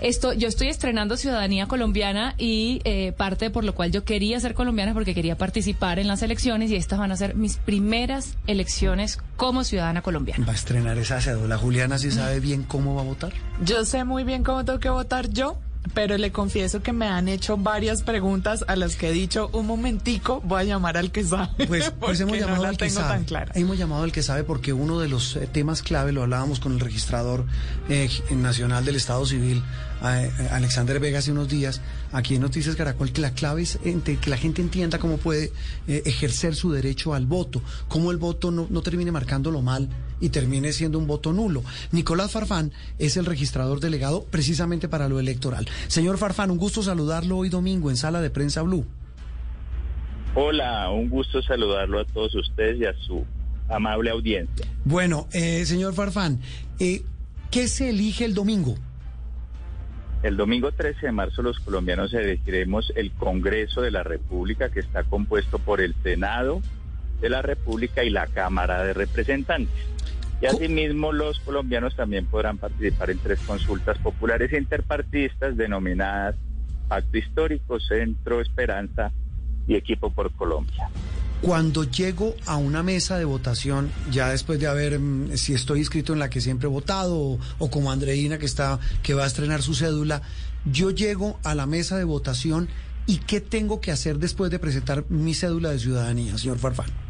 Esto, 0.00 0.32
yo 0.32 0.48
estoy 0.48 0.68
estrenando 0.68 1.16
ciudadanía 1.16 1.66
colombiana 1.66 2.34
y 2.38 2.80
eh, 2.84 3.12
parte 3.12 3.50
por 3.50 3.64
lo 3.64 3.74
cual 3.74 3.92
yo 3.92 4.04
quería 4.04 4.38
ser 4.40 4.54
colombiana 4.54 4.92
porque 4.94 5.14
quería 5.14 5.36
participar 5.38 5.98
en 5.98 6.06
las 6.08 6.22
elecciones 6.22 6.70
y 6.70 6.76
estas 6.76 6.98
van 6.98 7.12
a 7.12 7.16
ser 7.16 7.34
mis 7.34 7.56
primeras 7.56 8.34
elecciones 8.46 9.18
como 9.36 9.64
ciudadana 9.64 10.02
colombiana. 10.02 10.44
Va 10.46 10.52
a 10.52 10.56
estrenar 10.56 10.98
esa 10.98 11.20
cédula. 11.20 11.56
Juliana 11.58 11.98
sí 11.98 12.10
sabe 12.10 12.40
bien 12.40 12.62
cómo 12.64 12.94
va 12.94 13.02
a 13.02 13.04
votar. 13.04 13.32
Yo 13.62 13.84
sé 13.84 14.04
muy 14.04 14.24
bien 14.24 14.42
cómo 14.44 14.64
tengo 14.64 14.80
que 14.80 14.90
votar 14.90 15.28
yo, 15.30 15.58
pero 15.92 16.16
le 16.16 16.32
confieso 16.32 16.82
que 16.82 16.92
me 16.92 17.06
han 17.06 17.28
hecho 17.28 17.56
varias 17.56 18.02
preguntas 18.02 18.64
a 18.68 18.76
las 18.76 18.96
que 18.96 19.10
he 19.10 19.12
dicho, 19.12 19.50
un 19.52 19.66
momentico, 19.66 20.40
voy 20.44 20.62
a 20.62 20.64
llamar 20.64 20.96
al 20.96 21.10
que 21.12 21.22
sabe. 21.24 21.66
Pues, 21.66 21.92
pues 22.00 22.20
hemos 22.22 22.38
llamado 22.38 22.62
no 22.62 22.68
al 22.70 22.76
que 22.76 22.88
sabe. 22.90 23.08
tan 23.08 23.24
clara. 23.24 23.52
Hemos 23.54 23.76
llamado 23.78 24.02
al 24.04 24.12
que 24.12 24.22
sabe 24.22 24.44
porque 24.44 24.72
uno 24.72 24.98
de 25.00 25.08
los 25.08 25.36
eh, 25.36 25.46
temas 25.52 25.82
clave, 25.82 26.12
lo 26.12 26.22
hablábamos 26.22 26.58
con 26.60 26.72
el 26.72 26.80
registrador 26.80 27.44
eh, 27.88 28.08
nacional 28.30 28.84
del 28.84 28.96
Estado 28.96 29.26
Civil, 29.26 29.62
eh, 30.04 30.30
Alexander 30.50 30.98
Vega, 31.00 31.18
hace 31.18 31.32
unos 31.32 31.48
días, 31.48 31.80
aquí 32.12 32.34
en 32.36 32.40
Noticias 32.42 32.76
Caracol, 32.76 33.12
que 33.12 33.20
la 33.20 33.30
clave 33.32 33.62
es 33.62 33.78
ente- 33.82 34.18
que 34.18 34.30
la 34.30 34.36
gente 34.36 34.62
entienda 34.62 34.98
cómo 34.98 35.18
puede 35.18 35.52
eh, 35.86 36.02
ejercer 36.06 36.54
su 36.54 36.72
derecho 36.72 37.14
al 37.14 37.26
voto, 37.26 37.62
cómo 37.88 38.10
el 38.10 38.16
voto 38.16 38.50
no, 38.50 38.66
no 38.70 38.82
termine 38.82 39.12
marcándolo 39.12 39.62
mal 39.62 39.88
y 40.20 40.30
termine 40.30 40.72
siendo 40.72 40.98
un 40.98 41.06
voto 41.06 41.32
nulo. 41.32 41.62
Nicolás 41.92 42.32
Farfán 42.32 42.72
es 42.98 43.16
el 43.16 43.26
registrador 43.26 43.80
delegado 43.80 44.24
precisamente 44.24 44.88
para 44.88 45.08
lo 45.08 45.20
electoral. 45.20 45.66
Señor 45.88 46.18
Farfán, 46.18 46.50
un 46.50 46.58
gusto 46.58 46.82
saludarlo 46.82 47.38
hoy 47.38 47.48
domingo 47.48 47.90
en 47.90 47.96
Sala 47.96 48.20
de 48.20 48.30
Prensa 48.30 48.62
Blue. 48.62 48.86
Hola, 50.34 50.90
un 50.90 51.08
gusto 51.08 51.42
saludarlo 51.42 52.00
a 52.00 52.04
todos 52.04 52.34
ustedes 52.34 52.80
y 52.80 52.84
a 52.84 52.94
su 53.06 53.24
amable 53.68 54.10
audiencia. 54.10 54.66
Bueno, 54.84 55.28
eh, 55.32 55.64
señor 55.64 55.94
Farfán, 55.94 56.40
eh, 56.78 57.02
¿qué 57.50 57.68
se 57.68 57.90
elige 57.90 58.24
el 58.24 58.34
domingo? 58.34 58.74
El 60.24 60.36
domingo 60.36 60.72
13 60.72 61.06
de 61.06 61.12
marzo 61.12 61.42
los 61.42 61.60
colombianos 61.60 62.14
elegiremos 62.14 62.92
el 62.96 63.12
Congreso 63.12 63.82
de 63.82 63.90
la 63.90 64.02
República 64.02 64.70
que 64.70 64.80
está 64.80 65.04
compuesto 65.04 65.58
por 65.58 65.82
el 65.82 65.94
Senado 66.02 66.62
de 67.24 67.30
la 67.30 67.40
República 67.40 68.04
y 68.04 68.10
la 68.10 68.26
Cámara 68.26 68.84
de 68.84 68.92
Representantes. 68.92 69.86
Y 70.42 70.46
asimismo 70.46 71.10
los 71.10 71.40
colombianos 71.40 71.96
también 71.96 72.26
podrán 72.26 72.58
participar 72.58 73.08
en 73.08 73.18
tres 73.18 73.40
consultas 73.46 73.96
populares 73.96 74.52
interpartidistas 74.52 75.56
denominadas 75.56 76.36
Pacto 76.86 77.16
Histórico, 77.16 77.80
Centro 77.80 78.42
Esperanza 78.42 79.10
y 79.66 79.74
Equipo 79.74 80.10
por 80.10 80.32
Colombia. 80.32 80.90
Cuando 81.40 81.84
llego 81.84 82.34
a 82.44 82.58
una 82.58 82.82
mesa 82.82 83.16
de 83.16 83.24
votación, 83.24 83.90
ya 84.10 84.28
después 84.28 84.60
de 84.60 84.66
haber, 84.66 84.98
mm, 84.98 85.38
si 85.38 85.54
estoy 85.54 85.78
inscrito 85.78 86.12
en 86.12 86.18
la 86.18 86.28
que 86.28 86.42
siempre 86.42 86.68
he 86.68 86.70
votado, 86.70 87.16
o, 87.16 87.38
o 87.58 87.70
como 87.70 87.90
Andreina 87.90 88.36
que 88.36 88.44
está, 88.44 88.78
que 89.02 89.14
va 89.14 89.24
a 89.24 89.26
estrenar 89.26 89.62
su 89.62 89.74
cédula, 89.74 90.20
yo 90.70 90.90
llego 90.90 91.40
a 91.42 91.54
la 91.54 91.64
mesa 91.64 91.96
de 91.96 92.04
votación 92.04 92.68
y 93.06 93.16
qué 93.16 93.40
tengo 93.40 93.80
que 93.80 93.92
hacer 93.92 94.18
después 94.18 94.50
de 94.50 94.58
presentar 94.58 95.06
mi 95.08 95.32
cédula 95.32 95.70
de 95.70 95.78
ciudadanía, 95.78 96.36
señor 96.36 96.58
Farfán. 96.58 97.03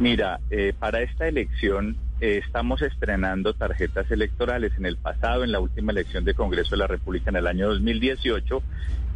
Mira, 0.00 0.38
eh, 0.50 0.74
para 0.78 1.02
esta 1.02 1.26
elección 1.26 1.96
eh, 2.20 2.40
estamos 2.44 2.82
estrenando 2.82 3.54
tarjetas 3.54 4.08
electorales. 4.12 4.72
En 4.78 4.86
el 4.86 4.96
pasado, 4.96 5.42
en 5.42 5.50
la 5.50 5.58
última 5.58 5.90
elección 5.90 6.24
de 6.24 6.34
Congreso 6.34 6.70
de 6.70 6.78
la 6.78 6.86
República 6.86 7.30
en 7.30 7.36
el 7.36 7.48
año 7.48 7.68
2018, 7.68 8.62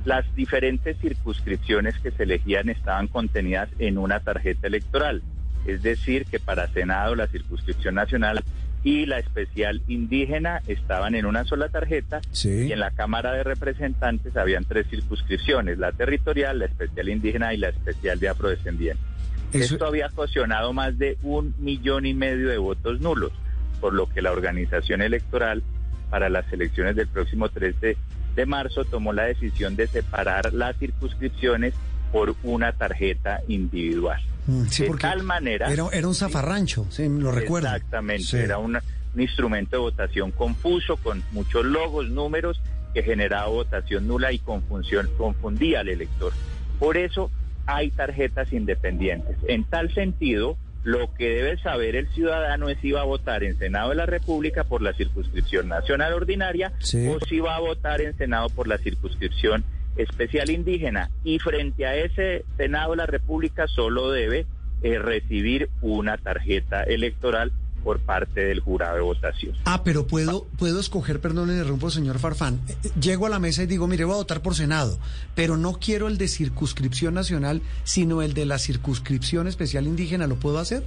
las 0.04 0.24
diferentes 0.34 0.96
circunscripciones 0.98 1.96
que 2.00 2.10
se 2.10 2.24
elegían 2.24 2.68
estaban 2.68 3.06
contenidas 3.06 3.68
en 3.78 3.96
una 3.96 4.20
tarjeta 4.20 4.66
electoral. 4.66 5.22
Es 5.66 5.82
decir, 5.82 6.26
que 6.26 6.40
para 6.40 6.66
Senado 6.66 7.14
la 7.14 7.28
circunscripción 7.28 7.94
nacional 7.94 8.42
y 8.82 9.06
la 9.06 9.20
especial 9.20 9.82
indígena 9.86 10.60
estaban 10.66 11.14
en 11.14 11.26
una 11.26 11.44
sola 11.44 11.68
tarjeta 11.68 12.20
y 12.42 12.72
en 12.72 12.80
la 12.80 12.90
Cámara 12.90 13.32
de 13.34 13.44
Representantes 13.44 14.36
habían 14.36 14.64
tres 14.64 14.88
circunscripciones, 14.88 15.78
la 15.78 15.92
territorial, 15.92 16.58
la 16.58 16.64
especial 16.64 17.08
indígena 17.08 17.54
y 17.54 17.58
la 17.58 17.68
especial 17.68 18.18
de 18.18 18.28
afrodescendientes. 18.28 19.11
Eso- 19.52 19.74
Esto 19.74 19.86
había 19.86 20.06
ocasionado 20.06 20.72
más 20.72 20.98
de 20.98 21.18
un 21.22 21.54
millón 21.58 22.06
y 22.06 22.14
medio 22.14 22.48
de 22.48 22.58
votos 22.58 23.00
nulos, 23.00 23.32
por 23.80 23.92
lo 23.94 24.08
que 24.08 24.22
la 24.22 24.32
organización 24.32 25.02
electoral 25.02 25.62
para 26.10 26.28
las 26.28 26.50
elecciones 26.52 26.96
del 26.96 27.08
próximo 27.08 27.48
13 27.48 27.96
de 28.34 28.46
marzo 28.46 28.84
tomó 28.84 29.12
la 29.12 29.24
decisión 29.24 29.76
de 29.76 29.86
separar 29.86 30.52
las 30.54 30.76
circunscripciones 30.78 31.74
por 32.12 32.34
una 32.42 32.72
tarjeta 32.72 33.40
individual. 33.48 34.20
Mm, 34.46 34.64
sí, 34.66 34.84
de 34.84 34.90
tal 34.98 35.22
manera... 35.22 35.72
Era, 35.72 35.84
era 35.92 36.08
un 36.08 36.14
zafarrancho, 36.14 36.86
sí, 36.90 37.08
lo 37.08 37.30
recuerdo. 37.32 37.68
Exactamente, 37.68 38.24
Sí. 38.24 38.36
era 38.38 38.58
una, 38.58 38.82
un 39.14 39.20
instrumento 39.20 39.76
de 39.76 39.82
votación 39.82 40.30
confuso 40.32 40.96
con 40.96 41.22
muchos 41.32 41.64
logos, 41.64 42.08
números 42.10 42.60
que 42.92 43.02
generaba 43.02 43.46
votación 43.46 44.06
nula 44.06 44.32
y 44.32 44.38
confusión, 44.38 45.08
confundía 45.16 45.80
al 45.80 45.88
elector. 45.88 46.32
Por 46.78 46.96
eso 46.96 47.30
hay 47.66 47.90
tarjetas 47.90 48.52
independientes. 48.52 49.36
En 49.48 49.64
tal 49.64 49.92
sentido, 49.94 50.56
lo 50.84 51.12
que 51.14 51.28
debe 51.28 51.58
saber 51.58 51.94
el 51.94 52.08
ciudadano 52.08 52.68
es 52.68 52.78
si 52.80 52.90
va 52.90 53.02
a 53.02 53.04
votar 53.04 53.44
en 53.44 53.56
Senado 53.58 53.90
de 53.90 53.96
la 53.96 54.06
República 54.06 54.64
por 54.64 54.82
la 54.82 54.92
circunscripción 54.92 55.68
nacional 55.68 56.12
ordinaria 56.12 56.72
o 57.08 57.20
si 57.26 57.40
va 57.40 57.56
a 57.56 57.60
votar 57.60 58.00
en 58.00 58.16
Senado 58.16 58.48
por 58.48 58.66
la 58.66 58.78
circunscripción 58.78 59.64
especial 59.96 60.50
indígena. 60.50 61.10
Y 61.22 61.38
frente 61.38 61.86
a 61.86 61.94
ese 61.96 62.44
Senado 62.56 62.92
de 62.92 62.96
la 62.96 63.06
República 63.06 63.66
solo 63.68 64.10
debe 64.10 64.46
eh, 64.82 64.98
recibir 64.98 65.68
una 65.80 66.16
tarjeta 66.16 66.82
electoral 66.82 67.52
por 67.82 68.00
parte 68.00 68.40
del 68.40 68.60
jurado 68.60 68.96
de 68.96 69.02
votación. 69.02 69.54
Ah, 69.64 69.82
pero 69.84 70.06
puedo, 70.06 70.46
puedo 70.58 70.80
escoger, 70.80 71.20
perdón, 71.20 71.48
le 71.48 71.54
interrumpo, 71.54 71.90
señor 71.90 72.18
Farfán. 72.18 72.60
Eh, 72.68 72.76
eh, 72.84 72.90
llego 73.00 73.26
a 73.26 73.30
la 73.30 73.38
mesa 73.38 73.62
y 73.62 73.66
digo, 73.66 73.86
mire, 73.86 74.04
voy 74.04 74.14
a 74.14 74.18
votar 74.18 74.42
por 74.42 74.54
Senado, 74.54 74.98
pero 75.34 75.56
no 75.56 75.74
quiero 75.74 76.08
el 76.08 76.18
de 76.18 76.28
circunscripción 76.28 77.14
nacional, 77.14 77.62
sino 77.84 78.22
el 78.22 78.34
de 78.34 78.46
la 78.46 78.58
circunscripción 78.58 79.46
especial 79.46 79.86
indígena, 79.86 80.26
¿lo 80.26 80.36
puedo 80.36 80.58
hacer? 80.58 80.82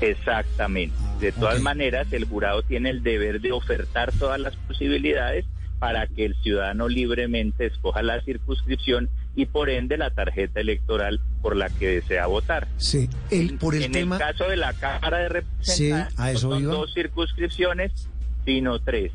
Exactamente. 0.00 0.96
De 1.20 1.32
todas 1.32 1.60
maneras, 1.60 2.06
el 2.12 2.24
jurado 2.24 2.62
tiene 2.62 2.90
el 2.90 3.02
deber 3.02 3.40
de 3.40 3.52
ofertar 3.52 4.12
todas 4.12 4.40
las 4.40 4.56
posibilidades 4.56 5.44
para 5.78 6.06
que 6.06 6.24
el 6.24 6.34
ciudadano 6.42 6.88
libremente 6.88 7.66
escoja 7.66 8.02
la 8.02 8.20
circunscripción 8.22 9.08
y 9.36 9.46
por 9.46 9.68
ende 9.70 9.96
la 9.96 10.10
tarjeta 10.10 10.60
electoral 10.60 11.20
por 11.42 11.56
la 11.56 11.68
que 11.68 11.88
desea 11.88 12.26
votar. 12.26 12.68
Sí, 12.76 13.08
el, 13.30 13.58
por 13.58 13.74
el 13.74 13.84
en 13.84 13.92
tema... 13.92 14.16
el 14.16 14.22
caso 14.22 14.48
de 14.48 14.56
la 14.56 14.72
Cámara 14.74 15.18
de 15.18 15.28
Representantes, 15.28 16.14
Sí, 16.16 16.22
a 16.22 16.30
eso 16.30 16.48
no 16.48 16.54
son 16.54 16.62
iba. 16.62 16.72
dos 16.74 16.94
circunscripciones, 16.94 18.08
sino 18.44 18.78
tres. 18.80 19.12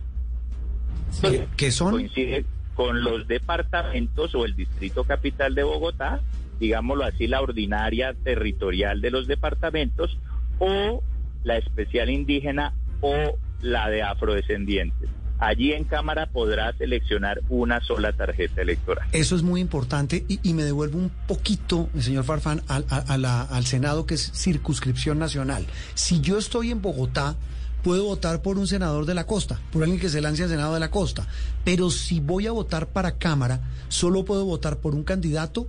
¿Qué 1.58 1.72
son? 1.72 1.92
Coincide 1.92 2.46
con 2.76 3.04
los 3.04 3.28
departamentos 3.28 4.36
o 4.36 4.46
el 4.46 4.56
distrito 4.56 5.04
capital 5.04 5.56
de 5.56 5.64
Bogotá, 5.64 6.22
digámoslo 6.60 7.04
así, 7.06 7.28
la 7.28 7.42
ordinaria 7.42 8.14
territorial 8.24 9.02
de 9.02 9.12
los 9.12 9.28
departamentos, 9.28 10.18
o 10.60 11.02
la 11.44 11.58
especial 11.58 12.10
indígena 12.10 12.74
o 13.02 13.38
la 13.62 13.90
de 13.90 14.04
afrodescendientes. 14.04 15.10
Allí 15.40 15.72
en 15.72 15.86
Cámara 15.86 16.28
podrá 16.28 16.74
seleccionar 16.78 17.42
una 17.50 17.80
sola 17.82 18.12
tarjeta 18.12 18.62
electoral. 18.62 19.08
Eso 19.14 19.36
es 19.38 19.42
muy 19.42 19.62
importante 19.62 20.26
y, 20.28 20.54
me 20.54 20.64
devuelvo 20.64 20.98
un 20.98 21.10
poquito, 21.28 21.90
señor 21.98 22.26
Farfán, 22.26 22.62
al, 22.68 22.86
al 22.90 23.66
Senado, 23.66 24.06
que 24.06 24.16
es 24.16 24.32
circunscripción 24.34 25.18
nacional. 25.18 25.66
Si 25.96 26.20
yo 26.20 26.38
estoy 26.38 26.72
en 26.72 26.82
Bogotá, 26.82 27.38
puedo 27.84 28.04
votar 28.04 28.42
por 28.42 28.58
un 28.58 28.68
senador 28.68 29.06
de 29.06 29.14
la 29.14 29.26
costa, 29.26 29.58
por 29.72 29.84
alguien 29.84 30.02
que 30.02 30.10
se 30.10 30.20
lance 30.20 30.44
al 30.44 30.50
Senado 30.50 30.74
de 30.74 30.82
la 30.82 30.92
costa. 30.92 31.26
Pero 31.64 31.90
si 31.90 32.20
voy 32.20 32.46
a 32.46 32.52
votar 32.52 32.88
para 32.88 33.18
Cámara, 33.18 33.62
solo 33.88 34.26
puedo 34.26 34.44
votar 34.44 34.80
por 34.80 34.94
un 34.94 35.04
candidato 35.06 35.68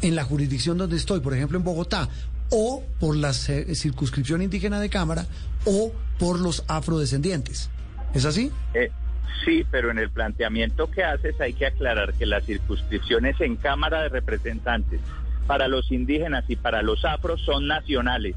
en 0.00 0.14
la 0.16 0.24
jurisdicción 0.24 0.78
donde 0.78 0.96
estoy, 0.96 1.20
por 1.20 1.34
ejemplo 1.34 1.58
en 1.58 1.64
Bogotá, 1.64 2.08
o 2.50 2.82
por 2.98 3.16
la 3.16 3.34
ce- 3.34 3.74
circunscripción 3.74 4.40
indígena 4.40 4.80
de 4.80 4.88
Cámara, 4.88 5.26
o 5.66 5.92
por 6.18 6.40
los 6.40 6.64
afrodescendientes. 6.68 7.68
¿Es 8.14 8.24
así? 8.24 8.50
Eh, 8.74 8.90
sí, 9.44 9.64
pero 9.70 9.90
en 9.90 9.98
el 9.98 10.10
planteamiento 10.10 10.90
que 10.90 11.02
haces 11.04 11.40
hay 11.40 11.52
que 11.52 11.66
aclarar 11.66 12.14
que 12.14 12.26
las 12.26 12.44
circunscripciones 12.46 13.40
en 13.40 13.56
Cámara 13.56 14.02
de 14.02 14.08
Representantes 14.08 15.00
para 15.46 15.68
los 15.68 15.90
indígenas 15.92 16.44
y 16.48 16.56
para 16.56 16.82
los 16.82 17.04
afros 17.04 17.40
son 17.44 17.66
nacionales. 17.66 18.34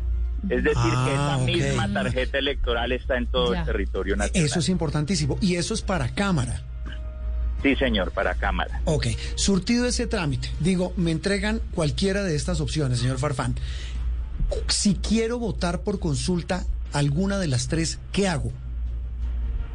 Es 0.50 0.64
decir, 0.64 0.76
que 1.06 1.14
esa 1.14 1.34
Ah, 1.36 1.38
misma 1.40 1.92
tarjeta 1.94 2.38
electoral 2.38 2.92
está 2.92 3.18
en 3.18 3.26
todo 3.28 3.54
Ya. 3.54 3.62
el 3.62 3.66
territorio 3.66 4.16
nacional. 4.16 4.46
Eso 4.46 4.60
es 4.60 4.70
importantísimo. 4.70 5.38
Y 5.42 5.56
eso 5.56 5.74
es 5.74 5.82
para 5.82 6.10
Cámara. 6.14 6.62
Sí, 7.64 7.76
señor, 7.76 8.12
para 8.12 8.36
Cámara. 8.36 8.82
Ok, 8.86 9.08
surtido 9.36 9.88
ese 9.88 10.06
trámite, 10.06 10.50
digo, 10.60 10.94
me 10.96 11.10
entregan 11.12 11.60
cualquiera 11.74 12.22
de 12.24 12.36
estas 12.36 12.62
opciones, 12.62 13.00
señor 13.00 13.18
Farfán. 13.18 13.56
Si 14.68 14.94
quiero 14.96 15.40
votar 15.40 15.82
por 15.82 16.00
consulta 16.00 16.66
alguna 16.94 17.40
de 17.40 17.48
las 17.48 17.68
tres, 17.68 18.00
¿qué 18.12 18.28
hago? 18.28 18.52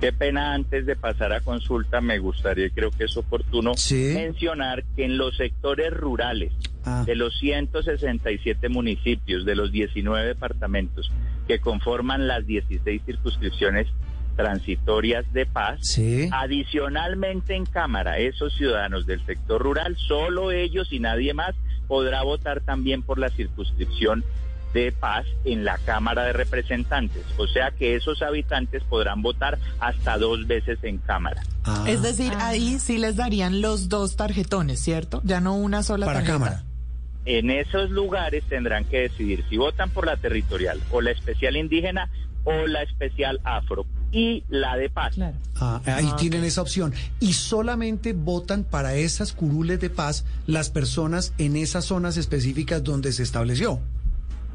Qué 0.02 0.12
pena 0.12 0.52
antes 0.54 0.84
de 0.84 0.96
pasar 0.96 1.32
a 1.32 1.42
consulta, 1.42 2.00
me 2.00 2.18
gustaría, 2.18 2.66
y 2.66 2.70
creo 2.70 2.90
que 2.90 3.04
es 3.04 3.16
oportuno, 3.16 3.74
mencionar 4.14 4.82
que 4.96 5.04
en 5.04 5.16
los 5.16 5.36
sectores 5.36 5.92
rurales 5.92 6.52
Ah. 6.84 7.04
de 7.06 7.14
los 7.14 7.38
167 7.38 8.68
municipios, 8.68 9.44
de 9.44 9.54
los 9.54 9.70
19 9.70 10.26
departamentos 10.26 11.12
que 11.46 11.60
conforman 11.60 12.26
las 12.26 12.44
16 12.44 13.00
circunscripciones 13.06 13.86
transitorias 14.34 15.32
de 15.32 15.46
paz, 15.46 15.78
adicionalmente 16.32 17.54
en 17.54 17.64
Cámara, 17.66 18.18
esos 18.18 18.56
ciudadanos 18.56 19.06
del 19.06 19.24
sector 19.24 19.62
rural, 19.62 19.96
solo 19.96 20.50
ellos 20.50 20.92
y 20.92 20.98
nadie 20.98 21.32
más 21.32 21.54
podrá 21.86 22.24
votar 22.24 22.60
también 22.62 23.02
por 23.04 23.20
la 23.20 23.28
circunscripción 23.28 24.24
de 24.72 24.92
paz 24.92 25.26
en 25.44 25.64
la 25.64 25.78
Cámara 25.78 26.24
de 26.24 26.32
Representantes. 26.32 27.24
O 27.36 27.46
sea 27.46 27.70
que 27.70 27.96
esos 27.96 28.22
habitantes 28.22 28.82
podrán 28.84 29.22
votar 29.22 29.58
hasta 29.80 30.18
dos 30.18 30.46
veces 30.46 30.78
en 30.82 30.98
Cámara. 30.98 31.42
Es 31.86 32.02
decir, 32.02 32.32
ahí 32.38 32.78
sí 32.78 32.98
les 32.98 33.16
darían 33.16 33.60
los 33.60 33.88
dos 33.88 34.16
tarjetones, 34.16 34.80
¿cierto? 34.80 35.20
Ya 35.24 35.40
no 35.40 35.54
una 35.54 35.82
sola 35.82 36.06
tarjeta. 36.06 36.64
En 37.24 37.50
esos 37.50 37.90
lugares 37.90 38.42
tendrán 38.48 38.84
que 38.84 39.02
decidir 39.02 39.44
si 39.48 39.56
votan 39.56 39.90
por 39.90 40.06
la 40.06 40.16
territorial 40.16 40.80
o 40.90 41.00
la 41.00 41.12
especial 41.12 41.56
indígena 41.56 42.10
o 42.44 42.66
la 42.66 42.82
especial 42.82 43.40
afro 43.44 43.86
y 44.10 44.44
la 44.48 44.76
de 44.76 44.90
paz. 44.90 45.16
Ah, 45.56 45.80
ahí 45.86 46.08
tienen 46.18 46.44
esa 46.44 46.62
opción. 46.62 46.92
Y 47.20 47.34
solamente 47.34 48.12
votan 48.12 48.64
para 48.64 48.94
esas 48.94 49.32
curules 49.32 49.80
de 49.80 49.90
paz 49.90 50.24
las 50.46 50.70
personas 50.70 51.32
en 51.38 51.56
esas 51.56 51.84
zonas 51.84 52.16
específicas 52.16 52.82
donde 52.82 53.12
se 53.12 53.22
estableció. 53.22 53.80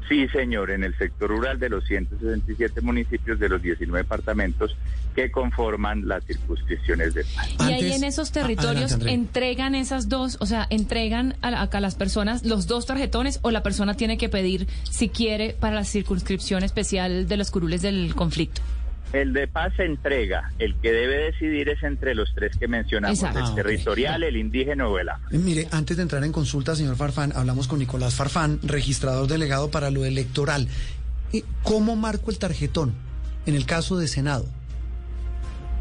Sí, 0.08 0.26
señor, 0.28 0.70
en 0.70 0.84
el 0.84 0.96
sector 0.96 1.28
rural 1.28 1.58
de 1.58 1.68
los 1.68 1.84
167 1.84 2.80
municipios 2.80 3.38
de 3.38 3.48
los 3.48 3.60
19 3.60 4.04
departamentos 4.04 4.74
que 5.14 5.30
conforman 5.30 6.08
las 6.08 6.24
circunscripciones 6.24 7.12
de 7.14 7.24
paz. 7.24 7.48
Y 7.68 7.72
ahí 7.72 7.92
en 7.92 8.04
esos 8.04 8.32
territorios 8.32 8.92
entregan 9.06 9.74
esas 9.74 10.08
dos, 10.08 10.38
o 10.40 10.46
sea, 10.46 10.66
entregan 10.70 11.34
a, 11.42 11.50
la- 11.50 11.62
a 11.62 11.80
las 11.80 11.94
personas 11.94 12.44
los 12.44 12.66
dos 12.66 12.86
tarjetones 12.86 13.40
o 13.42 13.50
la 13.50 13.62
persona 13.62 13.94
tiene 13.94 14.16
que 14.16 14.28
pedir 14.28 14.66
si 14.90 15.08
quiere 15.10 15.54
para 15.58 15.74
la 15.74 15.84
circunscripción 15.84 16.62
especial 16.64 17.28
de 17.28 17.36
los 17.36 17.50
curules 17.50 17.82
del 17.82 18.14
conflicto. 18.14 18.62
El 19.12 19.32
de 19.32 19.48
paz 19.48 19.72
se 19.76 19.84
entrega. 19.84 20.50
El 20.58 20.74
que 20.76 20.92
debe 20.92 21.16
decidir 21.32 21.68
es 21.70 21.82
entre 21.82 22.14
los 22.14 22.34
tres 22.34 22.56
que 22.58 22.68
mencionamos, 22.68 23.18
Exacto. 23.18 23.38
el 23.38 23.44
Ah, 23.46 23.54
territorial, 23.54 24.22
el 24.22 24.36
indígena 24.36 24.86
o 24.86 24.98
el 24.98 25.08
afro. 25.08 25.28
Eh, 25.30 25.38
Mire, 25.38 25.66
antes 25.70 25.96
de 25.96 26.02
entrar 26.02 26.22
en 26.24 26.32
consulta, 26.32 26.76
señor 26.76 26.96
Farfán, 26.96 27.32
hablamos 27.34 27.68
con 27.68 27.78
Nicolás 27.78 28.14
Farfán, 28.14 28.60
registrador 28.62 29.26
delegado 29.26 29.70
para 29.70 29.90
lo 29.90 30.04
electoral. 30.04 30.68
Eh, 31.32 31.42
¿Cómo 31.62 31.96
marco 31.96 32.30
el 32.30 32.38
tarjetón 32.38 32.92
en 33.46 33.54
el 33.54 33.64
caso 33.64 33.96
de 33.98 34.08
Senado? 34.08 34.46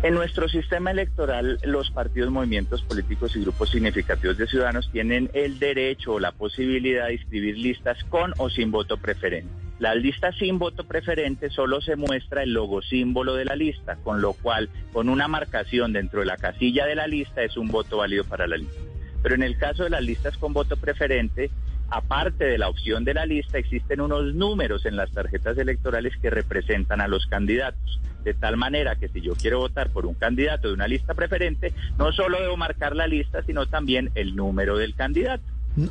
En 0.03 0.13
nuestro 0.13 0.47
sistema 0.47 0.91
electoral, 0.91 1.59
los 1.63 1.89
partidos, 1.89 2.29
movimientos 2.31 2.83
políticos 2.83 3.35
y 3.35 3.41
grupos 3.41 3.71
significativos 3.71 4.37
de 4.37 4.45
ciudadanos 4.47 4.89
tienen 4.91 5.29
el 5.33 5.57
derecho 5.57 6.13
o 6.13 6.19
la 6.19 6.31
posibilidad 6.31 7.07
de 7.07 7.15
inscribir 7.15 7.57
listas 7.57 7.97
con 8.09 8.31
o 8.37 8.49
sin 8.49 8.69
voto 8.71 8.97
preferente. 8.97 9.49
Las 9.79 9.95
listas 9.95 10.35
sin 10.37 10.57
voto 10.57 10.85
preferente 10.85 11.51
solo 11.51 11.81
se 11.81 11.95
muestra 11.95 12.41
el 12.41 12.53
logo 12.53 12.81
símbolo 12.81 13.35
de 13.35 13.45
la 13.45 13.55
lista, 13.55 13.97
con 13.97 14.21
lo 14.21 14.33
cual, 14.33 14.69
con 14.91 15.07
una 15.07 15.27
marcación 15.27 15.93
dentro 15.93 16.21
de 16.21 16.25
la 16.25 16.37
casilla 16.37 16.87
de 16.87 16.95
la 16.95 17.05
lista 17.05 17.43
es 17.43 17.57
un 17.57 17.67
voto 17.67 17.97
válido 17.97 18.23
para 18.23 18.47
la 18.47 18.57
lista. 18.57 18.81
Pero 19.21 19.35
en 19.35 19.43
el 19.43 19.57
caso 19.57 19.83
de 19.83 19.91
las 19.91 20.01
listas 20.01 20.35
con 20.37 20.53
voto 20.53 20.77
preferente, 20.77 21.51
aparte 21.89 22.45
de 22.45 22.57
la 22.57 22.69
opción 22.69 23.03
de 23.03 23.13
la 23.13 23.27
lista, 23.27 23.59
existen 23.59 24.01
unos 24.01 24.33
números 24.33 24.85
en 24.87 24.95
las 24.95 25.11
tarjetas 25.11 25.57
electorales 25.59 26.13
que 26.19 26.31
representan 26.31 26.99
a 26.99 27.07
los 27.07 27.27
candidatos. 27.27 27.99
De 28.23 28.33
tal 28.33 28.57
manera 28.57 28.95
que 28.95 29.09
si 29.09 29.21
yo 29.21 29.35
quiero 29.35 29.59
votar 29.59 29.91
por 29.91 30.07
un 30.07 30.15
candidato 30.15 30.69
de 30.69 30.73
una 30.73 30.87
lista 30.87 31.13
preferente, 31.13 31.71
no 31.99 32.11
solo 32.11 32.41
debo 32.41 32.57
marcar 32.57 32.95
la 32.95 33.05
lista, 33.05 33.43
sino 33.43 33.67
también 33.67 34.09
el 34.15 34.35
número 34.35 34.77
del 34.77 34.95
candidato. 34.95 35.43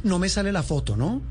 No 0.02 0.18
me 0.18 0.28
sale 0.28 0.50
la 0.50 0.64
foto, 0.64 0.96
¿no? 0.96 1.22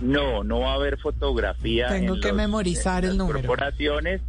No, 0.00 0.44
no 0.44 0.60
va 0.60 0.72
a 0.72 0.74
haber 0.74 0.98
fotografía. 0.98 1.88
Tengo 1.88 2.14
en 2.14 2.20
que 2.20 2.28
los- 2.28 2.36
memorizar 2.36 3.04
en 3.04 3.10
el 3.10 3.16
las 3.18 3.26
número. 3.26 3.38
corporaciones. 3.46 4.20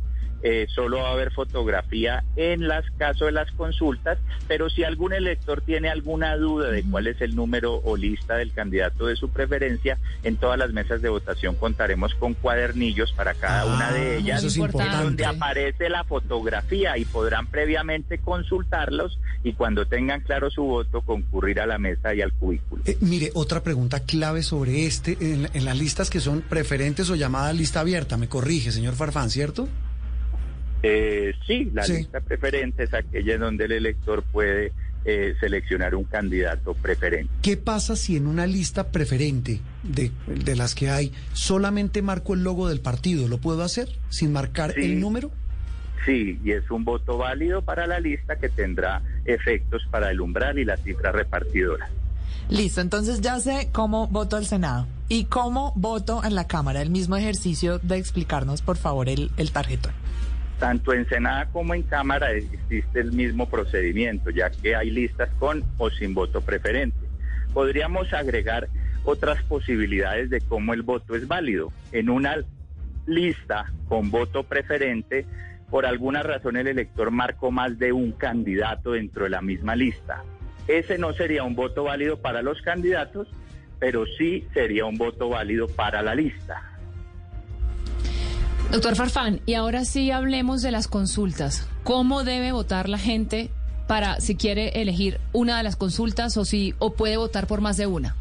Eh, 0.42 0.68
solo 0.74 1.00
va 1.00 1.10
a 1.10 1.14
haber 1.14 1.32
fotografía 1.32 2.24
en 2.36 2.68
las 2.68 2.86
casos 2.98 3.28
de 3.28 3.32
las 3.32 3.52
consultas, 3.52 4.18
pero 4.48 4.70
si 4.70 4.84
algún 4.84 5.14
elector 5.14 5.62
tiene 5.62 5.90
alguna 5.90 6.36
duda 6.38 6.72
de 6.72 6.84
cuál 6.84 7.08
es 7.08 7.20
el 7.22 7.36
número 7.36 7.76
o 7.84 7.98
lista 7.98 8.36
del 8.36 8.54
candidato 8.54 9.08
de 9.08 9.16
su 9.16 9.30
preferencia, 9.30 9.98
en 10.24 10.38
todas 10.38 10.58
las 10.58 10.72
mesas 10.72 11.02
de 11.02 11.10
votación 11.10 11.56
contaremos 11.56 12.14
con 12.16 12.34
cuadernillos 12.34 13.12
para 13.14 13.34
cada 13.34 13.66
una 13.66 13.92
de 13.92 14.18
ellas, 14.18 14.44
es 14.44 14.56
en 14.56 14.64
importante. 14.64 15.04
donde 15.04 15.26
aparece 15.26 15.90
la 15.90 16.04
fotografía 16.04 16.98
y 16.98 17.06
podrán 17.06 17.48
previamente 17.48 18.18
consultarlos 18.20 19.20
y 19.44 19.54
cuando 19.54 19.86
tengan 19.86 20.22
claro 20.22 20.50
su 20.50 20.64
voto 20.64 21.02
concurrir 21.02 21.60
a 21.60 21.66
la 21.66 21.78
mesa 21.78 22.14
y 22.14 22.22
al 22.22 22.34
cubículo. 22.34 22.84
Eh, 22.86 22.98
mire, 23.02 23.32
otra 23.34 23.62
pregunta 23.62 24.02
clave 24.02 24.44
sobre 24.44 24.86
este, 24.86 25.18
en, 25.20 25.50
en 25.54 25.66
las 25.66 25.78
listas 25.78 26.10
que 26.10 26.20
son 26.20 26.42
preferentes 26.42 27.10
o 27.10 27.16
llamadas 27.16 27.56
lista 27.56 27.82
abierta, 27.82 28.18
me 28.18 28.28
corrige, 28.28 28.72
señor 28.72 28.96
Farfán, 28.96 29.30
¿cierto? 29.30 29.68
Eh, 30.84 31.34
sí, 31.46 31.70
la 31.74 31.84
Sí. 31.84 31.94
lista 31.98 32.22
preferente 32.22 32.84
es 32.84 32.94
aquella 32.94 33.34
en 33.36 33.42
donde 33.42 33.66
el 33.66 33.72
elector 33.74 34.24
puede 34.24 34.72
eh, 35.06 35.34
seleccionar 35.40 35.96
un 35.96 36.04
candidato 36.04 36.74
preferente. 36.74 37.32
¿Qué 37.42 37.56
pasa 37.58 37.96
si 37.96 38.18
en 38.18 38.28
una 38.28 38.46
lista 38.46 38.92
preferente 38.92 39.62
de, 39.84 40.12
de 40.28 40.56
las 40.58 40.76
que 40.76 40.90
hay 40.90 41.14
solamente 41.34 42.02
marco 42.02 42.34
el 42.34 42.44
logo 42.44 42.68
del 42.68 42.82
partido? 42.82 43.28
¿Lo 43.30 43.38
puedo 43.40 43.64
hacer 43.64 43.88
sin 44.10 44.34
marcar 44.34 44.74
Sí. 44.74 44.82
el 44.84 45.00
número? 45.00 45.32
Sí, 46.06 46.40
y 46.44 46.52
es 46.52 46.70
un 46.70 46.84
voto 46.86 47.18
válido 47.18 47.62
para 47.62 47.88
la 47.88 48.00
lista 48.00 48.38
que 48.38 48.50
tendrá 48.50 49.02
efectos 49.26 49.82
para 49.90 50.12
el 50.12 50.20
umbral 50.22 50.60
y 50.60 50.66
la 50.66 50.76
cifra 50.78 51.12
repartidora. 51.12 51.90
Listo, 52.50 52.82
entonces 52.82 53.22
ya 53.22 53.40
sé 53.40 53.70
cómo 53.72 54.08
voto 54.08 54.36
al 54.36 54.46
Senado 54.46 54.88
y 55.08 55.26
cómo 55.26 55.72
voto 55.76 56.24
en 56.24 56.36
la 56.36 56.48
Cámara. 56.48 56.82
El 56.82 56.90
mismo 56.90 57.16
ejercicio 57.16 57.80
de 57.80 57.98
explicarnos, 57.98 58.62
por 58.62 58.78
favor, 58.78 59.08
el, 59.08 59.32
el 59.38 59.52
tarjetón. 59.52 59.94
Tanto 60.60 60.94
en 60.94 61.08
Senada 61.08 61.46
como 61.52 61.74
en 61.74 61.84
Cámara 61.84 62.32
existe 62.34 63.00
el 63.00 63.14
mismo 63.14 63.50
procedimiento, 63.50 64.30
ya 64.30 64.50
que 64.50 64.76
hay 64.76 64.90
listas 64.90 65.30
con 65.40 65.64
o 65.78 65.90
sin 65.90 66.14
voto 66.14 66.42
preferente. 66.42 66.98
Podríamos 67.54 68.14
agregar 68.14 68.68
otras 69.06 69.42
posibilidades 69.44 70.30
de 70.30 70.42
cómo 70.42 70.74
el 70.74 70.82
voto 70.82 71.16
es 71.16 71.28
válido. 71.28 71.72
En 71.94 72.10
una 72.10 72.38
lista 73.08 73.72
con 73.88 74.12
voto 74.12 74.44
preferente, 74.44 75.26
por 75.70 75.86
alguna 75.86 76.24
razón 76.24 76.58
el 76.58 76.68
elector 76.68 77.10
marcó 77.10 77.52
más 77.52 77.80
de 77.80 77.94
un 77.94 78.12
candidato 78.12 78.92
dentro 78.92 79.24
de 79.24 79.30
la 79.30 79.42
misma 79.42 79.76
lista. 79.76 80.24
Ese 80.68 80.98
no 80.98 81.14
sería 81.14 81.44
un 81.44 81.56
voto 81.56 81.86
válido 81.86 82.22
para 82.22 82.42
los 82.42 82.62
candidatos, 82.62 83.28
pero 83.80 84.06
sí 84.18 84.48
sería 84.54 84.86
un 84.86 84.98
voto 84.98 85.30
válido 85.30 85.68
para 85.68 86.02
la 86.02 86.14
lista. 86.16 86.69
Doctor 88.72 88.96
Farfán, 88.96 89.42
y 89.48 89.56
ahora 89.56 89.84
sí 89.84 90.12
hablemos 90.12 90.62
de 90.62 90.70
las 90.70 90.88
consultas. 90.88 91.68
¿Cómo 91.84 92.24
debe 92.24 92.52
votar 92.52 92.88
la 92.88 93.00
gente 93.00 93.50
para 93.88 94.20
si 94.20 94.36
quiere 94.36 94.80
elegir 94.80 95.20
una 95.34 95.58
de 95.58 95.64
las 95.64 95.76
consultas 95.76 96.38
o 96.38 96.46
si 96.46 96.76
o 96.78 96.94
puede 96.94 97.18
votar 97.18 97.48
por 97.48 97.62
más 97.62 97.78
de 97.78 97.88
una? 97.88 98.16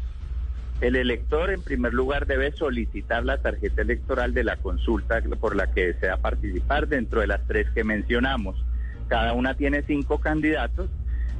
El 0.81 0.95
elector, 0.95 1.51
en 1.51 1.61
primer 1.61 1.93
lugar, 1.93 2.25
debe 2.25 2.51
solicitar 2.51 3.23
la 3.25 3.37
tarjeta 3.37 3.83
electoral 3.83 4.33
de 4.33 4.43
la 4.43 4.57
consulta 4.57 5.21
por 5.39 5.55
la 5.55 5.71
que 5.71 5.93
desea 5.93 6.17
participar 6.17 6.87
dentro 6.87 7.21
de 7.21 7.27
las 7.27 7.45
tres 7.45 7.67
que 7.75 7.83
mencionamos. 7.83 8.55
Cada 9.07 9.33
una 9.33 9.53
tiene 9.53 9.83
cinco 9.83 10.19
candidatos. 10.19 10.89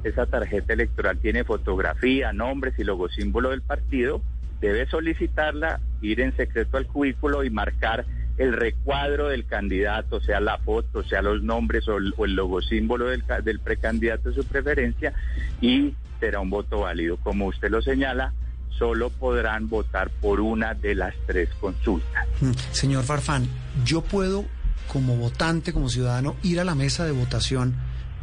Esa 0.03 0.27
tarjeta 0.27 0.73
electoral 0.73 1.17
tiene 1.17 1.43
fotografía, 1.43 2.31
nombres 2.31 2.77
y 2.77 2.83
logosímbolo 2.83 3.49
del 3.49 3.63
partido. 3.63 4.21
Debe 4.61 4.85
solicitarla, 4.85 5.79
ir 6.01 6.19
en 6.21 6.37
secreto 6.37 6.77
al 6.77 6.85
cubículo 6.85 7.43
y 7.43 7.49
marcar 7.49 8.05
el 8.39 8.53
recuadro 8.53 9.27
del 9.27 9.45
candidato, 9.45 10.21
sea 10.21 10.39
la 10.39 10.57
foto, 10.57 11.03
sea 11.03 11.21
los 11.21 11.43
nombres 11.43 11.87
o 11.89 11.97
el, 11.97 12.13
o 12.17 12.23
el 12.23 12.35
logosímbolo 12.35 13.07
del, 13.07 13.23
del 13.43 13.59
precandidato 13.59 14.29
de 14.29 14.35
su 14.35 14.45
preferencia 14.45 15.13
y 15.61 15.93
será 16.21 16.39
un 16.39 16.49
voto 16.49 16.79
válido. 16.79 17.17
Como 17.17 17.47
usted 17.47 17.69
lo 17.69 17.81
señala, 17.81 18.33
solo 18.69 19.09
podrán 19.09 19.67
votar 19.67 20.09
por 20.09 20.39
una 20.39 20.73
de 20.73 20.95
las 20.95 21.13
tres 21.27 21.49
consultas. 21.59 22.27
Mm, 22.39 22.51
Señor 22.71 23.03
Farfán, 23.03 23.45
yo 23.83 24.01
puedo, 24.01 24.45
como 24.87 25.17
votante, 25.17 25.73
como 25.73 25.89
ciudadano, 25.89 26.37
ir 26.41 26.61
a 26.61 26.63
la 26.63 26.75
mesa 26.75 27.05
de 27.05 27.11
votación, 27.11 27.75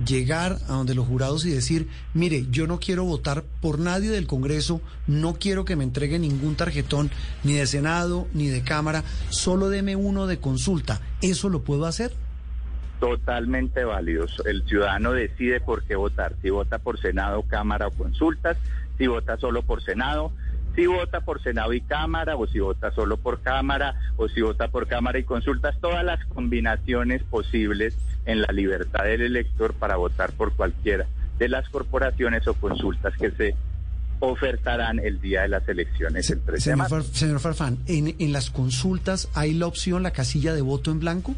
llegar 0.05 0.59
a 0.69 0.73
donde 0.73 0.95
los 0.95 1.07
jurados 1.07 1.45
y 1.47 1.51
decir, 1.51 1.89
mire, 2.15 2.47
yo 2.51 2.67
no 2.67 2.79
quiero 2.79 3.05
votar 3.05 3.45
por 3.61 3.79
nadie 3.79 4.11
del 4.11 4.27
Congreso, 4.27 4.81
no 5.07 5.35
quiero 5.35 5.65
que 5.65 5.77
me 5.77 5.85
entregue 5.85 6.19
ningún 6.19 6.57
tarjetón, 6.57 7.11
ni 7.45 7.55
de 7.55 7.67
Senado, 7.67 8.27
ni 8.33 8.49
de 8.49 8.63
Cámara, 8.63 9.05
solo 9.31 9.69
deme 9.69 9.97
uno 9.97 10.27
de 10.27 10.39
consulta. 10.39 11.01
¿Eso 11.23 11.49
lo 11.49 11.63
puedo 11.63 11.87
hacer? 11.87 12.13
Totalmente 13.01 13.85
válidos. 13.85 14.43
El 14.47 14.65
ciudadano 14.65 15.13
decide 15.13 15.61
por 15.61 15.83
qué 15.85 15.97
votar, 15.97 16.35
si 16.43 16.51
vota 16.51 16.79
por 16.79 16.99
Senado, 16.99 17.43
Cámara 17.43 17.89
o 17.89 17.91
consultas, 17.91 18.57
si 18.97 19.07
vota 19.07 19.37
solo 19.37 19.63
por 19.63 19.83
Senado, 19.83 20.33
si 20.77 20.87
vota 20.87 21.23
por 21.23 21.43
Senado 21.43 21.73
y 21.73 21.81
Cámara, 21.81 22.37
o 22.37 22.47
si 22.47 22.61
vota 22.61 22.93
solo 22.93 23.17
por 23.17 23.41
Cámara, 23.41 23.95
o 24.17 24.29
si 24.29 24.43
vota 24.43 24.69
por 24.69 24.87
Cámara 24.87 25.19
y 25.19 25.25
consultas, 25.25 25.75
todas 25.81 26.05
las 26.05 26.25
combinaciones 26.27 27.23
posibles 27.25 27.97
en 28.27 28.43
la 28.43 28.49
libertad 28.53 29.03
del 29.05 29.23
elector 29.23 29.75
para 29.75 29.97
votar 29.97 30.33
por 30.33 30.53
cualquiera 30.55 31.07
de 31.39 31.49
las 31.49 31.69
corporaciones 31.69 32.47
o 32.47 32.55
consultas 32.55 33.15
que 33.17 33.31
se 33.33 33.55
ofertarán 34.21 34.99
el 34.99 35.21
día 35.21 35.43
de 35.43 35.49
las 35.49 35.69
elecciones 35.69 36.31
el 36.31 36.41
13 36.41 36.53
de 36.53 36.61
Señor, 36.61 36.79
marzo. 36.79 36.97
Far- 36.97 37.05
señor 37.15 37.41
Farfán, 37.41 37.79
¿en, 37.87 38.15
en 38.19 38.33
las 38.33 38.51
consultas 38.51 39.29
hay 39.35 39.53
la 39.55 39.67
opción, 39.67 40.03
la 40.03 40.11
casilla 40.13 40.55
de 40.55 40.63
voto 40.63 40.91
en 40.91 41.01
blanco? 41.01 41.35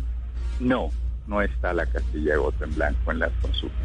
No, 0.61 0.91
no 1.27 1.43
está 1.43 1.73
la 1.73 1.87
casilla 1.87 2.33
de 2.33 2.39
voto 2.39 2.65
en 2.65 2.75
blanco 2.75 3.13
en 3.13 3.19
las 3.21 3.33
consultas. 3.43 3.79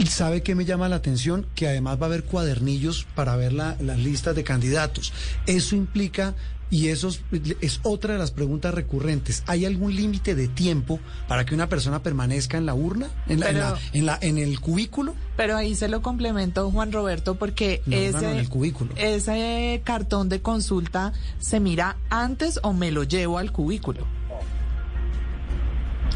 ¿Y 0.00 0.06
sabe 0.06 0.42
qué 0.42 0.54
me 0.54 0.64
llama 0.64 0.88
la 0.88 0.96
atención? 0.96 1.46
Que 1.54 1.68
además 1.68 1.98
va 2.00 2.04
a 2.04 2.06
haber 2.06 2.24
cuadernillos 2.24 3.06
para 3.14 3.36
ver 3.36 3.52
la- 3.52 3.76
las 3.80 3.98
listas 3.98 4.34
de 4.34 4.42
candidatos. 4.44 5.12
Eso 5.46 5.76
implica, 5.76 6.34
y 6.70 6.88
eso 6.88 7.08
es, 7.08 7.20
es 7.60 7.80
otra 7.82 8.14
de 8.14 8.18
las 8.18 8.30
preguntas 8.30 8.72
recurrentes, 8.72 9.42
¿hay 9.46 9.66
algún 9.66 9.94
límite 9.94 10.34
de 10.34 10.48
tiempo 10.48 11.00
para 11.28 11.44
que 11.44 11.54
una 11.54 11.68
persona 11.68 12.02
permanezca 12.02 12.56
en 12.56 12.64
la 12.64 12.72
urna, 12.74 13.10
en, 13.28 13.40
la- 13.40 13.50
en, 13.50 13.58
la- 13.58 13.78
en, 13.92 14.06
la- 14.06 14.18
en 14.22 14.38
el 14.38 14.58
cubículo? 14.60 15.14
Pero 15.36 15.54
ahí 15.54 15.74
se 15.74 15.88
lo 15.88 16.00
complemento, 16.00 16.70
Juan 16.70 16.92
Roberto, 16.92 17.34
porque 17.34 17.82
No, 17.84 17.94
ese, 17.96 18.22
no, 18.22 18.30
en 18.30 18.38
el 18.38 18.48
cubículo. 18.48 18.94
ese 18.96 19.82
cartón 19.84 20.30
de 20.30 20.40
consulta 20.40 21.12
se 21.40 21.60
mira 21.60 21.98
antes 22.08 22.58
o 22.62 22.72
me 22.72 22.90
lo 22.90 23.02
llevo 23.04 23.36
al 23.36 23.52
cubículo. 23.52 24.06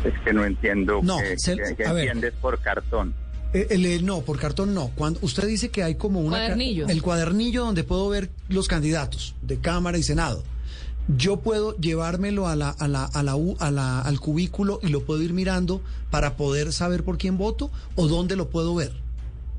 Es 0.02 0.15
que 0.24 0.32
no 0.32 0.43
entiendo 0.44 1.01
No, 1.02 1.19
qué, 1.19 1.39
se- 1.39 1.56
qué- 1.56 1.74
qué 1.77 1.85
a 1.86 1.93
ver. 1.93 2.05
entiendes 2.06 2.32
por 2.40 2.59
cartón. 2.61 3.15
Eh, 3.55 3.68
el- 3.70 3.86
eh, 3.86 4.02
no, 4.02 4.20
por 4.22 4.39
cartón 4.39 4.74
no. 4.74 4.90
Cuando 4.97 5.20
usted 5.22 5.47
dice 5.47 5.70
que 5.70 5.82
hay 5.82 5.94
como 5.94 6.20
una 6.20 6.36
ca- 6.36 6.43
Cuadernillo. 6.48 6.89
el 6.89 7.01
cuadernillo 7.02 7.64
donde 7.64 7.85
puedo 7.85 8.09
ver 8.09 8.28
los 8.48 8.68
candidatos 8.68 9.35
de 9.43 9.59
Cámara 9.59 9.97
y 9.97 10.02
Senado. 10.02 10.43
Yo 11.16 11.39
puedo 11.40 11.76
llevármelo 11.76 12.48
a 12.48 12.56
la, 12.56 12.70
a 12.70 12.89
la, 12.89 13.05
a 13.05 13.22
la, 13.22 13.36
U- 13.36 13.56
a 13.60 13.70
la- 13.70 14.01
al 14.01 14.20
cubículo 14.20 14.81
y 14.82 14.89
lo 14.89 15.05
puedo 15.05 15.22
ir 15.22 15.32
mirando 15.32 15.81
para 16.10 16.36
poder 16.36 16.72
saber 16.72 17.05
por 17.05 17.16
quién 17.18 17.36
voto 17.39 17.70
o 17.94 18.09
dónde 18.09 18.36
lo 18.36 18.48
puedo 18.51 18.74
ver. 18.74 18.93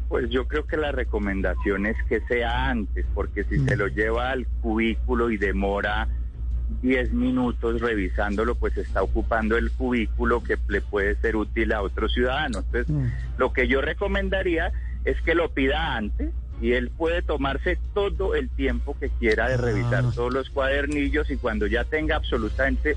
Pues 0.09 0.29
yo 0.29 0.47
creo 0.47 0.65
que 0.67 0.77
la 0.77 0.91
recomendación 0.91 1.85
es 1.87 1.95
que 2.09 2.19
sea 2.27 2.69
antes, 2.69 3.05
porque 3.15 3.43
si 3.45 3.59
se 3.63 3.75
lo 3.75 3.87
lleva 3.87 4.31
al 4.31 4.45
cubículo 4.61 5.31
y 5.31 5.37
demora 5.37 6.07
10 6.81 7.13
minutos 7.13 7.81
revisándolo, 7.81 8.55
pues 8.55 8.77
está 8.77 9.01
ocupando 9.03 9.57
el 9.57 9.71
cubículo 9.71 10.43
que 10.43 10.57
le 10.67 10.81
puede 10.81 11.15
ser 11.17 11.35
útil 11.35 11.71
a 11.73 11.81
otro 11.81 12.09
ciudadano. 12.09 12.59
Entonces, 12.59 12.87
lo 13.37 13.53
que 13.53 13.67
yo 13.67 13.81
recomendaría 13.81 14.71
es 15.03 15.19
que 15.21 15.35
lo 15.35 15.49
pida 15.49 15.95
antes 15.95 16.31
y 16.61 16.71
él 16.73 16.89
puede 16.89 17.21
tomarse 17.21 17.77
todo 17.93 18.33
el 18.35 18.49
tiempo 18.49 18.95
que 18.99 19.09
quiera 19.09 19.49
de 19.49 19.57
revisar 19.57 20.11
todos 20.13 20.33
los 20.33 20.49
cuadernillos 20.49 21.29
y 21.29 21.37
cuando 21.37 21.67
ya 21.67 21.83
tenga 21.83 22.15
absolutamente 22.15 22.95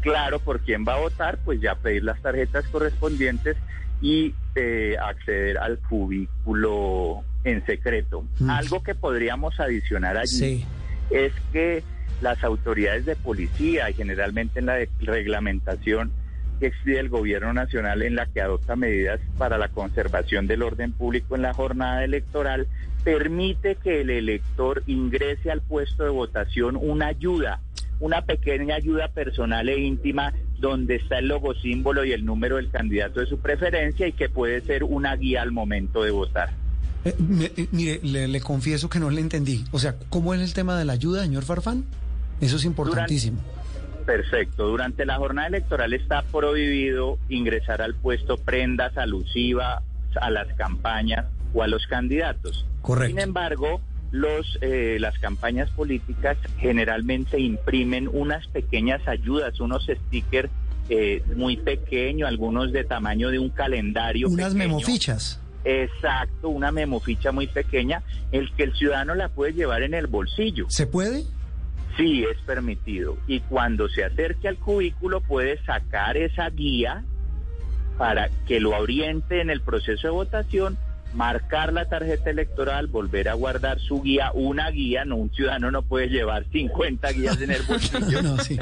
claro 0.00 0.40
por 0.40 0.60
quién 0.60 0.84
va 0.86 0.94
a 0.94 1.00
votar, 1.00 1.38
pues 1.44 1.60
ya 1.60 1.74
pedir 1.76 2.04
las 2.04 2.20
tarjetas 2.20 2.66
correspondientes 2.68 3.56
y 4.00 4.34
eh, 4.54 4.96
acceder 5.00 5.58
al 5.58 5.78
cubículo 5.78 7.22
en 7.44 7.64
secreto. 7.66 8.24
Mm. 8.38 8.50
Algo 8.50 8.82
que 8.82 8.94
podríamos 8.94 9.58
adicionar 9.60 10.16
allí 10.16 10.36
Sí. 10.38 10.64
es 11.10 11.32
que 11.52 11.82
las 12.20 12.42
autoridades 12.44 13.06
de 13.06 13.16
policía 13.16 13.90
y 13.90 13.94
generalmente 13.94 14.60
en 14.60 14.66
la 14.66 14.78
reglamentación 15.00 16.12
que 16.58 16.66
exige 16.66 16.98
el 16.98 17.08
gobierno 17.08 17.52
nacional 17.52 18.02
en 18.02 18.16
la 18.16 18.26
que 18.26 18.40
adopta 18.40 18.76
medidas 18.76 19.20
para 19.36 19.58
la 19.58 19.68
conservación 19.68 20.46
del 20.46 20.62
orden 20.62 20.92
público 20.92 21.36
en 21.36 21.42
la 21.42 21.54
jornada 21.54 22.04
electoral, 22.04 22.66
permite 23.04 23.76
que 23.76 24.00
el 24.00 24.10
elector 24.10 24.82
ingrese 24.86 25.50
al 25.50 25.62
puesto 25.62 26.04
de 26.04 26.10
votación 26.10 26.76
una 26.76 27.06
ayuda, 27.08 27.60
una 28.00 28.22
pequeña 28.22 28.74
ayuda 28.74 29.08
personal 29.08 29.68
e 29.68 29.78
íntima 29.78 30.32
donde 30.58 30.96
está 30.96 31.18
el 31.18 31.28
logo 31.28 31.54
símbolo 31.54 32.04
y 32.04 32.12
el 32.12 32.24
número 32.24 32.56
del 32.56 32.70
candidato 32.70 33.20
de 33.20 33.26
su 33.26 33.38
preferencia 33.38 34.08
y 34.08 34.12
que 34.12 34.28
puede 34.28 34.60
ser 34.62 34.82
una 34.82 35.14
guía 35.14 35.42
al 35.42 35.52
momento 35.52 36.02
de 36.02 36.10
votar. 36.10 36.50
Eh, 37.04 37.14
eh, 37.56 37.68
mire, 37.70 38.00
le 38.02 38.40
confieso 38.40 38.90
que 38.90 38.98
no 38.98 39.08
le 39.08 39.20
entendí. 39.20 39.64
O 39.70 39.78
sea, 39.78 39.94
¿cómo 40.10 40.34
es 40.34 40.40
el 40.40 40.52
tema 40.52 40.76
de 40.76 40.84
la 40.84 40.94
ayuda, 40.94 41.22
señor 41.22 41.44
Farfán? 41.44 41.84
Eso 42.40 42.56
es 42.56 42.64
importantísimo. 42.64 43.40
Perfecto. 44.06 44.68
Durante 44.68 45.04
la 45.04 45.16
jornada 45.16 45.48
electoral 45.48 45.92
está 45.92 46.22
prohibido 46.22 47.18
ingresar 47.28 47.82
al 47.82 47.94
puesto 47.94 48.38
prendas 48.38 48.96
alusivas 48.96 49.82
a 50.20 50.30
las 50.30 50.48
campañas 50.54 51.26
o 51.52 51.62
a 51.62 51.68
los 51.68 51.86
candidatos. 51.86 52.64
Correcto. 52.80 53.10
Sin 53.10 53.20
embargo, 53.20 53.80
los, 54.10 54.58
eh, 54.62 54.96
las 55.00 55.18
campañas 55.18 55.68
políticas 55.70 56.38
generalmente 56.58 57.38
imprimen 57.38 58.08
unas 58.10 58.46
pequeñas 58.48 59.06
ayudas, 59.06 59.60
unos 59.60 59.86
stickers 59.86 60.50
eh, 60.88 61.22
muy 61.36 61.58
pequeños, 61.58 62.28
algunos 62.28 62.72
de 62.72 62.84
tamaño 62.84 63.30
de 63.30 63.38
un 63.38 63.50
calendario. 63.50 64.28
Unas 64.28 64.54
pequeño. 64.54 64.68
memofichas. 64.68 65.40
Exacto, 65.64 66.48
una 66.48 66.72
memoficha 66.72 67.30
muy 67.30 67.46
pequeña, 67.46 68.02
el 68.32 68.50
que 68.54 68.62
el 68.62 68.74
ciudadano 68.74 69.14
la 69.14 69.28
puede 69.28 69.52
llevar 69.52 69.82
en 69.82 69.92
el 69.92 70.06
bolsillo. 70.06 70.64
¿Se 70.70 70.86
puede? 70.86 71.24
Sí, 71.98 72.24
es 72.24 72.38
permitido. 72.42 73.18
Y 73.26 73.40
cuando 73.40 73.88
se 73.88 74.04
acerque 74.04 74.46
al 74.46 74.56
cubículo 74.56 75.20
puede 75.20 75.62
sacar 75.64 76.16
esa 76.16 76.48
guía 76.48 77.04
para 77.98 78.30
que 78.46 78.60
lo 78.60 78.70
oriente 78.70 79.40
en 79.40 79.50
el 79.50 79.60
proceso 79.60 80.06
de 80.06 80.12
votación, 80.12 80.78
marcar 81.12 81.72
la 81.72 81.88
tarjeta 81.88 82.30
electoral, 82.30 82.86
volver 82.86 83.28
a 83.28 83.34
guardar 83.34 83.80
su 83.80 84.00
guía, 84.00 84.30
una 84.32 84.70
guía, 84.70 85.04
no 85.04 85.16
un 85.16 85.30
ciudadano 85.32 85.72
no 85.72 85.82
puede 85.82 86.08
llevar 86.08 86.44
50 86.52 87.10
guías 87.10 87.40
en 87.40 87.50
el 87.50 87.62
bolsillo. 87.62 88.22
no, 88.22 88.38
sí. 88.38 88.56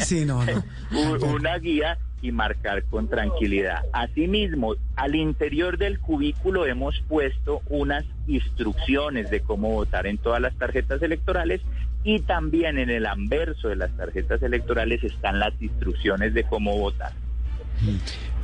Sí, 0.00 0.24
no, 0.24 0.44
no. 0.44 0.64
una 1.26 1.56
guía 1.58 1.98
y 2.24 2.32
marcar 2.32 2.82
con 2.84 3.08
tranquilidad. 3.08 3.82
Asimismo, 3.92 4.74
al 4.96 5.14
interior 5.14 5.76
del 5.76 6.00
cubículo 6.00 6.66
hemos 6.66 6.98
puesto 7.06 7.60
unas 7.68 8.04
instrucciones 8.26 9.30
de 9.30 9.40
cómo 9.40 9.68
votar 9.70 10.06
en 10.06 10.16
todas 10.16 10.40
las 10.40 10.54
tarjetas 10.56 11.02
electorales 11.02 11.60
y 12.04 12.20
también 12.20 12.78
en 12.78 12.90
el 12.90 13.06
anverso 13.06 13.68
de 13.68 13.76
las 13.76 13.90
tarjetas 13.96 14.42
electorales 14.42 15.02
están 15.02 15.38
las 15.38 15.54
instrucciones 15.60 16.34
de 16.34 16.44
cómo 16.44 16.78
votar. 16.78 17.12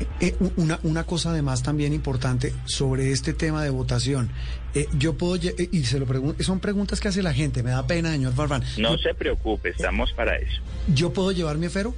Eh, 0.01 0.07
eh, 0.21 0.37
una, 0.57 0.81
una 0.83 1.05
cosa 1.05 1.31
además 1.31 1.63
también 1.63 1.93
importante 1.93 2.53
sobre 2.65 3.13
este 3.13 3.33
tema 3.33 3.63
de 3.63 3.71
votación. 3.71 4.31
Eh, 4.75 4.89
yo 4.99 5.15
puedo, 5.15 5.37
y 5.37 5.85
se 5.85 5.99
lo 5.99 6.07
pregunto, 6.07 6.43
son 6.43 6.59
preguntas 6.59 7.01
que 7.01 7.09
hace 7.09 7.23
la 7.23 7.33
gente, 7.33 7.63
me 7.63 7.71
da 7.71 7.87
pena, 7.87 8.11
señor 8.13 8.33
Farfán. 8.33 8.63
No 8.79 8.97
se 8.99 9.15
preocupe, 9.15 9.71
estamos 9.71 10.13
para 10.13 10.37
eso. 10.37 10.61
¿Yo 10.95 11.13
puedo 11.13 11.33
llevar 11.33 11.59
mi 11.59 11.67
esfero? 11.67 11.95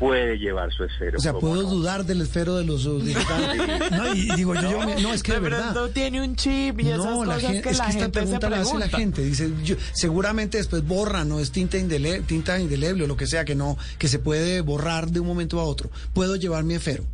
Puede 0.00 0.38
llevar 0.38 0.72
su 0.72 0.82
esfero. 0.82 1.18
O 1.18 1.20
sea, 1.20 1.34
puedo 1.34 1.62
dudar 1.62 2.06
del 2.06 2.22
esfero 2.22 2.56
de 2.56 2.64
los 2.64 2.84
digitales. 3.04 3.90
no, 3.92 4.14
y 4.14 4.34
digo 4.34 4.54
yo, 4.54 4.70
yo 4.70 5.00
no, 5.00 5.12
es 5.12 5.22
que 5.22 5.32
de, 5.32 5.40
verdad. 5.40 5.74
No 5.74 5.88
tiene 5.90 6.22
un 6.22 6.34
chip 6.36 6.80
y 6.80 6.88
esas 6.88 7.04
no, 7.04 7.24
la 7.26 7.38
gente, 7.38 7.60
que 7.60 7.68
es 7.68 7.80
que 7.80 7.90
esta 7.90 8.08
pregunta 8.08 8.48
la 8.48 8.60
hace 8.60 8.78
la 8.78 8.88
gente. 8.88 9.22
Dice, 9.22 9.52
yo, 9.62 9.76
seguramente 9.92 10.56
después 10.56 10.82
borra, 10.84 11.24
no 11.24 11.38
es 11.38 11.52
tinta 11.52 11.76
indeleble, 11.76 12.22
tinta 12.22 12.58
indeleble 12.58 13.04
o 13.04 13.06
lo 13.06 13.16
que 13.18 13.26
sea 13.26 13.44
que 13.44 13.54
no, 13.54 13.76
que 13.98 14.08
se 14.08 14.18
puede 14.18 14.62
borrar 14.62 15.10
de 15.10 15.20
un 15.20 15.26
momento 15.26 15.60
a 15.60 15.64
otro. 15.64 15.90
Puedo 16.14 16.34
llevar 16.36 16.64
mi 16.64 16.74
esfero. 16.74 17.04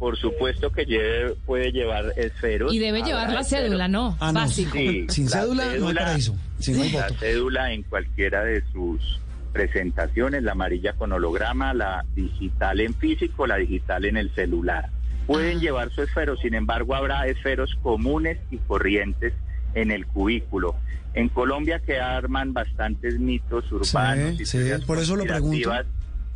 Por 0.00 0.18
supuesto 0.18 0.72
que 0.72 0.84
lleve, 0.84 1.36
puede 1.46 1.70
llevar 1.70 2.12
esferos. 2.16 2.74
Y 2.74 2.80
debe 2.80 3.02
llevar 3.02 3.32
la 3.32 3.44
cédula, 3.44 3.86
¿no? 3.86 4.16
Ah, 4.18 4.32
Básico. 4.32 4.76
Sin 5.08 5.28
cédula, 5.28 5.76
no 5.76 5.88
hay 5.88 5.94
paraíso. 5.94 6.34
Sin 6.58 6.78
no 6.78 6.82
hay 6.82 6.90
la 6.90 7.08
cédula 7.10 7.72
en 7.72 7.84
cualquiera 7.84 8.42
de 8.42 8.64
sus 8.72 9.21
presentaciones, 9.52 10.42
la 10.42 10.52
amarilla 10.52 10.94
con 10.94 11.12
holograma, 11.12 11.74
la 11.74 12.04
digital 12.14 12.80
en 12.80 12.94
físico, 12.94 13.46
la 13.46 13.56
digital 13.56 14.04
en 14.04 14.16
el 14.16 14.34
celular. 14.34 14.90
Pueden 15.26 15.60
llevar 15.60 15.90
su 15.90 16.02
esfero, 16.02 16.36
sin 16.36 16.54
embargo 16.54 16.94
habrá 16.94 17.26
esferos 17.26 17.76
comunes 17.82 18.38
y 18.50 18.58
corrientes 18.58 19.34
en 19.74 19.90
el 19.90 20.06
cubículo. 20.06 20.74
En 21.14 21.28
Colombia 21.28 21.78
que 21.78 22.00
arman 22.00 22.52
bastantes 22.52 23.18
mitos 23.18 23.70
urbanos 23.70 24.40
y 24.40 24.86
por 24.86 24.98
eso 24.98 25.14
lo 25.16 25.24
pregunto. 25.24 25.72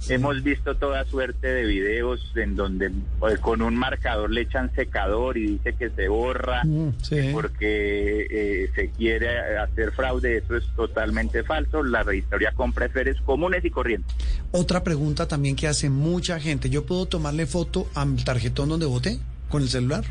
Hemos 0.09 0.43
visto 0.43 0.77
toda 0.77 1.05
suerte 1.07 1.49
de 1.49 1.65
videos 1.65 2.21
en 2.37 2.55
donde 2.55 2.93
pues, 3.19 3.41
con 3.41 3.61
un 3.61 3.77
marcador 3.77 4.31
le 4.31 4.43
echan 4.43 4.73
secador 4.75 5.37
y 5.37 5.47
dice 5.53 5.75
que 5.75 5.91
se 5.91 6.09
borra 6.09 6.63
mm, 6.65 6.93
porque 7.33 8.27
eh, 8.31 8.71
se 8.75 8.91
quiere 8.91 9.59
hacer 9.59 9.93
fraude. 9.93 10.39
Eso 10.39 10.57
es 10.57 10.65
totalmente 10.77 11.43
falso. 11.43 11.83
La 11.83 12.03
registraría 12.03 12.53
compra 12.53 12.87
esferes 12.87 13.21
comunes 13.23 13.65
y 13.65 13.71
corrientes. 13.71 14.15
Otra 14.53 14.85
pregunta 14.85 15.27
también 15.27 15.57
que 15.57 15.67
hace 15.67 15.91
mucha 15.91 16.39
gente. 16.39 16.71
¿Yo 16.71 16.87
puedo 16.87 17.07
tomarle 17.07 17.47
foto 17.47 17.89
al 17.95 18.23
tarjetón 18.25 18.69
donde 18.69 18.87
voté 18.87 19.19
con 19.49 19.63
el 19.63 19.69
celular? 19.69 20.05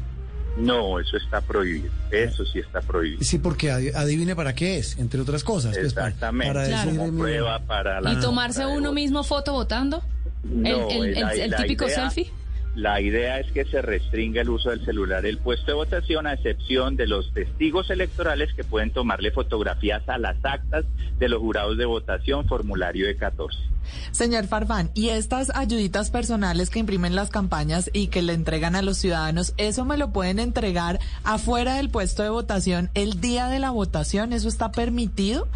No, 0.57 0.99
eso 0.99 1.17
está 1.17 1.41
prohibido. 1.41 1.91
Eso 2.11 2.45
sí 2.45 2.59
está 2.59 2.81
prohibido. 2.81 3.23
Sí, 3.23 3.39
porque 3.39 3.71
adivine 3.71 4.35
para 4.35 4.53
qué 4.53 4.77
es, 4.77 4.97
entre 4.97 5.21
otras 5.21 5.43
cosas. 5.43 5.73
Pues, 5.75 5.87
Exactamente. 5.87 6.53
para, 6.53 7.11
prueba 7.11 7.59
para 7.59 8.01
la, 8.01 8.13
¿Y 8.13 8.19
tomarse 8.19 8.65
uno 8.65 8.93
mismo 8.93 9.23
foto 9.23 9.53
votando? 9.53 10.01
No, 10.43 10.89
¿El, 10.89 11.55
típico 11.55 11.89
selfie? 11.89 12.31
La 12.75 12.99
idea 12.99 13.39
es 13.39 13.49
que 13.53 13.63
se 13.63 13.81
restringa 13.81 14.41
el 14.41 14.49
uso 14.49 14.69
del 14.69 14.83
celular 14.83 15.25
el 15.25 15.37
puesto 15.37 15.67
de 15.67 15.73
votación 15.75 16.27
a 16.27 16.33
excepción 16.33 16.97
de 16.97 17.07
los 17.07 17.33
testigos 17.33 17.89
electorales 17.89 18.53
que 18.53 18.65
pueden 18.65 18.91
tomarle 18.91 19.31
fotografías 19.31 20.03
a 20.09 20.17
las 20.17 20.35
actas 20.43 20.83
de 21.17 21.29
los 21.29 21.39
jurados 21.39 21.77
de 21.77 21.85
votación, 21.85 22.45
formulario 22.49 23.07
de 23.07 23.15
14. 23.15 23.57
Señor 24.11 24.47
Farfán, 24.47 24.91
¿y 24.93 25.09
estas 25.09 25.55
ayuditas 25.55 26.11
personales 26.11 26.69
que 26.69 26.79
imprimen 26.79 27.15
las 27.15 27.29
campañas 27.29 27.89
y 27.93 28.07
que 28.07 28.21
le 28.21 28.33
entregan 28.33 28.75
a 28.75 28.81
los 28.81 28.97
ciudadanos, 28.97 29.53
eso 29.55 29.85
me 29.85 29.95
lo 29.95 30.11
pueden 30.11 30.39
entregar 30.39 30.99
afuera 31.23 31.75
del 31.75 31.89
puesto 31.89 32.23
de 32.23 32.29
votación 32.29 32.89
el 32.93 33.21
día 33.21 33.47
de 33.47 33.59
la 33.59 33.69
votación? 33.69 34.33
¿Eso 34.33 34.49
está 34.49 34.73
permitido? 34.73 35.47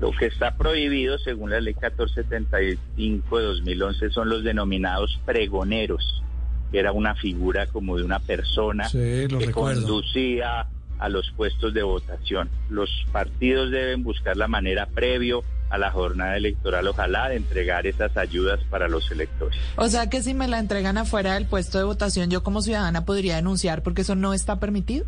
Lo 0.00 0.12
que 0.12 0.26
está 0.26 0.56
prohibido, 0.56 1.18
según 1.18 1.50
la 1.50 1.60
ley 1.60 1.74
1475 1.74 3.38
de 3.38 3.44
2011, 3.44 4.10
son 4.10 4.30
los 4.30 4.44
denominados 4.44 5.20
pregoneros 5.26 6.22
que 6.70 6.78
era 6.78 6.92
una 6.92 7.14
figura 7.14 7.66
como 7.66 7.96
de 7.96 8.04
una 8.04 8.18
persona 8.18 8.88
que 8.90 9.50
conducía 9.52 10.66
a 10.98 11.08
los 11.08 11.30
puestos 11.36 11.72
de 11.74 11.82
votación. 11.82 12.50
Los 12.68 12.90
partidos 13.12 13.70
deben 13.70 14.02
buscar 14.02 14.36
la 14.36 14.48
manera 14.48 14.86
previo 14.86 15.44
a 15.70 15.78
la 15.78 15.90
jornada 15.90 16.36
electoral, 16.36 16.86
ojalá, 16.88 17.28
de 17.28 17.36
entregar 17.36 17.86
esas 17.86 18.16
ayudas 18.16 18.60
para 18.70 18.88
los 18.88 19.10
electores. 19.10 19.58
O 19.76 19.88
sea 19.88 20.08
que 20.08 20.22
si 20.22 20.34
me 20.34 20.48
la 20.48 20.58
entregan 20.58 20.98
afuera 20.98 21.34
del 21.34 21.46
puesto 21.46 21.78
de 21.78 21.84
votación, 21.84 22.30
yo 22.30 22.42
como 22.42 22.62
ciudadana 22.62 23.04
podría 23.04 23.36
denunciar 23.36 23.82
porque 23.82 24.02
eso 24.02 24.14
no 24.14 24.34
está 24.34 24.58
permitido. 24.58 25.04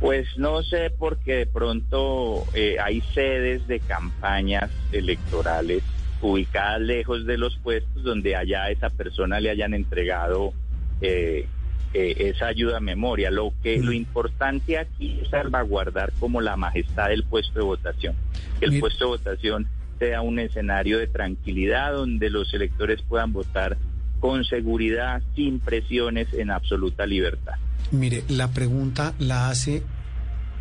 Pues 0.00 0.28
no 0.36 0.62
sé, 0.62 0.92
porque 0.96 1.34
de 1.34 1.46
pronto 1.46 2.44
eh, 2.54 2.76
hay 2.82 3.00
sedes 3.14 3.66
de 3.66 3.80
campañas 3.80 4.70
electorales 4.92 5.82
ubicadas 6.20 6.80
lejos 6.80 7.26
de 7.26 7.38
los 7.38 7.56
puestos 7.58 8.02
donde 8.02 8.36
allá 8.36 8.64
a 8.64 8.70
esa 8.70 8.90
persona 8.90 9.40
le 9.40 9.50
hayan 9.50 9.74
entregado 9.74 10.52
eh, 11.00 11.46
eh, 11.94 12.14
esa 12.18 12.48
ayuda 12.48 12.78
a 12.78 12.80
memoria. 12.80 13.30
Lo 13.30 13.52
que 13.62 13.78
lo 13.78 13.92
importante 13.92 14.78
aquí 14.78 15.20
es 15.22 15.28
salvaguardar 15.30 16.12
como 16.18 16.40
la 16.40 16.56
majestad 16.56 17.08
del 17.08 17.24
puesto 17.24 17.58
de 17.58 17.64
votación. 17.64 18.16
Que 18.60 18.66
el 18.66 18.80
puesto 18.80 19.04
de 19.04 19.10
votación 19.10 19.68
sea 19.98 20.20
un 20.20 20.38
escenario 20.38 20.98
de 20.98 21.06
tranquilidad 21.06 21.92
donde 21.92 22.30
los 22.30 22.52
electores 22.54 23.02
puedan 23.02 23.32
votar 23.32 23.76
con 24.20 24.44
seguridad, 24.44 25.22
sin 25.34 25.60
presiones, 25.60 26.32
en 26.34 26.50
absoluta 26.50 27.06
libertad. 27.06 27.54
Mire, 27.92 28.24
la 28.28 28.48
pregunta 28.48 29.14
la 29.18 29.48
hace 29.48 29.82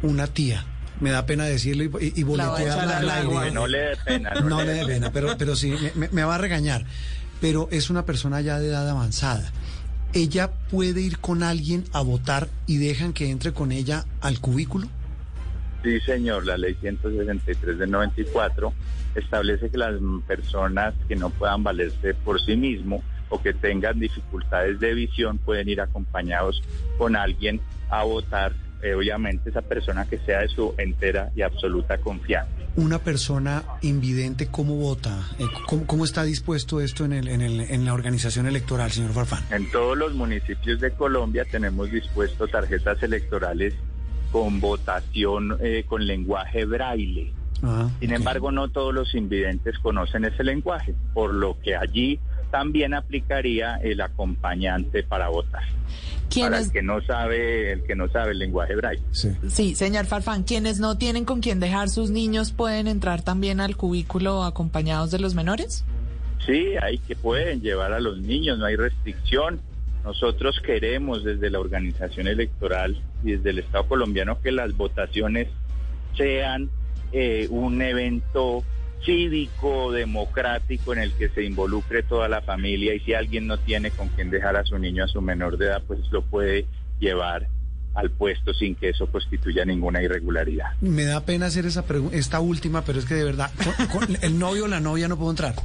una 0.01 0.27
tía 0.27 0.63
me 0.99 1.11
da 1.11 1.25
pena 1.25 1.45
decirlo 1.45 1.83
y, 1.83 2.13
y, 2.15 2.23
boletearla 2.23 2.97
al 2.97 3.09
aire. 3.09 3.51
No 3.51 3.67
le 3.67 3.77
dé 3.77 3.95
pena. 4.03 4.31
No, 4.41 4.61
le 4.63 4.73
dé 4.73 4.85
pena, 4.85 5.11
pero, 5.11 5.37
pero 5.37 5.55
sí, 5.55 5.73
me, 5.95 6.23
va 6.23 6.35
a 6.35 6.37
regañar. 6.37 6.85
Pero 7.39 7.67
es 7.71 7.89
una 7.89 8.05
persona 8.05 8.41
ya 8.41 8.59
de 8.59 8.69
edad 8.69 8.89
avanzada. 8.89 9.51
¿Ella 10.13 10.51
puede 10.71 11.01
ir 11.01 11.19
con 11.19 11.43
alguien 11.43 11.83
a 11.93 12.01
votar 12.01 12.47
y 12.65 12.77
dejan 12.77 13.13
que 13.13 13.29
entre 13.29 13.53
con 13.53 13.71
ella 13.71 14.05
al 14.21 14.39
cubículo? 14.39 14.87
Sí, 15.83 15.99
señor. 16.01 16.45
La 16.45 16.57
ley 16.57 16.75
163 16.81 17.77
del 17.77 17.91
94 17.91 18.73
establece 19.15 19.69
que 19.69 19.77
las 19.77 19.93
personas 20.25 20.95
que 21.07 21.15
no 21.15 21.29
puedan 21.29 21.63
valerse 21.63 22.13
por 22.13 22.41
sí 22.41 22.55
mismos 22.55 23.03
o 23.29 23.41
que 23.41 23.53
tengan 23.53 23.99
dificultades 23.99 24.79
de 24.79 24.93
visión 24.93 25.37
pueden 25.37 25.69
ir 25.69 25.81
acompañados 25.81 26.63
con 26.97 27.15
alguien 27.15 27.59
a 27.89 28.03
votar 28.03 28.53
eh, 28.87 28.95
obviamente 28.95 29.49
esa 29.49 29.61
persona 29.61 30.05
que 30.05 30.17
sea 30.19 30.39
de 30.39 30.47
su 30.49 30.73
entera 30.77 31.31
y 31.35 31.41
absoluta 31.41 31.97
confianza. 31.97 32.51
Una 32.75 32.99
persona 32.99 33.63
invidente, 33.81 34.47
¿cómo 34.47 34.75
vota? 34.75 35.27
Eh, 35.39 35.45
¿Cómo, 35.85 36.05
está 36.05 36.23
dispuesto 36.23 36.79
esto 36.79 37.05
en, 37.05 37.13
el, 37.13 37.27
en, 37.27 37.41
el, 37.41 37.61
en 37.61 37.85
la 37.85 37.93
organización 37.93 38.45
electoral, 38.45 38.91
señor 38.91 39.13
Farfán? 39.13 39.43
En 39.51 39.69
todos 39.71 39.97
los 39.97 40.13
municipios 40.13 40.79
de 40.79 40.91
Colombia 40.91 41.43
tenemos 41.49 41.91
dispuesto 41.91 42.47
tarjetas 42.47 43.01
electorales 43.01 43.73
con 44.31 44.59
votación 44.59 45.57
eh, 45.59 45.85
con 45.87 46.05
lenguaje 46.05 46.65
braille. 46.65 47.33
Ah, 47.63 47.89
Sin 47.99 48.13
embargo, 48.13 48.51
no 48.51 48.69
todos 48.69 48.93
los 48.93 49.15
invidentes 49.15 49.79
conocen 49.79 50.25
ese 50.25 50.43
lenguaje, 50.43 50.93
por 51.13 51.33
lo 51.33 51.59
que 51.59 51.75
allí 51.75 52.19
también 52.51 52.93
aplicaría 52.93 53.77
el 53.77 54.01
acompañante 54.01 55.03
para 55.03 55.29
votar. 55.29 55.63
Para 56.35 56.59
el 56.59 56.71
que 56.71 56.81
no 56.81 57.01
sabe, 57.01 57.71
el 57.71 57.83
que 57.83 57.95
no 57.95 58.09
sabe 58.09 58.31
el 58.31 58.39
lenguaje 58.39 58.75
braille. 58.75 59.01
Sí. 59.11 59.75
señor 59.75 60.05
Farfán, 60.05 60.43
quienes 60.43 60.79
no 60.79 60.97
tienen 60.97 61.25
con 61.25 61.41
quién 61.41 61.59
dejar 61.59 61.89
sus 61.89 62.09
niños 62.09 62.51
pueden 62.51 62.87
entrar 62.87 63.21
también 63.21 63.61
al 63.61 63.77
cubículo 63.77 64.43
acompañados 64.43 65.09
de 65.11 65.19
los 65.19 65.35
menores. 65.35 65.85
Sí, 66.45 66.75
hay 66.81 66.97
que 66.99 67.15
pueden 67.15 67.61
llevar 67.61 67.93
a 67.93 67.99
los 67.99 68.19
niños, 68.19 68.59
no 68.59 68.65
hay 68.65 68.75
restricción. 68.75 69.61
Nosotros 70.03 70.61
queremos 70.65 71.23
desde 71.23 71.49
la 71.49 71.59
organización 71.59 72.27
electoral 72.27 73.01
y 73.23 73.31
desde 73.31 73.49
el 73.49 73.59
Estado 73.59 73.87
colombiano 73.87 74.39
que 74.41 74.51
las 74.51 74.75
votaciones 74.75 75.47
sean 76.15 76.69
eh, 77.11 77.47
un 77.49 77.81
evento 77.81 78.63
cívico, 79.05 79.91
democrático, 79.91 80.93
en 80.93 80.99
el 80.99 81.13
que 81.13 81.29
se 81.29 81.43
involucre 81.43 82.03
toda 82.03 82.27
la 82.27 82.41
familia 82.41 82.93
y 82.93 82.99
si 82.99 83.13
alguien 83.13 83.47
no 83.47 83.57
tiene 83.57 83.91
con 83.91 84.09
quién 84.09 84.29
dejar 84.29 84.55
a 84.55 84.63
su 84.63 84.77
niño 84.77 85.03
a 85.03 85.07
su 85.07 85.21
menor 85.21 85.57
de 85.57 85.67
edad, 85.67 85.83
pues 85.87 85.99
lo 86.11 86.21
puede 86.21 86.65
llevar 86.99 87.47
al 87.93 88.11
puesto 88.11 88.53
sin 88.53 88.75
que 88.75 88.89
eso 88.89 89.07
constituya 89.07 89.65
ninguna 89.65 90.01
irregularidad. 90.03 90.67
Me 90.81 91.05
da 91.05 91.25
pena 91.25 91.47
hacer 91.47 91.65
esa 91.65 91.83
esta 92.11 92.39
última, 92.39 92.83
pero 92.83 92.99
es 92.99 93.05
que 93.05 93.15
de 93.15 93.23
verdad, 93.23 93.51
el 94.21 94.37
novio 94.37 94.65
o 94.65 94.67
la 94.67 94.79
novia 94.79 95.07
no 95.07 95.17
puedo 95.17 95.31
entrar. 95.31 95.55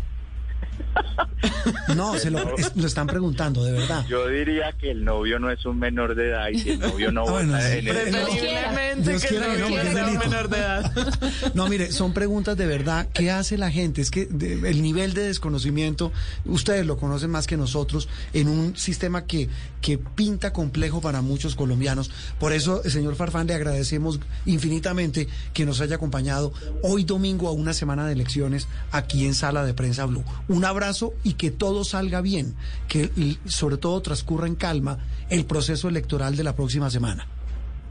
No, 1.96 2.16
se 2.18 2.30
lo, 2.30 2.56
es- 2.56 2.74
lo 2.76 2.86
están 2.86 3.06
preguntando, 3.06 3.64
de 3.64 3.72
verdad. 3.72 4.04
Yo 4.08 4.28
diría 4.28 4.72
que 4.72 4.90
el 4.90 5.04
novio 5.04 5.38
no 5.38 5.50
es 5.50 5.64
un 5.66 5.78
menor 5.78 6.14
de 6.14 6.30
edad 6.30 6.48
y 6.48 6.58
si 6.58 6.70
el 6.70 6.78
novio 6.80 7.10
no 7.12 7.22
Ah, 7.26 7.30
bueno, 7.32 7.52
vota 7.52 7.60
sí. 7.70 7.78
en 7.78 7.88
el... 7.88 7.94
Preferiblemente 7.94 9.12
que 9.18 9.26
quiera 9.28 9.46
no 9.48 9.52
que 9.54 9.60
no, 9.60 9.68
porque 9.68 9.86
es 9.88 9.92
sea 9.94 10.06
un 10.08 10.18
menor 10.18 10.48
de 10.48 10.56
edad. 10.58 10.92
No, 11.54 11.68
mire, 11.68 11.92
son 11.92 12.12
preguntas 12.14 12.56
de 12.56 12.66
verdad. 12.66 13.08
¿Qué 13.12 13.30
hace 13.30 13.58
la 13.58 13.70
gente? 13.70 14.00
Es 14.00 14.10
que 14.10 14.26
de- 14.26 14.68
el 14.70 14.82
nivel 14.82 15.12
de 15.14 15.22
desconocimiento, 15.24 16.12
ustedes 16.44 16.86
lo 16.86 16.96
conocen 16.96 17.30
más 17.30 17.46
que 17.46 17.56
nosotros, 17.56 18.08
en 18.32 18.48
un 18.48 18.76
sistema 18.76 19.24
que, 19.26 19.48
que 19.80 19.98
pinta 19.98 20.52
complejo 20.52 21.00
para 21.00 21.20
muchos 21.22 21.54
colombianos. 21.56 22.10
Por 22.38 22.52
eso, 22.52 22.82
señor 22.84 23.16
Farfán, 23.16 23.46
le 23.46 23.54
agradecemos 23.54 24.20
infinitamente 24.46 25.28
que 25.52 25.66
nos 25.66 25.80
haya 25.80 25.96
acompañado 25.96 26.52
hoy 26.82 27.04
domingo 27.04 27.48
a 27.48 27.52
una 27.52 27.72
semana 27.74 28.06
de 28.06 28.12
elecciones 28.12 28.68
aquí 28.92 29.26
en 29.26 29.34
Sala 29.34 29.64
de 29.64 29.74
Prensa 29.74 30.06
Blue. 30.06 30.24
Un 30.52 30.66
abrazo 30.66 31.14
y 31.24 31.32
que 31.34 31.50
todo 31.50 31.82
salga 31.82 32.20
bien, 32.20 32.54
que 32.86 33.08
sobre 33.46 33.78
todo 33.78 34.02
transcurra 34.02 34.46
en 34.46 34.54
calma 34.54 34.98
el 35.30 35.46
proceso 35.46 35.88
electoral 35.88 36.36
de 36.36 36.44
la 36.44 36.54
próxima 36.54 36.90
semana. 36.90 37.26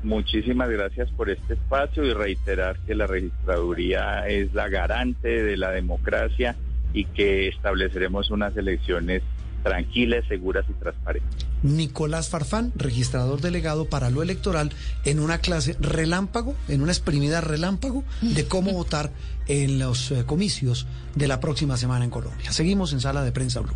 Muchísimas 0.03 0.69
gracias 0.69 1.09
por 1.09 1.31
este 1.31 1.55
espacio 1.55 2.03
y 2.05 2.13
reiterar 2.13 2.77
que 2.85 2.93
la 2.93 3.07
registraduría 3.07 4.27
es 4.27 4.53
la 4.53 4.69
garante 4.69 5.41
de 5.43 5.57
la 5.57 5.71
democracia 5.71 6.55
y 6.93 7.05
que 7.05 7.47
estableceremos 7.47 8.29
unas 8.29 8.55
elecciones 8.55 9.23
tranquilas, 9.63 10.25
seguras 10.27 10.65
y 10.69 10.73
transparentes. 10.73 11.45
Nicolás 11.63 12.29
Farfán, 12.29 12.71
registrador 12.75 13.41
delegado 13.41 13.85
para 13.85 14.09
lo 14.09 14.23
electoral, 14.23 14.71
en 15.05 15.19
una 15.19 15.39
clase 15.39 15.75
relámpago, 15.79 16.55
en 16.67 16.81
una 16.81 16.91
exprimida 16.91 17.41
relámpago 17.41 18.03
de 18.21 18.45
cómo 18.47 18.71
votar 18.71 19.11
en 19.47 19.79
los 19.79 20.11
eh, 20.11 20.23
comicios 20.25 20.87
de 21.15 21.27
la 21.27 21.39
próxima 21.39 21.77
semana 21.77 22.05
en 22.05 22.11
Colombia. 22.11 22.51
Seguimos 22.51 22.93
en 22.93 23.01
Sala 23.01 23.23
de 23.23 23.31
Prensa 23.31 23.59
Blue. 23.59 23.75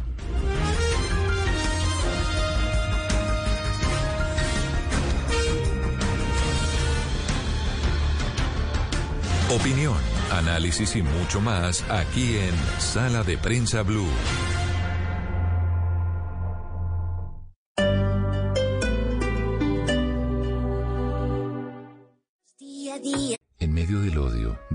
Opinión, 9.52 9.96
análisis 10.32 10.96
y 10.96 11.04
mucho 11.04 11.40
más 11.40 11.84
aquí 11.90 12.36
en 12.38 12.54
Sala 12.82 13.24
de 13.24 13.38
Prensa 13.38 13.84
Blue. 13.84 14.10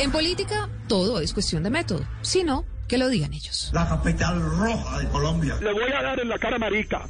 En 0.00 0.12
política, 0.12 0.68
todo 0.86 1.18
es 1.18 1.32
cuestión 1.32 1.64
de 1.64 1.70
método. 1.70 2.06
Si 2.22 2.44
no, 2.44 2.64
que 2.86 2.98
lo 2.98 3.08
digan 3.08 3.32
ellos. 3.32 3.70
La 3.72 3.88
capital 3.88 4.40
roja 4.40 5.00
de 5.00 5.08
Colombia. 5.08 5.56
Le 5.60 5.72
voy 5.72 5.90
a 5.92 6.02
dar 6.02 6.20
en 6.20 6.28
la 6.28 6.38
cara 6.38 6.56
marica. 6.56 7.02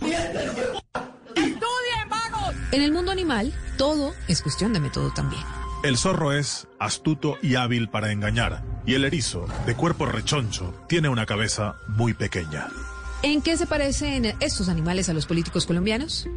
¡Estudien, 1.34 2.08
vagos! 2.08 2.54
En 2.72 2.80
el 2.82 2.92
mundo 2.92 3.12
animal, 3.12 3.52
todo 3.76 4.14
es 4.26 4.40
cuestión 4.40 4.72
de 4.72 4.80
método 4.80 5.12
también. 5.12 5.42
El 5.84 5.98
zorro 5.98 6.32
es 6.32 6.66
astuto 6.80 7.36
y 7.42 7.56
hábil 7.56 7.90
para 7.90 8.10
engañar, 8.10 8.64
y 8.86 8.94
el 8.94 9.04
erizo, 9.04 9.46
de 9.66 9.74
cuerpo 9.74 10.06
rechoncho, 10.06 10.74
tiene 10.88 11.10
una 11.10 11.26
cabeza 11.26 11.76
muy 11.88 12.14
pequeña. 12.14 12.68
¿En 13.22 13.42
qué 13.42 13.56
se 13.56 13.66
parecen 13.66 14.26
estos 14.38 14.68
animales 14.68 15.08
a 15.08 15.12
los 15.12 15.26
políticos 15.26 15.66
colombianos? 15.66 16.28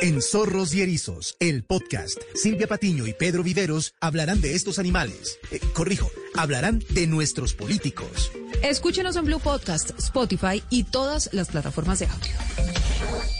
En 0.00 0.20
Zorros 0.20 0.74
y 0.74 0.82
Erizos, 0.82 1.36
el 1.38 1.62
podcast, 1.62 2.18
Silvia 2.34 2.66
Patiño 2.66 3.06
y 3.06 3.12
Pedro 3.12 3.44
Viveros 3.44 3.94
hablarán 4.00 4.40
de 4.40 4.54
estos 4.54 4.80
animales. 4.80 5.38
Eh, 5.52 5.60
corrijo, 5.74 6.10
hablarán 6.34 6.82
de 6.90 7.06
nuestros 7.06 7.54
políticos. 7.54 8.32
Escúchenos 8.62 9.14
en 9.14 9.26
Blue 9.26 9.38
Podcast, 9.38 9.90
Spotify 9.98 10.62
y 10.70 10.84
todas 10.84 11.30
las 11.32 11.48
plataformas 11.48 12.00
de 12.00 12.06
audio. 12.06 13.37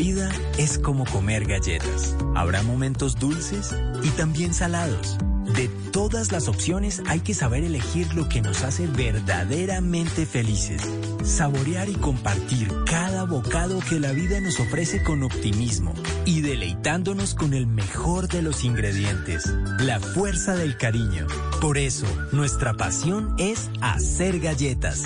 Vida 0.00 0.30
es 0.56 0.78
como 0.78 1.04
comer 1.04 1.44
galletas. 1.44 2.16
Habrá 2.34 2.62
momentos 2.62 3.18
dulces 3.18 3.76
y 4.02 4.08
también 4.08 4.54
salados. 4.54 5.18
De 5.54 5.68
todas 5.92 6.32
las 6.32 6.48
opciones 6.48 7.02
hay 7.06 7.20
que 7.20 7.34
saber 7.34 7.64
elegir 7.64 8.14
lo 8.14 8.26
que 8.26 8.40
nos 8.40 8.62
hace 8.62 8.86
verdaderamente 8.86 10.24
felices. 10.24 10.80
Saborear 11.22 11.90
y 11.90 11.96
compartir 11.96 12.72
cada 12.86 13.24
bocado 13.24 13.80
que 13.90 14.00
la 14.00 14.12
vida 14.12 14.40
nos 14.40 14.58
ofrece 14.58 15.02
con 15.02 15.22
optimismo 15.22 15.92
y 16.24 16.40
deleitándonos 16.40 17.34
con 17.34 17.52
el 17.52 17.66
mejor 17.66 18.26
de 18.28 18.40
los 18.40 18.64
ingredientes, 18.64 19.54
la 19.80 20.00
fuerza 20.00 20.54
del 20.54 20.78
cariño. 20.78 21.26
Por 21.60 21.76
eso, 21.76 22.06
nuestra 22.32 22.72
pasión 22.72 23.34
es 23.38 23.68
hacer 23.82 24.40
galletas. 24.40 25.04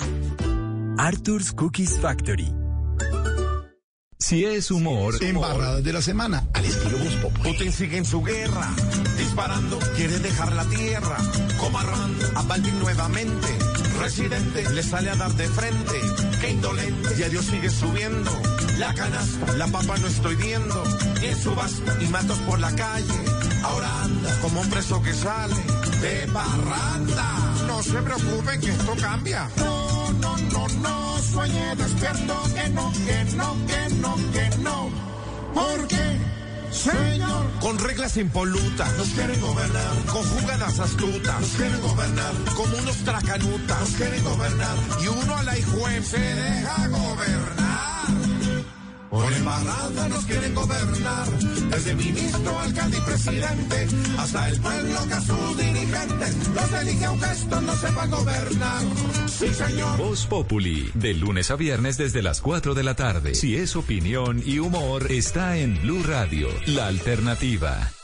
Arthur's 0.97 1.51
Cookies 1.51 1.99
Factory. 1.99 2.53
Si 4.17 4.45
es 4.45 4.71
humor, 4.71 5.21
Embarradas 5.21 5.83
de 5.83 5.91
la 5.91 6.01
semana, 6.01 6.47
al 6.53 6.65
estilo 6.65 6.97
Populi. 7.21 7.51
Putin 7.51 7.71
sigue 7.71 7.97
en 7.97 8.05
su 8.05 8.23
guerra, 8.23 8.73
disparando, 9.17 9.77
quiere 9.95 10.19
dejar 10.19 10.53
la 10.53 10.63
tierra. 10.65 11.17
Como 11.59 11.77
armando 11.77 12.25
a 12.35 12.41
Balvin 12.43 12.79
nuevamente. 12.79 13.47
Residente 13.99 14.69
le 14.69 14.83
sale 14.83 15.09
a 15.09 15.15
dar 15.15 15.33
de 15.33 15.47
frente. 15.49 15.93
Qué 16.39 16.51
indolente, 16.51 17.09
y 17.17 17.23
a 17.23 17.29
Dios 17.29 17.45
sigue 17.45 17.69
subiendo. 17.69 18.31
La 18.77 18.93
canasta, 18.93 19.53
la 19.53 19.67
papa 19.67 19.97
no 19.97 20.07
estoy 20.07 20.35
viendo. 20.35 20.83
Y 21.21 21.25
en 21.25 21.41
subasta 21.41 22.01
y 22.01 22.07
matos 22.07 22.37
por 22.39 22.59
la 22.59 22.73
calle. 22.73 23.13
Ahora 23.63 24.03
anda 24.03 24.39
como 24.41 24.61
un 24.61 24.69
preso 24.69 25.01
que 25.01 25.13
sale 25.13 25.55
de 26.01 26.25
barranda. 26.27 27.53
No 27.67 27.83
se 27.83 28.01
preocupen 28.01 28.61
que 28.61 28.69
esto 28.69 28.95
cambia. 28.99 29.49
No, 29.57 29.84
no, 30.13 30.37
no, 30.37 30.67
no, 30.67 31.17
sueñe 31.19 31.75
despierto 31.75 32.43
que 32.53 32.69
no, 32.69 32.91
que 32.91 33.23
no, 33.35 33.55
que 33.67 33.95
no, 33.95 34.15
que 34.31 34.57
no. 34.59 34.89
Porque, 35.53 36.19
señor, 36.71 37.51
con 37.61 37.79
reglas 37.79 38.17
impolutas. 38.17 38.97
nos 38.97 39.07
quieren 39.09 39.41
gobernar, 39.41 39.95
con 40.11 40.23
jugadas 40.23 40.79
astutas. 40.79 41.41
Nos 41.41 41.51
quieren 41.51 41.81
gobernar, 41.81 42.33
como 42.55 42.77
unos 42.77 42.97
tracanutas. 42.97 43.79
Nos 43.79 43.89
quieren 43.91 44.23
gobernar, 44.23 44.77
y 45.01 45.07
uno 45.07 45.35
a 45.37 45.43
la 45.43 45.57
hijuem 45.57 46.03
se 46.03 46.19
deja 46.19 46.87
gobernar. 46.87 47.64
Por 49.15 49.31
embarrada 49.31 50.09
nos 50.09 50.25
quieren 50.25 50.53
gobernar, 50.53 51.27
desde 51.69 51.95
ministro, 51.95 52.59
alcalde 52.59 52.97
y 52.97 53.01
presidente, 53.01 53.87
hasta 54.17 54.49
el 54.49 54.59
pueblo 54.59 55.07
que 55.07 55.13
a 55.13 55.21
sus 55.21 55.57
dirigentes 55.57 56.49
los 56.53 56.81
elige 56.81 57.05
aunque 57.05 57.31
estos 57.31 57.63
no 57.63 57.75
sepan 57.77 58.11
gobernar. 58.11 58.81
Sí, 59.27 59.53
señor. 59.53 59.97
Voz 59.97 60.25
Populi, 60.25 60.91
de 60.95 61.13
lunes 61.13 61.49
a 61.49 61.55
viernes 61.55 61.97
desde 61.97 62.21
las 62.21 62.41
4 62.41 62.73
de 62.73 62.83
la 62.83 62.95
tarde. 62.95 63.35
Si 63.35 63.55
es 63.55 63.77
opinión 63.77 64.43
y 64.45 64.59
humor, 64.59 65.09
está 65.09 65.55
en 65.57 65.81
Blue 65.81 66.03
Radio, 66.03 66.49
la 66.65 66.87
alternativa. 66.87 67.94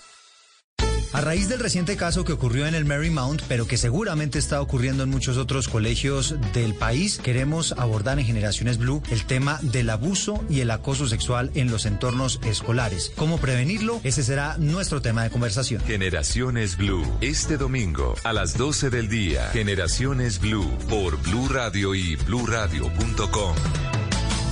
A 1.13 1.21
raíz 1.21 1.49
del 1.49 1.59
reciente 1.59 1.97
caso 1.97 2.23
que 2.23 2.31
ocurrió 2.31 2.67
en 2.67 2.75
el 2.75 2.85
Marymount, 2.85 3.41
pero 3.47 3.67
que 3.67 3.77
seguramente 3.77 4.39
está 4.39 4.61
ocurriendo 4.61 5.03
en 5.03 5.09
muchos 5.09 5.37
otros 5.37 5.67
colegios 5.67 6.35
del 6.53 6.73
país, 6.73 7.19
queremos 7.21 7.73
abordar 7.73 8.17
en 8.19 8.25
Generaciones 8.25 8.77
Blue 8.77 9.03
el 9.11 9.25
tema 9.25 9.59
del 9.61 9.89
abuso 9.89 10.43
y 10.49 10.61
el 10.61 10.71
acoso 10.71 11.07
sexual 11.07 11.51
en 11.53 11.69
los 11.69 11.85
entornos 11.85 12.39
escolares. 12.45 13.11
¿Cómo 13.17 13.39
prevenirlo? 13.39 13.99
Ese 14.03 14.23
será 14.23 14.57
nuestro 14.57 15.01
tema 15.01 15.23
de 15.23 15.29
conversación. 15.29 15.81
Generaciones 15.83 16.77
Blue, 16.77 17.05
este 17.19 17.57
domingo 17.57 18.15
a 18.23 18.31
las 18.31 18.57
12 18.57 18.89
del 18.89 19.09
día. 19.09 19.49
Generaciones 19.51 20.39
Blue 20.39 20.69
por 20.89 21.21
Blue 21.21 21.49
Radio 21.49 21.93
y 21.93 22.15
bluradio.com. 22.15 23.55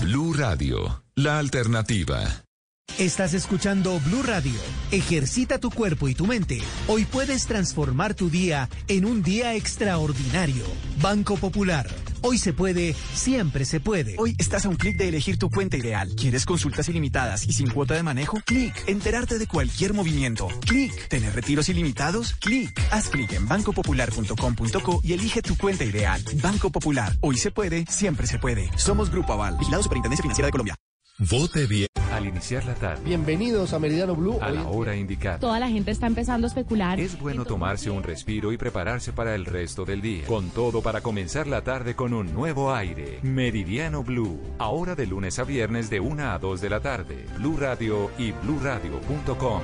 Blue 0.01 0.33
Radio, 0.33 1.03
la 1.15 1.39
alternativa. 1.39 2.48
Estás 2.97 3.33
escuchando 3.33 3.99
Blue 4.01 4.23
Radio. 4.23 4.59
Ejercita 4.91 5.59
tu 5.59 5.69
cuerpo 5.69 6.09
y 6.09 6.15
tu 6.15 6.25
mente. 6.25 6.61
Hoy 6.87 7.05
puedes 7.05 7.45
transformar 7.45 8.13
tu 8.13 8.29
día 8.29 8.69
en 8.87 9.05
un 9.05 9.23
día 9.23 9.55
extraordinario. 9.55 10.63
Banco 11.01 11.37
Popular. 11.37 11.87
Hoy 12.21 12.37
se 12.37 12.51
puede, 12.51 12.93
siempre 13.13 13.63
se 13.63 13.79
puede. 13.79 14.15
Hoy 14.17 14.35
estás 14.37 14.65
a 14.65 14.69
un 14.69 14.75
clic 14.75 14.97
de 14.97 15.07
elegir 15.07 15.37
tu 15.37 15.49
cuenta 15.49 15.77
ideal. 15.77 16.09
¿Quieres 16.17 16.45
consultas 16.45 16.89
ilimitadas 16.89 17.47
y 17.47 17.53
sin 17.53 17.69
cuota 17.69 17.93
de 17.93 18.03
manejo? 18.03 18.37
Clic. 18.45 18.73
Enterarte 18.87 19.39
de 19.39 19.47
cualquier 19.47 19.93
movimiento. 19.93 20.49
Clic. 20.67 21.07
¿Tener 21.07 21.33
retiros 21.33 21.69
ilimitados? 21.69 22.33
Clic. 22.33 22.77
Haz 22.91 23.07
clic 23.07 23.31
en 23.31 23.47
bancopopular.com.co 23.47 24.99
y 25.03 25.13
elige 25.13 25.41
tu 25.41 25.55
cuenta 25.55 25.85
ideal. 25.85 26.21
Banco 26.41 26.69
Popular. 26.69 27.15
Hoy 27.21 27.37
se 27.37 27.51
puede, 27.51 27.85
siempre 27.85 28.27
se 28.27 28.39
puede. 28.39 28.69
Somos 28.77 29.09
Grupo 29.09 29.31
Aval. 29.31 29.57
Vigilado 29.57 29.83
Superintendencia 29.83 30.23
Financiera 30.23 30.47
de 30.47 30.51
Colombia. 30.51 30.75
Vote 31.19 31.67
bien 31.67 31.89
al 32.13 32.27
iniciar 32.27 32.63
la 32.63 32.75
tarde. 32.75 33.01
Bienvenidos 33.03 33.73
a 33.73 33.79
Meridiano 33.79 34.15
Blue. 34.15 34.39
A 34.41 34.51
la 34.51 34.69
hora 34.69 34.95
indicada. 34.95 35.37
Toda 35.37 35.59
la 35.59 35.67
gente 35.67 35.91
está 35.91 36.07
empezando 36.07 36.47
a 36.47 36.49
especular. 36.49 36.97
Es 36.97 37.19
bueno 37.19 37.43
tomarse 37.43 37.89
un 37.89 38.03
respiro 38.03 38.53
y 38.53 38.57
prepararse 38.57 39.11
para 39.11 39.35
el 39.35 39.45
resto 39.45 39.83
del 39.83 40.01
día. 40.01 40.25
Con 40.27 40.49
todo 40.49 40.81
para 40.81 41.01
comenzar 41.01 41.45
la 41.45 41.61
tarde 41.61 41.93
con 41.93 42.13
un 42.13 42.33
nuevo 42.33 42.73
aire. 42.73 43.19
Meridiano 43.21 44.01
Blue. 44.01 44.39
Ahora 44.59 44.95
de 44.95 45.07
lunes 45.07 45.39
a 45.39 45.43
viernes 45.43 45.89
de 45.89 45.99
1 45.99 46.31
a 46.31 46.39
2 46.39 46.61
de 46.61 46.69
la 46.69 46.79
tarde. 46.79 47.25
Blue 47.37 47.57
Radio 47.57 48.11
y 48.17 48.31
bluradio.com. 48.31 49.61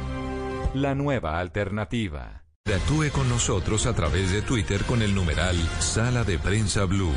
La 0.73 0.93
nueva 0.93 1.39
alternativa. 1.39 2.43
Actúe 2.65 3.11
con 3.13 3.29
nosotros 3.29 3.85
a 3.85 3.93
través 3.93 4.29
de 4.33 4.41
Twitter 4.41 4.83
con 4.83 5.01
el 5.01 5.15
numeral 5.15 5.55
Sala 5.79 6.25
de 6.25 6.37
Prensa 6.37 6.83
Blue. 6.83 7.13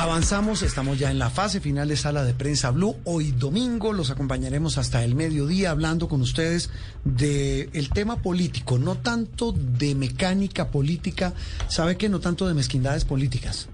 Avanzamos, 0.00 0.62
estamos 0.62 0.98
ya 0.98 1.10
en 1.10 1.18
la 1.18 1.28
fase 1.28 1.60
final 1.60 1.86
de 1.88 1.94
Sala 1.94 2.24
de 2.24 2.32
Prensa 2.32 2.70
Blue. 2.70 2.96
Hoy 3.04 3.32
domingo 3.32 3.92
los 3.92 4.08
acompañaremos 4.08 4.78
hasta 4.78 5.04
el 5.04 5.14
mediodía 5.14 5.72
hablando 5.72 6.08
con 6.08 6.22
ustedes 6.22 6.70
del 7.04 7.68
el 7.74 7.90
tema 7.90 8.22
político, 8.22 8.78
no 8.78 8.94
tanto 8.94 9.52
de 9.52 9.94
mecánica 9.94 10.70
política, 10.70 11.34
sabe 11.68 11.98
que 11.98 12.08
no 12.08 12.18
tanto 12.18 12.48
de 12.48 12.54
mezquindades 12.54 13.04
políticas. 13.04 13.68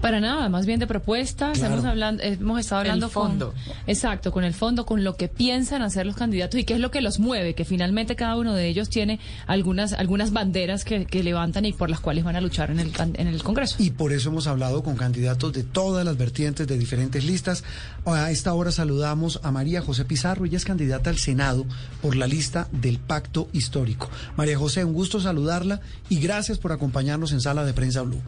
Para 0.00 0.20
nada, 0.20 0.48
más 0.48 0.64
bien 0.64 0.78
de 0.78 0.86
propuestas. 0.86 1.60
Hemos, 1.60 1.84
hablando, 1.84 2.22
hemos 2.22 2.60
estado 2.60 2.82
hablando 2.82 3.06
el 3.06 3.12
fondo. 3.12 3.52
con. 3.52 3.74
Exacto, 3.88 4.30
con 4.30 4.44
el 4.44 4.54
fondo, 4.54 4.86
con 4.86 5.02
lo 5.02 5.16
que 5.16 5.26
piensan 5.26 5.82
hacer 5.82 6.06
los 6.06 6.14
candidatos 6.14 6.60
y 6.60 6.64
qué 6.64 6.74
es 6.74 6.80
lo 6.80 6.92
que 6.92 7.00
los 7.00 7.18
mueve, 7.18 7.54
que 7.54 7.64
finalmente 7.64 8.14
cada 8.14 8.36
uno 8.36 8.54
de 8.54 8.68
ellos 8.68 8.88
tiene 8.88 9.18
algunas, 9.46 9.92
algunas 9.94 10.32
banderas 10.32 10.84
que, 10.84 11.04
que 11.04 11.24
levantan 11.24 11.64
y 11.64 11.72
por 11.72 11.90
las 11.90 11.98
cuales 11.98 12.22
van 12.22 12.36
a 12.36 12.40
luchar 12.40 12.70
en 12.70 12.78
el, 12.78 12.92
en 13.14 13.26
el 13.26 13.42
Congreso. 13.42 13.76
Y 13.80 13.90
por 13.90 14.12
eso 14.12 14.28
hemos 14.28 14.46
hablado 14.46 14.84
con 14.84 14.96
candidatos 14.96 15.52
de 15.52 15.64
todas 15.64 16.04
las 16.04 16.16
vertientes, 16.16 16.68
de 16.68 16.78
diferentes 16.78 17.24
listas. 17.24 17.64
A 18.06 18.30
esta 18.30 18.54
hora 18.54 18.70
saludamos 18.70 19.40
a 19.42 19.50
María 19.50 19.82
José 19.82 20.04
Pizarro, 20.04 20.44
ella 20.44 20.58
es 20.58 20.64
candidata 20.64 21.10
al 21.10 21.18
Senado 21.18 21.66
por 22.00 22.14
la 22.14 22.28
lista 22.28 22.68
del 22.70 22.98
Pacto 22.98 23.48
Histórico. 23.52 24.08
María 24.36 24.56
José, 24.56 24.84
un 24.84 24.92
gusto 24.92 25.20
saludarla 25.20 25.80
y 26.08 26.20
gracias 26.20 26.58
por 26.58 26.70
acompañarnos 26.70 27.32
en 27.32 27.40
Sala 27.40 27.64
de 27.64 27.72
Prensa 27.72 28.02
Blue. 28.02 28.22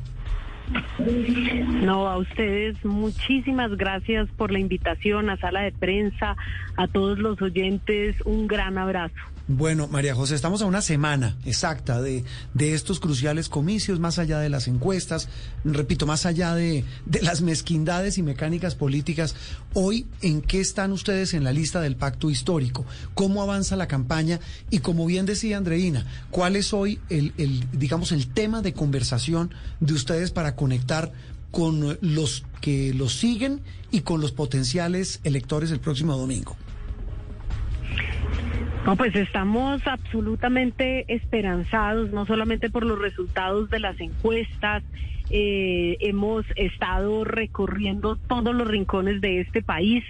No, 1.82 2.08
a 2.08 2.18
ustedes 2.18 2.84
muchísimas 2.84 3.76
gracias 3.76 4.28
por 4.36 4.52
la 4.52 4.58
invitación 4.58 5.30
a 5.30 5.36
sala 5.36 5.62
de 5.62 5.72
prensa, 5.72 6.36
a 6.76 6.86
todos 6.86 7.18
los 7.18 7.40
oyentes, 7.42 8.16
un 8.24 8.46
gran 8.46 8.78
abrazo. 8.78 9.14
Bueno, 9.52 9.88
María 9.88 10.14
José, 10.14 10.36
estamos 10.36 10.62
a 10.62 10.66
una 10.66 10.80
semana 10.80 11.36
exacta 11.44 12.00
de, 12.00 12.22
de 12.54 12.72
estos 12.72 13.00
cruciales 13.00 13.48
comicios, 13.48 13.98
más 13.98 14.20
allá 14.20 14.38
de 14.38 14.48
las 14.48 14.68
encuestas, 14.68 15.28
repito, 15.64 16.06
más 16.06 16.24
allá 16.24 16.54
de, 16.54 16.84
de 17.04 17.20
las 17.20 17.42
mezquindades 17.42 18.16
y 18.16 18.22
mecánicas 18.22 18.76
políticas. 18.76 19.34
Hoy, 19.74 20.06
¿en 20.22 20.40
qué 20.40 20.60
están 20.60 20.92
ustedes 20.92 21.34
en 21.34 21.42
la 21.42 21.52
lista 21.52 21.80
del 21.80 21.96
pacto 21.96 22.30
histórico? 22.30 22.86
¿Cómo 23.14 23.42
avanza 23.42 23.74
la 23.74 23.88
campaña? 23.88 24.38
Y 24.70 24.78
como 24.78 25.04
bien 25.04 25.26
decía 25.26 25.56
Andreina, 25.56 26.06
¿cuál 26.30 26.54
es 26.54 26.72
hoy 26.72 27.00
el, 27.08 27.32
el 27.36 27.66
digamos, 27.72 28.12
el 28.12 28.28
tema 28.28 28.62
de 28.62 28.72
conversación 28.72 29.52
de 29.80 29.94
ustedes 29.94 30.30
para 30.30 30.54
conectar 30.54 31.10
con 31.50 31.98
los 32.00 32.44
que 32.60 32.94
los 32.94 33.14
siguen 33.14 33.62
y 33.90 34.02
con 34.02 34.20
los 34.20 34.30
potenciales 34.30 35.18
electores 35.24 35.72
el 35.72 35.80
próximo 35.80 36.16
domingo? 36.16 36.56
No, 38.84 38.96
pues 38.96 39.14
estamos 39.14 39.86
absolutamente 39.86 41.04
esperanzados, 41.12 42.10
no 42.12 42.24
solamente 42.24 42.70
por 42.70 42.84
los 42.84 42.98
resultados 42.98 43.68
de 43.68 43.78
las 43.78 44.00
encuestas, 44.00 44.82
eh, 45.32 45.96
hemos 46.00 46.44
estado 46.56 47.22
recorriendo 47.22 48.16
todos 48.16 48.52
los 48.54 48.66
rincones 48.66 49.20
de 49.20 49.40
este 49.40 49.62
país, 49.62 50.02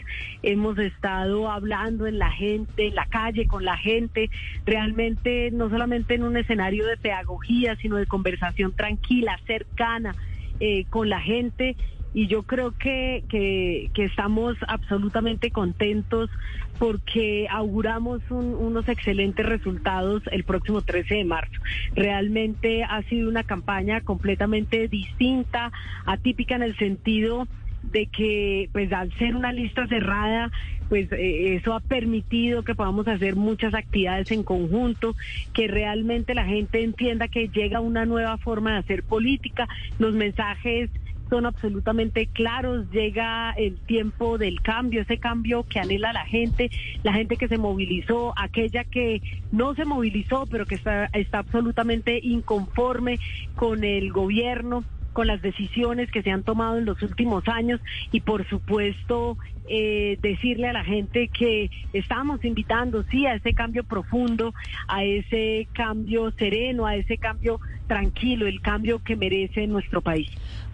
hemos 0.42 0.78
estado 0.78 1.50
hablando 1.50 2.06
en 2.06 2.18
la 2.18 2.30
gente, 2.30 2.86
en 2.86 2.94
la 2.94 3.04
calle, 3.06 3.46
con 3.46 3.64
la 3.64 3.76
gente, 3.76 4.30
realmente 4.64 5.50
no 5.50 5.68
solamente 5.68 6.14
en 6.14 6.22
un 6.22 6.38
escenario 6.38 6.86
de 6.86 6.96
pedagogía, 6.96 7.76
sino 7.76 7.96
de 7.96 8.06
conversación 8.06 8.72
tranquila, 8.72 9.38
cercana 9.46 10.14
eh, 10.60 10.84
con 10.88 11.10
la 11.10 11.20
gente 11.20 11.76
y 12.12 12.26
yo 12.26 12.42
creo 12.42 12.72
que, 12.72 13.24
que, 13.28 13.90
estamos 14.04 14.56
absolutamente 14.66 15.50
contentos 15.50 16.30
porque 16.78 17.46
auguramos 17.50 18.22
unos 18.30 18.88
excelentes 18.88 19.44
resultados 19.44 20.22
el 20.32 20.44
próximo 20.44 20.80
13 20.80 21.16
de 21.16 21.24
marzo. 21.24 21.60
Realmente 21.94 22.82
ha 22.82 23.02
sido 23.02 23.28
una 23.28 23.44
campaña 23.44 24.00
completamente 24.00 24.88
distinta, 24.88 25.70
atípica 26.06 26.56
en 26.56 26.62
el 26.62 26.76
sentido 26.78 27.46
de 27.82 28.06
que 28.06 28.68
pues 28.72 28.92
al 28.92 29.12
ser 29.18 29.36
una 29.36 29.52
lista 29.52 29.86
cerrada 29.86 30.50
pues 30.90 31.10
eh, 31.12 31.54
eso 31.54 31.72
ha 31.72 31.80
permitido 31.80 32.64
que 32.64 32.74
podamos 32.74 33.06
hacer 33.06 33.36
muchas 33.36 33.74
actividades 33.74 34.32
en 34.32 34.42
conjunto, 34.42 35.14
que 35.54 35.68
realmente 35.68 36.34
la 36.34 36.44
gente 36.44 36.82
entienda 36.82 37.28
que 37.28 37.48
llega 37.48 37.78
una 37.78 38.04
nueva 38.04 38.36
forma 38.38 38.72
de 38.72 38.78
hacer 38.78 39.04
política, 39.04 39.68
los 40.00 40.14
mensajes 40.14 40.90
son 41.30 41.46
absolutamente 41.46 42.26
claros, 42.26 42.90
llega 42.90 43.52
el 43.52 43.76
tiempo 43.78 44.36
del 44.36 44.60
cambio, 44.60 45.02
ese 45.02 45.18
cambio 45.18 45.62
que 45.62 45.78
anhela 45.78 46.12
la 46.12 46.26
gente, 46.26 46.70
la 47.02 47.14
gente 47.14 47.36
que 47.36 47.48
se 47.48 47.56
movilizó, 47.56 48.34
aquella 48.36 48.84
que 48.84 49.22
no 49.52 49.74
se 49.74 49.84
movilizó, 49.84 50.46
pero 50.50 50.66
que 50.66 50.74
está, 50.74 51.06
está 51.14 51.38
absolutamente 51.38 52.20
inconforme 52.22 53.18
con 53.54 53.84
el 53.84 54.12
gobierno 54.12 54.84
con 55.12 55.26
las 55.26 55.42
decisiones 55.42 56.10
que 56.10 56.22
se 56.22 56.30
han 56.30 56.44
tomado 56.44 56.78
en 56.78 56.84
los 56.84 57.02
últimos 57.02 57.46
años 57.48 57.80
y 58.12 58.20
por 58.20 58.48
supuesto 58.48 59.36
eh, 59.68 60.18
decirle 60.22 60.68
a 60.68 60.72
la 60.72 60.84
gente 60.84 61.28
que 61.28 61.70
estamos 61.92 62.44
invitando 62.44 63.02
sí 63.10 63.26
a 63.26 63.34
ese 63.34 63.52
cambio 63.52 63.84
profundo, 63.84 64.54
a 64.88 65.04
ese 65.04 65.66
cambio 65.72 66.30
sereno, 66.32 66.86
a 66.86 66.96
ese 66.96 67.18
cambio 67.18 67.60
tranquilo, 67.86 68.46
el 68.46 68.60
cambio 68.60 69.02
que 69.02 69.16
merece 69.16 69.66
nuestro 69.66 70.00
país. 70.00 70.30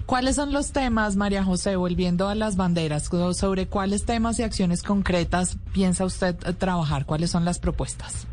¿Cuáles 0.06 0.36
son 0.36 0.52
los 0.52 0.72
temas, 0.72 1.16
María 1.16 1.42
José, 1.42 1.74
volviendo 1.74 2.28
a 2.28 2.36
las 2.36 2.56
banderas, 2.56 3.10
sobre 3.32 3.66
cuáles 3.66 4.04
temas 4.06 4.38
y 4.38 4.44
acciones 4.44 4.84
concretas 4.84 5.58
piensa 5.74 6.04
usted 6.04 6.36
eh, 6.46 6.52
trabajar? 6.52 7.06
¿Cuáles 7.06 7.30
son 7.30 7.44
las 7.44 7.58
propuestas? 7.58 8.28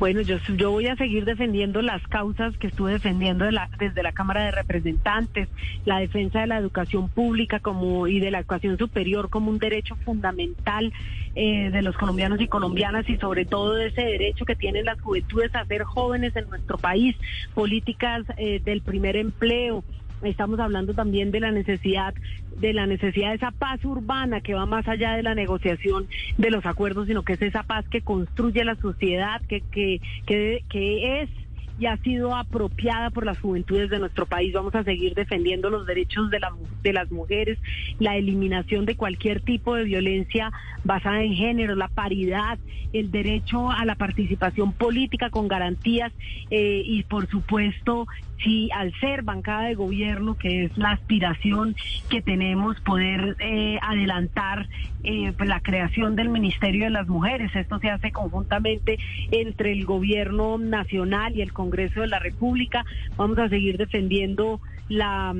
Bueno, 0.00 0.22
yo, 0.22 0.38
yo 0.56 0.70
voy 0.70 0.88
a 0.88 0.96
seguir 0.96 1.24
defendiendo 1.24 1.82
las 1.82 2.02
causas 2.08 2.56
que 2.56 2.68
estuve 2.68 2.92
defendiendo 2.92 3.44
desde 3.78 4.02
la 4.02 4.12
Cámara 4.12 4.46
de 4.46 4.50
Representantes, 4.50 5.46
la 5.84 5.98
defensa 6.00 6.40
de 6.40 6.46
la 6.46 6.56
educación 6.56 7.10
pública 7.10 7.60
como 7.60 8.08
y 8.08 8.18
de 8.18 8.30
la 8.30 8.38
educación 8.38 8.78
superior 8.78 9.28
como 9.28 9.50
un 9.50 9.58
derecho 9.58 9.96
fundamental 9.96 10.92
eh, 11.36 11.70
de 11.70 11.82
los 11.82 11.96
colombianos 11.96 12.40
y 12.40 12.48
colombianas 12.48 13.08
y 13.10 13.18
sobre 13.18 13.44
todo 13.44 13.78
ese 13.78 14.00
derecho 14.00 14.46
que 14.46 14.56
tienen 14.56 14.86
las 14.86 15.00
juventudes 15.00 15.54
a 15.54 15.66
ser 15.66 15.84
jóvenes 15.84 16.34
en 16.34 16.48
nuestro 16.48 16.78
país, 16.78 17.14
políticas 17.54 18.24
eh, 18.38 18.60
del 18.64 18.80
primer 18.80 19.16
empleo, 19.16 19.84
estamos 20.22 20.60
hablando 20.60 20.94
también 20.94 21.30
de 21.30 21.40
la 21.40 21.50
necesidad 21.50 22.14
de 22.58 22.72
la 22.74 22.86
necesidad 22.86 23.30
de 23.30 23.36
esa 23.36 23.52
paz 23.52 23.82
urbana 23.84 24.40
que 24.42 24.54
va 24.54 24.66
más 24.66 24.86
allá 24.86 25.12
de 25.12 25.22
la 25.22 25.34
negociación 25.34 26.06
de 26.36 26.50
los 26.50 26.66
acuerdos, 26.66 27.06
sino 27.06 27.22
que 27.22 27.32
es 27.34 27.42
esa 27.42 27.62
paz 27.62 27.86
que 27.88 28.02
construye 28.02 28.64
la 28.64 28.74
sociedad, 28.76 29.40
que, 29.48 29.62
que, 29.62 30.00
que, 30.26 31.22
es 31.22 31.30
y 31.78 31.86
ha 31.86 31.96
sido 31.96 32.36
apropiada 32.36 33.08
por 33.08 33.24
las 33.24 33.40
juventudes 33.40 33.88
de 33.88 33.98
nuestro 33.98 34.26
país. 34.26 34.52
Vamos 34.52 34.74
a 34.74 34.84
seguir 34.84 35.14
defendiendo 35.14 35.70
los 35.70 35.86
derechos 35.86 36.28
de, 36.28 36.38
la, 36.38 36.52
de 36.82 36.92
las 36.92 37.10
mujeres, 37.10 37.58
la 37.98 38.18
eliminación 38.18 38.84
de 38.84 38.96
cualquier 38.96 39.40
tipo 39.40 39.74
de 39.74 39.84
violencia 39.84 40.52
basada 40.84 41.22
en 41.22 41.32
género, 41.32 41.74
la 41.76 41.88
paridad, 41.88 42.58
el 42.92 43.10
derecho 43.10 43.70
a 43.70 43.86
la 43.86 43.94
participación 43.94 44.74
política 44.74 45.30
con 45.30 45.48
garantías 45.48 46.12
eh, 46.50 46.82
y, 46.84 47.02
por 47.04 47.26
supuesto, 47.28 48.06
si 48.42 48.70
al 48.72 48.92
ser 49.00 49.22
bancada 49.22 49.64
de 49.64 49.74
gobierno, 49.74 50.36
que 50.36 50.64
es 50.64 50.76
la 50.76 50.92
aspiración 50.92 51.74
que 52.08 52.22
tenemos, 52.22 52.80
poder 52.80 53.36
eh, 53.40 53.78
adelantar 53.82 54.68
eh, 55.04 55.32
pues, 55.36 55.48
la 55.48 55.60
creación 55.60 56.16
del 56.16 56.28
Ministerio 56.28 56.84
de 56.84 56.90
las 56.90 57.08
Mujeres. 57.08 57.54
Esto 57.54 57.78
se 57.78 57.90
hace 57.90 58.12
conjuntamente 58.12 58.98
entre 59.30 59.72
el 59.72 59.84
gobierno 59.84 60.58
nacional 60.58 61.36
y 61.36 61.42
el 61.42 61.52
Congreso 61.52 62.00
de 62.00 62.08
la 62.08 62.18
República. 62.18 62.84
Vamos 63.16 63.38
a 63.38 63.48
seguir 63.48 63.76
defendiendo 63.76 64.60
la 64.88 65.34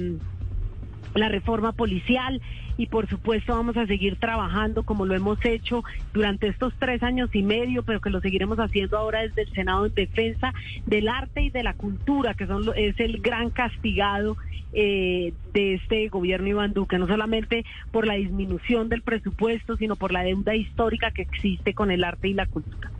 la 1.14 1.28
reforma 1.28 1.72
policial 1.72 2.40
y 2.80 2.86
por 2.86 3.06
supuesto 3.08 3.52
vamos 3.52 3.76
a 3.76 3.86
seguir 3.86 4.16
trabajando 4.16 4.84
como 4.84 5.04
lo 5.04 5.14
hemos 5.14 5.38
hecho 5.44 5.84
durante 6.14 6.48
estos 6.48 6.72
tres 6.78 7.02
años 7.02 7.28
y 7.34 7.42
medio, 7.42 7.82
pero 7.82 8.00
que 8.00 8.08
lo 8.08 8.22
seguiremos 8.22 8.58
haciendo 8.58 8.96
ahora 8.96 9.20
desde 9.20 9.42
el 9.42 9.52
Senado 9.52 9.84
en 9.84 9.94
defensa 9.94 10.54
del 10.86 11.08
arte 11.08 11.42
y 11.42 11.50
de 11.50 11.62
la 11.62 11.74
cultura, 11.74 12.32
que 12.32 12.46
son 12.46 12.62
es 12.74 12.98
el 12.98 13.20
gran 13.20 13.50
castigado 13.50 14.38
eh, 14.72 15.34
de 15.52 15.74
este 15.74 16.08
gobierno 16.08 16.48
Iván 16.48 16.72
Duque, 16.72 16.96
no 16.96 17.06
solamente 17.06 17.66
por 17.90 18.06
la 18.06 18.14
disminución 18.14 18.88
del 18.88 19.02
presupuesto, 19.02 19.76
sino 19.76 19.96
por 19.96 20.10
la 20.10 20.22
deuda 20.22 20.54
histórica 20.54 21.10
que 21.10 21.20
existe 21.20 21.74
con 21.74 21.90
el 21.90 22.02
arte 22.02 22.28
y 22.28 22.32
la 22.32 22.46
cultura. 22.46 22.90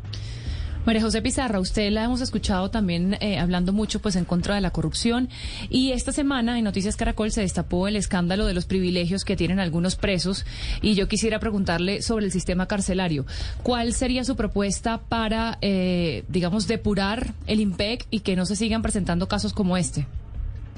María 0.87 1.03
José 1.03 1.21
Pizarra, 1.21 1.61
usted 1.61 1.91
la 1.91 2.05
hemos 2.05 2.23
escuchado 2.23 2.71
también 2.71 3.17
eh, 3.21 3.39
hablando 3.39 3.73
mucho 3.73 4.01
pues 4.01 4.17
en 4.17 4.25
contra 4.25 4.55
de 4.55 4.63
la 4.63 4.71
corrupción 4.71 5.29
y 5.69 5.93
esta 5.93 6.11
semana 6.11 6.57
en 6.59 6.65
Noticias 6.65 6.97
Caracol 6.97 7.31
se 7.31 7.43
destapó 7.43 7.87
el 7.87 7.97
escándalo 7.97 8.47
de 8.47 8.55
los 8.55 8.65
privilegios 8.65 9.27
que 9.27 9.37
tienen 9.37 9.61
algunos 9.61 9.97
presos 9.97 10.47
y 10.81 10.95
yo 10.95 11.07
quisiera 11.07 11.39
preguntarle 11.39 12.01
sobre 12.01 12.25
el 12.25 12.33
sistema 12.33 12.67
carcelario. 12.67 13.27
¿Cuál 13.63 13.93
sería 13.93 14.25
su 14.25 14.37
propuesta 14.37 14.99
para, 15.07 15.59
eh, 15.61 16.25
digamos, 16.29 16.67
depurar 16.67 17.35
el 17.47 17.61
IMPEC 17.61 18.07
y 18.11 18.21
que 18.21 18.35
no 18.35 18.47
se 18.47 18.57
sigan 18.57 18.81
presentando 18.81 19.29
casos 19.29 19.53
como 19.53 19.77
este, 19.77 20.07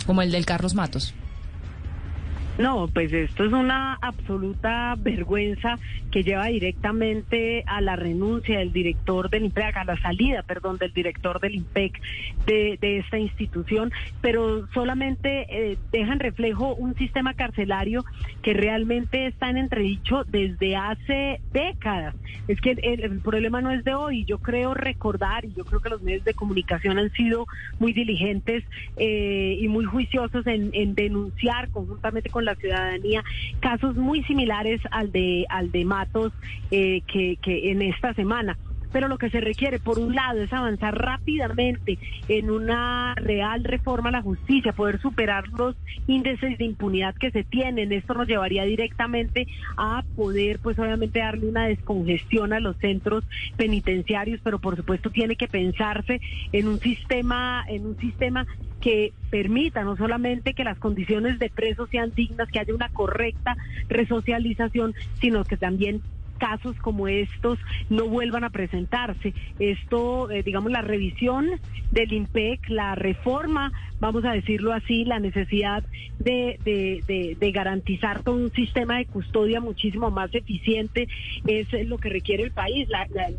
como 0.04 0.20
el 0.22 0.32
del 0.32 0.44
Carlos 0.44 0.74
Matos? 0.74 1.14
No, 2.58 2.86
pues 2.88 3.12
esto 3.12 3.44
es 3.44 3.52
una 3.52 3.94
absoluta 4.02 4.94
vergüenza 4.98 5.78
que 6.12 6.22
lleva 6.22 6.46
directamente 6.46 7.64
a 7.66 7.80
la 7.80 7.96
renuncia 7.96 8.58
del 8.58 8.72
director 8.72 9.30
del 9.30 9.46
IMPEC, 9.46 9.76
a 9.78 9.84
la 9.84 10.00
salida, 10.00 10.42
perdón, 10.42 10.76
del 10.76 10.92
director 10.92 11.40
del 11.40 11.56
IMPEC 11.56 12.00
de, 12.46 12.78
esta 12.98 13.18
institución, 13.18 13.90
pero 14.20 14.68
solamente 14.74 15.46
eh, 15.48 15.78
dejan 15.90 16.20
reflejo 16.20 16.74
un 16.74 16.94
sistema 16.96 17.34
carcelario 17.34 18.04
que 18.42 18.52
realmente 18.52 19.26
está 19.26 19.48
en 19.48 19.56
entredicho 19.56 20.24
desde 20.24 20.76
hace 20.76 21.40
décadas. 21.52 22.14
Es 22.46 22.60
que 22.60 22.72
el, 22.72 23.20
problema 23.20 23.60
no 23.62 23.70
es 23.70 23.82
de 23.84 23.94
hoy, 23.94 24.24
yo 24.24 24.38
creo 24.38 24.74
recordar, 24.74 25.46
y 25.46 25.54
yo 25.54 25.64
creo 25.64 25.80
que 25.80 25.88
los 25.88 26.02
medios 26.02 26.24
de 26.24 26.34
comunicación 26.34 26.98
han 26.98 27.10
sido 27.12 27.46
muy 27.78 27.92
diligentes 27.92 28.64
eh, 28.98 29.56
y 29.58 29.68
muy 29.68 29.86
juiciosos 29.86 30.46
en, 30.46 30.70
en 30.74 30.94
denunciar 30.94 31.70
conjuntamente 31.70 32.28
con 32.28 32.44
la 32.44 32.54
ciudadanía 32.56 33.24
casos 33.60 33.96
muy 33.96 34.22
similares 34.24 34.80
al 34.90 35.10
de 35.10 35.46
al 35.48 35.72
de 35.72 35.84
Matos 36.02 36.32
eh, 36.70 37.02
que, 37.06 37.36
que 37.36 37.70
en 37.70 37.82
esta 37.82 38.12
semana 38.14 38.56
pero 38.92 39.08
lo 39.08 39.18
que 39.18 39.30
se 39.30 39.40
requiere, 39.40 39.78
por 39.78 39.98
un 39.98 40.14
lado, 40.14 40.42
es 40.42 40.52
avanzar 40.52 40.96
rápidamente 40.96 41.98
en 42.28 42.50
una 42.50 43.14
real 43.16 43.64
reforma 43.64 44.10
a 44.10 44.12
la 44.12 44.22
justicia, 44.22 44.72
poder 44.72 45.00
superar 45.00 45.48
los 45.48 45.76
índices 46.06 46.58
de 46.58 46.64
impunidad 46.64 47.14
que 47.14 47.30
se 47.30 47.44
tienen. 47.44 47.92
Esto 47.92 48.14
nos 48.14 48.28
llevaría 48.28 48.64
directamente 48.64 49.46
a 49.76 50.04
poder, 50.14 50.58
pues 50.58 50.78
obviamente, 50.78 51.20
darle 51.20 51.48
una 51.48 51.66
descongestión 51.66 52.52
a 52.52 52.60
los 52.60 52.76
centros 52.76 53.24
penitenciarios, 53.56 54.40
pero 54.42 54.58
por 54.58 54.76
supuesto 54.76 55.10
tiene 55.10 55.36
que 55.36 55.48
pensarse 55.48 56.20
en 56.52 56.68
un 56.68 56.78
sistema, 56.80 57.64
en 57.68 57.86
un 57.86 57.98
sistema 57.98 58.46
que 58.80 59.12
permita 59.30 59.84
no 59.84 59.96
solamente 59.96 60.54
que 60.54 60.64
las 60.64 60.78
condiciones 60.78 61.38
de 61.38 61.48
presos 61.48 61.88
sean 61.90 62.12
dignas, 62.14 62.50
que 62.50 62.58
haya 62.58 62.74
una 62.74 62.88
correcta 62.88 63.56
resocialización, 63.88 64.94
sino 65.20 65.44
que 65.44 65.56
también 65.56 66.02
casos 66.42 66.76
como 66.80 67.06
estos 67.06 67.56
no 67.88 68.08
vuelvan 68.08 68.42
a 68.42 68.50
presentarse. 68.50 69.32
Esto, 69.60 70.28
eh, 70.28 70.42
digamos, 70.42 70.72
la 70.72 70.82
revisión 70.82 71.46
del 71.92 72.12
IMPEC, 72.12 72.68
la 72.68 72.96
reforma, 72.96 73.70
vamos 74.00 74.24
a 74.24 74.32
decirlo 74.32 74.72
así, 74.72 75.04
la 75.04 75.20
necesidad 75.20 75.84
de, 76.18 76.58
de, 77.38 77.52
garantizar 77.52 78.24
todo 78.24 78.34
un 78.34 78.50
sistema 78.50 78.96
de 78.96 79.06
custodia 79.06 79.60
muchísimo 79.60 80.10
más 80.10 80.34
eficiente 80.34 81.06
es 81.46 81.72
lo 81.86 81.98
que 81.98 82.08
requiere 82.08 82.42
el 82.42 82.50
país. 82.50 82.88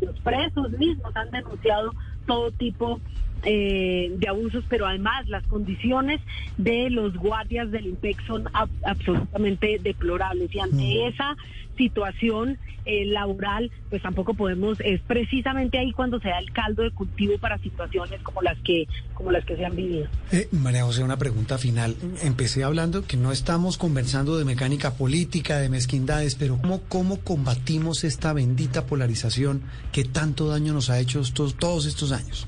los 0.00 0.18
presos 0.20 0.70
mismos 0.78 1.14
han 1.14 1.30
denunciado 1.30 1.92
todo 2.26 2.52
tipo 2.52 3.00
eh, 3.42 4.12
de 4.16 4.28
abusos, 4.28 4.64
pero 4.68 4.86
además 4.86 5.28
las 5.28 5.46
condiciones 5.46 6.20
de 6.56 6.90
los 6.90 7.16
guardias 7.16 7.70
del 7.70 7.86
IMPEC 7.86 8.24
son 8.26 8.44
absolutamente 8.84 9.78
deplorables. 9.82 10.54
Y 10.54 10.60
ante 10.60 10.76
mm. 10.76 11.08
esa 11.08 11.36
situación 11.76 12.58
eh, 12.86 13.04
laboral, 13.06 13.70
pues 13.90 14.02
tampoco 14.02 14.34
podemos, 14.34 14.78
es 14.80 15.00
precisamente 15.00 15.78
ahí 15.78 15.92
cuando 15.92 16.20
se 16.20 16.28
da 16.28 16.38
el 16.38 16.52
caldo 16.52 16.82
de 16.82 16.90
cultivo 16.90 17.38
para 17.38 17.58
situaciones 17.58 18.20
como 18.22 18.42
las 18.42 18.58
que, 18.58 18.86
como 19.14 19.30
las 19.30 19.44
que 19.44 19.56
se 19.56 19.64
han 19.64 19.74
vivido. 19.74 20.06
Eh, 20.32 20.48
María 20.52 20.84
José, 20.84 21.02
una 21.02 21.16
pregunta 21.16 21.58
final. 21.58 21.96
Empecé 22.22 22.64
hablando 22.64 23.06
que 23.06 23.16
no 23.16 23.32
estamos 23.32 23.78
conversando 23.78 24.36
de 24.38 24.44
mecánica 24.44 24.94
política, 24.94 25.58
de 25.58 25.68
mezquindades, 25.68 26.34
pero 26.34 26.58
¿cómo, 26.58 26.82
cómo 26.88 27.20
combatimos 27.20 28.04
esta 28.04 28.32
bendita 28.32 28.86
polarización 28.86 29.62
que 29.92 30.04
tanto 30.04 30.48
daño 30.48 30.72
nos 30.72 30.90
ha 30.90 31.00
hecho 31.00 31.22
todos 31.58 31.86
estos 31.86 32.12
años? 32.12 32.46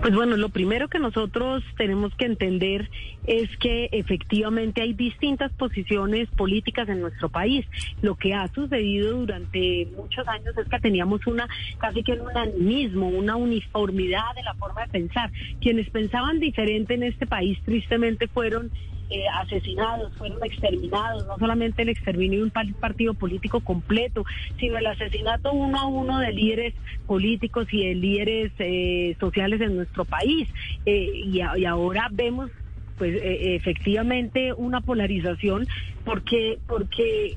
Pues 0.00 0.14
bueno, 0.14 0.36
lo 0.36 0.48
primero 0.48 0.88
que 0.88 0.98
nosotros 0.98 1.64
tenemos 1.76 2.14
que 2.14 2.26
entender 2.26 2.88
es 3.26 3.54
que 3.58 3.88
efectivamente 3.92 4.80
hay 4.80 4.94
distintas 4.94 5.52
posiciones 5.52 6.28
políticas 6.30 6.88
en 6.88 7.00
nuestro 7.00 7.28
país. 7.28 7.66
Lo 8.00 8.14
que 8.14 8.32
ha 8.32 8.48
sucedido 8.48 9.18
durante 9.18 9.88
muchos 9.96 10.26
años 10.28 10.56
es 10.56 10.68
que 10.68 10.78
teníamos 10.78 11.26
una 11.26 11.48
casi 11.78 12.02
que 12.02 12.12
un 12.12 12.22
unanimismo, 12.22 13.08
una 13.08 13.36
uniformidad 13.36 14.34
de 14.34 14.42
la 14.44 14.54
forma 14.54 14.82
de 14.82 14.88
pensar. 14.88 15.30
Quienes 15.60 15.90
pensaban 15.90 16.38
diferente 16.38 16.94
en 16.94 17.02
este 17.02 17.26
país 17.26 17.58
tristemente 17.64 18.28
fueron 18.28 18.70
eh, 19.10 19.24
asesinados, 19.40 20.12
fueron 20.18 20.44
exterminados, 20.44 21.26
no 21.26 21.38
solamente 21.38 21.80
el 21.80 21.88
exterminio 21.88 22.40
de 22.40 22.44
un 22.44 22.74
partido 22.74 23.14
político 23.14 23.60
completo, 23.60 24.24
sino 24.58 24.76
el 24.76 24.86
asesinato 24.86 25.50
uno 25.52 25.78
a 25.78 25.86
uno 25.86 26.18
de 26.18 26.30
líderes 26.32 26.74
políticos 27.06 27.66
y 27.72 27.86
de 27.86 27.94
líderes 27.94 28.52
eh, 28.58 29.16
sociales 29.18 29.62
en 29.62 29.76
nuestro 29.76 30.04
país. 30.04 30.46
Eh, 30.84 31.10
y, 31.24 31.40
ahora 31.40 32.08
vemos 32.10 32.50
pues 32.98 33.16
efectivamente 33.22 34.52
una 34.52 34.80
polarización 34.80 35.66
porque 36.04 36.58
porque 36.66 37.36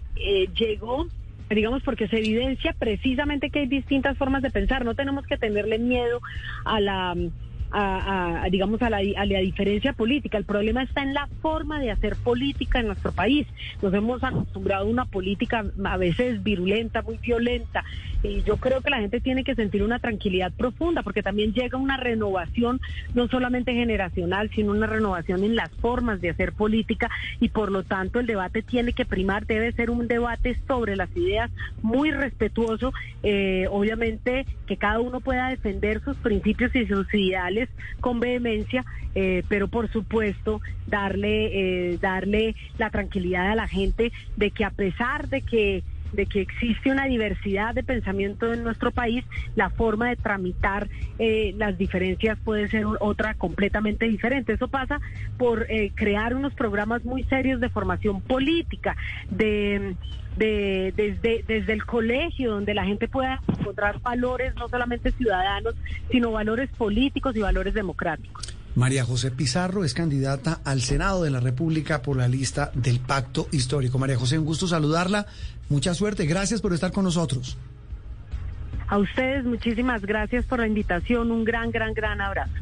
llegó 0.55 1.07
digamos 1.49 1.83
porque 1.83 2.07
se 2.07 2.17
evidencia 2.17 2.73
precisamente 2.73 3.51
que 3.51 3.59
hay 3.59 3.67
distintas 3.67 4.17
formas 4.17 4.41
de 4.41 4.49
pensar 4.49 4.83
no 4.85 4.95
tenemos 4.95 5.25
que 5.27 5.37
tenerle 5.37 5.77
miedo 5.77 6.19
a 6.65 6.79
la 6.79 7.15
a, 7.71 8.45
digamos, 8.49 8.81
a 8.81 8.89
la, 8.89 8.97
a 8.97 9.25
la 9.25 9.39
diferencia 9.39 9.93
política. 9.93 10.37
El 10.37 10.45
problema 10.45 10.83
está 10.83 11.01
en 11.03 11.13
la 11.13 11.27
forma 11.41 11.79
de 11.79 11.91
hacer 11.91 12.15
política 12.17 12.79
en 12.79 12.87
nuestro 12.87 13.11
país. 13.11 13.47
Nos 13.81 13.93
hemos 13.93 14.23
acostumbrado 14.23 14.85
a 14.85 14.89
una 14.89 15.05
política 15.05 15.65
a 15.83 15.97
veces 15.97 16.43
virulenta, 16.43 17.01
muy 17.01 17.17
violenta. 17.17 17.83
Y 18.23 18.43
yo 18.43 18.57
creo 18.57 18.81
que 18.81 18.91
la 18.91 18.99
gente 18.99 19.19
tiene 19.19 19.43
que 19.43 19.55
sentir 19.55 19.83
una 19.83 19.97
tranquilidad 19.99 20.51
profunda, 20.51 21.01
porque 21.01 21.23
también 21.23 21.53
llega 21.53 21.77
una 21.77 21.97
renovación, 21.97 22.79
no 23.15 23.27
solamente 23.27 23.73
generacional, 23.73 24.49
sino 24.53 24.71
una 24.71 24.85
renovación 24.85 25.43
en 25.43 25.55
las 25.55 25.71
formas 25.71 26.21
de 26.21 26.29
hacer 26.29 26.53
política. 26.53 27.09
Y 27.39 27.49
por 27.49 27.71
lo 27.71 27.83
tanto, 27.83 28.19
el 28.19 28.27
debate 28.27 28.61
tiene 28.61 28.93
que 28.93 29.05
primar, 29.05 29.47
debe 29.47 29.71
ser 29.71 29.89
un 29.89 30.07
debate 30.07 30.57
sobre 30.67 30.95
las 30.95 31.09
ideas 31.15 31.49
muy 31.81 32.11
respetuoso. 32.11 32.93
Eh, 33.23 33.65
obviamente, 33.71 34.45
que 34.67 34.77
cada 34.77 34.99
uno 34.99 35.19
pueda 35.19 35.49
defender 35.49 36.01
sus 36.03 36.17
principios 36.17 36.75
y 36.75 36.85
sus 36.85 37.11
ideales 37.13 37.60
con 37.99 38.19
vehemencia, 38.19 38.85
eh, 39.15 39.43
pero 39.47 39.67
por 39.67 39.89
supuesto 39.89 40.61
darle, 40.87 41.91
eh, 41.91 41.97
darle 41.99 42.55
la 42.77 42.89
tranquilidad 42.89 43.51
a 43.51 43.55
la 43.55 43.67
gente 43.67 44.11
de 44.37 44.51
que 44.51 44.63
a 44.65 44.71
pesar 44.71 45.27
de 45.29 45.41
que 45.41 45.83
de 46.13 46.25
que 46.25 46.41
existe 46.41 46.91
una 46.91 47.05
diversidad 47.05 47.73
de 47.73 47.83
pensamiento 47.83 48.51
en 48.51 48.65
nuestro 48.65 48.91
país, 48.91 49.23
la 49.55 49.69
forma 49.69 50.09
de 50.09 50.17
tramitar 50.17 50.89
eh, 51.17 51.53
las 51.55 51.77
diferencias 51.77 52.37
puede 52.43 52.67
ser 52.67 52.83
otra 52.99 53.33
completamente 53.35 54.09
diferente. 54.09 54.51
Eso 54.51 54.67
pasa 54.67 54.99
por 55.37 55.67
crear 55.95 56.35
unos 56.35 56.53
programas 56.53 57.05
muy 57.05 57.23
serios 57.23 57.61
de 57.61 57.69
formación 57.69 58.19
política, 58.19 58.97
de 59.29 59.95
de, 60.37 60.93
desde, 60.95 61.43
desde 61.47 61.73
el 61.73 61.85
colegio, 61.85 62.51
donde 62.51 62.73
la 62.73 62.85
gente 62.85 63.07
pueda 63.07 63.41
encontrar 63.47 63.99
valores 64.01 64.55
no 64.55 64.67
solamente 64.67 65.11
ciudadanos, 65.11 65.75
sino 66.09 66.31
valores 66.31 66.69
políticos 66.77 67.35
y 67.35 67.39
valores 67.39 67.73
democráticos. 67.73 68.55
María 68.75 69.03
José 69.03 69.31
Pizarro 69.31 69.83
es 69.83 69.93
candidata 69.93 70.61
al 70.63 70.81
Senado 70.81 71.23
de 71.23 71.29
la 71.29 71.41
República 71.41 72.01
por 72.01 72.15
la 72.15 72.27
lista 72.27 72.71
del 72.73 72.99
Pacto 72.99 73.47
Histórico. 73.51 73.99
María 73.99 74.17
José, 74.17 74.39
un 74.39 74.45
gusto 74.45 74.67
saludarla. 74.67 75.25
Mucha 75.67 75.93
suerte. 75.93 76.25
Gracias 76.25 76.61
por 76.61 76.73
estar 76.73 76.91
con 76.91 77.03
nosotros. 77.03 77.57
A 78.87 78.97
ustedes 78.97 79.45
muchísimas 79.45 80.01
gracias 80.01 80.45
por 80.45 80.59
la 80.59 80.67
invitación. 80.67 81.31
Un 81.31 81.43
gran, 81.43 81.71
gran, 81.71 81.93
gran 81.93 82.21
abrazo. 82.21 82.53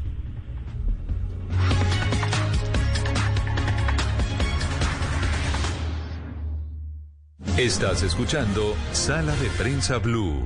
Estás 7.60 8.02
escuchando 8.02 8.74
Sala 8.92 9.36
de 9.36 9.48
Prensa 9.50 9.98
Blue. 9.98 10.42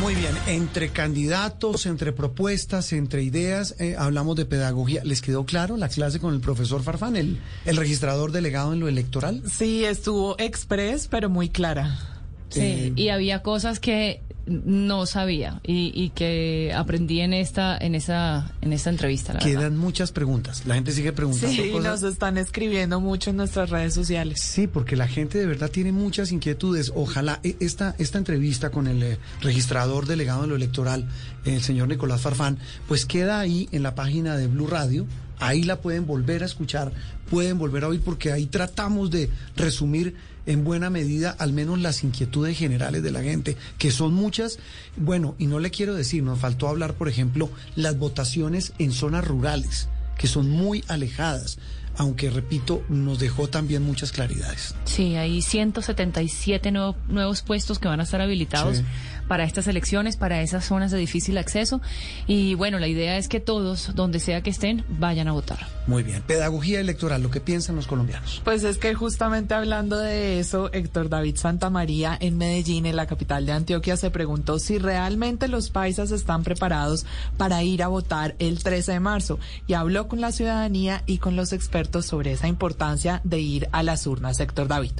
Muy 0.00 0.16
bien, 0.16 0.32
entre 0.48 0.88
candidatos, 0.88 1.86
entre 1.86 2.10
propuestas, 2.12 2.92
entre 2.92 3.22
ideas, 3.22 3.76
eh, 3.78 3.94
hablamos 3.96 4.34
de 4.34 4.46
pedagogía. 4.46 5.04
¿Les 5.04 5.22
quedó 5.22 5.46
claro 5.46 5.76
la 5.76 5.88
clase 5.88 6.18
con 6.18 6.34
el 6.34 6.40
profesor 6.40 6.82
Farfán, 6.82 7.14
el, 7.14 7.38
el 7.66 7.76
registrador 7.76 8.32
delegado 8.32 8.72
en 8.72 8.80
lo 8.80 8.88
electoral? 8.88 9.40
Sí, 9.48 9.84
estuvo 9.84 10.36
express, 10.40 11.06
pero 11.06 11.30
muy 11.30 11.50
clara. 11.50 12.00
Sí, 12.48 12.60
Eh, 12.60 12.92
y 12.96 13.08
había 13.10 13.42
cosas 13.42 13.78
que 13.78 14.22
no 14.64 15.06
sabía 15.06 15.60
y, 15.64 15.92
y 15.94 16.10
que 16.10 16.72
aprendí 16.74 17.20
en 17.20 17.32
esta 17.32 17.76
en 17.78 17.94
esa 17.94 18.52
en 18.60 18.72
esta 18.72 18.90
entrevista. 18.90 19.32
La 19.32 19.40
verdad. 19.40 19.50
Quedan 19.60 19.76
muchas 19.76 20.12
preguntas. 20.12 20.62
La 20.66 20.74
gente 20.74 20.92
sigue 20.92 21.12
preguntando 21.12 21.62
Sí, 21.62 21.70
cosas. 21.70 22.02
nos 22.02 22.12
están 22.12 22.38
escribiendo 22.38 23.00
mucho 23.00 23.30
en 23.30 23.36
nuestras 23.36 23.70
redes 23.70 23.94
sociales. 23.94 24.40
Sí, 24.40 24.66
porque 24.66 24.96
la 24.96 25.08
gente 25.08 25.38
de 25.38 25.46
verdad 25.46 25.70
tiene 25.70 25.92
muchas 25.92 26.32
inquietudes. 26.32 26.92
Ojalá 26.94 27.40
eh, 27.42 27.56
esta, 27.60 27.94
esta 27.98 28.18
entrevista 28.18 28.70
con 28.70 28.86
el 28.86 29.02
eh, 29.02 29.18
registrador 29.40 30.06
delegado 30.06 30.42
de 30.42 30.48
lo 30.48 30.56
electoral, 30.56 31.06
el 31.44 31.62
señor 31.62 31.88
Nicolás 31.88 32.20
Farfán, 32.20 32.58
pues 32.88 33.06
queda 33.06 33.40
ahí 33.40 33.68
en 33.72 33.82
la 33.82 33.94
página 33.94 34.36
de 34.36 34.46
Blue 34.46 34.66
Radio. 34.66 35.06
Ahí 35.38 35.64
la 35.64 35.80
pueden 35.80 36.06
volver 36.06 36.44
a 36.44 36.46
escuchar, 36.46 36.92
pueden 37.28 37.58
volver 37.58 37.82
a 37.82 37.88
oír, 37.88 38.00
porque 38.04 38.30
ahí 38.30 38.46
tratamos 38.46 39.10
de 39.10 39.28
resumir 39.56 40.14
en 40.46 40.64
buena 40.64 40.90
medida 40.90 41.34
al 41.38 41.52
menos 41.52 41.78
las 41.80 42.02
inquietudes 42.04 42.58
generales 42.58 43.02
de 43.02 43.10
la 43.12 43.22
gente, 43.22 43.56
que 43.78 43.90
son 43.90 44.12
muchas. 44.14 44.58
Bueno, 44.96 45.34
y 45.38 45.46
no 45.46 45.58
le 45.60 45.70
quiero 45.70 45.94
decir, 45.94 46.22
nos 46.22 46.38
faltó 46.38 46.68
hablar, 46.68 46.94
por 46.94 47.08
ejemplo, 47.08 47.50
las 47.76 47.98
votaciones 47.98 48.72
en 48.78 48.92
zonas 48.92 49.24
rurales, 49.26 49.88
que 50.18 50.26
son 50.26 50.50
muy 50.50 50.84
alejadas, 50.88 51.58
aunque, 51.96 52.30
repito, 52.30 52.82
nos 52.88 53.18
dejó 53.18 53.48
también 53.48 53.82
muchas 53.82 54.12
claridades. 54.12 54.74
Sí, 54.86 55.14
hay 55.16 55.42
177 55.42 56.70
nuevo- 56.72 56.96
nuevos 57.08 57.42
puestos 57.42 57.78
que 57.78 57.88
van 57.88 58.00
a 58.00 58.04
estar 58.04 58.20
habilitados 58.20 58.78
Sí. 58.78 58.84
Para 59.32 59.44
estas 59.44 59.66
elecciones, 59.66 60.18
para 60.18 60.42
esas 60.42 60.62
zonas 60.62 60.90
de 60.90 60.98
difícil 60.98 61.38
acceso. 61.38 61.80
Y 62.26 62.54
bueno, 62.54 62.78
la 62.78 62.86
idea 62.86 63.16
es 63.16 63.28
que 63.28 63.40
todos, 63.40 63.94
donde 63.94 64.20
sea 64.20 64.42
que 64.42 64.50
estén, 64.50 64.84
vayan 64.90 65.26
a 65.26 65.32
votar. 65.32 65.66
Muy 65.86 66.02
bien, 66.02 66.20
pedagogía 66.20 66.80
electoral, 66.80 67.22
lo 67.22 67.30
que 67.30 67.40
piensan 67.40 67.76
los 67.76 67.86
colombianos. 67.86 68.42
Pues 68.44 68.62
es 68.62 68.76
que 68.76 68.92
justamente 68.92 69.54
hablando 69.54 69.96
de 69.96 70.38
eso, 70.38 70.70
Héctor 70.74 71.08
David 71.08 71.36
Santamaría 71.36 72.14
en 72.20 72.36
Medellín, 72.36 72.84
en 72.84 72.94
la 72.94 73.06
capital 73.06 73.46
de 73.46 73.52
Antioquia, 73.52 73.96
se 73.96 74.10
preguntó 74.10 74.58
si 74.58 74.76
realmente 74.76 75.48
los 75.48 75.70
paisas 75.70 76.10
están 76.10 76.44
preparados 76.44 77.06
para 77.38 77.62
ir 77.62 77.82
a 77.82 77.88
votar 77.88 78.34
el 78.38 78.62
13 78.62 78.92
de 78.92 79.00
marzo 79.00 79.38
y 79.66 79.72
habló 79.72 80.08
con 80.08 80.20
la 80.20 80.32
ciudadanía 80.32 81.04
y 81.06 81.16
con 81.16 81.36
los 81.36 81.54
expertos 81.54 82.04
sobre 82.04 82.32
esa 82.32 82.48
importancia 82.48 83.22
de 83.24 83.40
ir 83.40 83.68
a 83.72 83.82
las 83.82 84.06
urnas. 84.06 84.40
Héctor 84.40 84.68
David. 84.68 84.92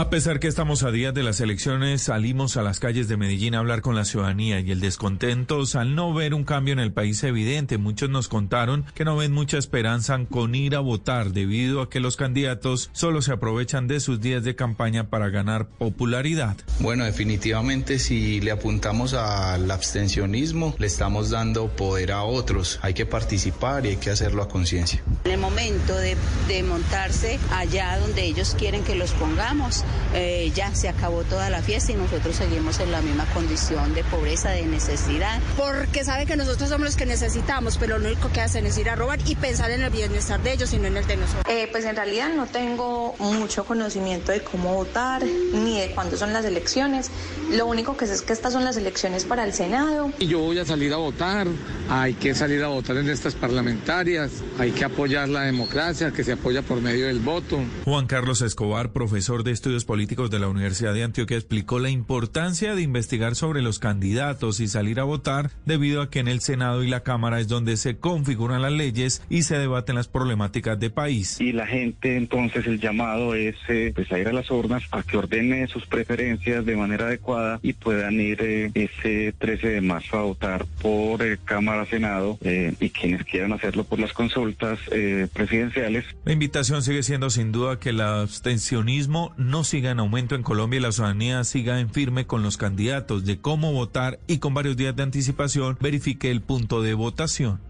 A 0.00 0.10
pesar 0.10 0.38
que 0.38 0.46
estamos 0.46 0.84
a 0.84 0.92
días 0.92 1.12
de 1.12 1.24
las 1.24 1.40
elecciones, 1.40 2.02
salimos 2.02 2.56
a 2.56 2.62
las 2.62 2.78
calles 2.78 3.08
de 3.08 3.16
Medellín 3.16 3.56
a 3.56 3.58
hablar 3.58 3.80
con 3.80 3.96
la 3.96 4.04
ciudadanía 4.04 4.60
y 4.60 4.70
el 4.70 4.78
descontento 4.78 5.64
al 5.74 5.96
no 5.96 6.14
ver 6.14 6.34
un 6.34 6.44
cambio 6.44 6.72
en 6.72 6.78
el 6.78 6.92
país 6.92 7.24
evidente. 7.24 7.78
Muchos 7.78 8.08
nos 8.08 8.28
contaron 8.28 8.86
que 8.94 9.04
no 9.04 9.16
ven 9.16 9.32
mucha 9.32 9.58
esperanza 9.58 10.16
con 10.30 10.54
ir 10.54 10.76
a 10.76 10.78
votar 10.78 11.32
debido 11.32 11.80
a 11.80 11.90
que 11.90 11.98
los 11.98 12.16
candidatos 12.16 12.90
solo 12.92 13.22
se 13.22 13.32
aprovechan 13.32 13.88
de 13.88 13.98
sus 13.98 14.20
días 14.20 14.44
de 14.44 14.54
campaña 14.54 15.10
para 15.10 15.30
ganar 15.30 15.66
popularidad. 15.66 16.56
Bueno, 16.78 17.04
definitivamente 17.04 17.98
si 17.98 18.40
le 18.40 18.52
apuntamos 18.52 19.14
al 19.14 19.68
abstencionismo, 19.68 20.76
le 20.78 20.86
estamos 20.86 21.30
dando 21.30 21.66
poder 21.70 22.12
a 22.12 22.22
otros. 22.22 22.78
Hay 22.82 22.94
que 22.94 23.04
participar 23.04 23.84
y 23.84 23.88
hay 23.88 23.96
que 23.96 24.10
hacerlo 24.10 24.44
a 24.44 24.48
conciencia. 24.48 25.02
En 25.24 25.32
el 25.32 25.40
momento 25.40 25.96
de, 25.96 26.16
de 26.46 26.62
montarse 26.62 27.40
allá 27.50 27.98
donde 27.98 28.22
ellos 28.22 28.54
quieren 28.56 28.84
que 28.84 28.94
los 28.94 29.10
pongamos, 29.10 29.84
eh, 30.14 30.50
ya 30.54 30.74
se 30.74 30.88
acabó 30.88 31.22
toda 31.24 31.50
la 31.50 31.62
fiesta 31.62 31.92
y 31.92 31.96
nosotros 31.96 32.36
seguimos 32.36 32.80
en 32.80 32.92
la 32.92 33.00
misma 33.02 33.24
condición 33.34 33.94
de 33.94 34.04
pobreza, 34.04 34.50
de 34.50 34.66
necesidad. 34.66 35.40
Porque 35.56 36.04
sabe 36.04 36.26
que 36.26 36.36
nosotros 36.36 36.68
somos 36.68 36.86
los 36.86 36.96
que 36.96 37.06
necesitamos, 37.06 37.78
pero 37.78 37.98
lo 37.98 38.06
único 38.06 38.30
que 38.30 38.40
hacen 38.40 38.66
es 38.66 38.78
ir 38.78 38.88
a 38.90 38.96
robar 38.96 39.18
y 39.26 39.34
pensar 39.36 39.70
en 39.70 39.82
el 39.82 39.90
bienestar 39.90 40.42
de 40.42 40.52
ellos 40.52 40.72
y 40.72 40.78
no 40.78 40.86
en 40.86 40.96
el 40.96 41.06
de 41.06 41.16
nosotros. 41.16 41.44
Eh, 41.48 41.68
pues 41.70 41.84
en 41.84 41.96
realidad 41.96 42.30
no 42.34 42.46
tengo 42.46 43.14
mucho 43.18 43.64
conocimiento 43.64 44.32
de 44.32 44.40
cómo 44.40 44.74
votar 44.74 45.22
ni 45.24 45.78
de 45.80 45.90
cuándo 45.94 46.16
son 46.16 46.32
las 46.32 46.44
elecciones. 46.44 47.10
Lo 47.50 47.66
único 47.66 47.96
que 47.96 48.06
sé 48.06 48.14
es 48.14 48.22
que 48.22 48.32
estas 48.32 48.52
son 48.52 48.64
las 48.64 48.76
elecciones 48.76 49.24
para 49.24 49.44
el 49.44 49.52
Senado. 49.52 50.12
Y 50.18 50.26
yo 50.26 50.40
voy 50.40 50.58
a 50.58 50.64
salir 50.64 50.92
a 50.92 50.96
votar, 50.96 51.46
hay 51.88 52.14
que 52.14 52.34
salir 52.34 52.62
a 52.62 52.68
votar 52.68 52.96
en 52.96 53.08
estas 53.08 53.34
parlamentarias, 53.34 54.30
hay 54.58 54.72
que 54.72 54.84
apoyar 54.84 55.28
la 55.28 55.42
democracia 55.42 56.12
que 56.12 56.24
se 56.24 56.32
apoya 56.32 56.62
por 56.62 56.80
medio 56.80 57.06
del 57.06 57.20
voto. 57.20 57.60
Juan 57.84 58.06
Carlos 58.06 58.42
Escobar, 58.42 58.92
profesor 58.92 59.44
de 59.44 59.52
estudios 59.78 59.84
políticos 59.84 60.30
de 60.30 60.40
la 60.40 60.48
Universidad 60.48 60.92
de 60.92 61.04
Antioquia, 61.04 61.36
explicó 61.36 61.78
la 61.78 61.90
importancia 61.90 62.74
de 62.74 62.82
investigar 62.82 63.36
sobre 63.36 63.62
los 63.62 63.78
candidatos 63.78 64.58
y 64.60 64.66
salir 64.66 64.98
a 64.98 65.04
votar 65.04 65.50
debido 65.66 66.02
a 66.02 66.10
que 66.10 66.18
en 66.18 66.26
el 66.26 66.40
Senado 66.40 66.82
y 66.82 66.88
la 66.88 67.04
Cámara 67.04 67.38
es 67.38 67.48
donde 67.48 67.76
se 67.76 67.98
configuran 67.98 68.62
las 68.62 68.72
leyes 68.72 69.22
y 69.30 69.42
se 69.42 69.56
debaten 69.56 69.94
las 69.94 70.08
problemáticas 70.08 70.80
de 70.80 70.90
país. 70.90 71.40
Y 71.40 71.52
la 71.52 71.66
gente 71.66 72.16
entonces 72.16 72.66
el 72.66 72.80
llamado 72.80 73.34
es 73.34 73.54
eh, 73.68 73.92
pues 73.94 74.10
a 74.10 74.18
ir 74.18 74.26
a 74.26 74.32
las 74.32 74.50
urnas 74.50 74.82
a 74.90 75.02
que 75.02 75.16
ordene 75.16 75.68
sus 75.68 75.86
preferencias 75.86 76.66
de 76.66 76.76
manera 76.76 77.06
adecuada 77.06 77.60
y 77.62 77.74
puedan 77.74 78.14
ir 78.14 78.42
eh, 78.42 78.70
ese 78.74 79.32
13 79.38 79.68
de 79.68 79.80
marzo 79.80 80.18
a 80.18 80.22
votar 80.22 80.66
por 80.82 81.22
eh, 81.22 81.38
Cámara 81.44 81.86
Senado 81.86 82.38
eh, 82.42 82.74
y 82.80 82.90
quienes 82.90 83.24
quieran 83.24 83.52
hacerlo 83.52 83.84
por 83.84 84.00
las 84.00 84.12
consultas 84.12 84.78
eh, 84.90 85.28
presidenciales. 85.32 86.04
La 86.24 86.32
invitación 86.32 86.82
sigue 86.82 87.02
siendo 87.02 87.30
sin 87.30 87.52
duda 87.52 87.78
que 87.78 87.90
el 87.90 88.00
abstencionismo 88.00 89.34
no 89.36 89.64
siga 89.68 89.90
en 89.90 90.00
aumento 90.00 90.34
en 90.34 90.42
Colombia 90.42 90.78
y 90.78 90.82
la 90.82 90.92
ciudadanía 90.92 91.44
siga 91.44 91.78
en 91.78 91.90
firme 91.90 92.26
con 92.26 92.42
los 92.42 92.56
candidatos 92.56 93.24
de 93.24 93.40
cómo 93.40 93.72
votar 93.72 94.18
y 94.26 94.38
con 94.38 94.54
varios 94.54 94.76
días 94.76 94.96
de 94.96 95.02
anticipación 95.02 95.76
verifique 95.80 96.30
el 96.30 96.40
punto 96.40 96.82
de 96.82 96.94
votación. 96.94 97.60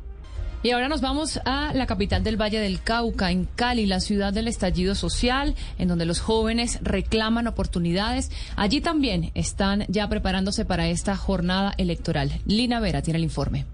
Y 0.62 0.70
ahora 0.70 0.88
nos 0.88 1.00
vamos 1.00 1.40
a 1.44 1.72
la 1.72 1.86
capital 1.86 2.24
del 2.24 2.40
Valle 2.40 2.58
del 2.58 2.80
Cauca, 2.82 3.30
en 3.30 3.44
Cali, 3.44 3.86
la 3.86 4.00
ciudad 4.00 4.32
del 4.32 4.48
estallido 4.48 4.96
social, 4.96 5.54
en 5.78 5.86
donde 5.86 6.04
los 6.04 6.20
jóvenes 6.20 6.80
reclaman 6.82 7.46
oportunidades. 7.46 8.30
Allí 8.56 8.80
también 8.80 9.30
están 9.34 9.84
ya 9.88 10.08
preparándose 10.08 10.64
para 10.64 10.88
esta 10.88 11.16
jornada 11.16 11.74
electoral. 11.78 12.40
Lina 12.44 12.80
Vera 12.80 13.02
tiene 13.02 13.18
el 13.18 13.24
informe. 13.24 13.66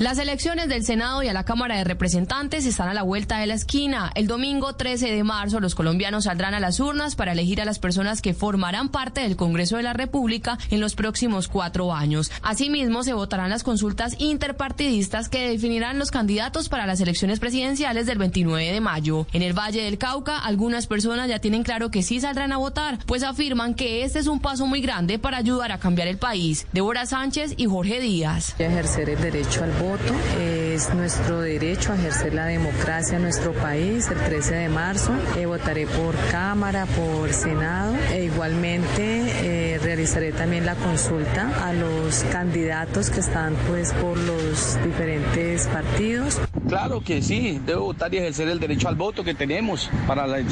Las 0.00 0.16
elecciones 0.16 0.70
del 0.70 0.82
Senado 0.82 1.22
y 1.22 1.28
a 1.28 1.34
la 1.34 1.44
Cámara 1.44 1.76
de 1.76 1.84
Representantes 1.84 2.64
están 2.64 2.88
a 2.88 2.94
la 2.94 3.02
vuelta 3.02 3.36
de 3.36 3.46
la 3.46 3.52
esquina. 3.52 4.10
El 4.14 4.28
domingo 4.28 4.74
13 4.74 5.10
de 5.10 5.24
marzo 5.24 5.60
los 5.60 5.74
colombianos 5.74 6.24
saldrán 6.24 6.54
a 6.54 6.58
las 6.58 6.80
urnas 6.80 7.16
para 7.16 7.32
elegir 7.32 7.60
a 7.60 7.66
las 7.66 7.78
personas 7.78 8.22
que 8.22 8.32
formarán 8.32 8.88
parte 8.88 9.20
del 9.20 9.36
Congreso 9.36 9.76
de 9.76 9.82
la 9.82 9.92
República 9.92 10.56
en 10.70 10.80
los 10.80 10.94
próximos 10.94 11.48
cuatro 11.48 11.92
años. 11.92 12.32
Asimismo, 12.40 13.02
se 13.02 13.12
votarán 13.12 13.50
las 13.50 13.62
consultas 13.62 14.16
interpartidistas 14.18 15.28
que 15.28 15.50
definirán 15.50 15.98
los 15.98 16.10
candidatos 16.10 16.70
para 16.70 16.86
las 16.86 17.02
elecciones 17.02 17.38
presidenciales 17.38 18.06
del 18.06 18.16
29 18.16 18.72
de 18.72 18.80
mayo. 18.80 19.26
En 19.34 19.42
el 19.42 19.52
Valle 19.52 19.82
del 19.82 19.98
Cauca, 19.98 20.38
algunas 20.38 20.86
personas 20.86 21.28
ya 21.28 21.40
tienen 21.40 21.62
claro 21.62 21.90
que 21.90 22.02
sí 22.02 22.22
saldrán 22.22 22.52
a 22.52 22.56
votar, 22.56 23.00
pues 23.04 23.22
afirman 23.22 23.74
que 23.74 24.02
este 24.02 24.18
es 24.18 24.28
un 24.28 24.40
paso 24.40 24.64
muy 24.64 24.80
grande 24.80 25.18
para 25.18 25.36
ayudar 25.36 25.72
a 25.72 25.78
cambiar 25.78 26.08
el 26.08 26.16
país. 26.16 26.66
Débora 26.72 27.04
Sánchez 27.04 27.52
y 27.58 27.66
Jorge 27.66 28.00
Díaz. 28.00 28.54
Ejercer 28.58 29.10
el 29.10 29.20
derecho 29.20 29.62
al 29.62 29.72
voto 29.72 29.89
es 30.38 30.94
nuestro 30.94 31.40
derecho 31.40 31.92
a 31.92 31.96
ejercer 31.96 32.32
la 32.34 32.46
democracia 32.46 33.16
en 33.16 33.22
nuestro 33.22 33.52
país. 33.52 34.08
El 34.08 34.18
13 34.18 34.54
de 34.54 34.68
marzo 34.68 35.12
eh, 35.36 35.46
votaré 35.46 35.86
por 35.86 36.14
Cámara, 36.30 36.86
por 36.86 37.32
Senado 37.32 37.96
e 38.12 38.24
igualmente 38.24 39.74
eh, 39.74 39.78
realizaré 39.82 40.32
también 40.32 40.64
la 40.64 40.76
consulta 40.76 41.66
a 41.66 41.72
los 41.72 42.22
candidatos 42.30 43.10
que 43.10 43.20
están 43.20 43.54
pues 43.68 43.92
por 43.94 44.16
los 44.16 44.78
diferentes 44.84 45.66
partidos. 45.66 46.40
Claro 46.70 47.02
que 47.02 47.20
sí, 47.20 47.60
debo 47.66 47.86
votar 47.86 48.14
y 48.14 48.18
ejercer 48.18 48.46
el 48.46 48.60
derecho 48.60 48.86
al 48.86 48.94
voto 48.94 49.24
que 49.24 49.34
tenemos 49.34 49.90
para 50.06 50.28
las 50.28 50.44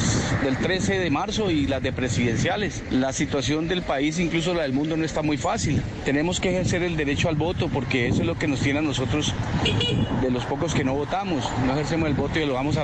del 0.43 0.57
13 0.57 0.99
de 0.99 1.11
marzo 1.11 1.49
y 1.49 1.69
las 1.69 1.81
de 1.81 1.93
presidenciales. 1.93 2.83
La 2.91 3.13
situación 3.13 3.69
del 3.69 3.83
país, 3.83 4.19
incluso 4.19 4.53
la 4.53 4.63
del 4.63 4.73
mundo, 4.73 4.97
no 4.97 5.05
está 5.05 5.23
muy 5.23 5.39
fácil. 5.39 5.81
Tenemos 6.05 6.41
que 6.41 6.51
ejercer 6.51 6.83
el 6.83 6.97
derecho 6.97 7.29
al 7.29 7.37
voto 7.37 7.69
porque 7.69 8.09
eso 8.09 8.23
es 8.23 8.27
lo 8.27 8.37
que 8.37 8.49
nos 8.49 8.59
tiene 8.59 8.81
a 8.81 8.83
nosotros 8.83 9.33
de 10.21 10.31
los 10.33 10.45
pocos 10.45 10.75
que 10.75 10.83
no 10.83 10.95
votamos. 10.95 11.49
No 11.65 11.75
ejercemos 11.75 12.09
el 12.09 12.15
voto 12.17 12.41
y 12.41 12.47
lo 12.47 12.55
damos 12.55 12.77
a 12.77 12.83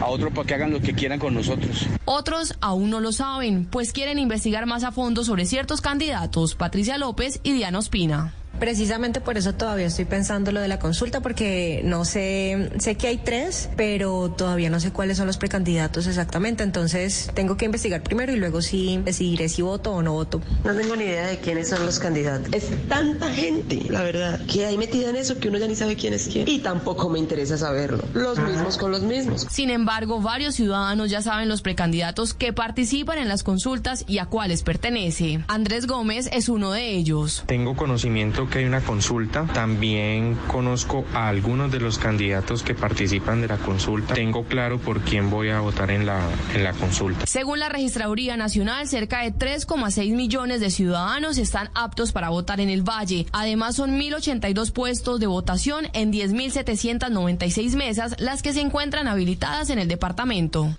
a 0.00 0.06
otros 0.06 0.32
para 0.32 0.46
que 0.46 0.54
hagan 0.54 0.72
lo 0.72 0.80
que 0.80 0.94
quieran 0.94 1.18
con 1.18 1.34
nosotros. 1.34 1.86
Otros 2.04 2.54
aún 2.60 2.90
no 2.90 3.00
lo 3.00 3.10
saben, 3.10 3.64
pues 3.64 3.92
quieren 3.92 4.20
investigar 4.20 4.66
más 4.66 4.84
a 4.84 4.92
fondo 4.92 5.24
sobre 5.24 5.46
ciertos 5.46 5.80
candidatos, 5.80 6.54
Patricia 6.54 6.96
López 6.96 7.40
y 7.42 7.54
Diana 7.54 7.80
Ospina. 7.80 8.34
Precisamente 8.62 9.20
por 9.20 9.36
eso 9.36 9.54
todavía 9.54 9.86
estoy 9.86 10.04
pensando 10.04 10.52
lo 10.52 10.60
de 10.60 10.68
la 10.68 10.78
consulta, 10.78 11.20
porque 11.20 11.82
no 11.84 12.04
sé, 12.04 12.70
sé 12.78 12.94
que 12.94 13.08
hay 13.08 13.16
tres, 13.16 13.68
pero 13.76 14.30
todavía 14.30 14.70
no 14.70 14.78
sé 14.78 14.92
cuáles 14.92 15.16
son 15.16 15.26
los 15.26 15.36
precandidatos 15.36 16.06
exactamente. 16.06 16.62
Entonces 16.62 17.32
tengo 17.34 17.56
que 17.56 17.64
investigar 17.64 18.04
primero 18.04 18.32
y 18.32 18.36
luego 18.36 18.62
sí 18.62 19.00
decidiré 19.04 19.48
si 19.48 19.62
voto 19.62 19.90
o 19.90 20.00
no 20.00 20.12
voto. 20.12 20.40
No 20.62 20.76
tengo 20.76 20.94
ni 20.94 21.02
idea 21.02 21.26
de 21.26 21.38
quiénes 21.38 21.70
son 21.70 21.84
los 21.84 21.98
candidatos. 21.98 22.52
Es 22.52 22.70
tanta 22.86 23.32
gente, 23.32 23.82
la 23.90 24.04
verdad, 24.04 24.40
que 24.46 24.64
hay 24.64 24.78
metida 24.78 25.10
en 25.10 25.16
eso 25.16 25.40
que 25.40 25.48
uno 25.48 25.58
ya 25.58 25.66
ni 25.66 25.74
sabe 25.74 25.96
quién 25.96 26.14
es 26.14 26.28
quién. 26.28 26.48
Y 26.48 26.60
tampoco 26.60 27.08
me 27.08 27.18
interesa 27.18 27.58
saberlo. 27.58 28.04
Los 28.14 28.38
mismos 28.38 28.76
con 28.76 28.92
los 28.92 29.02
mismos. 29.02 29.44
Sin 29.50 29.70
embargo, 29.70 30.20
varios 30.20 30.54
ciudadanos 30.54 31.10
ya 31.10 31.20
saben 31.20 31.48
los 31.48 31.62
precandidatos 31.62 32.32
que 32.32 32.52
participan 32.52 33.18
en 33.18 33.26
las 33.26 33.42
consultas 33.42 34.04
y 34.06 34.18
a 34.18 34.26
cuáles 34.26 34.62
pertenece. 34.62 35.42
Andrés 35.48 35.88
Gómez 35.88 36.30
es 36.32 36.48
uno 36.48 36.70
de 36.70 36.92
ellos. 36.92 37.42
Tengo 37.48 37.74
conocimiento 37.74 38.51
que 38.52 38.60
hay 38.60 38.64
una 38.66 38.82
consulta. 38.82 39.46
También 39.46 40.36
conozco 40.46 41.04
a 41.14 41.28
algunos 41.28 41.72
de 41.72 41.80
los 41.80 41.98
candidatos 41.98 42.62
que 42.62 42.74
participan 42.74 43.40
de 43.40 43.48
la 43.48 43.56
consulta. 43.56 44.14
Tengo 44.14 44.44
claro 44.44 44.78
por 44.78 45.00
quién 45.00 45.30
voy 45.30 45.48
a 45.48 45.60
votar 45.60 45.90
en 45.90 46.06
la, 46.06 46.20
en 46.54 46.62
la 46.62 46.72
consulta. 46.72 47.26
Según 47.26 47.58
la 47.58 47.68
Registraduría 47.68 48.36
Nacional, 48.36 48.86
cerca 48.86 49.22
de 49.22 49.32
3,6 49.32 50.14
millones 50.14 50.60
de 50.60 50.70
ciudadanos 50.70 51.38
están 51.38 51.70
aptos 51.74 52.12
para 52.12 52.28
votar 52.28 52.60
en 52.60 52.68
el 52.68 52.82
Valle. 52.82 53.26
Además, 53.32 53.76
son 53.76 53.98
1.082 53.98 54.72
puestos 54.72 55.18
de 55.18 55.26
votación 55.26 55.88
en 55.94 56.12
10.796 56.12 57.76
mesas 57.76 58.14
las 58.18 58.42
que 58.42 58.52
se 58.52 58.60
encuentran 58.60 59.08
habilitadas 59.08 59.70
en 59.70 59.78
el 59.78 59.88
departamento. 59.88 60.76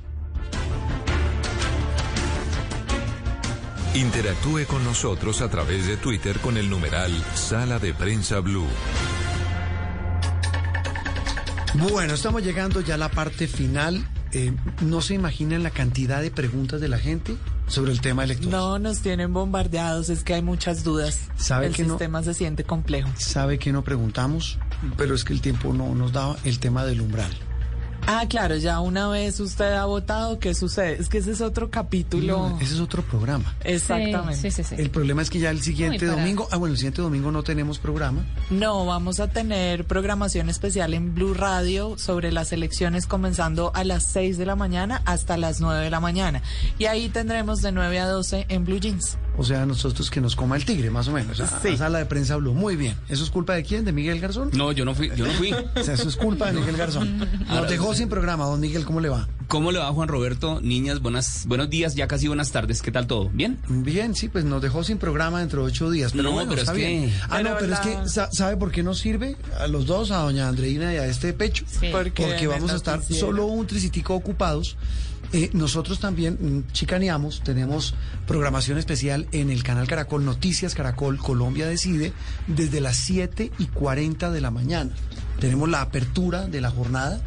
Interactúe 3.95 4.65
con 4.67 4.83
nosotros 4.83 5.41
a 5.41 5.49
través 5.49 5.85
de 5.85 5.97
Twitter 5.97 6.39
con 6.39 6.57
el 6.57 6.69
numeral 6.69 7.11
Sala 7.35 7.77
de 7.77 7.93
Prensa 7.93 8.39
Blue. 8.39 8.65
Bueno, 11.75 12.13
estamos 12.13 12.43
llegando 12.43 12.81
ya 12.81 12.95
a 12.95 12.97
la 12.97 13.09
parte 13.09 13.47
final. 13.47 14.03
Eh, 14.31 14.51
no 14.81 15.01
se 15.01 15.13
imaginan 15.13 15.61
la 15.61 15.69
cantidad 15.69 16.21
de 16.23 16.31
preguntas 16.31 16.81
de 16.81 16.87
la 16.87 16.97
gente 16.97 17.35
sobre 17.67 17.91
el 17.91 18.01
tema 18.01 18.23
electoral. 18.23 18.51
No, 18.59 18.79
nos 18.79 18.99
tienen 19.01 19.31
bombardeados, 19.31 20.09
es 20.09 20.23
que 20.23 20.33
hay 20.33 20.41
muchas 20.41 20.83
dudas. 20.83 21.19
¿Sabe 21.35 21.67
el 21.67 21.75
que 21.75 21.83
no- 21.83 21.89
sistema 21.89 22.23
se 22.23 22.33
siente 22.33 22.63
complejo. 22.63 23.09
¿Sabe 23.17 23.59
que 23.59 23.71
no 23.71 23.83
preguntamos? 23.83 24.57
Pero 24.97 25.13
es 25.13 25.23
que 25.23 25.33
el 25.33 25.41
tiempo 25.41 25.71
no 25.71 25.93
nos 25.93 26.11
daba 26.13 26.35
el 26.45 26.57
tema 26.57 26.83
del 26.83 27.01
umbral. 27.01 27.31
Ah, 28.07 28.25
claro, 28.27 28.55
ya 28.57 28.79
una 28.79 29.07
vez 29.07 29.39
usted 29.39 29.73
ha 29.73 29.85
votado, 29.85 30.39
¿qué 30.39 30.53
sucede? 30.53 30.97
Es 30.99 31.09
que 31.09 31.19
ese 31.19 31.31
es 31.31 31.41
otro 31.41 31.69
capítulo. 31.69 32.49
No, 32.49 32.59
ese 32.59 32.75
es 32.75 32.79
otro 32.79 33.01
programa. 33.03 33.55
Exactamente. 33.63 34.51
El 34.77 34.89
problema 34.89 35.21
es 35.21 35.29
que 35.29 35.39
ya 35.39 35.49
el 35.49 35.61
siguiente 35.61 36.05
domingo, 36.05 36.47
ah 36.51 36.57
bueno, 36.57 36.73
el 36.73 36.77
siguiente 36.77 37.01
domingo 37.01 37.31
no 37.31 37.43
tenemos 37.43 37.79
programa. 37.79 38.25
No, 38.49 38.85
vamos 38.85 39.19
a 39.19 39.29
tener 39.29 39.85
programación 39.85 40.49
especial 40.49 40.93
en 40.93 41.15
Blue 41.15 41.33
Radio 41.33 41.97
sobre 41.97 42.31
las 42.31 42.51
elecciones 42.51 43.07
comenzando 43.07 43.71
a 43.73 43.83
las 43.83 44.03
6 44.03 44.37
de 44.37 44.45
la 44.45 44.55
mañana 44.55 45.01
hasta 45.05 45.37
las 45.37 45.61
9 45.61 45.83
de 45.83 45.89
la 45.89 45.99
mañana. 45.99 46.41
Y 46.77 46.85
ahí 46.85 47.09
tendremos 47.09 47.61
de 47.61 47.71
9 47.71 47.99
a 47.99 48.07
12 48.07 48.45
en 48.49 48.65
Blue 48.65 48.79
Jeans. 48.79 49.17
O 49.35 49.43
sea, 49.43 49.65
nosotros 49.65 50.11
que 50.11 50.21
nos 50.21 50.35
coma 50.35 50.55
el 50.57 50.63
tigre, 50.65 50.91
más 50.91 51.07
o 51.07 51.11
menos. 51.11 51.39
A, 51.39 51.59
Sí. 51.61 51.69
a 51.69 51.77
sala 51.77 51.97
de 51.97 52.05
prensa 52.05 52.35
habló. 52.35 52.53
Muy 52.53 52.75
bien. 52.75 52.95
¿Eso 53.09 53.23
es 53.23 53.31
culpa 53.31 53.55
de 53.55 53.63
quién? 53.63 53.83
¿De 53.83 53.91
Miguel 53.91 54.19
Garzón? 54.19 54.51
No, 54.53 54.71
yo 54.71 54.85
no 54.85 54.93
fui, 54.93 55.09
yo 55.15 55.25
no 55.25 55.33
fui. 55.33 55.51
O 55.75 55.83
sea, 55.83 55.95
eso 55.95 56.07
es 56.07 56.15
culpa 56.15 56.51
de 56.51 56.59
Miguel 56.59 56.77
Garzón. 56.77 57.27
Nos 57.47 57.67
dejó 57.69 57.95
sin 57.95 58.09
programa. 58.09 58.45
Don 58.45 58.59
Miguel, 58.59 58.85
¿cómo 58.85 58.99
le 58.99 59.09
va? 59.09 59.27
¿Cómo 59.47 59.71
le 59.71 59.79
va 59.79 59.91
Juan 59.91 60.07
Roberto? 60.07 60.61
Niñas, 60.61 60.99
buenas, 61.01 61.45
buenos 61.47 61.69
días, 61.69 61.95
ya 61.95 62.07
casi 62.07 62.27
buenas 62.27 62.51
tardes. 62.51 62.81
¿Qué 62.83 62.91
tal 62.91 63.07
todo? 63.07 63.29
¿Bien? 63.33 63.59
Bien, 63.67 64.13
sí, 64.15 64.29
pues 64.29 64.45
nos 64.45 64.61
dejó 64.61 64.83
sin 64.83 64.97
programa 64.99 65.39
dentro 65.39 65.63
de 65.63 65.67
ocho 65.69 65.89
días. 65.89 66.11
Pero 66.11 66.23
No, 66.23 66.31
bueno, 66.31 66.49
pero 66.51 66.61
es 66.61 66.67
está 66.67 66.77
que- 66.79 66.87
bien. 66.87 67.13
Ah, 67.23 67.27
Pero 67.37 67.49
no, 67.49 67.55
pero 67.59 67.73
es 67.73 67.85
la- 67.85 68.03
que, 68.03 68.09
sa- 68.09 68.29
¿sabe 68.31 68.57
por 68.57 68.71
qué 68.71 68.83
nos 68.83 68.99
sirve? 68.99 69.35
A 69.59 69.65
los 69.67 69.85
dos, 69.87 70.11
a 70.11 70.17
doña 70.17 70.47
Andreina 70.47 70.93
y 70.93 70.97
a 70.97 71.07
este 71.07 71.33
pecho. 71.33 71.65
Porque 71.91 72.23
Porque 72.23 72.43
en 72.43 72.49
vamos 72.51 72.71
a 72.71 72.75
estar 72.75 73.01
solo 73.03 73.47
un 73.47 73.65
tricitico 73.67 74.13
ocupados. 74.13 74.77
Eh, 75.33 75.49
nosotros 75.53 75.99
también 75.99 76.37
mm, 76.39 76.71
chicaneamos, 76.73 77.41
tenemos 77.43 77.95
programación 78.27 78.77
especial 78.77 79.27
en 79.31 79.49
el 79.49 79.63
canal 79.63 79.87
Caracol, 79.87 80.23
Noticias 80.23 80.75
Caracol, 80.75 81.17
Colombia 81.17 81.65
Decide, 81.65 82.13
desde 82.45 82.79
las 82.81 82.97
7 82.97 83.51
y 83.57 83.65
40 83.65 84.29
de 84.29 84.41
la 84.41 84.51
mañana. 84.51 84.91
Tenemos 85.39 85.67
la 85.69 85.81
apertura 85.81 86.47
de 86.47 86.61
la 86.61 86.69
jornada 86.69 87.19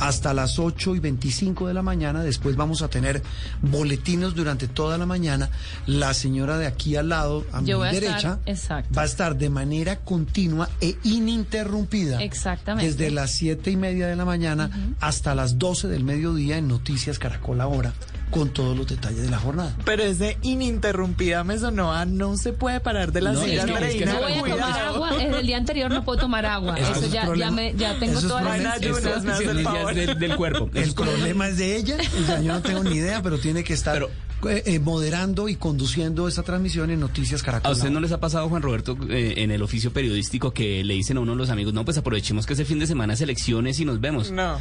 hasta 0.00 0.34
las 0.34 0.58
8 0.58 0.96
y 0.96 0.98
25 0.98 1.68
de 1.68 1.74
la 1.74 1.82
mañana. 1.82 2.22
Después 2.22 2.56
vamos 2.56 2.82
a 2.82 2.88
tener 2.88 3.22
boletinos 3.62 4.34
durante 4.34 4.66
toda 4.66 4.98
la 4.98 5.06
mañana. 5.06 5.50
La 5.86 6.14
señora 6.14 6.58
de 6.58 6.66
aquí 6.66 6.96
al 6.96 7.10
lado, 7.10 7.46
a 7.52 7.62
Yo 7.62 7.80
mi 7.80 7.86
a 7.86 7.92
derecha, 7.92 8.38
estar, 8.46 8.84
va 8.96 9.02
a 9.02 9.04
estar 9.04 9.36
de 9.36 9.50
manera 9.50 10.00
continua 10.00 10.68
e 10.80 10.96
ininterrumpida. 11.04 12.22
Exactamente. 12.22 12.90
Desde 12.90 13.10
las 13.10 13.30
siete 13.30 13.70
y 13.70 13.76
media 13.76 14.06
de 14.06 14.16
la 14.16 14.24
mañana 14.24 14.70
hasta 15.00 15.34
las 15.34 15.58
12 15.58 15.88
del 15.88 16.02
mediodía 16.02 16.56
en 16.56 16.66
Noticias 16.66 17.18
Caracol 17.18 17.60
ahora, 17.60 17.92
con 18.30 18.50
todos 18.50 18.76
los 18.76 18.86
detalles 18.86 19.22
de 19.22 19.30
la 19.30 19.38
jornada. 19.38 19.76
Pero 19.84 20.02
ese 20.02 20.38
ininterrumpida 20.42 21.44
me 21.44 21.58
sonó 21.58 21.92
a 21.92 22.04
no 22.04 22.36
se 22.36 22.52
puede 22.52 22.80
parar 22.80 23.12
de 23.12 23.20
la 23.20 23.32
No, 23.32 23.40
silla, 23.42 23.64
es 23.64 23.66
que- 23.66 23.88
es 23.88 23.94
que 23.96 24.06
No 24.06 24.20
voy 24.20 24.32
a 24.32 24.42
tomar 24.56 24.80
agua, 24.80 25.10
desde 25.16 25.40
el 25.40 25.46
día 25.46 25.56
anterior 25.56 25.90
no 25.90 26.04
puedo 26.04 26.18
tomar 26.20 26.46
agua. 26.46 26.78
Eso 26.78 26.92
Eso 26.92 27.06
es 27.06 27.12
ya, 27.12 27.34
ya, 27.34 27.50
me, 27.50 27.74
ya 27.74 27.98
tengo 27.98 28.12
Eso 28.18 28.22
es 28.22 28.28
todas 28.28 28.44
las 28.44 28.52
problema. 28.56 28.72
Ayunas, 28.74 29.24
me 29.24 29.32
hace 29.32 29.44
el 29.50 29.62
favor. 29.62 29.94
del, 29.94 30.18
del 30.18 30.36
cuerpo. 30.36 30.70
El 30.74 30.92
problema 30.94 31.48
es 31.48 31.56
de 31.58 31.76
ella, 31.76 31.96
o 32.22 32.26
sea, 32.26 32.40
yo 32.40 32.52
no 32.52 32.62
tengo 32.62 32.84
ni 32.84 32.96
idea, 32.96 33.22
pero 33.22 33.38
tiene 33.38 33.64
que 33.64 33.72
estar 33.74 34.02
eh, 34.48 34.62
eh, 34.64 34.78
moderando 34.78 35.48
y 35.48 35.56
conduciendo 35.56 36.26
esta 36.28 36.42
transmisión 36.42 36.90
en 36.90 37.00
Noticias 37.00 37.42
Caracol. 37.42 37.68
¿A 37.70 37.72
usted 37.74 37.90
no 37.90 38.00
les 38.00 38.12
ha 38.12 38.20
pasado, 38.20 38.48
Juan 38.48 38.62
Roberto, 38.62 38.96
eh, 39.10 39.34
en 39.38 39.50
el 39.50 39.62
oficio 39.62 39.92
periodístico 39.92 40.52
que 40.52 40.82
le 40.84 40.94
dicen 40.94 41.18
a 41.18 41.20
uno 41.20 41.32
de 41.32 41.38
los 41.38 41.50
amigos, 41.50 41.74
no, 41.74 41.84
pues 41.84 41.98
aprovechemos 41.98 42.46
que 42.46 42.54
ese 42.54 42.64
fin 42.64 42.78
de 42.78 42.86
semana 42.86 43.12
es 43.14 43.20
elecciones 43.20 43.78
y 43.80 43.84
nos 43.84 44.00
vemos? 44.00 44.30
No. 44.30 44.58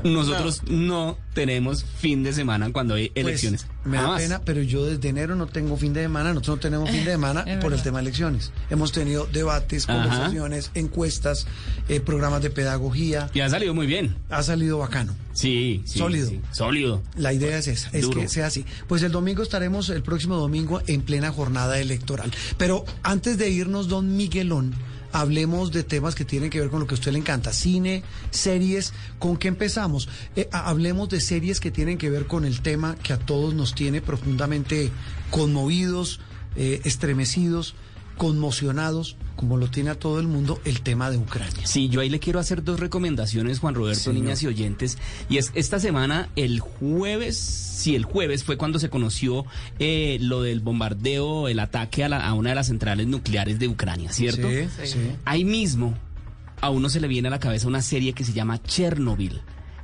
Nosotros 0.04 0.62
no, 0.68 1.16
tenemos 1.34 1.84
fin 1.84 2.22
de 2.22 2.32
semana 2.32 2.72
cuando 2.72 2.94
hay 2.94 3.08
Pues, 3.10 3.24
elecciones. 3.26 3.66
me 3.84 3.96
da 3.96 4.02
Jamás. 4.04 4.22
pena, 4.22 4.40
pero 4.44 4.62
yo 4.62 4.84
desde 4.86 5.08
enero 5.08 5.36
no 5.36 5.46
tengo 5.46 5.76
fin 5.76 5.92
de 5.92 6.02
semana, 6.02 6.30
nosotros 6.32 6.56
no 6.56 6.60
tenemos 6.62 6.90
fin 6.90 7.04
de 7.04 7.10
semana 7.12 7.44
por 7.60 7.72
el 7.72 7.82
tema 7.82 7.98
de 7.98 8.02
elecciones. 8.04 8.52
Hemos 8.70 8.92
tenido 8.92 9.26
debates, 9.26 9.88
Ajá. 9.88 10.02
conversaciones, 10.02 10.70
encuestas, 10.74 11.46
eh, 11.88 12.00
programas 12.00 12.42
de 12.42 12.50
pedagogía. 12.50 13.30
Y 13.34 13.40
ha 13.40 13.48
salido 13.48 13.74
muy 13.74 13.86
bien. 13.86 14.16
Ha 14.30 14.42
salido 14.42 14.78
bacano. 14.78 15.14
Sí, 15.32 15.82
sí, 15.86 15.98
Sólido. 15.98 16.28
sí, 16.28 16.40
sólido. 16.52 17.02
La 17.16 17.32
idea 17.32 17.56
es 17.58 17.68
esa, 17.68 17.88
es 17.92 18.02
Duro. 18.02 18.20
que 18.20 18.28
sea 18.28 18.46
así. 18.46 18.64
Pues 18.88 19.02
el 19.02 19.12
domingo 19.12 19.42
estaremos, 19.42 19.88
el 19.90 20.02
próximo 20.02 20.36
domingo, 20.36 20.82
en 20.86 21.02
plena 21.02 21.30
jornada 21.32 21.78
electoral. 21.78 22.30
Pero 22.58 22.84
antes 23.02 23.38
de 23.38 23.48
irnos, 23.48 23.88
don 23.88 24.16
Miguelón, 24.16 24.74
hablemos 25.12 25.72
de 25.72 25.82
temas 25.82 26.14
que 26.14 26.24
tienen 26.24 26.50
que 26.50 26.60
ver 26.60 26.70
con 26.70 26.80
lo 26.80 26.86
que 26.86 26.94
a 26.94 26.98
usted 26.98 27.12
le 27.12 27.18
encanta, 27.18 27.52
cine, 27.52 28.02
series. 28.30 28.92
¿Con 29.18 29.36
qué 29.36 29.48
empezamos? 29.48 30.08
Eh, 30.36 30.48
ha- 30.52 30.68
hablemos 30.68 31.08
de 31.08 31.20
series 31.20 31.60
que 31.60 31.70
tienen 31.70 31.98
que 31.98 32.10
ver 32.10 32.26
con 32.26 32.44
el 32.44 32.60
tema 32.60 32.96
que 32.96 33.12
a 33.12 33.18
todos 33.18 33.54
nos 33.54 33.74
tiene 33.74 34.00
profundamente 34.00 34.90
conmovidos, 35.30 36.20
eh, 36.56 36.80
estremecidos, 36.84 37.74
conmocionados, 38.16 39.16
como 39.40 39.56
lo 39.56 39.68
tiene 39.68 39.88
a 39.88 39.94
todo 39.94 40.20
el 40.20 40.26
mundo, 40.28 40.60
el 40.66 40.82
tema 40.82 41.10
de 41.10 41.16
Ucrania. 41.16 41.66
Sí, 41.66 41.88
yo 41.88 42.02
ahí 42.02 42.10
le 42.10 42.18
quiero 42.20 42.38
hacer 42.40 42.62
dos 42.62 42.78
recomendaciones, 42.78 43.58
Juan 43.58 43.74
Roberto, 43.74 43.98
Señor. 44.02 44.22
niñas 44.22 44.42
y 44.42 44.48
oyentes. 44.48 44.98
Y 45.30 45.38
es 45.38 45.50
esta 45.54 45.80
semana, 45.80 46.28
el 46.36 46.60
jueves, 46.60 47.38
sí, 47.38 47.96
el 47.96 48.04
jueves 48.04 48.44
fue 48.44 48.58
cuando 48.58 48.78
se 48.78 48.90
conoció 48.90 49.46
eh, 49.78 50.18
lo 50.20 50.42
del 50.42 50.60
bombardeo, 50.60 51.48
el 51.48 51.58
ataque 51.58 52.04
a, 52.04 52.10
la- 52.10 52.26
a 52.26 52.34
una 52.34 52.50
de 52.50 52.54
las 52.56 52.66
centrales 52.66 53.06
nucleares 53.06 53.58
de 53.58 53.66
Ucrania, 53.66 54.12
¿cierto? 54.12 54.46
Sí, 54.50 54.86
sí. 54.86 54.98
Ahí 55.24 55.46
mismo 55.46 55.96
a 56.60 56.68
uno 56.68 56.90
se 56.90 57.00
le 57.00 57.08
viene 57.08 57.28
a 57.28 57.30
la 57.30 57.40
cabeza 57.40 57.66
una 57.66 57.80
serie 57.80 58.12
que 58.12 58.24
se 58.24 58.34
llama 58.34 58.62
Chernobyl 58.62 59.40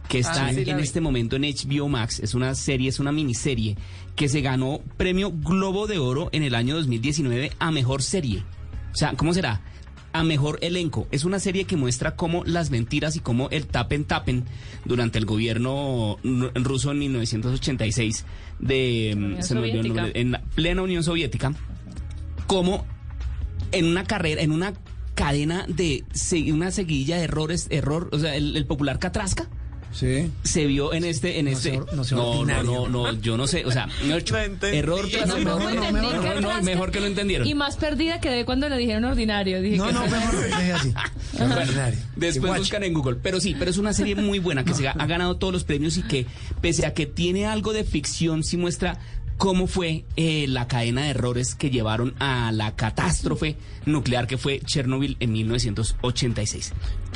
que 0.08 0.18
está 0.20 0.46
Ah, 0.48 0.52
sí, 0.52 0.62
en 0.70 0.78
este 0.78 1.00
momento 1.00 1.34
en 1.34 1.42
HBO 1.42 1.88
Max. 1.88 2.20
Es 2.20 2.34
una 2.34 2.54
serie, 2.54 2.90
es 2.90 3.00
una 3.00 3.10
miniserie 3.10 3.76
que 4.14 4.28
se 4.28 4.40
ganó 4.40 4.80
premio 4.96 5.32
Globo 5.32 5.88
de 5.88 5.98
Oro 5.98 6.28
en 6.30 6.44
el 6.44 6.54
año 6.54 6.76
2019 6.76 7.50
a 7.58 7.70
mejor 7.72 8.02
serie. 8.04 8.44
O 8.96 8.98
sea, 8.98 9.12
¿cómo 9.12 9.34
será? 9.34 9.60
A 10.14 10.24
mejor 10.24 10.58
elenco. 10.62 11.06
Es 11.10 11.26
una 11.26 11.38
serie 11.38 11.66
que 11.66 11.76
muestra 11.76 12.16
cómo 12.16 12.44
las 12.46 12.70
mentiras 12.70 13.14
y 13.14 13.20
cómo 13.20 13.50
el 13.50 13.66
tapen 13.66 14.06
tapen 14.06 14.44
durante 14.86 15.18
el 15.18 15.26
gobierno 15.26 16.16
ruso 16.54 16.92
en 16.92 17.00
1986 17.00 18.24
de 18.58 19.14
mm, 19.14 19.42
se 19.42 19.54
me 19.54 19.60
olvidó 19.60 19.80
el 19.80 19.86
Soviética. 19.88 20.02
nombre, 20.02 20.20
en 20.22 20.30
la 20.32 20.40
plena 20.40 20.80
Unión 20.80 21.02
Soviética, 21.02 21.52
cómo 22.46 22.86
en 23.70 23.84
una 23.84 24.04
carrera, 24.04 24.40
en 24.40 24.50
una 24.50 24.72
cadena 25.14 25.66
de 25.68 26.04
una 26.50 26.70
seguilla 26.70 27.18
de 27.18 27.24
errores, 27.24 27.66
error, 27.68 28.08
o 28.12 28.18
sea, 28.18 28.34
el, 28.34 28.56
el 28.56 28.64
popular 28.64 28.98
Catrasca. 28.98 29.46
Sí. 29.96 30.30
Se 30.42 30.66
vio 30.66 30.92
en 30.92 31.04
este, 31.04 31.38
en 31.38 31.46
No 31.46 31.50
este. 31.52 31.70
sea- 31.70 31.80
no 31.94 32.04
sea 32.04 32.18
no, 32.18 32.44
no, 32.44 32.62
no, 32.62 32.88
no, 32.88 33.12
yo 33.14 33.38
no 33.38 33.46
sé, 33.46 33.64
o 33.64 33.70
sea, 33.72 33.88
error 34.04 35.08
tras 35.10 35.26
No, 35.28 35.36
error. 35.38 35.58
no, 35.74 35.92
mejor, 35.92 36.42
no, 36.42 36.62
mejor 36.62 36.90
que 36.90 37.00
lo 37.00 37.06
entendieron. 37.06 37.46
Y 37.48 37.54
más 37.54 37.76
perdida 37.76 38.20
quedé 38.20 38.44
cuando 38.44 38.68
le 38.68 38.76
dijeron 38.76 39.04
ordinario. 39.04 39.62
Dije 39.62 39.78
No, 39.78 39.86
que- 39.86 39.92
no, 39.94 40.06
mejor 40.06 40.34
deje 40.42 40.72
así. 40.72 40.92
Bueno, 41.38 41.54
Ordinario. 41.56 41.98
después 42.16 42.58
buscan 42.58 42.82
en 42.82 42.92
Google. 42.94 43.16
Pero 43.22 43.40
sí, 43.40 43.54
pero 43.58 43.70
es 43.70 43.78
una 43.78 43.92
serie 43.92 44.14
muy 44.16 44.38
buena 44.38 44.64
que 44.64 44.74
se 44.74 44.86
ha, 44.88 44.92
ha 44.92 45.06
ganado 45.06 45.36
todos 45.36 45.52
los 45.52 45.64
premios 45.64 45.96
y 45.96 46.02
que, 46.02 46.26
pese 46.60 46.86
a 46.86 46.94
que 46.94 47.06
tiene 47.06 47.46
algo 47.46 47.72
de 47.72 47.84
ficción, 47.84 48.42
sí 48.44 48.56
muestra 48.56 48.98
cómo 49.36 49.66
fue 49.66 50.04
eh, 50.16 50.46
la 50.48 50.66
cadena 50.68 51.02
de 51.04 51.10
errores 51.10 51.54
que 51.54 51.70
llevaron 51.70 52.14
a 52.18 52.50
la 52.52 52.74
catástrofe 52.76 53.56
nuclear 53.84 54.26
que 54.26 54.38
fue 54.38 54.60
Chernobyl 54.60 55.16
en 55.20 55.32
1986. 55.32 56.72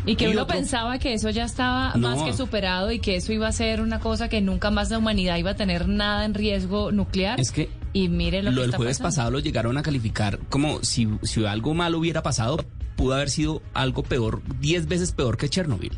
Y 0.06 0.16
que 0.16 0.24
Y 0.24 0.28
uno 0.32 0.42
otro- 0.42 0.56
pensaba 0.56 0.98
que 0.98 1.12
eso 1.14 1.30
ya 1.30 1.44
estaba 1.44 1.94
más 1.96 2.22
que 2.22 2.32
superado 2.32 2.90
y 2.90 3.00
que 3.00 3.16
eso 3.16 3.32
iba 3.32 3.48
a 3.48 3.52
ser 3.52 3.80
una 3.82 4.00
cosa 4.00 4.28
que 4.28 4.40
nunca 4.40 4.70
más 4.70 4.90
la 4.90 4.98
humanidad 4.98 5.36
iba 5.36 5.50
a 5.50 5.56
tener 5.56 5.88
nada 5.88 6.24
en 6.24 6.34
riesgo 6.34 6.90
nuclear. 6.92 7.38
Es 7.40 7.52
que 7.52 7.68
y 7.92 8.08
mire 8.08 8.42
lo, 8.42 8.50
lo 8.50 8.56
que 8.56 8.60
del 8.62 8.70
está 8.70 8.76
jueves 8.78 8.98
pasando. 8.98 9.08
pasado 9.08 9.30
lo 9.32 9.38
llegaron 9.40 9.76
a 9.76 9.82
calificar 9.82 10.38
como 10.48 10.82
si, 10.82 11.08
si 11.22 11.44
algo 11.44 11.74
malo 11.74 11.98
hubiera 11.98 12.22
pasado, 12.22 12.64
pudo 12.96 13.14
haber 13.14 13.30
sido 13.30 13.62
algo 13.74 14.02
peor, 14.02 14.42
10 14.60 14.86
veces 14.86 15.12
peor 15.12 15.36
que 15.36 15.48
Chernobyl. 15.48 15.92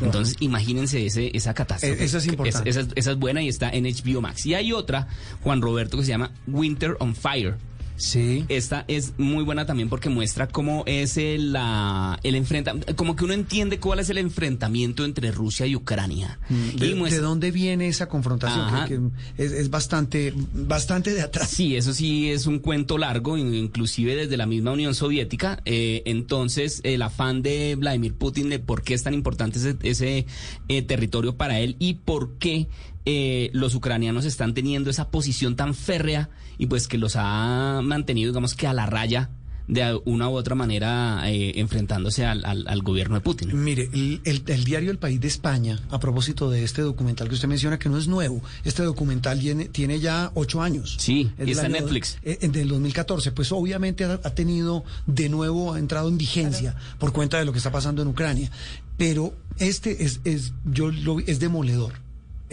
Entonces, 0.00 0.36
imagínense 0.40 1.04
ese, 1.04 1.30
esa 1.36 1.54
catástrofe. 1.54 2.00
E- 2.02 2.04
esa 2.04 2.18
es 2.18 2.26
importante. 2.26 2.70
esa, 2.70 2.86
esa 2.94 3.10
es 3.10 3.16
buena 3.18 3.42
y 3.42 3.48
está 3.48 3.70
en 3.70 3.84
HBO 3.84 4.20
Max. 4.20 4.46
Y 4.46 4.54
hay 4.54 4.72
otra, 4.72 5.08
Juan 5.42 5.60
Roberto, 5.60 5.98
que 5.98 6.04
se 6.04 6.10
llama 6.10 6.30
Winter 6.46 6.96
on 7.00 7.14
Fire. 7.14 7.56
Sí. 8.02 8.44
Esta 8.48 8.84
es 8.88 9.12
muy 9.16 9.44
buena 9.44 9.64
también 9.64 9.88
porque 9.88 10.08
muestra 10.08 10.48
cómo 10.48 10.82
es 10.86 11.16
el, 11.16 11.52
la, 11.52 12.18
el 12.24 12.34
enfrentamiento, 12.34 12.96
como 12.96 13.14
que 13.14 13.24
uno 13.24 13.32
entiende 13.32 13.78
cuál 13.78 14.00
es 14.00 14.10
el 14.10 14.18
enfrentamiento 14.18 15.04
entre 15.04 15.30
Rusia 15.30 15.66
y 15.66 15.76
Ucrania. 15.76 16.40
Mm, 16.48 16.78
¿De, 16.78 16.86
y 16.88 16.94
muestra- 16.94 17.20
de 17.20 17.22
dónde 17.22 17.50
viene 17.52 17.86
esa 17.86 18.08
confrontación? 18.08 18.88
Que, 18.88 18.98
que 19.36 19.44
es, 19.44 19.52
es 19.52 19.70
bastante, 19.70 20.34
bastante 20.52 21.14
de 21.14 21.22
atrás. 21.22 21.48
Sí, 21.48 21.76
eso 21.76 21.94
sí 21.94 22.28
es 22.28 22.46
un 22.48 22.58
cuento 22.58 22.98
largo, 22.98 23.38
in- 23.38 23.54
inclusive 23.54 24.16
desde 24.16 24.36
la 24.36 24.46
misma 24.46 24.72
Unión 24.72 24.96
Soviética. 24.96 25.62
Eh, 25.64 26.02
entonces, 26.04 26.80
el 26.82 27.02
afán 27.02 27.42
de 27.42 27.76
Vladimir 27.78 28.14
Putin 28.14 28.48
de 28.48 28.58
por 28.58 28.82
qué 28.82 28.94
es 28.94 29.04
tan 29.04 29.14
importante 29.14 29.58
ese, 29.60 29.76
ese, 29.84 30.26
eh, 30.68 30.82
territorio 30.82 31.36
para 31.36 31.60
él 31.60 31.76
y 31.78 31.94
por 31.94 32.36
qué 32.38 32.66
eh, 33.04 33.50
los 33.52 33.74
ucranianos 33.76 34.24
están 34.24 34.54
teniendo 34.54 34.90
esa 34.90 35.10
posición 35.10 35.54
tan 35.56 35.74
férrea 35.74 36.30
y 36.62 36.66
pues 36.66 36.86
que 36.86 36.96
los 36.98 37.14
ha 37.16 37.80
mantenido, 37.82 38.30
digamos 38.30 38.54
que 38.54 38.66
a 38.68 38.72
la 38.72 38.86
raya 38.86 39.30
de 39.68 39.98
una 40.04 40.28
u 40.28 40.34
otra 40.34 40.54
manera 40.54 41.22
eh, 41.30 41.52
enfrentándose 41.60 42.26
al, 42.26 42.44
al- 42.44 42.66
al 42.68 42.82
gobierno 42.82 43.14
de 43.14 43.20
Putin. 43.20 43.50
Mire, 43.64 43.88
el, 43.92 44.20
el- 44.24 44.42
el 44.46 44.64
diario 44.64 44.90
El 44.90 44.98
País 44.98 45.20
de 45.20 45.28
España, 45.28 45.78
a 45.90 45.98
propósito 46.00 46.50
de 46.50 46.62
este 46.64 46.82
documental 46.82 47.28
que 47.28 47.34
usted 47.34 47.48
menciona, 47.48 47.78
que 47.78 47.88
no 47.88 47.96
es 47.96 48.06
nuevo, 48.08 48.42
este 48.64 48.82
documental 48.82 49.38
tiene, 49.40 49.66
tiene 49.66 49.98
ya 50.00 50.30
ocho 50.34 50.62
años. 50.62 50.96
Sí, 50.98 51.30
Es 51.38 51.48
está 51.48 51.66
en 51.66 51.72
Netflix. 51.72 52.18
eh, 52.22 52.38
eh, 52.42 52.48
del 52.48 52.68
2014, 52.68 53.32
pues 53.32 53.50
obviamente 53.52 54.04
ha, 54.04 54.14
ha 54.22 54.30
tenido 54.34 54.84
de 55.06 55.28
nuevo, 55.28 55.72
ha 55.74 55.78
entrado 55.78 56.08
en 56.08 56.18
vigencia 56.18 56.74
por 56.98 57.12
cuenta 57.12 57.38
de 57.38 57.44
lo 57.44 57.52
que 57.52 57.58
está 57.58 57.70
pasando 57.72 58.02
en 58.02 58.08
Ucrania. 58.08 58.50
Pero 58.98 59.32
este 59.58 60.04
es, 60.04 60.20
es, 60.24 60.52
yo 60.64 60.90
lo, 60.90 61.16
vi- 61.16 61.24
es 61.28 61.38
demoledor. 61.40 61.94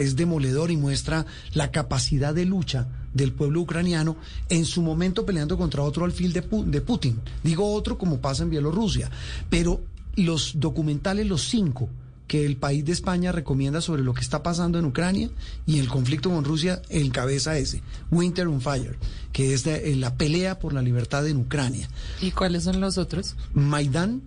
Es 0.00 0.16
demoledor 0.16 0.70
y 0.70 0.76
muestra 0.76 1.26
la 1.54 1.70
capacidad 1.70 2.34
de 2.34 2.46
lucha 2.46 2.88
del 3.14 3.32
pueblo 3.32 3.60
ucraniano 3.60 4.16
en 4.48 4.64
su 4.64 4.82
momento 4.82 5.26
peleando 5.26 5.56
contra 5.58 5.82
otro 5.82 6.04
alfil 6.04 6.32
de, 6.32 6.42
Pu- 6.48 6.64
de 6.64 6.80
Putin. 6.80 7.20
Digo 7.44 7.72
otro 7.74 7.98
como 7.98 8.20
pasa 8.20 8.42
en 8.44 8.50
Bielorrusia. 8.50 9.10
Pero 9.50 9.80
los 10.16 10.54
documentales, 10.58 11.26
los 11.26 11.42
cinco, 11.48 11.88
que 12.26 12.46
el 12.46 12.56
país 12.56 12.84
de 12.84 12.92
España 12.92 13.32
recomienda 13.32 13.80
sobre 13.80 14.02
lo 14.04 14.14
que 14.14 14.20
está 14.20 14.42
pasando 14.42 14.78
en 14.78 14.84
Ucrania 14.84 15.28
y 15.66 15.80
el 15.80 15.88
conflicto 15.88 16.30
con 16.30 16.44
Rusia 16.44 16.80
encabeza 16.88 17.58
ese, 17.58 17.82
Winter 18.12 18.46
on 18.46 18.60
Fire, 18.60 18.96
que 19.32 19.52
es 19.52 19.64
de- 19.64 19.90
eh, 19.92 19.96
la 19.96 20.14
pelea 20.16 20.58
por 20.60 20.72
la 20.72 20.80
libertad 20.80 21.26
en 21.26 21.38
Ucrania. 21.38 21.88
¿Y 22.22 22.30
cuáles 22.30 22.62
son 22.64 22.80
los 22.80 22.98
otros? 22.98 23.34
Maidán, 23.52 24.22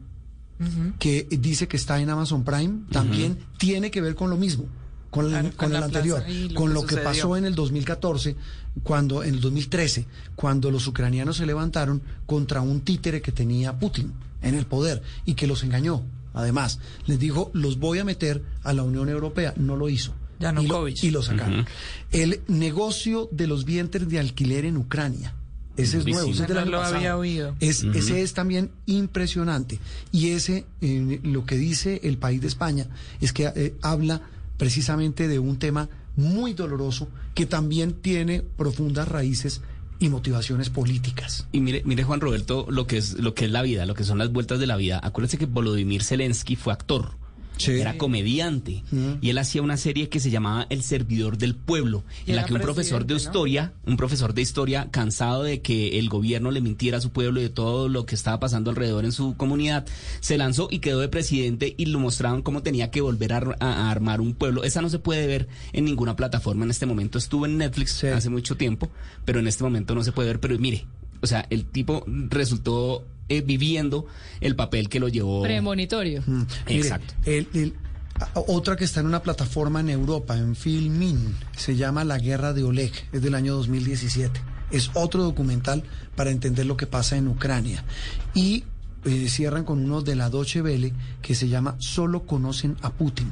que 1.00 1.28
dice 1.30 1.68
que 1.68 1.78
está 1.78 2.00
en 2.02 2.10
Amazon 2.10 2.44
Prime, 2.44 2.82
también 2.92 3.38
tiene 3.58 3.90
que 3.92 4.02
ver 4.02 4.16
con 4.16 4.30
lo 4.30 4.38
mismo. 4.38 4.66
Con, 5.14 5.26
el- 5.26 5.32
Claro, 5.32 5.48
con 5.50 5.56
con 5.58 5.74
el 5.74 5.80
la 5.80 5.86
anterior, 5.86 6.24
lo 6.28 6.56
con 6.56 6.68
que 6.70 6.74
lo 6.74 6.82
que 6.82 6.88
sucedió. 6.96 7.04
pasó 7.04 7.38
en 7.38 7.46
el 7.46 7.56
2014, 7.56 8.36
cuando 8.82 9.24
en 9.24 9.36
el 9.36 9.42
2013, 9.42 10.06
cuando 10.36 10.72
los 10.72 10.88
ucranianos 10.88 11.38
se 11.38 11.46
levantaron 11.46 12.02
contra 12.26 12.62
un 12.62 12.82
títere 12.82 13.22
que 13.22 13.32
tenía 13.32 13.78
Putin 13.78 14.12
en 14.42 14.56
el 14.56 14.66
poder 14.66 15.04
y 15.26 15.36
que 15.36 15.46
los 15.48 15.64
engañó. 15.64 16.02
Además, 16.34 16.80
les 17.06 17.20
dijo, 17.20 17.52
los 17.54 17.78
voy 17.78 18.00
a 18.00 18.04
meter 18.04 18.42
a 18.64 18.74
la 18.74 18.82
Unión 18.82 19.08
Europea. 19.08 19.54
No 19.56 19.76
lo 19.78 19.88
hizo. 19.88 20.14
Y 20.40 20.68
lo, 20.68 20.88
y 20.90 21.12
lo 21.12 21.22
sacaron. 21.22 21.66
El 22.12 22.42
negocio 22.48 23.30
de 23.32 23.46
los 23.48 23.64
vientres 23.66 24.10
de 24.10 24.20
alquiler 24.20 24.66
en 24.66 24.78
Ucrania. 24.78 25.36
Ese 25.78 26.00
es 26.00 26.06
nuevo, 26.06 26.26
sí. 26.26 26.32
ese 26.34 26.42
es 26.44 26.48
del 26.50 26.56
No 26.58 26.62
año 26.64 26.72
lo 26.72 26.78
pasado. 26.80 26.96
había 26.98 27.18
oído. 27.18 27.56
Es, 27.60 27.84
Ujú. 27.84 27.98
Ese 27.98 28.22
es 28.24 28.34
también 28.34 28.72
impresionante. 28.88 29.80
Y 30.12 30.30
ese, 30.32 30.66
eh, 30.82 31.20
lo 31.24 31.46
que 31.46 31.56
dice 31.58 32.00
el 32.04 32.18
país 32.18 32.42
de 32.42 32.48
España, 32.48 32.88
es 33.22 33.32
que 33.32 33.52
eh, 33.56 33.76
habla 33.82 34.22
precisamente 34.64 35.28
de 35.28 35.40
un 35.40 35.60
tema 35.60 35.90
muy 36.16 36.54
doloroso 36.54 37.10
que 37.36 37.46
también 37.46 37.96
tiene 37.96 38.42
profundas 38.42 39.10
raíces 39.10 39.60
y 40.00 40.08
motivaciones 40.08 40.70
políticas. 40.70 41.50
Y 41.52 41.60
mire, 41.60 41.82
mire 41.84 42.06
Juan 42.06 42.22
Roberto, 42.22 42.66
lo 42.70 42.88
que 42.88 42.96
es 42.96 43.20
lo 43.20 43.34
que 43.34 43.44
es 43.44 43.52
la 43.52 43.62
vida, 43.62 43.86
lo 43.86 43.94
que 43.94 44.06
son 44.06 44.20
las 44.20 44.32
vueltas 44.32 44.62
de 44.62 44.68
la 44.68 44.78
vida. 44.78 45.02
Acuérdese 45.04 45.38
que 45.38 45.48
Volodymyr 45.48 46.02
Zelensky 46.02 46.56
fue 46.56 46.72
actor. 46.72 47.18
Era 47.68 47.98
comediante 47.98 48.84
y 49.22 49.30
él 49.30 49.38
hacía 49.38 49.62
una 49.62 49.78
serie 49.78 50.10
que 50.10 50.20
se 50.20 50.30
llamaba 50.30 50.68
El 50.70 50.84
servidor 50.84 51.38
del 51.38 51.56
pueblo, 51.56 52.04
en 52.26 52.36
la 52.36 52.46
que 52.46 52.54
un 52.54 52.62
profesor 52.62 53.06
de 53.06 53.16
historia, 53.16 53.74
un 53.86 53.98
profesor 53.98 54.34
de 54.34 54.42
historia 54.42 54.90
cansado 54.92 55.44
de 55.44 55.62
que 55.62 56.00
el 56.00 56.10
gobierno 56.10 56.52
le 56.52 56.62
mintiera 56.62 56.98
a 56.98 57.02
su 57.02 57.12
pueblo 57.12 57.40
y 57.40 57.44
de 57.44 57.50
todo 57.50 57.90
lo 57.90 58.06
que 58.06 58.16
estaba 58.16 58.40
pasando 58.40 58.70
alrededor 58.70 59.06
en 59.06 59.12
su 59.12 59.36
comunidad, 59.38 59.86
se 60.20 60.38
lanzó 60.38 60.68
y 60.72 60.80
quedó 60.80 61.00
de 61.00 61.10
presidente 61.10 61.74
y 61.78 61.86
lo 61.86 62.00
mostraban 62.00 62.42
cómo 62.42 62.64
tenía 62.64 62.92
que 62.92 63.02
volver 63.02 63.34
a 63.34 63.92
armar 63.92 64.22
un 64.22 64.34
pueblo. 64.34 64.64
Esa 64.64 64.82
no 64.82 64.90
se 64.90 65.00
puede 65.00 65.28
ver 65.28 65.48
en 65.72 65.86
ninguna 65.86 66.16
plataforma 66.16 66.66
en 66.66 66.72
este 66.72 66.86
momento. 66.86 67.18
Estuvo 67.18 67.46
en 67.46 67.58
Netflix 67.58 68.04
hace 68.04 68.30
mucho 68.30 68.58
tiempo, 68.58 68.90
pero 69.26 69.40
en 69.40 69.48
este 69.48 69.64
momento 69.64 69.96
no 69.96 70.04
se 70.04 70.12
puede 70.12 70.30
ver. 70.30 70.40
Pero 70.40 70.58
mire, 70.60 70.86
o 71.22 71.28
sea, 71.28 71.46
el 71.50 71.66
tipo 71.66 72.04
resultó 72.08 73.06
eh, 73.30 73.42
viviendo 73.42 74.06
el 74.42 74.56
papel 74.56 74.90
que 74.90 75.00
lo 75.00 75.08
llevó. 75.08 75.42
Premonitorio. 75.44 76.24
Mm. 76.26 76.44
Mire, 76.68 76.80
Exacto. 76.82 77.14
el- 77.26 77.74
otra 78.36 78.76
que 78.76 78.84
está 78.84 79.00
en 79.00 79.08
una 79.08 79.24
plataforma 79.24 79.80
en 79.80 79.90
Europa, 79.90 80.38
en 80.38 80.56
Filmin, 80.56 81.36
se 81.58 81.76
llama 81.76 82.04
La 82.04 82.20
Guerra 82.20 82.54
de 82.54 82.64
Oleg, 82.64 82.92
es 83.12 83.22
del 83.22 83.34
año 83.36 83.56
2017. 83.56 84.40
Es 84.72 84.92
otro 84.94 85.24
documental 85.24 85.84
para 86.16 86.30
entender 86.30 86.66
lo 86.66 86.78
que 86.78 86.86
pasa 86.88 87.18
en 87.18 87.28
Ucrania. 87.28 87.84
Y 88.34 88.64
eh, 89.06 89.28
cierran 89.30 89.66
con 89.66 89.84
uno 89.84 90.02
de 90.02 90.16
la 90.16 90.30
Deutsche 90.30 90.62
Welle 90.62 90.94
que 91.22 91.36
se 91.36 91.50
llama 91.50 91.76
Solo 91.80 92.26
conocen 92.26 92.78
a 92.82 92.92
Putin. 92.92 93.32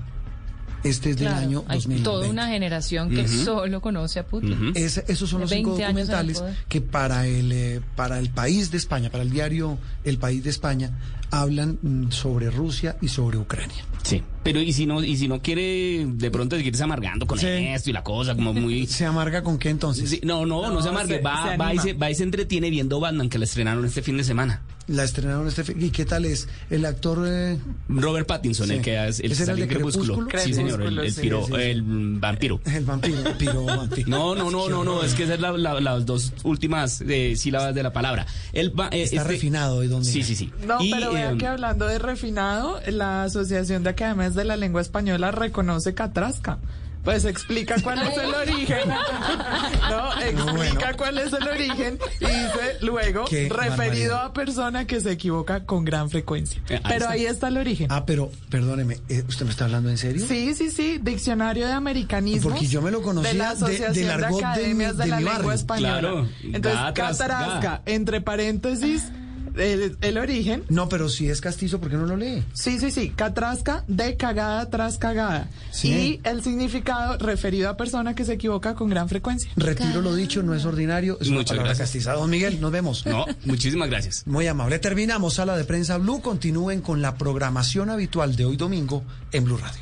Este 0.83 1.11
es 1.11 1.17
del 1.17 1.27
Claro, 1.27 1.41
año 1.45 1.63
hay 1.67 1.77
2020. 1.77 2.03
toda 2.03 2.27
una 2.29 2.47
generación 2.47 3.09
que 3.11 3.27
solo 3.27 3.81
conoce 3.81 4.19
a 4.19 4.25
Putin. 4.25 4.71
Es- 4.75 5.03
esos 5.07 5.29
son 5.29 5.41
los 5.41 5.49
cinco 5.49 5.71
20 5.75 5.85
años 5.85 6.09
en 6.09 6.15
el 6.15 6.27
documentales 6.33 6.57
que 6.67 6.81
para 6.81 7.27
el, 7.27 7.51
eh, 7.51 7.81
para 7.95 8.17
el 8.19 8.29
país 8.29 8.71
de 8.71 8.77
España, 8.77 9.09
para 9.11 9.23
el 9.23 9.29
diario 9.29 9.77
El 10.03 10.17
País 10.17 10.43
de 10.43 10.49
España, 10.49 10.89
hablan 11.31 11.79
mm, 11.81 12.11
sobre 12.11 12.49
Rusia 12.51 12.97
y 13.01 13.07
sobre 13.07 13.37
Ucrania. 13.37 13.83
Sí. 14.03 14.21
Pero 14.43 14.59
y 14.59 14.73
si 14.73 14.87
no, 14.87 15.03
y 15.03 15.15
si 15.17 15.27
no 15.27 15.39
quiere 15.41 16.03
de 16.07 16.31
pronto 16.31 16.55
seguirse 16.57 16.83
amargando 16.83 17.27
con 17.27 17.37
Sí. 17.37 17.45
esto 17.47 17.91
y 17.91 17.93
la 17.93 18.03
cosa, 18.03 18.35
como 18.35 18.53
muy. 18.53 18.87
¿Se 18.87 19.05
amarga 19.05 19.43
con 19.43 19.57
qué 19.59 19.69
entonces? 19.69 20.09
Sí, 20.09 20.19
no, 20.23 20.45
no, 20.47 20.63
no, 20.63 20.71
No, 20.73 20.81
se 20.81 20.89
amargue. 20.89 21.17
se- 21.17 21.21
va, 21.21 21.51
se 21.51 21.57
va, 21.57 21.73
y 21.73 21.79
se, 21.79 21.93
va 21.93 22.09
y 22.09 22.15
se 22.15 22.23
entretiene 22.23 22.69
viendo 22.71 22.99
Batman 22.99 23.29
que 23.29 23.37
la 23.37 23.45
estrenaron 23.45 23.85
este 23.85 24.01
fin 24.01 24.17
de 24.17 24.23
semana. 24.23 24.61
La 24.87 25.03
estrenaron 25.03 25.47
este 25.47 25.63
fin. 25.63 25.75
¿Y 25.81 25.91
qué 25.91 26.05
tal 26.05 26.25
es? 26.25 26.49
El 26.71 26.85
actor. 26.85 27.23
eh, 27.27 27.57
Robert 27.87 28.27
Pattinson, 28.27 28.67
Sí. 28.67 28.73
el 28.73 28.81
que 28.81 29.07
es 29.07 29.19
el 29.19 29.31
¿Ese 29.31 29.43
era 29.43 29.53
el 29.53 29.57
sale 29.59 29.59
de 29.59 29.63
en 29.65 29.69
Crepúsculo. 29.69 30.13
Crepúsculo? 30.27 30.43
Sí, 30.43 30.53
señor, 30.55 30.81
el, 30.81 30.95
piro- 31.13 31.45
sí, 31.45 31.51
sí. 31.53 31.61
el 31.61 31.81
vampiro. 32.19 32.59
El 32.65 32.85
vampiro, 32.85 33.37
piro 33.37 33.63
vampiro. 33.63 34.09
No, 34.09 34.33
no, 34.33 34.49
no, 34.49 34.67
no, 34.69 34.83
no, 34.83 35.03
es 35.03 35.13
que 35.13 35.23
esas 35.25 35.39
son 35.39 35.61
la- 35.61 35.73
la- 35.75 35.79
las 35.79 36.05
dos 36.07 36.33
últimas 36.43 37.01
eh, 37.07 37.35
sílabas 37.37 37.75
de 37.75 37.83
la 37.83 37.93
palabra. 37.93 38.25
El 38.53 38.77
va- 38.77 38.87
eh, 38.91 39.03
Está 39.03 39.17
este- 39.17 39.27
refinado 39.27 39.77
hoy 39.77 39.87
donde. 39.87 40.09
Sí, 40.11 40.23
sí, 40.23 40.35
sí. 40.35 40.49
No, 40.65 40.81
Y, 40.83 40.89
pero 40.91 41.11
que 41.37 41.47
hablando 41.47 41.87
de 41.87 41.99
refinado, 41.99 42.79
la 42.87 43.23
Asociación 43.23 43.83
de 43.83 43.89
Academias 43.91 44.35
de 44.35 44.45
la 44.45 44.57
Lengua 44.57 44.81
Española 44.81 45.31
reconoce 45.31 45.93
catrasca. 45.93 46.59
Pues 47.03 47.25
explica 47.25 47.75
cuál 47.81 47.99
es 48.03 48.15
el 48.15 48.31
origen. 48.33 48.77
No, 49.89 50.21
explica 50.21 50.93
cuál 50.95 51.17
es 51.17 51.33
el 51.33 51.47
origen 51.47 51.97
y 52.19 52.25
dice 52.25 52.77
luego 52.81 53.25
Qué 53.25 53.49
referido 53.49 54.13
barbaridad. 54.15 54.25
a 54.25 54.33
persona 54.33 54.85
que 54.87 55.01
se 55.01 55.11
equivoca 55.11 55.65
con 55.65 55.83
gran 55.83 56.09
frecuencia. 56.09 56.61
Eh, 56.69 56.75
ahí 56.75 56.81
Pero 56.83 56.95
está. 56.99 57.09
ahí 57.11 57.25
está 57.25 57.47
el 57.47 57.57
origen. 57.57 57.87
Ah, 57.89 58.05
pero 58.05 58.31
perdóneme, 58.49 58.99
eh, 59.09 59.23
¿usted 59.27 59.45
me 59.45 59.51
está 59.51 59.65
hablando 59.65 59.89
en 59.89 59.97
serio? 59.97 60.25
Sí, 60.27 60.53
sí, 60.53 60.69
sí, 60.69 60.99
diccionario 61.01 61.65
de 61.67 61.73
americanismo. 61.73 62.51
Porque 62.51 62.67
yo 62.67 62.81
me 62.81 62.91
lo 62.91 63.01
conocía 63.01 63.31
de 63.31 63.37
la 63.37 63.49
Asociación 63.49 63.93
del 63.93 64.05
de, 64.05 64.11
argot 64.11 64.29
de 64.29 64.35
mi- 64.37 64.43
Academias 64.43 64.97
de, 64.97 65.03
de 65.05 65.09
la 65.09 65.17
mi 65.17 65.23
Lengua. 65.25 65.53
Española. 65.55 65.99
Claro, 65.99 66.27
Entonces, 66.43 66.81
catarasca, 66.93 67.59
ga. 67.61 67.81
entre 67.85 68.21
paréntesis, 68.21 69.11
el, 69.57 69.97
el 70.01 70.17
origen. 70.17 70.63
No, 70.69 70.89
pero 70.89 71.09
si 71.09 71.29
es 71.29 71.41
castizo, 71.41 71.79
¿por 71.79 71.89
qué 71.89 71.95
no 71.97 72.05
lo 72.05 72.15
lee? 72.17 72.43
Sí, 72.53 72.79
sí, 72.79 72.91
sí, 72.91 73.09
catrasca 73.09 73.83
de 73.87 74.17
cagada 74.17 74.69
tras 74.69 74.97
cagada. 74.97 75.49
Sí. 75.71 75.91
Y 76.23 76.27
el 76.27 76.43
significado 76.43 77.17
referido 77.17 77.69
a 77.69 77.77
persona 77.77 78.15
que 78.15 78.25
se 78.25 78.33
equivoca 78.33 78.75
con 78.75 78.89
gran 78.89 79.09
frecuencia. 79.09 79.49
Retiro 79.55 80.01
lo 80.01 80.15
dicho, 80.15 80.43
no 80.43 80.53
es 80.53 80.65
ordinario, 80.65 81.17
es 81.19 81.27
una 81.27 81.37
Muchas 81.37 81.49
palabra 81.51 81.69
gracias. 81.69 81.89
castiza. 81.89 82.13
Don 82.13 82.29
Miguel, 82.29 82.59
nos 82.61 82.71
vemos. 82.71 83.05
No, 83.05 83.25
muchísimas 83.45 83.89
gracias. 83.89 84.25
Muy 84.27 84.47
amable. 84.47 84.79
Terminamos 84.79 85.35
Sala 85.35 85.57
de 85.57 85.63
Prensa 85.63 85.97
Blue. 85.97 86.21
Continúen 86.21 86.81
con 86.81 87.01
la 87.01 87.15
programación 87.15 87.89
habitual 87.89 88.35
de 88.35 88.45
hoy 88.45 88.57
domingo 88.57 89.03
en 89.31 89.43
Blue 89.45 89.57
Radio. 89.57 89.81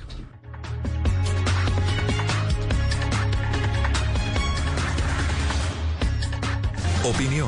Opinión, 7.04 7.48